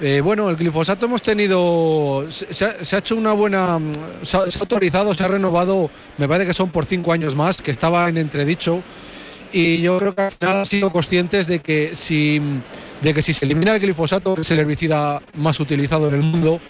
Eh, 0.00 0.20
bueno, 0.20 0.48
el 0.48 0.56
glifosato 0.56 1.06
hemos 1.06 1.22
tenido. 1.22 2.26
Se, 2.30 2.64
ha, 2.64 2.98
hecho 2.98 3.16
una 3.16 3.32
buena. 3.32 3.78
mm, 3.78 3.92
Se 4.22 4.36
ha, 4.36 4.40
autorizado, 4.60 5.12
se 5.12 5.24
ha 5.24 5.28
renovado, 5.28 5.90
me 6.18 6.28
parece 6.28 6.48
que 6.48 6.54
son 6.54 6.70
por 6.70 6.86
cinco 6.86 7.12
años 7.12 7.34
más, 7.34 7.60
que 7.60 7.70
estaba 7.70 8.08
en 8.08 8.16
entredicho. 8.16 8.82
Y 9.52 9.78
yo 9.78 9.98
creo 9.98 10.14
que 10.14 10.22
al 10.22 10.30
final 10.30 10.56
han 10.58 10.66
sido 10.66 10.92
conscientes 10.92 11.46
de 11.46 11.60
que 11.60 11.96
si, 11.96 12.40
de 13.00 13.14
que 13.14 13.22
si 13.22 13.32
se 13.32 13.46
elimina 13.46 13.74
el 13.74 13.80
glifosato, 13.80 14.34
que 14.34 14.42
es 14.42 14.50
el 14.50 14.58
herbicida 14.58 15.22
más 15.34 15.58
utilizado 15.58 16.08
en 16.08 16.14
el 16.14 16.22
mundo, 16.22 16.60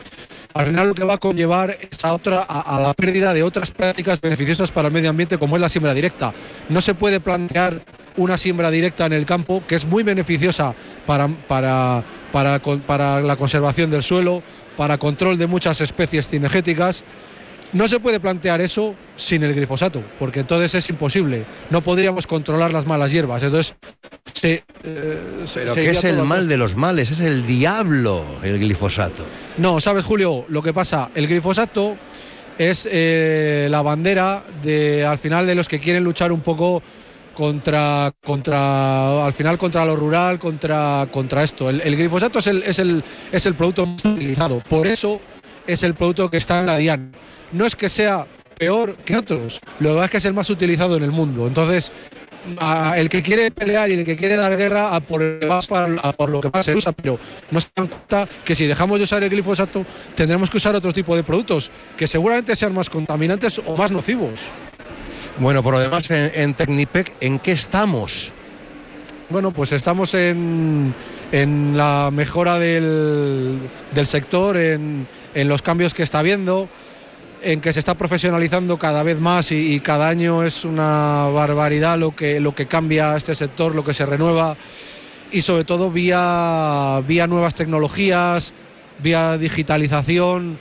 al 0.55 0.67
final 0.67 0.89
lo 0.89 0.95
que 0.95 1.05
va 1.05 1.15
a 1.15 1.19
conllevar 1.19 1.77
es 1.91 2.05
a, 2.05 2.15
otra, 2.15 2.43
a 2.43 2.81
la 2.81 2.95
pérdida 2.95 3.35
de 3.35 3.43
otras 3.43 3.73
prácticas 3.73 4.21
beneficiosas 4.21 4.71
para 4.71 4.89
el 4.89 4.95
medio 4.95 5.11
ambiente, 5.11 5.39
como 5.39 5.57
es 5.57 5.61
la 5.63 5.69
siembra 5.69 5.93
directa. 5.93 6.33
No 6.69 6.81
se 6.81 6.95
puede 6.95 7.19
plantear 7.21 7.83
una 8.17 8.37
siembra 8.37 8.71
directa 8.71 9.07
en 9.07 9.13
el 9.13 9.27
campo, 9.27 9.63
que 9.67 9.77
es 9.77 9.87
muy 9.87 10.03
beneficiosa 10.03 10.75
para, 11.07 11.29
para, 11.29 12.03
para, 12.33 12.59
para 12.61 13.21
la 13.21 13.37
conservación 13.37 13.91
del 13.91 14.03
suelo, 14.03 14.43
para 14.77 14.99
control 14.99 15.39
de 15.39 15.47
muchas 15.47 15.81
especies 15.81 16.29
cinegéticas. 16.29 17.05
No 17.71 17.87
se 17.87 18.01
puede 18.01 18.19
plantear 18.19 18.63
eso 18.63 18.95
sin 19.17 19.43
el 19.43 19.55
glifosato, 19.55 20.03
porque 20.19 20.41
entonces 20.41 20.75
es 20.75 20.89
imposible. 20.89 21.45
No 21.69 21.83
podríamos 21.83 22.27
controlar 22.27 22.73
las 22.73 22.87
malas 22.87 23.13
hierbas. 23.13 23.43
Entonces, 23.43 23.75
se, 24.33 24.65
eh, 24.85 25.19
se- 25.45 25.61
pero 25.61 25.75
se 25.75 25.83
que 25.83 25.91
es 25.91 26.05
el 26.05 26.23
mal 26.23 26.49
de 26.49 26.57
los 26.57 26.77
males, 26.77 27.11
es 27.11 27.21
el 27.21 27.47
diablo 27.47 28.25
el 28.43 28.59
glifosato. 28.59 29.25
no, 29.59 29.81
sabes, 29.81 30.05
Julio, 30.05 30.47
lo 30.49 30.63
que 30.63 30.73
pasa, 30.73 31.11
el 31.15 31.27
glifosato 31.29 31.97
es 32.57 32.89
eh, 32.91 33.69
la 33.71 33.83
bandera 33.83 34.45
de, 34.63 35.05
al 35.05 35.19
final, 35.19 35.47
de 35.47 35.55
los 35.55 35.69
que 35.69 35.79
quieren 35.79 36.03
luchar 36.05 36.33
un 36.33 36.41
poco 36.41 36.83
contra, 37.39 38.13
contra, 38.25 39.25
al 39.25 39.33
final, 39.33 39.57
contra 39.57 39.85
lo 39.85 39.95
rural, 39.95 40.41
contra, 40.41 41.07
contra 41.09 41.45
esto. 41.45 41.71
El, 41.71 41.97
glifosato 41.97 42.41
es 42.41 42.49
el, 42.49 42.65
es, 42.65 42.81
el, 42.81 43.05
es 43.31 43.47
el 43.47 43.55
producto 43.55 43.87
más 43.87 44.05
utilizado, 44.05 44.61
por 44.69 44.89
eso 44.89 45.21
es 45.65 45.85
el 45.85 45.95
producto 45.95 46.29
que 46.29 46.39
está 46.39 46.59
en 46.59 46.67
la 46.67 46.77
DIAN. 46.77 47.13
No 47.53 47.65
es 47.65 47.77
que 47.77 47.89
sea 47.89 48.27
peor 48.59 48.97
que 48.97 49.17
otros, 49.17 49.61
lo 49.79 49.91
que 49.91 49.95
pasa 49.95 50.05
es 50.07 50.11
que 50.11 50.17
es 50.17 50.25
el 50.25 50.35
más 50.35 50.51
utilizado 50.51 50.97
en 50.97 51.05
el 51.05 51.13
mundo. 51.13 51.47
Entonces, 51.47 51.93
el 52.97 53.09
que 53.09 53.23
quiere 53.23 53.53
pelear 53.53 53.89
y 53.89 53.95
el 53.95 54.05
que 54.05 54.17
quiere 54.17 54.35
dar 54.35 54.57
guerra 54.57 54.99
por, 54.99 55.23
el 55.23 55.49
a 55.49 56.13
por 56.15 56.31
lo 56.31 56.41
que 56.41 56.51
más 56.53 56.65
se 56.65 56.75
usa, 56.75 56.91
pero 56.91 57.21
no 57.53 57.61
se 57.61 57.69
dan 57.73 57.87
cuenta 57.87 58.29
que 58.45 58.57
si 58.57 58.67
dejamos 58.67 58.99
de 58.99 59.05
usar 59.05 59.23
el 59.23 59.31
glifosato 59.31 59.87
tendremos 60.17 60.51
que 60.51 60.57
usar 60.57 60.75
otro 60.75 60.93
tipo 60.93 61.15
de 61.15 61.23
productos 61.23 61.71
que 61.97 62.09
seguramente 62.09 62.57
sean 62.57 62.75
más 62.75 62.91
contaminantes 62.91 63.61
o 63.65 63.77
más 63.77 63.93
nocivos. 63.93 64.51
Bueno, 65.41 65.63
por 65.63 65.75
lo 65.75 65.81
demás, 65.81 66.11
en, 66.11 66.33
en 66.35 66.55
Tecnipec, 66.55 67.15
¿en 67.21 67.39
qué 67.39 67.53
estamos? 67.53 68.33
Bueno, 69.31 69.53
pues 69.53 69.71
estamos 69.71 70.15
en, 70.15 70.93
en 71.31 71.77
la 71.77 72.11
mejora 72.13 72.59
del, 72.59 73.61
del 73.95 74.07
sector, 74.07 74.57
en, 74.57 75.07
en 75.35 75.49
los 75.49 75.63
cambios 75.63 75.95
que 75.95 76.03
está 76.03 76.19
habiendo, 76.19 76.69
en 77.41 77.61
que 77.61 77.73
se 77.73 77.79
está 77.79 77.95
profesionalizando 77.95 78.79
cada 78.79 79.05
vez 79.05 79.21
más 79.21 79.53
y, 79.53 79.75
y 79.75 79.81
cada 79.81 80.09
año 80.09 80.43
es 80.43 80.65
una 80.65 81.29
barbaridad 81.33 81.97
lo 81.99 82.17
que, 82.17 82.41
lo 82.41 82.53
que 82.57 82.67
cambia 82.67 83.17
este 83.17 83.37
sector, 83.37 83.77
lo 83.77 83.85
que 83.85 83.95
se 83.95 84.07
renueva 84.07 84.57
y 85.31 85.43
sobre 85.43 85.63
todo 85.63 85.91
vía, 85.91 87.01
vía 87.07 87.29
nuevas 87.29 87.55
tecnologías, 87.55 88.53
vía 89.01 89.39
digitalización. 89.39 90.59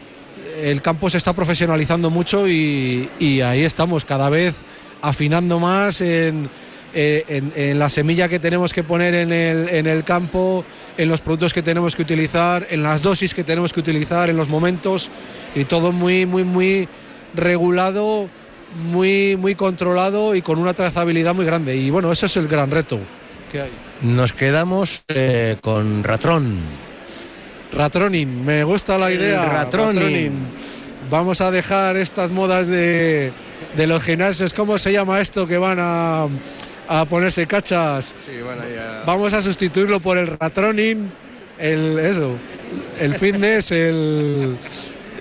El 0.64 0.82
campo 0.82 1.10
se 1.10 1.18
está 1.18 1.34
profesionalizando 1.34 2.10
mucho 2.10 2.47
y, 2.47 3.10
ahí 3.41 3.64
estamos, 3.64 4.05
cada 4.05 4.30
vez 4.30 4.55
afinando 5.01 5.60
más 5.60 6.01
en, 6.01 6.49
eh, 6.93 7.74
la 7.76 7.89
semilla 7.89 8.28
que 8.28 8.39
tenemos 8.39 8.74
que 8.74 8.84
poner 8.84 9.14
en 9.14 9.32
el, 9.32 9.70
en 9.70 9.86
el 9.86 10.03
campo, 10.03 10.66
en 10.97 11.10
los 11.10 11.22
productos 11.22 11.53
que 11.53 11.62
tenemos 11.62 11.95
que 11.95 12.01
utilizar, 12.01 12.66
en 12.70 12.82
las 12.82 13.01
dosis 13.01 13.34
que 13.34 13.43
tenemos 13.43 13.72
que 13.72 13.80
utilizar, 13.80 14.30
en 14.30 14.38
los 14.38 14.49
momentos 14.49 15.10
y 15.53 15.66
todo 15.66 15.91
muy, 15.91 16.26
muy, 16.26 16.43
muy 16.43 16.88
regulado, 17.36 18.30
muy, 18.76 19.38
muy 19.38 19.55
controlado 19.55 20.36
y 20.36 20.41
con 20.41 20.60
una 20.60 20.74
trazabilidad 20.74 21.36
muy 21.36 21.45
grande. 21.45 21.76
Y 21.78 21.89
bueno, 21.89 22.12
ese 22.12 22.26
es 22.26 22.38
el 22.38 22.47
gran 22.47 22.72
reto 22.72 22.99
que 23.51 23.62
hay. 23.62 23.72
Nos 24.01 24.34
quedamos 24.34 25.03
eh, 25.08 25.58
con 25.62 26.03
Ratrón. 26.03 26.87
Ratronin, 27.74 28.43
me 28.45 28.63
gusta 28.63 28.97
la 28.97 29.11
idea. 29.11 29.45
ratronin. 29.45 30.32
Vamos 31.09 31.41
a 31.41 31.51
dejar 31.51 31.95
estas 31.97 32.32
modas 32.32 32.68
de, 32.68 33.32
de 33.76 33.88
los 33.88 34.03
gimnasios. 34.03 34.53
¿Cómo 34.53 34.78
se 34.78 34.91
llama 34.91 35.20
esto 35.22 35.47
que 35.47 35.57
van 35.57 35.78
a, 35.80 36.28
a 36.88 37.05
ponerse 37.05 37.47
cachas? 37.47 38.13
Vamos 39.05 39.34
a 39.34 39.41
sustituirlo 39.41 39.99
por 40.01 40.18
el 40.18 40.28
ratronin, 40.28 41.09
el 41.57 41.97
eso, 41.99 42.32
el 42.99 43.15
fitness, 43.15 43.72
el 43.72 44.57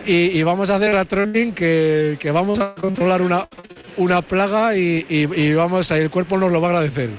y, 0.04 0.12
y 0.38 0.42
vamos 0.42 0.70
a 0.70 0.76
hacer 0.76 0.92
ratronin 0.92 1.52
que, 1.52 2.16
que 2.18 2.30
vamos 2.30 2.58
a 2.58 2.74
controlar 2.74 3.22
una, 3.22 3.46
una 3.96 4.22
plaga 4.22 4.76
y, 4.76 5.04
y- 5.08 5.40
y 5.40 5.54
vamos 5.54 5.90
a, 5.92 5.98
el 5.98 6.10
cuerpo 6.10 6.36
nos 6.38 6.50
lo 6.52 6.60
va 6.60 6.68
a 6.68 6.70
agradecer. 6.70 7.10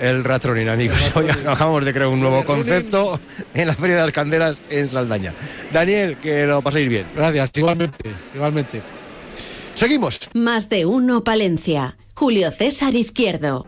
El 0.00 0.22
Ratronin, 0.24 0.68
amigos. 0.68 0.98
Hoy 1.14 1.28
acabamos 1.28 1.84
de 1.84 1.92
crear 1.92 2.08
un 2.08 2.20
nuevo 2.20 2.44
concepto 2.44 3.18
en 3.54 3.66
la 3.66 3.74
Feria 3.74 3.96
de 3.96 4.02
las 4.02 4.12
Candelas 4.12 4.62
en 4.70 4.88
Saldaña. 4.88 5.34
Daniel, 5.72 6.16
que 6.18 6.46
lo 6.46 6.62
paséis 6.62 6.88
bien. 6.88 7.06
Gracias, 7.16 7.50
igualmente, 7.54 8.14
igualmente. 8.34 8.82
Seguimos. 9.74 10.28
Más 10.34 10.68
de 10.68 10.86
uno 10.86 11.24
Palencia. 11.24 11.96
Julio 12.14 12.50
César 12.50 12.94
Izquierdo. 12.94 13.66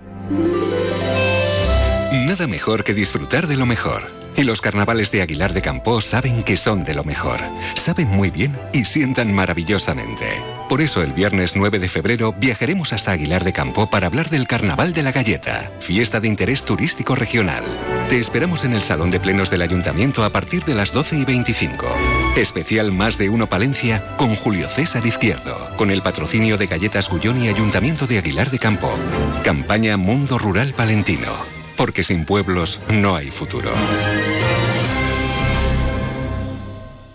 Nada 2.12 2.46
mejor 2.46 2.84
que 2.84 2.94
disfrutar 2.94 3.46
de 3.46 3.56
lo 3.56 3.66
mejor. 3.66 4.19
Y 4.40 4.44
los 4.44 4.62
carnavales 4.62 5.10
de 5.10 5.20
Aguilar 5.20 5.52
de 5.52 5.60
Campo 5.60 6.00
saben 6.00 6.42
que 6.42 6.56
son 6.56 6.82
de 6.82 6.94
lo 6.94 7.04
mejor. 7.04 7.40
Saben 7.74 8.08
muy 8.08 8.30
bien 8.30 8.58
y 8.72 8.86
sientan 8.86 9.34
maravillosamente. 9.34 10.24
Por 10.66 10.80
eso 10.80 11.02
el 11.02 11.12
viernes 11.12 11.56
9 11.56 11.78
de 11.78 11.90
febrero 11.90 12.32
viajaremos 12.32 12.94
hasta 12.94 13.12
Aguilar 13.12 13.44
de 13.44 13.52
Campo 13.52 13.90
para 13.90 14.06
hablar 14.06 14.30
del 14.30 14.46
Carnaval 14.46 14.94
de 14.94 15.02
la 15.02 15.12
Galleta, 15.12 15.70
fiesta 15.80 16.20
de 16.20 16.28
interés 16.28 16.64
turístico 16.64 17.14
regional. 17.14 17.62
Te 18.08 18.18
esperamos 18.18 18.64
en 18.64 18.72
el 18.72 18.80
Salón 18.80 19.10
de 19.10 19.20
Plenos 19.20 19.50
del 19.50 19.60
Ayuntamiento 19.60 20.24
a 20.24 20.30
partir 20.30 20.64
de 20.64 20.74
las 20.74 20.94
12 20.94 21.18
y 21.18 21.24
25. 21.26 21.86
Especial 22.36 22.92
Más 22.92 23.18
de 23.18 23.28
Uno 23.28 23.46
Palencia 23.46 24.16
con 24.16 24.36
Julio 24.36 24.68
César 24.68 25.04
Izquierdo, 25.04 25.68
con 25.76 25.90
el 25.90 26.00
patrocinio 26.00 26.56
de 26.56 26.66
Galletas 26.66 27.10
Gullón 27.10 27.44
y 27.44 27.48
Ayuntamiento 27.48 28.06
de 28.06 28.16
Aguilar 28.16 28.50
de 28.50 28.58
Campo. 28.58 28.90
Campaña 29.44 29.98
Mundo 29.98 30.38
Rural 30.38 30.72
Palentino, 30.72 31.28
porque 31.80 32.04
sin 32.04 32.26
pueblos 32.26 32.78
no 32.90 33.16
hay 33.16 33.30
futuro. 33.30 33.72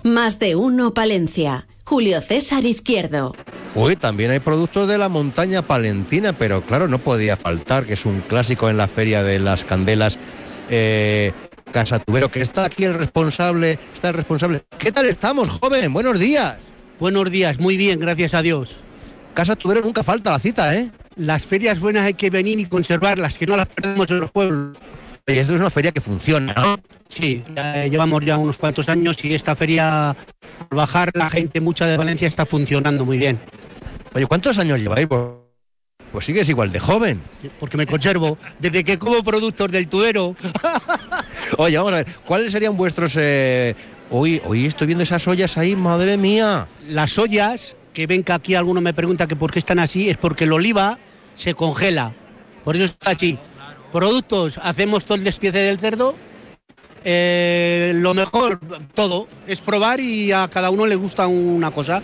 Más 0.03 0.39
de 0.39 0.55
uno 0.55 0.95
Palencia. 0.95 1.67
Julio 1.83 2.19
César 2.19 2.65
Izquierdo. 2.65 3.35
Uy, 3.75 3.95
también 3.95 4.31
hay 4.31 4.39
productos 4.39 4.87
de 4.87 4.97
la 4.97 5.07
montaña 5.07 5.61
palentina, 5.61 6.35
pero 6.35 6.65
claro, 6.65 6.87
no 6.87 6.97
podía 6.97 7.37
faltar, 7.37 7.85
que 7.85 7.93
es 7.93 8.07
un 8.07 8.21
clásico 8.21 8.67
en 8.67 8.77
la 8.77 8.87
Feria 8.87 9.21
de 9.21 9.37
las 9.37 9.63
Candelas. 9.63 10.17
Eh, 10.71 11.31
Casa 11.71 11.99
Tubero, 11.99 12.31
que 12.31 12.41
está 12.41 12.65
aquí 12.65 12.85
el 12.85 12.95
responsable, 12.95 13.77
está 13.93 14.07
el 14.07 14.15
responsable. 14.15 14.65
¿Qué 14.79 14.91
tal 14.91 15.05
estamos, 15.05 15.47
joven? 15.47 15.93
Buenos 15.93 16.17
días. 16.17 16.55
Buenos 16.99 17.29
días, 17.29 17.59
muy 17.59 17.77
bien, 17.77 17.99
gracias 17.99 18.33
a 18.33 18.41
Dios. 18.41 18.77
Casa 19.35 19.55
Tubero 19.55 19.81
nunca 19.81 20.01
falta 20.01 20.31
la 20.31 20.39
cita, 20.39 20.73
¿eh? 20.73 20.89
Las 21.15 21.45
ferias 21.45 21.79
buenas 21.79 22.03
hay 22.03 22.13
que 22.13 22.29
venir 22.29 22.59
y 22.59 22.65
conservarlas, 22.65 23.37
que 23.37 23.45
no 23.45 23.55
las 23.55 23.67
perdemos 23.67 24.09
en 24.11 24.19
los 24.19 24.31
pueblos. 24.31 24.77
Y 25.27 25.33
esto 25.33 25.53
es 25.53 25.59
una 25.59 25.69
feria 25.69 25.91
que 25.91 26.01
funciona, 26.01 26.53
¿no? 26.53 26.77
Sí, 27.09 27.43
ya 27.55 27.87
llevamos 27.87 28.23
ya 28.23 28.37
unos 28.37 28.57
cuantos 28.57 28.89
años 28.89 29.17
y 29.23 29.33
esta 29.33 29.55
feria, 29.55 30.09
al 30.09 30.17
bajar 30.69 31.11
la 31.13 31.29
gente 31.29 31.61
mucha 31.61 31.87
de 31.87 31.97
Valencia, 31.97 32.27
está 32.27 32.45
funcionando 32.45 33.05
muy 33.05 33.17
bien. 33.17 33.39
Oye, 34.13 34.27
¿cuántos 34.27 34.59
años 34.59 34.79
lleváis? 34.79 35.07
Pues, 35.07 35.21
pues 36.11 36.25
sigues 36.25 36.47
igual 36.49 36.71
de 36.71 36.79
joven. 36.79 37.21
Porque 37.59 37.77
me 37.77 37.87
conservo 37.87 38.37
desde 38.59 38.83
que 38.83 38.99
como 38.99 39.23
productos 39.23 39.71
del 39.71 39.87
tubero. 39.87 40.35
Oye, 41.57 41.77
vamos 41.77 41.93
a 41.93 41.97
ver, 41.97 42.07
¿cuáles 42.25 42.51
serían 42.51 42.75
vuestros... 42.77 43.15
Eh... 43.17 43.75
Hoy, 44.11 44.39
hoy 44.45 44.67
estoy 44.67 44.85
viendo 44.85 45.03
esas 45.03 45.27
ollas 45.27 45.57
ahí, 45.57 45.75
madre 45.75 46.15
mía. 46.15 46.67
Las 46.87 47.17
ollas, 47.17 47.75
que 47.95 48.05
ven 48.05 48.23
que 48.23 48.33
aquí 48.33 48.53
alguno 48.53 48.81
me 48.81 48.93
pregunta 48.93 49.25
que 49.25 49.37
por 49.37 49.51
qué 49.51 49.59
están 49.59 49.79
así, 49.79 50.09
es 50.09 50.17
porque 50.17 50.43
el 50.43 50.51
oliva 50.51 50.99
se 51.33 51.55
congela. 51.55 52.13
Por 52.63 52.75
eso 52.75 52.85
está 52.85 53.11
así. 53.11 53.39
Productos, 53.91 54.59
hacemos 54.61 55.05
todo 55.05 55.17
el 55.17 55.23
despiece 55.23 55.59
del 55.59 55.79
cerdo. 55.79 56.15
Eh, 57.05 57.93
lo 57.95 58.13
mejor, 58.13 58.59
todo, 58.93 59.27
es 59.47 59.61
probar 59.61 60.01
y 60.01 60.31
a 60.33 60.49
cada 60.49 60.69
uno 60.71 60.85
le 60.85 60.95
gusta 60.95 61.25
una 61.25 61.71
cosa. 61.71 62.03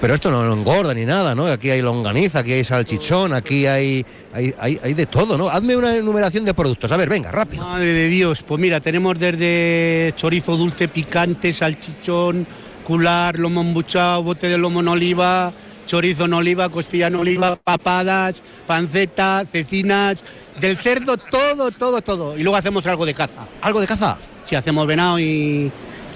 Pero 0.00 0.14
esto 0.14 0.30
no 0.30 0.52
engorda 0.52 0.92
ni 0.92 1.04
nada, 1.04 1.34
¿no? 1.34 1.46
Aquí 1.46 1.70
hay 1.70 1.80
longaniza, 1.80 2.40
aquí 2.40 2.52
hay 2.52 2.64
salchichón, 2.64 3.32
aquí 3.32 3.66
hay, 3.66 4.04
hay, 4.32 4.54
hay, 4.58 4.80
hay 4.82 4.94
de 4.94 5.06
todo, 5.06 5.38
¿no? 5.38 5.48
Hazme 5.48 5.76
una 5.76 5.96
enumeración 5.96 6.44
de 6.44 6.52
productos. 6.52 6.92
A 6.92 6.96
ver, 6.96 7.08
venga, 7.08 7.30
rápido. 7.30 7.64
Madre 7.64 7.86
de 7.86 8.08
Dios, 8.08 8.42
pues 8.42 8.60
mira, 8.60 8.80
tenemos 8.80 9.18
desde 9.18 10.12
chorizo 10.16 10.56
dulce 10.56 10.88
picante, 10.88 11.52
salchichón, 11.52 12.46
cular, 12.90 13.38
lomo 13.38 13.60
embuchado, 13.60 14.24
bote 14.24 14.48
de 14.48 14.58
lomo 14.58 14.80
en 14.80 14.88
oliva, 14.88 15.52
chorizo 15.86 16.24
en 16.24 16.32
oliva, 16.32 16.68
costilla 16.70 17.06
en 17.06 17.14
oliva, 17.14 17.54
papadas, 17.54 18.42
panceta, 18.66 19.44
cecinas, 19.46 20.24
del 20.60 20.76
cerdo, 20.76 21.16
todo, 21.16 21.70
todo, 21.70 22.02
todo. 22.02 22.36
Y 22.36 22.42
luego 22.42 22.56
hacemos 22.56 22.84
algo 22.88 23.06
de 23.06 23.14
caza. 23.14 23.46
¿Algo 23.62 23.80
de 23.80 23.86
caza? 23.86 24.18
Sí, 24.44 24.56
hacemos 24.56 24.88
venado 24.88 25.20
y 25.20 25.70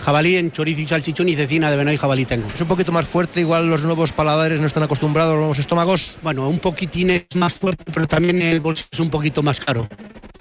jabalí 0.05 0.35
en 0.35 0.51
chorizo 0.51 0.81
y 0.81 0.87
salchichón 0.89 1.29
y 1.29 1.37
cecina 1.37 1.71
de 1.71 1.77
venado 1.77 1.95
y 1.95 1.99
jabalí 1.99 2.25
tengo. 2.25 2.49
Es 2.53 2.61
un 2.61 2.67
poquito 2.67 2.91
más 2.91 3.07
fuerte, 3.07 3.39
igual 3.39 3.71
los 3.71 3.85
nuevos 3.85 4.13
paladares 4.13 4.59
no 4.59 4.67
están 4.67 4.83
acostumbrados 4.83 5.31
a 5.31 5.35
los 5.35 5.43
nuevos 5.43 5.61
estómagos. 5.61 6.17
Bueno, 6.23 6.49
un 6.49 6.59
poquitín 6.59 7.11
es 7.11 7.37
más 7.37 7.55
fuerte, 7.55 7.85
pero 7.95 8.09
también 8.09 8.43
el 8.43 8.59
bolsillo 8.59 8.89
es 8.91 8.99
un 8.99 9.11
poquito 9.11 9.45
más 9.45 9.61
caro. 9.61 9.87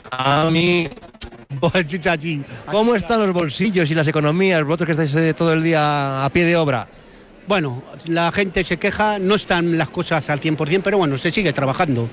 A 0.10 0.50
mí... 0.50 0.90
¿Cómo 2.72 2.96
están 2.96 3.20
los 3.20 3.34
bolsillos 3.34 3.90
y 3.90 3.96
las 3.96 4.08
economías? 4.08 4.64
Vosotros 4.64 4.88
que 4.88 4.92
estáis 5.04 5.16
eh, 5.16 5.34
todo 5.34 5.54
el 5.54 5.64
día 5.64 6.26
a 6.26 6.30
pie 6.30 6.46
de 6.46 6.56
obra. 6.56 6.88
Bueno, 7.48 7.84
la 8.06 8.32
gente 8.32 8.64
se 8.64 8.78
queja, 8.78 9.20
no 9.20 9.36
están 9.36 9.78
las 9.78 9.90
cosas 9.90 10.30
al 10.30 10.40
100%, 10.40 10.82
pero 10.84 10.98
bueno, 10.98 11.18
se 11.18 11.32
sigue 11.32 11.52
trabajando. 11.52 12.08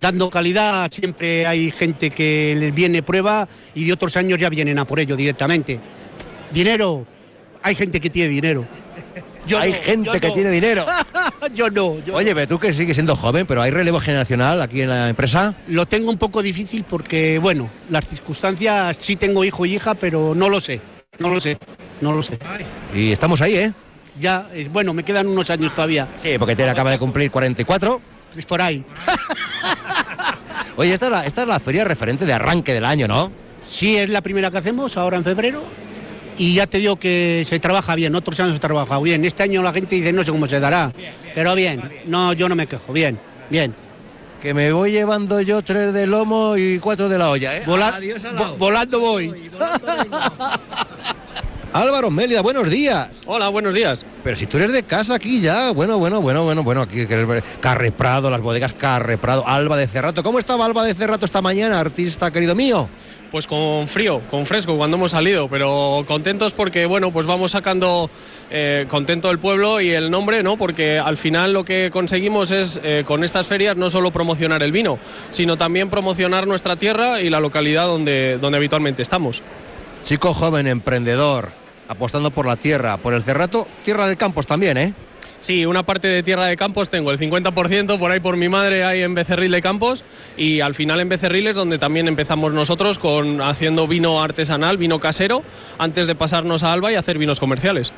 Dando 0.00 0.28
calidad, 0.28 0.90
siempre 0.92 1.46
hay 1.46 1.70
gente 1.70 2.10
que 2.10 2.54
les 2.56 2.74
viene 2.74 3.02
prueba 3.02 3.48
y 3.74 3.84
de 3.84 3.92
otros 3.92 4.16
años 4.16 4.38
ya 4.38 4.50
vienen 4.50 4.78
a 4.78 4.84
por 4.84 5.00
ello 5.00 5.16
directamente. 5.16 5.80
Dinero, 6.52 7.06
hay 7.62 7.74
gente 7.74 8.00
que 8.00 8.10
tiene 8.10 8.28
dinero. 8.28 8.66
Yo 9.46 9.58
hay 9.58 9.72
no, 9.72 9.78
gente 9.78 10.10
yo 10.12 10.20
que 10.20 10.28
no. 10.28 10.34
tiene 10.34 10.50
dinero. 10.50 10.86
yo 11.54 11.70
no. 11.70 11.98
yo 12.00 12.14
Oye, 12.14 12.34
pero 12.34 12.48
tú 12.48 12.58
que 12.58 12.72
sigues 12.72 12.96
siendo 12.96 13.14
joven, 13.16 13.46
pero 13.46 13.62
hay 13.62 13.70
relevo 13.70 14.00
generacional 14.00 14.60
aquí 14.60 14.82
en 14.82 14.88
la 14.88 15.08
empresa. 15.08 15.54
Lo 15.68 15.86
tengo 15.86 16.10
un 16.10 16.18
poco 16.18 16.42
difícil 16.42 16.84
porque, 16.84 17.38
bueno, 17.38 17.70
las 17.90 18.08
circunstancias, 18.08 18.96
sí 19.00 19.16
tengo 19.16 19.44
hijo 19.44 19.64
y 19.66 19.76
hija, 19.76 19.94
pero 19.94 20.34
no 20.34 20.48
lo 20.48 20.60
sé. 20.60 20.80
No 21.18 21.28
lo 21.28 21.40
sé. 21.40 21.58
No 22.00 22.12
lo 22.12 22.22
sé. 22.22 22.38
Y 22.94 23.12
estamos 23.12 23.40
ahí, 23.40 23.56
¿eh? 23.56 23.72
Ya, 24.18 24.48
eh, 24.52 24.68
bueno, 24.72 24.92
me 24.94 25.02
quedan 25.02 25.26
unos 25.26 25.48
años 25.50 25.74
todavía. 25.74 26.08
Sí, 26.16 26.36
porque 26.38 26.56
te 26.56 26.68
acaba 26.68 26.90
de 26.90 26.98
cumplir 26.98 27.30
44. 27.30 28.00
Es 28.36 28.44
por 28.44 28.60
ahí. 28.60 28.84
Oye, 30.76 30.92
esta 30.92 31.06
es, 31.06 31.12
la, 31.12 31.26
esta 31.26 31.42
es 31.42 31.48
la 31.48 31.60
feria 31.60 31.84
referente 31.84 32.26
de 32.26 32.32
arranque 32.32 32.74
del 32.74 32.84
año, 32.84 33.08
¿no? 33.08 33.30
Sí, 33.68 33.96
es 33.96 34.10
la 34.10 34.20
primera 34.20 34.50
que 34.50 34.58
hacemos 34.58 34.96
ahora 34.96 35.16
en 35.16 35.24
febrero. 35.24 35.62
Y 36.38 36.54
ya 36.54 36.66
te 36.66 36.78
digo 36.78 36.96
que 36.96 37.46
se 37.48 37.58
trabaja 37.60 37.94
bien, 37.94 38.14
otros 38.14 38.38
años 38.40 38.52
se 38.52 38.56
ha 38.58 38.60
trabajado 38.60 39.00
bien. 39.02 39.24
Este 39.24 39.42
año 39.42 39.62
la 39.62 39.72
gente 39.72 39.94
dice 39.96 40.12
no 40.12 40.22
sé 40.22 40.30
cómo 40.30 40.46
se 40.46 40.60
dará, 40.60 40.92
pero 41.34 41.54
bien. 41.54 41.80
No, 42.06 42.32
yo 42.34 42.48
no 42.48 42.54
me 42.54 42.66
quejo, 42.66 42.92
bien, 42.92 43.18
bien. 43.48 43.74
Que 44.42 44.52
me 44.52 44.70
voy 44.70 44.92
llevando 44.92 45.40
yo 45.40 45.62
tres 45.62 45.94
de 45.94 46.06
lomo 46.06 46.56
y 46.58 46.78
cuatro 46.78 47.08
de 47.08 47.16
la 47.18 47.30
olla, 47.30 47.56
¿eh? 47.56 47.62
Vola- 47.66 47.88
Adiós 47.96 48.22
a 48.26 48.32
la 48.32 48.40
vo- 48.40 48.44
olla. 48.48 48.54
volando 48.58 49.00
voy. 49.00 49.50
Álvaro 51.72 52.10
Mélida, 52.10 52.40
buenos 52.40 52.70
días. 52.70 53.08
Hola, 53.26 53.48
buenos 53.48 53.74
días. 53.74 54.06
Pero 54.24 54.34
si 54.36 54.46
tú 54.46 54.56
eres 54.56 54.72
de 54.72 54.82
casa 54.84 55.14
aquí 55.14 55.40
ya, 55.42 55.72
bueno, 55.72 55.98
bueno, 55.98 56.22
bueno, 56.22 56.42
bueno, 56.44 56.62
bueno, 56.62 56.80
aquí 56.82 57.06
Carre 57.60 57.92
Prado, 57.92 58.30
las 58.30 58.40
bodegas 58.40 58.72
Carre 58.72 59.18
Prado, 59.18 59.46
Alba 59.46 59.76
de 59.76 59.86
Cerrato. 59.86 60.22
¿Cómo 60.22 60.38
estaba 60.38 60.64
Alba 60.64 60.84
de 60.84 60.94
Cerrato 60.94 61.26
esta 61.26 61.42
mañana, 61.42 61.78
artista 61.78 62.30
querido 62.30 62.54
mío? 62.54 62.88
Pues 63.30 63.46
con 63.46 63.88
frío, 63.88 64.22
con 64.30 64.46
fresco 64.46 64.76
cuando 64.76 64.96
hemos 64.96 65.10
salido, 65.10 65.48
pero 65.48 66.04
contentos 66.06 66.52
porque 66.52 66.86
bueno, 66.86 67.12
pues 67.12 67.26
vamos 67.26 67.50
sacando 67.50 68.08
eh, 68.50 68.86
contento 68.88 69.30
el 69.30 69.38
pueblo 69.38 69.80
y 69.80 69.90
el 69.90 70.10
nombre, 70.10 70.42
¿no? 70.42 70.56
Porque 70.56 70.98
al 70.98 71.16
final 71.16 71.52
lo 71.52 71.64
que 71.64 71.90
conseguimos 71.90 72.50
es 72.50 72.80
eh, 72.82 73.02
con 73.06 73.24
estas 73.24 73.46
ferias 73.46 73.76
no 73.76 73.90
solo 73.90 74.12
promocionar 74.12 74.62
el 74.62 74.72
vino, 74.72 74.98
sino 75.32 75.56
también 75.56 75.90
promocionar 75.90 76.46
nuestra 76.46 76.76
tierra 76.76 77.20
y 77.20 77.28
la 77.28 77.40
localidad 77.40 77.86
donde, 77.86 78.38
donde 78.38 78.58
habitualmente 78.58 79.02
estamos. 79.02 79.42
Chico 80.04 80.32
joven, 80.32 80.68
emprendedor, 80.68 81.50
apostando 81.88 82.30
por 82.30 82.46
la 82.46 82.56
tierra, 82.56 82.96
por 82.96 83.12
el 83.12 83.24
Cerrato, 83.24 83.66
tierra 83.84 84.06
de 84.06 84.16
campos 84.16 84.46
también, 84.46 84.78
¿eh? 84.78 84.94
Sí, 85.46 85.64
una 85.64 85.84
parte 85.84 86.08
de 86.08 86.24
tierra 86.24 86.46
de 86.46 86.56
campos 86.56 86.90
tengo, 86.90 87.12
el 87.12 87.20
50% 87.20 88.00
por 88.00 88.10
ahí 88.10 88.18
por 88.18 88.36
mi 88.36 88.48
madre 88.48 88.82
hay 88.82 89.02
en 89.02 89.14
Becerril 89.14 89.52
de 89.52 89.62
Campos 89.62 90.02
y 90.36 90.58
al 90.58 90.74
final 90.74 90.98
en 90.98 91.08
Becerril 91.08 91.46
es 91.46 91.54
donde 91.54 91.78
también 91.78 92.08
empezamos 92.08 92.52
nosotros 92.52 92.98
con 92.98 93.40
haciendo 93.40 93.86
vino 93.86 94.20
artesanal, 94.20 94.76
vino 94.76 94.98
casero, 94.98 95.44
antes 95.78 96.08
de 96.08 96.16
pasarnos 96.16 96.64
a 96.64 96.72
Alba 96.72 96.90
y 96.90 96.96
hacer 96.96 97.16
vinos 97.16 97.38
comerciales. 97.38 97.92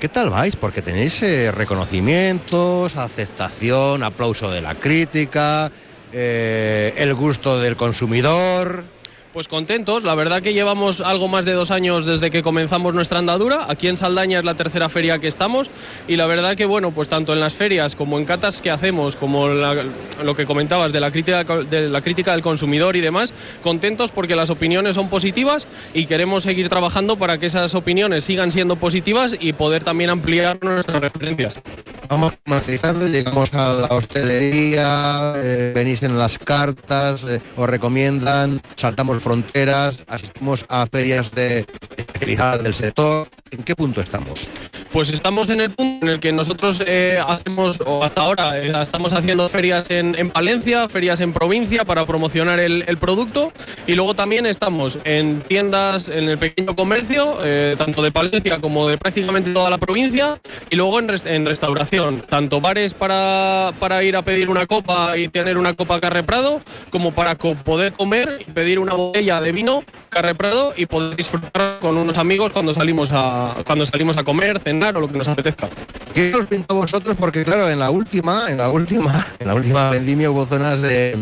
¿Qué 0.00 0.08
tal 0.08 0.30
vais? 0.30 0.56
Porque 0.56 0.82
tenéis 0.82 1.22
eh, 1.22 1.52
reconocimientos, 1.52 2.96
aceptación, 2.96 4.02
aplauso 4.02 4.50
de 4.50 4.60
la 4.60 4.74
crítica, 4.74 5.70
eh, 6.12 6.92
el 6.96 7.14
gusto 7.14 7.60
del 7.60 7.76
consumidor. 7.76 8.82
Pues 9.32 9.46
contentos, 9.46 10.02
la 10.02 10.16
verdad 10.16 10.42
que 10.42 10.54
llevamos 10.54 11.00
algo 11.00 11.28
más 11.28 11.44
de 11.44 11.52
dos 11.52 11.70
años 11.70 12.04
desde 12.04 12.32
que 12.32 12.42
comenzamos 12.42 12.94
nuestra 12.94 13.20
andadura. 13.20 13.66
Aquí 13.68 13.86
en 13.86 13.96
Saldaña 13.96 14.40
es 14.40 14.44
la 14.44 14.54
tercera 14.54 14.88
feria 14.88 15.20
que 15.20 15.28
estamos 15.28 15.70
y 16.08 16.16
la 16.16 16.26
verdad 16.26 16.56
que 16.56 16.66
bueno, 16.66 16.90
pues 16.90 17.08
tanto 17.08 17.32
en 17.32 17.38
las 17.38 17.54
ferias 17.54 17.94
como 17.94 18.18
en 18.18 18.24
catas 18.24 18.60
que 18.60 18.72
hacemos, 18.72 19.14
como 19.14 19.46
lo 19.46 20.34
que 20.34 20.46
comentabas 20.46 20.92
de 20.92 20.98
la, 20.98 21.12
crítica, 21.12 21.44
de 21.44 21.88
la 21.88 22.00
crítica 22.00 22.32
del 22.32 22.42
consumidor 22.42 22.96
y 22.96 23.00
demás, 23.00 23.32
contentos 23.62 24.10
porque 24.10 24.34
las 24.34 24.50
opiniones 24.50 24.96
son 24.96 25.08
positivas 25.08 25.68
y 25.94 26.06
queremos 26.06 26.42
seguir 26.42 26.68
trabajando 26.68 27.16
para 27.16 27.38
que 27.38 27.46
esas 27.46 27.76
opiniones 27.76 28.24
sigan 28.24 28.50
siendo 28.50 28.74
positivas 28.74 29.36
y 29.38 29.52
poder 29.52 29.84
también 29.84 30.10
ampliar 30.10 30.58
nuestras 30.60 31.00
referencias. 31.00 31.60
vamos 32.08 32.32
matizando, 32.46 33.06
llegamos 33.06 33.54
a 33.54 33.74
la 33.74 33.86
hostelería, 33.86 35.34
eh, 35.36 35.70
venís 35.72 36.02
en 36.02 36.18
las 36.18 36.36
cartas, 36.36 37.24
eh, 37.28 37.40
os 37.56 37.70
recomiendan, 37.70 38.60
saltamos 38.74 39.20
fronteras, 39.30 40.02
asistimos 40.08 40.64
a 40.68 40.86
ferias 40.90 41.30
de 41.30 41.64
especialidad 41.96 42.58
del 42.58 42.74
sector. 42.74 43.28
¿En 43.52 43.62
qué 43.62 43.76
punto 43.76 44.00
estamos? 44.00 44.48
Pues 44.92 45.08
estamos 45.10 45.50
en 45.50 45.60
el 45.60 45.70
punto 45.70 46.06
en 46.06 46.12
el 46.12 46.20
que 46.20 46.32
nosotros 46.32 46.82
eh, 46.84 47.18
hacemos, 47.24 47.80
o 47.84 48.02
hasta 48.02 48.22
ahora, 48.22 48.58
eh, 48.58 48.72
estamos 48.82 49.12
haciendo 49.12 49.48
ferias 49.48 49.88
en, 49.90 50.16
en 50.18 50.30
Palencia, 50.30 50.88
ferias 50.88 51.20
en 51.20 51.32
provincia 51.32 51.84
para 51.84 52.04
promocionar 52.06 52.58
el, 52.58 52.84
el 52.88 52.98
producto 52.98 53.52
y 53.86 53.94
luego 53.94 54.14
también 54.14 54.46
estamos 54.46 54.98
en 55.04 55.42
tiendas, 55.42 56.08
en 56.08 56.28
el 56.28 56.38
pequeño 56.38 56.74
comercio, 56.74 57.38
eh, 57.44 57.76
tanto 57.78 58.02
de 58.02 58.10
Palencia 58.10 58.60
como 58.60 58.88
de 58.88 58.98
prácticamente 58.98 59.52
toda 59.52 59.70
la 59.70 59.78
provincia 59.78 60.40
y 60.70 60.76
luego 60.76 60.98
en, 60.98 61.08
en 61.24 61.46
restauración, 61.46 62.22
tanto 62.28 62.60
bares 62.60 62.94
para, 62.94 63.72
para 63.78 64.02
ir 64.02 64.16
a 64.16 64.22
pedir 64.22 64.48
una 64.50 64.66
copa 64.66 65.16
y 65.16 65.28
tener 65.28 65.56
una 65.56 65.74
copa 65.74 66.00
Carre 66.00 66.24
Prado, 66.24 66.62
como 66.90 67.12
para 67.12 67.36
co- 67.36 67.54
poder 67.54 67.92
comer 67.92 68.44
y 68.46 68.50
pedir 68.50 68.78
una 68.80 68.94
botella 68.94 69.09
de 69.12 69.52
vino 69.52 69.84
Carre 70.08 70.34
Prado 70.34 70.72
y 70.76 70.86
poder 70.86 71.16
disfrutar 71.16 71.78
con 71.80 71.96
unos 71.96 72.18
amigos 72.18 72.52
cuando 72.52 72.74
salimos 72.74 73.10
a, 73.12 73.56
cuando 73.64 73.86
salimos 73.86 74.16
a 74.18 74.24
comer, 74.24 74.58
cenar 74.60 74.96
o 74.96 75.00
lo 75.00 75.08
que 75.08 75.18
nos 75.18 75.28
apetezca. 75.28 75.68
¿Qué 76.14 76.34
os 76.34 76.46
pinta 76.46 76.74
a 76.74 76.76
vosotros? 76.76 77.16
Porque 77.18 77.44
claro, 77.44 77.68
en 77.68 77.78
la 77.78 77.90
última, 77.90 78.50
en 78.50 78.58
la 78.58 78.70
última, 78.70 79.26
en 79.38 79.46
la 79.46 79.54
última 79.54 79.90
vendimia 79.90 80.30
hubo 80.30 80.46
zonas 80.46 80.80
de 80.82 81.16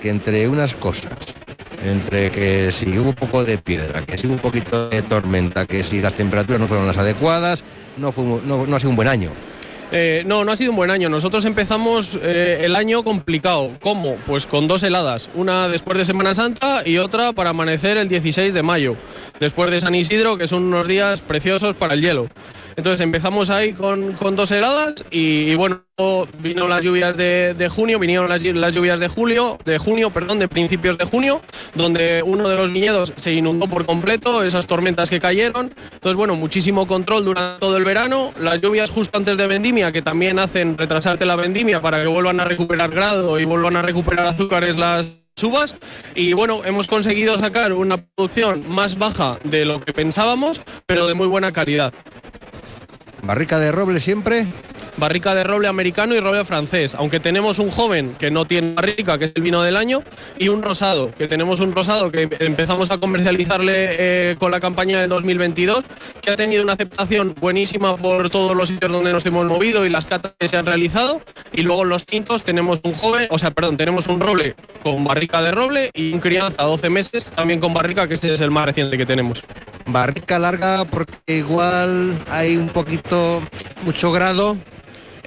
que 0.00 0.10
entre 0.10 0.48
unas 0.48 0.74
cosas, 0.74 1.12
entre 1.84 2.30
que 2.30 2.70
si 2.72 2.98
hubo 2.98 3.10
un 3.10 3.14
poco 3.14 3.44
de 3.44 3.58
piedra, 3.58 4.02
que 4.02 4.16
si 4.16 4.26
hubo 4.26 4.34
un 4.34 4.40
poquito 4.40 4.88
de 4.88 5.02
tormenta, 5.02 5.66
que 5.66 5.84
si 5.84 6.00
las 6.00 6.14
temperaturas 6.14 6.60
no 6.60 6.68
fueron 6.68 6.86
las 6.86 6.98
adecuadas, 6.98 7.62
no, 7.96 8.12
fue, 8.12 8.24
no, 8.24 8.66
no 8.66 8.76
ha 8.76 8.80
sido 8.80 8.90
un 8.90 8.96
buen 8.96 9.08
año. 9.08 9.30
Eh, 9.90 10.22
no, 10.26 10.44
no 10.44 10.52
ha 10.52 10.56
sido 10.56 10.70
un 10.70 10.76
buen 10.76 10.90
año. 10.90 11.08
Nosotros 11.08 11.44
empezamos 11.44 12.18
eh, 12.22 12.60
el 12.62 12.76
año 12.76 13.02
complicado. 13.02 13.72
¿Cómo? 13.80 14.16
Pues 14.26 14.46
con 14.46 14.66
dos 14.66 14.82
heladas. 14.82 15.30
Una 15.34 15.68
después 15.68 15.96
de 15.96 16.04
Semana 16.04 16.34
Santa 16.34 16.82
y 16.84 16.98
otra 16.98 17.32
para 17.32 17.50
amanecer 17.50 17.96
el 17.96 18.08
16 18.08 18.52
de 18.52 18.62
mayo. 18.62 18.96
Después 19.40 19.70
de 19.70 19.80
San 19.80 19.94
Isidro, 19.94 20.36
que 20.36 20.46
son 20.46 20.64
unos 20.64 20.86
días 20.86 21.20
preciosos 21.20 21.74
para 21.74 21.94
el 21.94 22.02
hielo. 22.02 22.28
Entonces 22.78 23.00
empezamos 23.00 23.50
ahí 23.50 23.72
con, 23.72 24.14
dos 24.36 24.52
heladas 24.52 25.04
y, 25.10 25.52
bueno, 25.56 25.82
vino 26.38 26.68
las 26.68 26.80
lluvias 26.80 27.16
de, 27.16 27.68
junio, 27.68 27.98
vinieron 27.98 28.28
las 28.28 28.72
lluvias 28.72 29.00
de 29.00 29.08
julio, 29.08 29.58
de 29.64 29.78
junio, 29.78 30.10
perdón, 30.10 30.38
de 30.38 30.46
principios 30.46 30.96
de 30.96 31.04
junio, 31.04 31.42
donde 31.74 32.22
uno 32.22 32.48
de 32.48 32.54
los 32.54 32.72
viñedos 32.72 33.12
se 33.16 33.32
inundó 33.32 33.66
por 33.66 33.84
completo, 33.84 34.44
esas 34.44 34.68
tormentas 34.68 35.10
que 35.10 35.18
cayeron. 35.18 35.74
Entonces, 35.92 36.16
bueno, 36.16 36.36
muchísimo 36.36 36.86
control 36.86 37.24
durante 37.24 37.58
todo 37.58 37.76
el 37.76 37.84
verano, 37.84 38.32
las 38.38 38.60
lluvias 38.60 38.90
justo 38.90 39.18
antes 39.18 39.36
de 39.36 39.48
vendimia, 39.48 39.90
que 39.90 40.00
también 40.00 40.38
hacen 40.38 40.78
retrasarte 40.78 41.26
la 41.26 41.34
vendimia 41.34 41.80
para 41.80 42.00
que 42.00 42.06
vuelvan 42.06 42.38
a 42.38 42.44
recuperar 42.44 42.90
grado 42.90 43.40
y 43.40 43.44
vuelvan 43.44 43.74
a 43.74 43.82
recuperar 43.82 44.24
azúcares 44.26 44.76
las 44.76 45.18
uvas 45.42 45.76
y 46.14 46.32
bueno, 46.32 46.64
hemos 46.64 46.86
conseguido 46.86 47.38
sacar 47.38 47.72
una 47.72 47.96
producción 47.96 48.68
más 48.68 48.98
baja 48.98 49.38
de 49.44 49.64
lo 49.64 49.80
que 49.80 49.92
pensábamos, 49.92 50.60
pero 50.86 51.06
de 51.06 51.14
muy 51.14 51.26
buena 51.26 51.52
calidad. 51.52 51.92
Barrica 53.22 53.58
de 53.58 53.72
roble 53.72 54.00
siempre. 54.00 54.46
Barrica 54.98 55.34
de 55.34 55.44
roble 55.44 55.68
americano 55.68 56.14
y 56.14 56.20
roble 56.20 56.44
francés. 56.44 56.94
Aunque 56.94 57.20
tenemos 57.20 57.58
un 57.58 57.70
joven 57.70 58.16
que 58.18 58.30
no 58.30 58.46
tiene 58.46 58.74
barrica, 58.74 59.18
que 59.18 59.26
es 59.26 59.32
el 59.34 59.42
vino 59.42 59.62
del 59.62 59.76
año, 59.76 60.02
y 60.38 60.48
un 60.48 60.62
rosado, 60.62 61.12
que 61.12 61.28
tenemos 61.28 61.60
un 61.60 61.72
rosado 61.72 62.10
que 62.10 62.28
empezamos 62.40 62.90
a 62.90 62.98
comercializarle 62.98 63.72
eh, 63.76 64.36
con 64.38 64.50
la 64.50 64.60
campaña 64.60 65.00
del 65.00 65.08
2022, 65.08 65.84
que 66.20 66.30
ha 66.30 66.36
tenido 66.36 66.62
una 66.62 66.72
aceptación 66.72 67.34
buenísima 67.40 67.96
por 67.96 68.28
todos 68.30 68.56
los 68.56 68.68
sitios 68.68 68.90
donde 68.90 69.12
nos 69.12 69.24
hemos 69.26 69.46
movido 69.46 69.86
y 69.86 69.88
las 69.88 70.06
catas 70.06 70.32
que 70.38 70.48
se 70.48 70.56
han 70.56 70.66
realizado. 70.66 71.22
Y 71.52 71.62
luego 71.62 71.84
los 71.84 72.04
tintos 72.04 72.42
tenemos 72.42 72.80
un 72.82 72.94
joven, 72.94 73.28
o 73.30 73.38
sea, 73.38 73.52
perdón, 73.52 73.76
tenemos 73.76 74.06
un 74.08 74.20
roble 74.20 74.56
con 74.82 75.04
barrica 75.04 75.40
de 75.42 75.52
roble 75.52 75.90
y 75.94 76.12
un 76.12 76.20
crianza 76.20 76.64
12 76.64 76.90
meses 76.90 77.24
también 77.26 77.60
con 77.60 77.72
barrica, 77.72 78.08
que 78.08 78.14
ese 78.14 78.32
es 78.34 78.40
el 78.40 78.50
más 78.50 78.66
reciente 78.66 78.98
que 78.98 79.06
tenemos. 79.06 79.42
Barrica 79.86 80.38
larga 80.38 80.84
porque 80.84 81.14
igual 81.38 82.18
hay 82.30 82.56
un 82.56 82.68
poquito, 82.68 83.42
mucho 83.82 84.12
grado. 84.12 84.56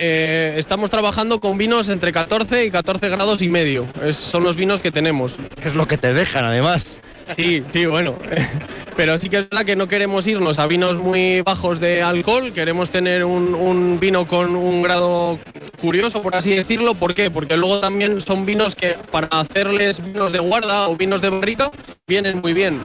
Eh, 0.04 0.56
estamos 0.58 0.90
trabajando 0.90 1.40
con 1.40 1.60
vinos 1.60 1.88
entre 1.90 2.12
14 2.12 2.66
y 2.66 2.72
14 2.72 3.08
grados 3.10 3.44
y 3.44 3.50
medio. 3.50 3.86
Es- 4.04 4.16
son 4.18 4.44
los 4.44 4.56
vinos 4.56 4.80
que 4.80 4.92
tenemos. 4.92 5.38
Es 5.64 5.76
lo 5.76 5.88
que 5.88 6.00
te 6.00 6.12
dejan, 6.12 6.44
además. 6.44 7.00
Sí, 7.36 7.64
sí, 7.68 7.86
bueno. 7.86 8.16
Pero 8.98 9.20
sí 9.20 9.30
que 9.30 9.38
es 9.38 9.48
verdad 9.50 9.64
que 9.64 9.76
no 9.76 9.88
queremos 9.88 10.26
irnos 10.26 10.58
a 10.58 10.66
vinos 10.66 10.98
muy 10.98 11.42
bajos 11.42 11.80
de 11.80 12.02
alcohol. 12.02 12.52
Queremos 12.52 12.90
tener 12.90 13.24
un, 13.26 13.54
un 13.54 14.00
vino 14.00 14.28
con 14.28 14.56
un 14.56 14.82
grado 14.82 15.38
curioso, 15.80 16.24
por 16.24 16.36
así 16.36 16.56
decirlo. 16.56 16.96
¿Por 16.96 17.14
qué? 17.14 17.30
Porque 17.30 17.56
luego 17.56 17.80
también 17.80 18.22
son 18.22 18.44
vinos 18.44 18.74
que 18.74 18.96
para 19.12 19.28
hacerles 19.28 20.04
vinos 20.04 20.32
de 20.32 20.40
guarda 20.40 20.90
o 20.90 20.96
vinos 20.96 21.22
de 21.22 21.30
barrica 21.30 21.70
vienen 22.08 22.42
muy 22.42 22.54
bien. 22.54 22.82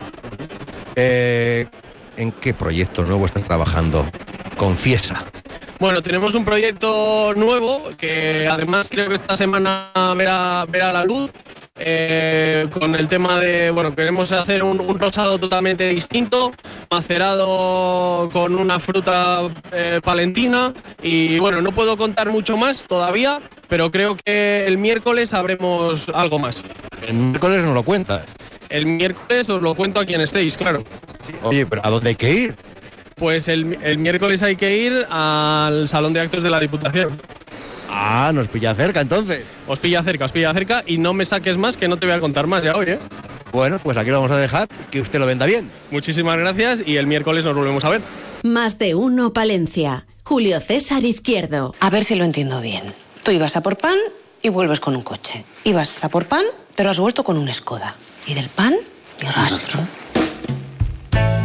Eh, 0.97 1.67
¿En 2.17 2.33
qué 2.33 2.55
proyecto 2.55 3.03
nuevo 3.05 3.27
estás 3.27 3.45
trabajando? 3.45 4.07
Confiesa. 4.57 5.25
Bueno, 5.79 6.03
tenemos 6.03 6.35
un 6.35 6.45
proyecto 6.45 7.35
nuevo 7.37 7.91
que 7.99 8.49
además 8.49 8.89
creo 8.91 9.09
que 9.09 9.15
esta 9.17 9.37
semana 9.37 9.91
verá, 10.17 10.65
verá 10.69 10.93
la 10.93 11.05
luz. 11.05 11.31
eh, 11.79 12.67
con 12.73 12.95
el 12.95 13.07
tema 13.09 13.39
de, 13.39 13.71
bueno, 13.71 13.95
queremos 13.95 14.33
hacer 14.33 14.63
un, 14.63 14.81
un 14.81 14.99
rosado 14.99 15.39
totalmente 15.39 15.87
distinto, 15.89 16.53
macerado 16.91 18.31
con 18.33 18.55
una 18.55 18.79
fruta 18.81 19.43
eh, 19.73 20.01
palentina 20.03 20.73
y 21.03 21.39
bueno, 21.39 21.61
no 21.61 21.73
puedo 21.73 21.97
contar 21.97 22.31
mucho 22.31 22.57
más 22.57 22.87
todavía, 22.87 23.41
pero 23.69 23.91
creo 23.91 24.17
que 24.17 24.67
el 24.67 24.79
miércoles 24.79 25.31
sabremos 25.31 26.09
algo 26.15 26.39
más. 26.39 26.63
El 27.07 27.15
miércoles 27.15 27.63
no 27.63 27.75
lo 27.75 27.83
cuentas. 27.83 28.25
El 28.69 28.87
miércoles 28.87 29.49
os 29.49 29.63
lo 29.63 29.75
cuento 29.75 30.01
a 30.01 30.05
quien 30.05 30.21
estéis, 30.21 30.57
claro. 30.57 30.85
Oye, 31.43 31.67
pero 31.67 31.85
¿a 31.85 31.91
dónde 31.91 32.11
hay 32.11 32.15
que 32.17 32.33
ir? 32.33 32.57
Pues 33.15 33.49
el, 33.49 33.79
el 33.83 33.99
miércoles 33.99 34.43
hay 34.43 34.57
que 34.57 34.77
ir 34.77 35.07
al 35.09 35.89
Salón 35.89 36.13
de 36.13 36.21
Actos 36.21 36.43
de 36.43 36.51
la 36.51 36.61
Diputación. 36.61 37.21
Ah, 37.89 38.31
nos 38.35 38.49
pilla 38.49 38.75
cerca 38.75 39.01
entonces. 39.01 39.45
Os 39.67 39.79
pilla 39.79 40.03
cerca, 40.03 40.25
os 40.27 40.33
pilla 40.33 40.53
cerca 40.53 40.83
y 40.87 40.99
no 40.99 41.15
me 41.15 41.25
saques 41.25 41.57
más 41.57 41.77
que 41.77 41.89
no 41.89 41.97
te 41.97 42.07
voy 42.07 42.15
a 42.15 42.21
contar 42.21 42.47
más 42.47 42.63
ya 42.63 42.77
hoy, 42.77 42.91
¿eh? 42.91 42.99
Bueno, 43.53 43.81
pues 43.83 43.97
aquí 43.97 44.11
lo 44.11 44.21
vamos 44.21 44.33
a 44.33 44.39
dejar, 44.39 44.69
que 44.91 45.01
usted 45.01 45.19
lo 45.19 45.27
venda 45.27 45.47
bien. 45.47 45.71
Muchísimas 45.91 46.37
gracias 46.37 46.83
y 46.85 46.97
el 46.97 47.07
miércoles 47.07 47.45
nos 47.45 47.55
volvemos 47.55 47.85
a 47.85 47.91
ver. 47.91 48.03
Más 48.43 48.79
de 48.79 48.95
uno 48.95 49.33
Palencia. 49.33 50.05
Julio 50.25 50.61
César 50.61 51.05
Izquierdo. 51.05 51.75
A 51.81 51.89
ver 51.89 52.05
si 52.05 52.17
lo 52.17 52.25
entiendo 52.25 52.61
bien. 52.61 52.93
Tú 53.23 53.31
ibas 53.31 53.57
a 53.57 53.63
por 53.63 53.79
pan 53.79 53.97
y 54.43 54.49
vuelves 54.51 54.81
con 54.81 54.95
un 54.97 55.03
coche. 55.03 55.45
Ibas 55.65 56.05
a 56.05 56.09
por 56.09 56.27
pan, 56.27 56.45
pero 56.77 56.91
has 56.91 57.01
vuelto 57.01 57.25
con 57.25 57.37
un 57.37 57.53
Skoda. 57.53 57.97
Y 58.27 58.35
del 58.35 58.49
pan, 58.49 58.75
ni 59.21 59.29
rastro. 59.29 59.81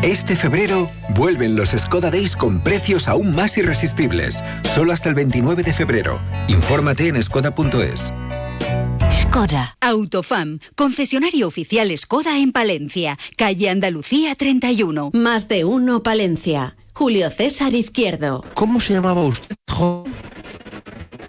Este 0.02 0.36
febrero 0.36 0.90
vuelven 1.10 1.56
los 1.56 1.70
Skoda 1.70 2.10
Days 2.10 2.36
con 2.36 2.64
precios 2.64 3.08
aún 3.08 3.36
más 3.36 3.58
irresistibles. 3.58 4.44
Solo 4.74 4.94
hasta 4.94 5.10
el 5.10 5.16
29 5.16 5.62
de 5.62 5.74
febrero. 5.74 6.20
Infórmate 6.48 7.08
en 7.08 7.22
skoda.es. 7.22 8.12
Skoda. 9.22 9.78
Autofam. 9.80 10.60
Concesionario 10.76 11.48
oficial 11.48 11.95
Skoda 11.98 12.40
en 12.40 12.52
Palencia. 12.52 13.20
Calle 13.38 13.70
Andalucía 13.70 14.34
31. 14.34 15.12
Más 15.14 15.48
de 15.48 15.66
uno 15.66 16.02
Palencia. 16.02 16.76
Julio 16.95 17.30
César 17.30 17.74
Izquierdo. 17.76 18.44
¿Cómo 18.56 18.80
se 18.80 18.94
llamaba 18.94 19.22
usted, 19.22 19.56
joven? 19.70 20.14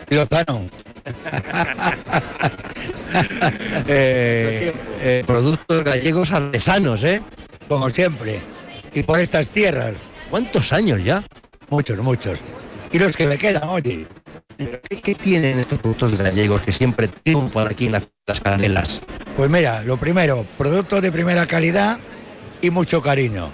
Lozano. 0.09 0.71
Eh, 3.89 4.73
eh, 5.01 5.25
productos 5.27 5.85
gallegos 5.85 6.31
artesanos, 6.33 7.03
¿eh? 7.05 7.21
Como 7.69 7.91
siempre. 7.91 8.41
Y 8.95 9.03
por 9.03 9.19
estas 9.21 9.51
tierras. 9.51 9.95
¿Cuántos 10.31 10.73
años 10.73 11.03
ya? 11.05 11.25
Muchos, 11.69 11.99
muchos. 11.99 12.39
Y 12.91 12.99
los 12.99 13.17
que 13.17 13.27
me 13.27 13.39
quedan, 13.39 13.69
oye. 13.69 14.07
¿Qué, 14.59 15.01
qué 15.01 15.15
tienen 15.15 15.59
estos 15.59 15.79
productos 15.79 16.17
gallegos 16.17 16.61
que 16.63 16.73
siempre 16.73 17.09
triunfan 17.09 17.67
aquí 17.69 17.87
en 17.87 17.93
las, 17.93 18.03
las 18.27 18.41
canelas? 18.41 19.01
Pues 19.37 19.51
mira, 19.51 19.83
lo 19.83 19.97
primero, 19.97 20.47
productos 20.59 21.03
de 21.03 21.11
primera 21.11 21.47
calidad 21.47 21.99
y 22.61 22.71
mucho 22.71 23.03
cariño. 23.03 23.51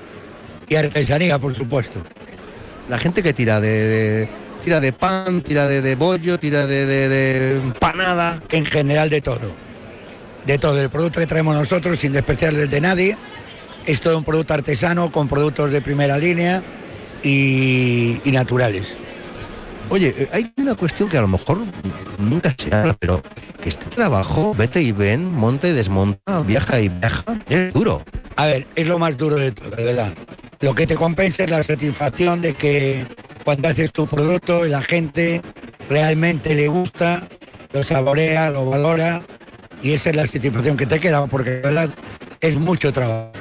Y 0.69 0.75
artesanía, 0.75 1.39
por 1.39 1.55
supuesto. 1.55 2.03
La 2.89 2.99
gente 2.99 3.23
que 3.23 3.33
tira 3.33 3.61
de, 3.61 3.69
de- 3.70 4.29
tira 4.62 4.80
de 4.80 4.93
pan, 4.93 5.43
tira 5.43 5.66
de, 5.66 5.82
de 5.82 5.94
bollo, 5.94 6.39
tira 6.39 6.66
de, 6.66 6.86
de, 6.86 7.09
de 7.09 7.56
empanada. 7.56 8.43
En 8.51 8.66
general 8.66 9.10
de 9.10 9.20
todo. 9.20 9.52
De 10.47 10.59
todo. 10.59 10.80
El 10.80 10.90
producto 10.90 11.20
que 11.20 11.26
traemos 11.26 11.55
nosotros, 11.55 11.98
sin 11.98 12.12
despreciar 12.12 12.55
desde 12.55 12.80
nadie, 12.80 13.16
es 13.86 14.01
todo 14.01 14.18
un 14.18 14.24
producto 14.24 14.55
artesano 14.55 15.10
con 15.10 15.28
productos 15.28 15.70
de 15.70 15.80
primera 15.80 16.18
línea 16.18 16.62
y, 17.22 18.20
y 18.24 18.32
naturales. 18.32 18.97
Oye, 19.90 20.14
eh, 20.16 20.28
hay 20.32 20.52
una 20.59 20.74
cuestión 20.74 21.09
que 21.09 21.16
a 21.16 21.22
lo 21.22 21.28
mejor 21.28 21.60
nunca 22.18 22.55
se 22.59 22.74
habla, 22.74 22.94
pero 22.98 23.22
que 23.60 23.70
este 23.70 23.86
trabajo, 23.86 24.55
vete 24.55 24.82
y 24.82 24.93
ven, 24.93 25.32
monta 25.32 25.66
y 25.68 25.72
desmonta, 25.72 26.43
viaja 26.43 26.80
y 26.80 26.90
viaja, 26.90 27.24
es 27.48 27.72
duro. 27.72 28.02
A 28.36 28.47
ver, 28.47 28.66
es 28.76 28.86
lo 28.86 28.98
más 28.98 29.16
duro 29.16 29.36
de 29.36 29.52
todo, 29.52 29.70
de 29.70 29.85
verdad. 29.85 30.14
Lo 30.60 30.74
que 30.74 30.86
te 30.86 30.94
compensa 30.94 31.44
es 31.44 31.51
la 31.51 31.62
satisfacción 31.62 32.43
de 32.43 32.55
que 32.55 33.06
cuando 33.49 33.69
haces 33.69 33.93
tu 33.93 34.07
producto, 34.07 34.66
la 34.66 34.83
gente 34.83 35.41
realmente 35.89 36.55
le 36.55 36.69
gusta, 36.69 37.27
lo 37.73 37.83
saborea, 37.83 38.51
lo 38.51 38.66
valora 38.69 39.25
y 39.83 39.93
esa 39.95 40.11
es 40.11 40.16
la 40.16 40.27
satisfacción 40.27 40.77
que 40.77 40.85
te 40.85 41.01
queda 41.01 41.27
porque 41.29 41.49
de 41.53 41.62
verdad 41.62 41.89
es 42.43 42.57
mucho 42.57 42.93
trabajo. 42.93 43.33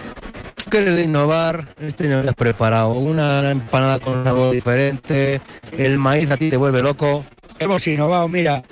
Tú 0.55 0.69
quieres 0.69 0.97
innovar, 1.03 1.75
este 1.81 2.05
año 2.07 2.29
has 2.29 2.35
preparado 2.35 2.91
una 2.93 3.51
empanada 3.51 3.99
con 3.99 4.23
sabor 4.23 4.53
diferente, 4.53 5.41
el 5.77 5.97
maíz 5.99 6.31
a 6.31 6.37
ti 6.37 6.51
te 6.51 6.55
vuelve 6.55 6.81
loco. 6.81 7.25
Hemos 7.59 7.85
innovado, 7.85 8.29
mira, 8.29 8.63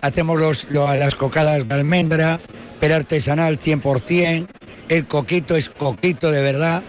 hacemos 0.00 0.38
los, 0.38 0.70
lo- 0.70 0.94
las 0.94 1.16
cocadas 1.16 1.66
de 1.66 1.74
almendra, 1.74 2.38
pero 2.78 2.94
artesanal 2.94 3.58
100%, 3.58 4.46
el 4.88 5.08
coquito 5.08 5.56
es 5.56 5.70
coquito 5.70 6.30
de 6.30 6.40
verdad, 6.40 6.84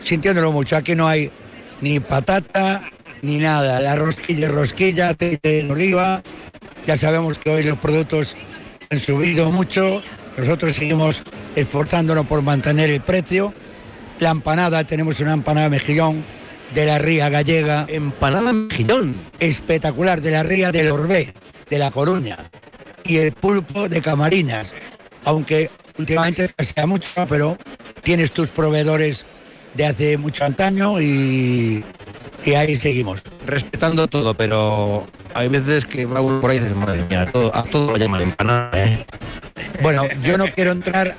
sintiéndolo 0.00 0.52
mucho, 0.52 0.74
aquí 0.74 0.94
no 0.94 1.06
hay 1.06 1.30
ni 1.82 2.00
patata 2.00 2.88
ni 3.24 3.38
nada, 3.38 3.80
la 3.80 3.96
rosquilla 3.96 4.48
rosquilla, 4.48 5.08
aceite 5.10 5.62
de 5.62 5.72
oliva, 5.72 6.22
ya 6.86 6.98
sabemos 6.98 7.38
que 7.38 7.50
hoy 7.50 7.62
los 7.62 7.78
productos 7.78 8.36
han 8.90 9.00
subido 9.00 9.50
mucho, 9.50 10.02
nosotros 10.36 10.76
seguimos 10.76 11.22
esforzándonos 11.56 12.26
por 12.26 12.42
mantener 12.42 12.90
el 12.90 13.00
precio, 13.00 13.54
la 14.20 14.30
empanada, 14.30 14.84
tenemos 14.84 15.18
una 15.20 15.32
empanada 15.32 15.70
mejillón 15.70 16.24
de 16.74 16.86
la 16.86 16.98
ría 16.98 17.28
gallega. 17.30 17.86
Empanada 17.88 18.52
mejillón. 18.52 19.14
Espectacular, 19.40 20.20
de 20.20 20.30
la 20.30 20.42
ría 20.42 20.72
del 20.72 20.90
Orbé, 20.90 21.34
de 21.70 21.78
La 21.78 21.90
Coruña. 21.90 22.50
Y 23.04 23.18
el 23.18 23.32
pulpo 23.32 23.88
de 23.88 24.02
Camarinas. 24.02 24.72
Aunque 25.24 25.70
últimamente 25.98 26.52
sea 26.58 26.86
mucho, 26.86 27.08
pero 27.28 27.56
tienes 28.02 28.32
tus 28.32 28.48
proveedores 28.48 29.26
de 29.74 29.86
hace 29.86 30.18
mucho 30.18 30.44
antaño 30.44 31.00
y, 31.00 31.84
y 32.44 32.54
ahí 32.54 32.76
seguimos. 32.76 33.22
Respetando 33.46 34.06
todo, 34.08 34.34
pero 34.34 35.06
hay 35.34 35.48
veces 35.48 35.84
que 35.86 36.04
va 36.06 36.20
uno 36.20 36.40
por 36.40 36.50
ahí 36.50 36.58
y 36.58 36.60
dices, 36.60 36.76
madre 36.76 37.04
mía, 37.08 37.22
a 37.22 37.32
todo, 37.32 37.54
a 37.54 37.62
todo 37.64 37.92
lo 37.92 37.96
llaman 37.96 38.20
empanada, 38.22 38.70
¿eh? 38.84 39.06
Bueno, 39.82 40.04
yo 40.22 40.36
no 40.38 40.46
quiero 40.54 40.72
entrar 40.72 41.16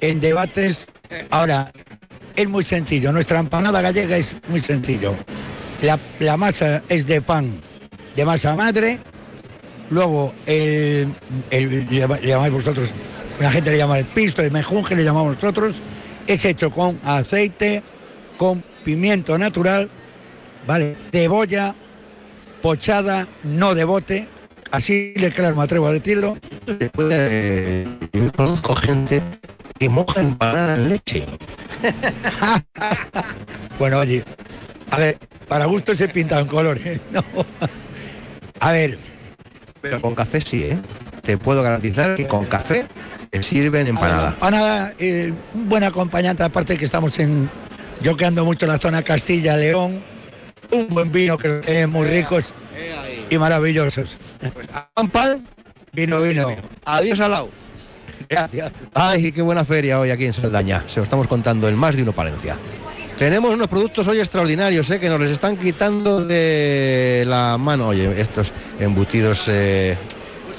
en 0.00 0.20
debates. 0.20 0.88
Ahora, 1.30 1.70
es 2.34 2.48
muy 2.48 2.64
sencillo. 2.64 3.12
Nuestra 3.12 3.38
empanada 3.38 3.80
gallega 3.80 4.16
es 4.16 4.40
muy 4.48 4.60
sencillo. 4.60 5.14
La, 5.82 5.98
la 6.20 6.36
masa 6.36 6.82
es 6.88 7.06
de 7.06 7.20
pan 7.22 7.50
de 8.14 8.24
masa 8.24 8.54
madre. 8.56 8.98
Luego, 9.90 10.32
el, 10.46 11.14
el- 11.50 11.86
le 11.90 12.26
llamáis 12.26 12.52
vosotros, 12.52 12.92
la 13.38 13.50
gente 13.52 13.70
le 13.70 13.78
llama 13.78 13.98
el 13.98 14.04
pisto, 14.06 14.42
el 14.42 14.50
mejunje 14.50 14.96
le 14.96 15.04
llamamos 15.04 15.36
nosotros. 15.36 15.76
Es 16.26 16.44
hecho 16.44 16.70
con 16.70 16.98
aceite, 17.04 17.82
con 18.36 18.64
pimiento 18.84 19.38
natural, 19.38 19.88
¿vale? 20.66 20.96
Cebolla, 21.10 21.74
pochada, 22.62 23.26
no 23.42 23.74
de 23.74 23.84
bote. 23.84 24.28
Así 24.70 25.14
le 25.16 25.30
claro, 25.30 25.56
me 25.56 25.62
atrevo 25.62 25.86
a 25.86 25.92
decirlo. 25.92 26.36
Después, 26.66 27.08
eh, 27.10 27.86
yo 28.12 28.32
conozco 28.32 28.74
gente 28.74 29.22
que 29.78 29.88
moja 29.88 30.20
empanada 30.20 30.74
en 30.74 30.88
leche. 30.90 31.26
Bueno, 33.78 33.98
oye, 33.98 34.24
a 34.90 34.96
ver, 34.96 35.18
para 35.48 35.66
gusto 35.66 35.94
se 35.94 36.08
pintan 36.08 36.46
colores, 36.46 36.98
¿no? 37.12 37.22
A 38.58 38.72
ver. 38.72 38.98
Pero 39.82 40.00
con 40.00 40.14
café 40.14 40.40
sí, 40.40 40.64
¿eh? 40.64 40.78
Te 41.22 41.36
puedo 41.36 41.62
garantizar 41.62 42.16
que 42.16 42.26
con 42.26 42.46
café 42.46 42.86
te 43.30 43.42
sirven 43.42 43.86
empanada. 43.86 44.30
Empanada, 44.30 44.94
eh, 44.98 45.32
un 45.52 45.68
buen 45.68 45.84
acompañante, 45.84 46.42
aparte 46.42 46.78
que 46.78 46.86
estamos 46.86 47.18
en. 47.18 47.50
Yo 48.00 48.16
que 48.16 48.24
ando 48.24 48.44
mucho 48.46 48.64
en 48.64 48.72
la 48.72 48.78
zona 48.78 49.02
Castilla, 49.02 49.56
León, 49.56 50.02
un 50.76 50.88
buen 50.88 51.10
vino 51.10 51.36
que 51.38 51.48
tenemos 51.64 52.00
muy 52.02 52.08
ricos 52.08 52.52
y 53.30 53.38
maravillosos. 53.38 54.16
Pan, 54.94 55.08
pan, 55.08 55.48
vino, 55.92 56.20
vino. 56.20 56.54
Adiós 56.84 57.20
al 57.20 57.30
lado. 57.30 57.50
Gracias. 58.28 58.72
Ay, 58.94 59.32
qué 59.32 59.42
buena 59.42 59.64
feria 59.64 60.00
hoy 60.00 60.10
aquí 60.10 60.26
en 60.26 60.32
Saldaña. 60.32 60.84
Se 60.88 61.00
lo 61.00 61.04
estamos 61.04 61.26
contando 61.26 61.68
en 61.68 61.76
más 61.76 61.96
de 61.96 62.02
uno 62.02 62.12
Palencia. 62.12 62.56
Tenemos 63.18 63.54
unos 63.54 63.68
productos 63.68 64.06
hoy 64.08 64.18
extraordinarios, 64.18 64.90
¿eh? 64.90 65.00
que 65.00 65.08
nos 65.08 65.18
les 65.20 65.30
están 65.30 65.56
quitando 65.56 66.24
de 66.24 67.24
la 67.26 67.56
mano. 67.56 67.88
Oye, 67.88 68.20
estos 68.20 68.52
embutidos 68.78 69.48
eh, 69.48 69.96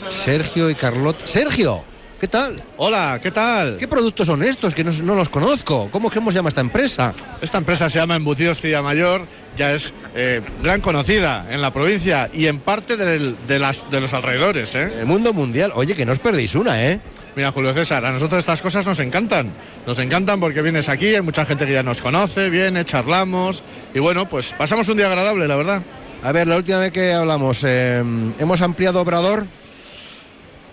Sergio 0.09 0.69
y 0.69 0.75
Carlota. 0.75 1.27
Sergio, 1.27 1.83
¿qué 2.19 2.27
tal? 2.27 2.61
Hola, 2.77 3.19
¿qué 3.21 3.31
tal? 3.31 3.77
¿Qué 3.77 3.87
productos 3.87 4.27
son 4.27 4.43
estos? 4.43 4.73
Que 4.73 4.83
no, 4.83 4.91
no 4.91 5.15
los 5.15 5.29
conozco. 5.29 5.89
¿Cómo 5.91 6.09
que 6.09 6.19
hemos 6.19 6.33
llama 6.33 6.49
esta 6.49 6.61
empresa? 6.61 7.13
Esta 7.41 7.57
empresa 7.57 7.89
se 7.89 7.99
llama 7.99 8.15
Embutidos 8.15 8.59
Cilla 8.59 8.81
Mayor, 8.81 9.25
ya 9.55 9.73
es 9.73 9.93
eh, 10.15 10.41
gran 10.63 10.81
conocida 10.81 11.45
en 11.49 11.61
la 11.61 11.71
provincia 11.71 12.29
y 12.33 12.47
en 12.47 12.59
parte 12.59 12.97
del- 12.97 13.35
de, 13.47 13.59
las, 13.59 13.89
de 13.91 14.01
los 14.01 14.13
alrededores. 14.13 14.73
¿eh? 14.75 14.91
El 14.99 15.05
mundo 15.05 15.33
mundial. 15.33 15.71
Oye, 15.75 15.95
que 15.95 16.05
no 16.05 16.11
os 16.11 16.19
perdéis 16.19 16.55
una, 16.55 16.83
¿eh? 16.87 16.99
Mira, 17.35 17.51
Julio 17.51 17.71
César, 17.71 18.03
a 18.03 18.11
nosotros 18.11 18.39
estas 18.39 18.63
cosas 18.63 18.83
nos 18.87 18.99
encantan. 18.99 19.51
Nos 19.85 19.99
encantan 19.99 20.39
porque 20.39 20.63
vienes 20.63 20.89
aquí, 20.89 21.13
hay 21.13 21.21
mucha 21.21 21.45
gente 21.45 21.67
que 21.67 21.73
ya 21.73 21.83
nos 21.83 22.01
conoce, 22.01 22.49
viene, 22.49 22.83
charlamos 22.83 23.61
y 23.93 23.99
bueno, 23.99 24.27
pues 24.27 24.53
pasamos 24.57 24.89
un 24.89 24.97
día 24.97 25.05
agradable, 25.07 25.47
la 25.47 25.55
verdad. 25.55 25.83
A 26.23 26.31
ver, 26.31 26.47
la 26.47 26.57
última 26.57 26.79
vez 26.79 26.91
que 26.91 27.13
hablamos, 27.13 27.63
eh, 27.63 28.01
¿hemos 28.39 28.61
ampliado 28.61 29.01
Obrador? 29.01 29.45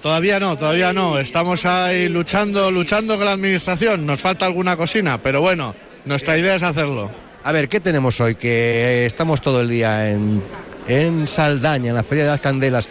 Todavía 0.05 0.39
no, 0.39 0.55
todavía 0.59 0.93
no. 0.93 1.19
Estamos 1.19 1.65
ahí 1.65 2.11
luchando, 2.11 2.71
luchando 2.71 3.17
con 3.17 3.25
la 3.25 3.33
administración. 3.33 4.05
Nos 4.05 4.21
falta 4.21 4.45
alguna 4.45 4.77
cosina, 4.77 5.17
pero 5.23 5.41
bueno, 5.41 5.75
nuestra 6.05 6.37
idea 6.37 6.57
es 6.57 6.63
hacerlo. 6.63 7.11
A 7.43 7.53
ver, 7.53 7.71
¿qué 7.71 7.81
tenemos 7.81 8.21
hoy? 8.21 8.35
Que 8.35 9.07
estamos 9.07 9.41
todo 9.41 9.63
el 9.63 9.71
día 9.71 10.11
en, 10.11 10.43
en 10.89 11.27
Saldaña, 11.27 11.89
en 11.89 11.95
la 11.95 12.03
Feria 12.03 12.25
de 12.25 12.31
las 12.33 12.41
Candelas. 12.43 12.87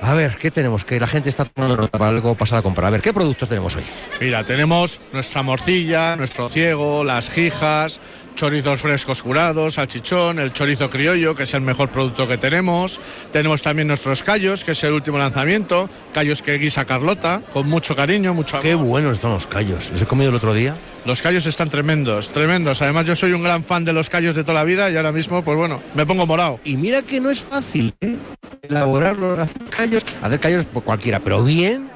A 0.00 0.14
ver, 0.14 0.36
¿qué 0.38 0.50
tenemos? 0.50 0.84
Que 0.84 0.98
la 0.98 1.06
gente 1.06 1.28
está 1.28 1.44
tomando 1.44 1.76
nota 1.76 1.96
para 1.96 2.10
algo 2.10 2.34
pasar 2.34 2.58
a 2.58 2.62
comprar. 2.62 2.88
A 2.88 2.90
ver, 2.90 3.00
¿qué 3.00 3.12
productos 3.12 3.48
tenemos 3.48 3.76
hoy? 3.76 3.84
Mira, 4.20 4.42
tenemos 4.42 5.00
nuestra 5.12 5.42
morcilla, 5.42 6.16
nuestro 6.16 6.48
ciego, 6.48 7.04
las 7.04 7.30
jijas, 7.30 8.00
chorizos 8.38 8.80
frescos 8.80 9.20
curados, 9.20 9.74
salchichón, 9.74 10.38
el 10.38 10.52
chorizo 10.52 10.88
criollo, 10.88 11.34
que 11.34 11.42
es 11.42 11.54
el 11.54 11.60
mejor 11.60 11.88
producto 11.88 12.28
que 12.28 12.38
tenemos. 12.38 13.00
Tenemos 13.32 13.62
también 13.62 13.88
nuestros 13.88 14.22
callos, 14.22 14.62
que 14.62 14.72
es 14.72 14.84
el 14.84 14.92
último 14.92 15.18
lanzamiento, 15.18 15.90
callos 16.14 16.40
que 16.40 16.56
guisa 16.56 16.84
Carlota, 16.84 17.42
con 17.52 17.68
mucho 17.68 17.96
cariño, 17.96 18.34
mucho 18.34 18.56
amor. 18.56 18.62
Qué 18.62 18.76
buenos 18.76 19.14
están 19.14 19.32
los 19.32 19.48
callos. 19.48 19.90
¿Les 19.90 20.02
he 20.02 20.06
comido 20.06 20.30
el 20.30 20.36
otro 20.36 20.54
día? 20.54 20.76
Los 21.04 21.20
callos 21.20 21.46
están 21.46 21.68
tremendos, 21.68 22.30
tremendos. 22.30 22.80
Además, 22.80 23.06
yo 23.06 23.16
soy 23.16 23.32
un 23.32 23.42
gran 23.42 23.64
fan 23.64 23.84
de 23.84 23.92
los 23.92 24.08
callos 24.08 24.36
de 24.36 24.44
toda 24.44 24.54
la 24.54 24.64
vida 24.64 24.88
y 24.88 24.96
ahora 24.96 25.10
mismo, 25.10 25.42
pues 25.42 25.56
bueno, 25.56 25.82
me 25.96 26.06
pongo 26.06 26.24
morado. 26.24 26.60
Y 26.62 26.76
mira 26.76 27.02
que 27.02 27.20
no 27.20 27.30
es 27.30 27.42
fácil, 27.42 27.92
¿eh? 28.00 28.14
Elaborar 28.62 29.16
los 29.16 29.48
callos, 29.70 30.04
hacer 30.22 30.38
callos 30.38 30.64
por 30.66 30.84
cualquiera, 30.84 31.18
pero 31.18 31.42
bien. 31.42 31.90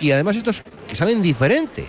Y 0.00 0.10
además 0.10 0.36
estos 0.36 0.62
que 0.86 0.94
saben 0.94 1.22
diferentes. 1.22 1.86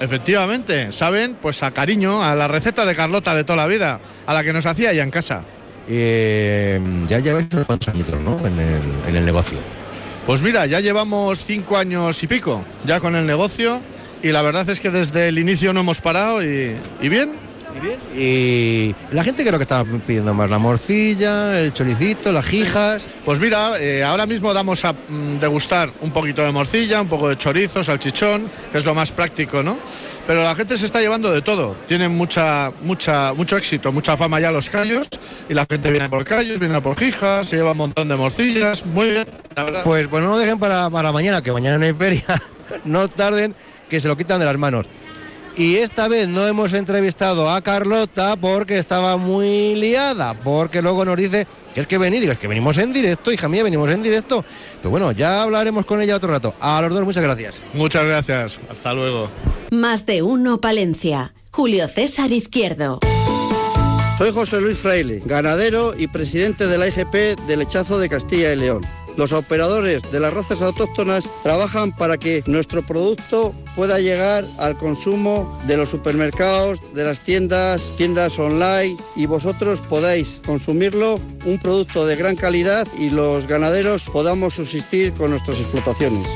Efectivamente, 0.00 0.92
saben 0.92 1.36
pues 1.40 1.62
a 1.62 1.72
cariño, 1.72 2.24
a 2.24 2.34
la 2.34 2.48
receta 2.48 2.86
de 2.86 2.96
Carlota 2.96 3.34
de 3.34 3.44
toda 3.44 3.58
la 3.58 3.66
vida, 3.66 4.00
a 4.26 4.32
la 4.32 4.42
que 4.42 4.52
nos 4.52 4.64
hacía 4.64 4.92
ella 4.92 5.02
en 5.02 5.10
casa. 5.10 5.42
Eh, 5.88 6.80
ya 7.06 7.18
lleváis 7.18 7.48
unos 7.52 7.66
cuantos 7.66 7.88
añitos, 7.88 8.18
¿no? 8.20 8.38
En 8.46 8.58
el, 8.58 9.08
en 9.08 9.16
el 9.16 9.26
negocio. 9.26 9.58
Pues 10.24 10.42
mira, 10.42 10.64
ya 10.64 10.80
llevamos 10.80 11.44
cinco 11.44 11.76
años 11.76 12.22
y 12.22 12.26
pico 12.26 12.64
ya 12.86 13.00
con 13.00 13.14
el 13.14 13.26
negocio 13.26 13.80
y 14.22 14.28
la 14.28 14.42
verdad 14.42 14.68
es 14.70 14.80
que 14.80 14.90
desde 14.90 15.28
el 15.28 15.38
inicio 15.38 15.72
no 15.72 15.80
hemos 15.80 16.00
parado 16.00 16.42
y, 16.42 16.76
y 17.00 17.08
bien. 17.08 17.32
Y 18.14 18.94
la 19.12 19.24
gente 19.24 19.44
creo 19.44 19.58
que 19.58 19.62
estaba 19.62 19.84
pidiendo 20.06 20.34
más 20.34 20.50
la 20.50 20.58
morcilla, 20.58 21.58
el 21.58 21.72
choricito, 21.72 22.32
las 22.32 22.46
jijas. 22.46 23.06
Pues 23.24 23.40
mira, 23.40 23.80
eh, 23.80 24.02
ahora 24.02 24.26
mismo 24.26 24.52
damos 24.52 24.84
a 24.84 24.92
mm, 24.92 25.38
degustar 25.38 25.90
un 26.00 26.10
poquito 26.10 26.42
de 26.42 26.52
morcilla, 26.52 27.00
un 27.00 27.08
poco 27.08 27.28
de 27.28 27.36
chorizo, 27.36 27.82
salchichón, 27.84 28.50
que 28.72 28.78
es 28.78 28.84
lo 28.84 28.94
más 28.94 29.12
práctico, 29.12 29.62
¿no? 29.62 29.78
Pero 30.26 30.42
la 30.42 30.54
gente 30.54 30.76
se 30.76 30.86
está 30.86 31.00
llevando 31.00 31.32
de 31.32 31.42
todo. 31.42 31.76
Tienen 31.88 32.12
mucha, 32.12 32.70
mucha, 32.82 33.32
mucho 33.32 33.56
éxito, 33.56 33.92
mucha 33.92 34.16
fama 34.16 34.40
ya 34.40 34.50
los 34.50 34.68
callos 34.68 35.08
y 35.48 35.54
la 35.54 35.66
gente 35.68 35.90
viene 35.90 36.08
por 36.08 36.24
callos, 36.24 36.60
viene 36.60 36.80
por 36.80 36.96
jijas, 36.98 37.48
se 37.48 37.56
lleva 37.56 37.72
un 37.72 37.78
montón 37.78 38.08
de 38.08 38.16
morcillas. 38.16 38.84
Muy 38.84 39.10
bien, 39.10 39.26
la 39.56 39.64
verdad. 39.64 39.82
Pues, 39.84 40.08
pues 40.08 40.22
no 40.22 40.30
lo 40.30 40.38
dejen 40.38 40.58
para, 40.58 40.90
para 40.90 41.12
mañana, 41.12 41.42
que 41.42 41.52
mañana 41.52 41.78
no 41.78 41.84
hay 41.84 41.94
feria. 41.94 42.24
no 42.84 43.08
tarden, 43.08 43.54
que 43.88 44.00
se 44.00 44.08
lo 44.08 44.16
quitan 44.16 44.38
de 44.38 44.44
las 44.44 44.58
manos. 44.58 44.86
Y 45.60 45.76
esta 45.76 46.08
vez 46.08 46.26
no 46.26 46.46
hemos 46.46 46.72
entrevistado 46.72 47.50
a 47.50 47.60
Carlota 47.60 48.34
porque 48.34 48.78
estaba 48.78 49.18
muy 49.18 49.74
liada, 49.74 50.32
porque 50.42 50.80
luego 50.80 51.04
nos 51.04 51.18
dice 51.18 51.46
que 51.74 51.82
es 51.82 51.86
que 51.86 51.98
venid, 51.98 52.20
digo, 52.20 52.32
es 52.32 52.38
que 52.38 52.48
venimos 52.48 52.78
en 52.78 52.94
directo, 52.94 53.30
hija 53.30 53.46
mía, 53.46 53.62
venimos 53.62 53.90
en 53.90 54.02
directo. 54.02 54.42
Pero 54.78 54.88
bueno, 54.88 55.12
ya 55.12 55.42
hablaremos 55.42 55.84
con 55.84 56.00
ella 56.00 56.16
otro 56.16 56.30
rato. 56.30 56.54
A 56.60 56.80
los 56.80 56.94
dos, 56.94 57.04
muchas 57.04 57.22
gracias. 57.22 57.60
Muchas 57.74 58.06
gracias, 58.06 58.58
hasta 58.70 58.94
luego. 58.94 59.28
Más 59.70 60.06
de 60.06 60.22
uno 60.22 60.62
Palencia. 60.62 61.34
Julio 61.52 61.88
César 61.88 62.32
Izquierdo. 62.32 63.00
Soy 64.16 64.32
José 64.32 64.62
Luis 64.62 64.78
Fraile, 64.78 65.20
ganadero 65.26 65.92
y 65.94 66.06
presidente 66.06 66.68
de 66.68 66.78
la 66.78 66.88
IGP 66.88 67.38
de 67.46 67.56
Lechazo 67.58 67.98
de 67.98 68.08
Castilla 68.08 68.54
y 68.54 68.56
León. 68.56 68.86
Los 69.16 69.32
operadores 69.32 70.02
de 70.10 70.20
las 70.20 70.32
razas 70.32 70.62
autóctonas 70.62 71.28
trabajan 71.42 71.92
para 71.92 72.16
que 72.16 72.42
nuestro 72.46 72.82
producto 72.82 73.54
pueda 73.76 73.98
llegar 73.98 74.44
al 74.58 74.76
consumo 74.76 75.58
de 75.66 75.76
los 75.76 75.88
supermercados, 75.88 76.80
de 76.94 77.04
las 77.04 77.20
tiendas, 77.20 77.92
tiendas 77.96 78.38
online 78.38 78.96
y 79.16 79.26
vosotros 79.26 79.80
podáis 79.80 80.40
consumirlo, 80.44 81.20
un 81.44 81.58
producto 81.58 82.06
de 82.06 82.16
gran 82.16 82.36
calidad 82.36 82.86
y 82.98 83.10
los 83.10 83.46
ganaderos 83.46 84.08
podamos 84.10 84.54
subsistir 84.54 85.12
con 85.12 85.30
nuestras 85.30 85.58
explotaciones. 85.58 86.26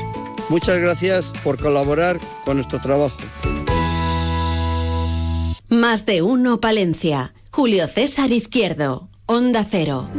Muchas 0.49 0.77
gracias 0.77 1.33
por 1.43 1.57
colaborar 1.59 2.19
con 2.43 2.57
nuestro 2.57 2.79
trabajo. 2.79 3.17
Más 5.69 6.05
de 6.05 6.21
uno 6.21 6.61
Palencia. 6.61 7.33
Julio 7.51 7.87
César 7.87 8.31
Izquierdo. 8.31 9.09
Onda 9.25 9.65
Cero. 9.69 10.09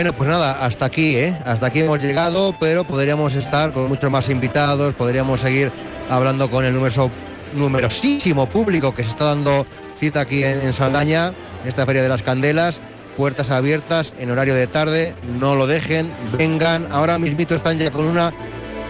Bueno, 0.00 0.14
pues 0.14 0.30
nada, 0.30 0.52
hasta 0.52 0.86
aquí, 0.86 1.14
¿eh? 1.14 1.36
Hasta 1.44 1.66
aquí 1.66 1.80
hemos 1.80 2.02
llegado, 2.02 2.54
pero 2.58 2.84
podríamos 2.84 3.34
estar 3.34 3.70
con 3.74 3.86
muchos 3.86 4.10
más 4.10 4.30
invitados, 4.30 4.94
podríamos 4.94 5.40
seguir 5.40 5.70
hablando 6.08 6.50
con 6.50 6.64
el 6.64 6.72
numeroso, 6.72 7.10
numerosísimo 7.52 8.48
público 8.48 8.94
que 8.94 9.04
se 9.04 9.10
está 9.10 9.26
dando 9.26 9.66
cita 9.98 10.20
aquí 10.20 10.42
en, 10.42 10.62
en 10.62 10.72
Saldaña, 10.72 11.34
en 11.62 11.68
esta 11.68 11.84
Feria 11.84 12.00
de 12.00 12.08
las 12.08 12.22
Candelas. 12.22 12.80
Puertas 13.14 13.50
abiertas 13.50 14.14
en 14.18 14.30
horario 14.30 14.54
de 14.54 14.66
tarde, 14.68 15.14
no 15.38 15.54
lo 15.54 15.66
dejen, 15.66 16.10
vengan. 16.32 16.88
Ahora 16.90 17.18
mismito 17.18 17.54
están 17.54 17.78
ya 17.78 17.90
con 17.90 18.06
una 18.06 18.32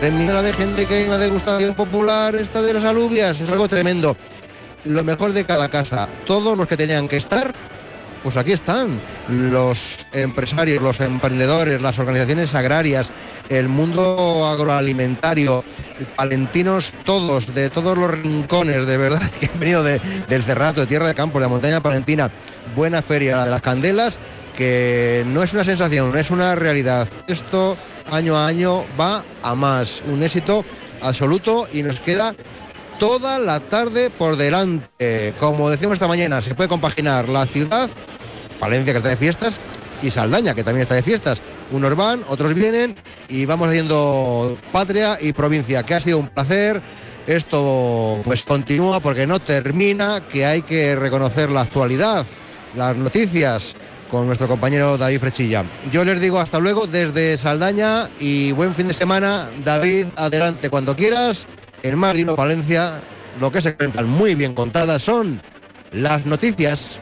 terminada 0.00 0.42
de 0.42 0.52
gente 0.52 0.86
que 0.86 0.94
hay 0.94 1.08
una 1.08 1.18
degustación 1.18 1.74
popular, 1.74 2.36
esta 2.36 2.62
de 2.62 2.74
las 2.74 2.84
alubias, 2.84 3.40
es 3.40 3.50
algo 3.50 3.66
tremendo. 3.66 4.16
Lo 4.84 5.02
mejor 5.02 5.32
de 5.32 5.44
cada 5.44 5.68
casa, 5.70 6.08
todos 6.24 6.56
los 6.56 6.68
que 6.68 6.76
tenían 6.76 7.08
que 7.08 7.16
estar 7.16 7.52
pues 8.22 8.36
aquí 8.36 8.52
están 8.52 9.00
los 9.28 10.06
empresarios, 10.12 10.82
los 10.82 11.00
emprendedores, 11.00 11.80
las 11.80 11.98
organizaciones 11.98 12.54
agrarias, 12.54 13.10
el 13.48 13.68
mundo 13.68 14.46
agroalimentario, 14.46 15.64
palentinos 16.16 16.92
todos, 17.04 17.54
de 17.54 17.70
todos 17.70 17.96
los 17.96 18.10
rincones, 18.10 18.86
de 18.86 18.96
verdad, 18.96 19.22
que 19.40 19.46
han 19.52 19.58
venido 19.58 19.82
de- 19.82 20.00
del 20.28 20.42
Cerrato, 20.42 20.80
de 20.82 20.86
Tierra 20.86 21.08
de 21.08 21.14
Campo, 21.14 21.38
de 21.38 21.44
la 21.44 21.48
montaña 21.48 21.82
palentina. 21.82 22.30
Buena 22.76 23.02
feria, 23.02 23.36
la 23.36 23.44
de 23.46 23.50
las 23.50 23.62
candelas, 23.62 24.18
que 24.56 25.24
no 25.26 25.42
es 25.42 25.52
una 25.52 25.64
sensación, 25.64 26.16
es 26.18 26.30
una 26.30 26.54
realidad. 26.54 27.08
Esto 27.26 27.76
año 28.10 28.36
a 28.36 28.46
año 28.46 28.84
va 29.00 29.24
a 29.42 29.54
más, 29.54 30.02
un 30.06 30.22
éxito 30.22 30.64
absoluto 31.02 31.66
y 31.72 31.82
nos 31.82 31.98
queda 32.00 32.34
toda 33.00 33.38
la 33.38 33.58
tarde 33.58 34.10
por 34.10 34.36
delante. 34.36 35.34
Como 35.40 35.70
decimos 35.70 35.94
esta 35.94 36.06
mañana, 36.06 36.40
se 36.42 36.54
puede 36.54 36.68
compaginar 36.68 37.28
la 37.28 37.46
ciudad, 37.46 37.90
Palencia 38.60 38.92
que 38.92 38.98
está 38.98 39.08
de 39.08 39.16
fiestas, 39.16 39.58
y 40.02 40.10
Saldaña 40.10 40.54
que 40.54 40.62
también 40.62 40.82
está 40.82 40.94
de 40.94 41.02
fiestas. 41.02 41.42
Unos 41.72 41.96
van, 41.96 42.24
otros 42.28 42.54
vienen 42.54 42.94
y 43.28 43.46
vamos 43.46 43.68
haciendo 43.68 44.56
patria 44.70 45.18
y 45.20 45.32
provincia, 45.32 45.82
que 45.82 45.94
ha 45.94 46.00
sido 46.00 46.18
un 46.18 46.28
placer. 46.28 46.80
Esto 47.26 48.20
pues 48.22 48.42
continúa 48.42 49.00
porque 49.00 49.26
no 49.26 49.40
termina, 49.40 50.20
que 50.28 50.44
hay 50.44 50.62
que 50.62 50.94
reconocer 50.94 51.48
la 51.50 51.62
actualidad, 51.62 52.26
las 52.76 52.96
noticias 52.96 53.74
con 54.10 54.26
nuestro 54.26 54.48
compañero 54.48 54.98
David 54.98 55.20
Frechilla. 55.20 55.64
Yo 55.92 56.04
les 56.04 56.20
digo 56.20 56.40
hasta 56.40 56.58
luego 56.58 56.86
desde 56.86 57.38
Saldaña 57.38 58.10
y 58.18 58.52
buen 58.52 58.74
fin 58.74 58.88
de 58.88 58.94
semana. 58.94 59.48
David, 59.64 60.06
adelante 60.16 60.68
cuando 60.68 60.96
quieras. 60.96 61.46
En 61.82 61.98
Más 61.98 62.14
de 62.14 62.24
Uno 62.24 62.36
Palencia, 62.36 63.00
lo 63.40 63.50
que 63.50 63.62
se 63.62 63.74
cuentan 63.74 64.08
muy 64.08 64.34
bien 64.34 64.54
contadas 64.54 65.02
son 65.02 65.40
las 65.92 66.26
noticias. 66.26 66.98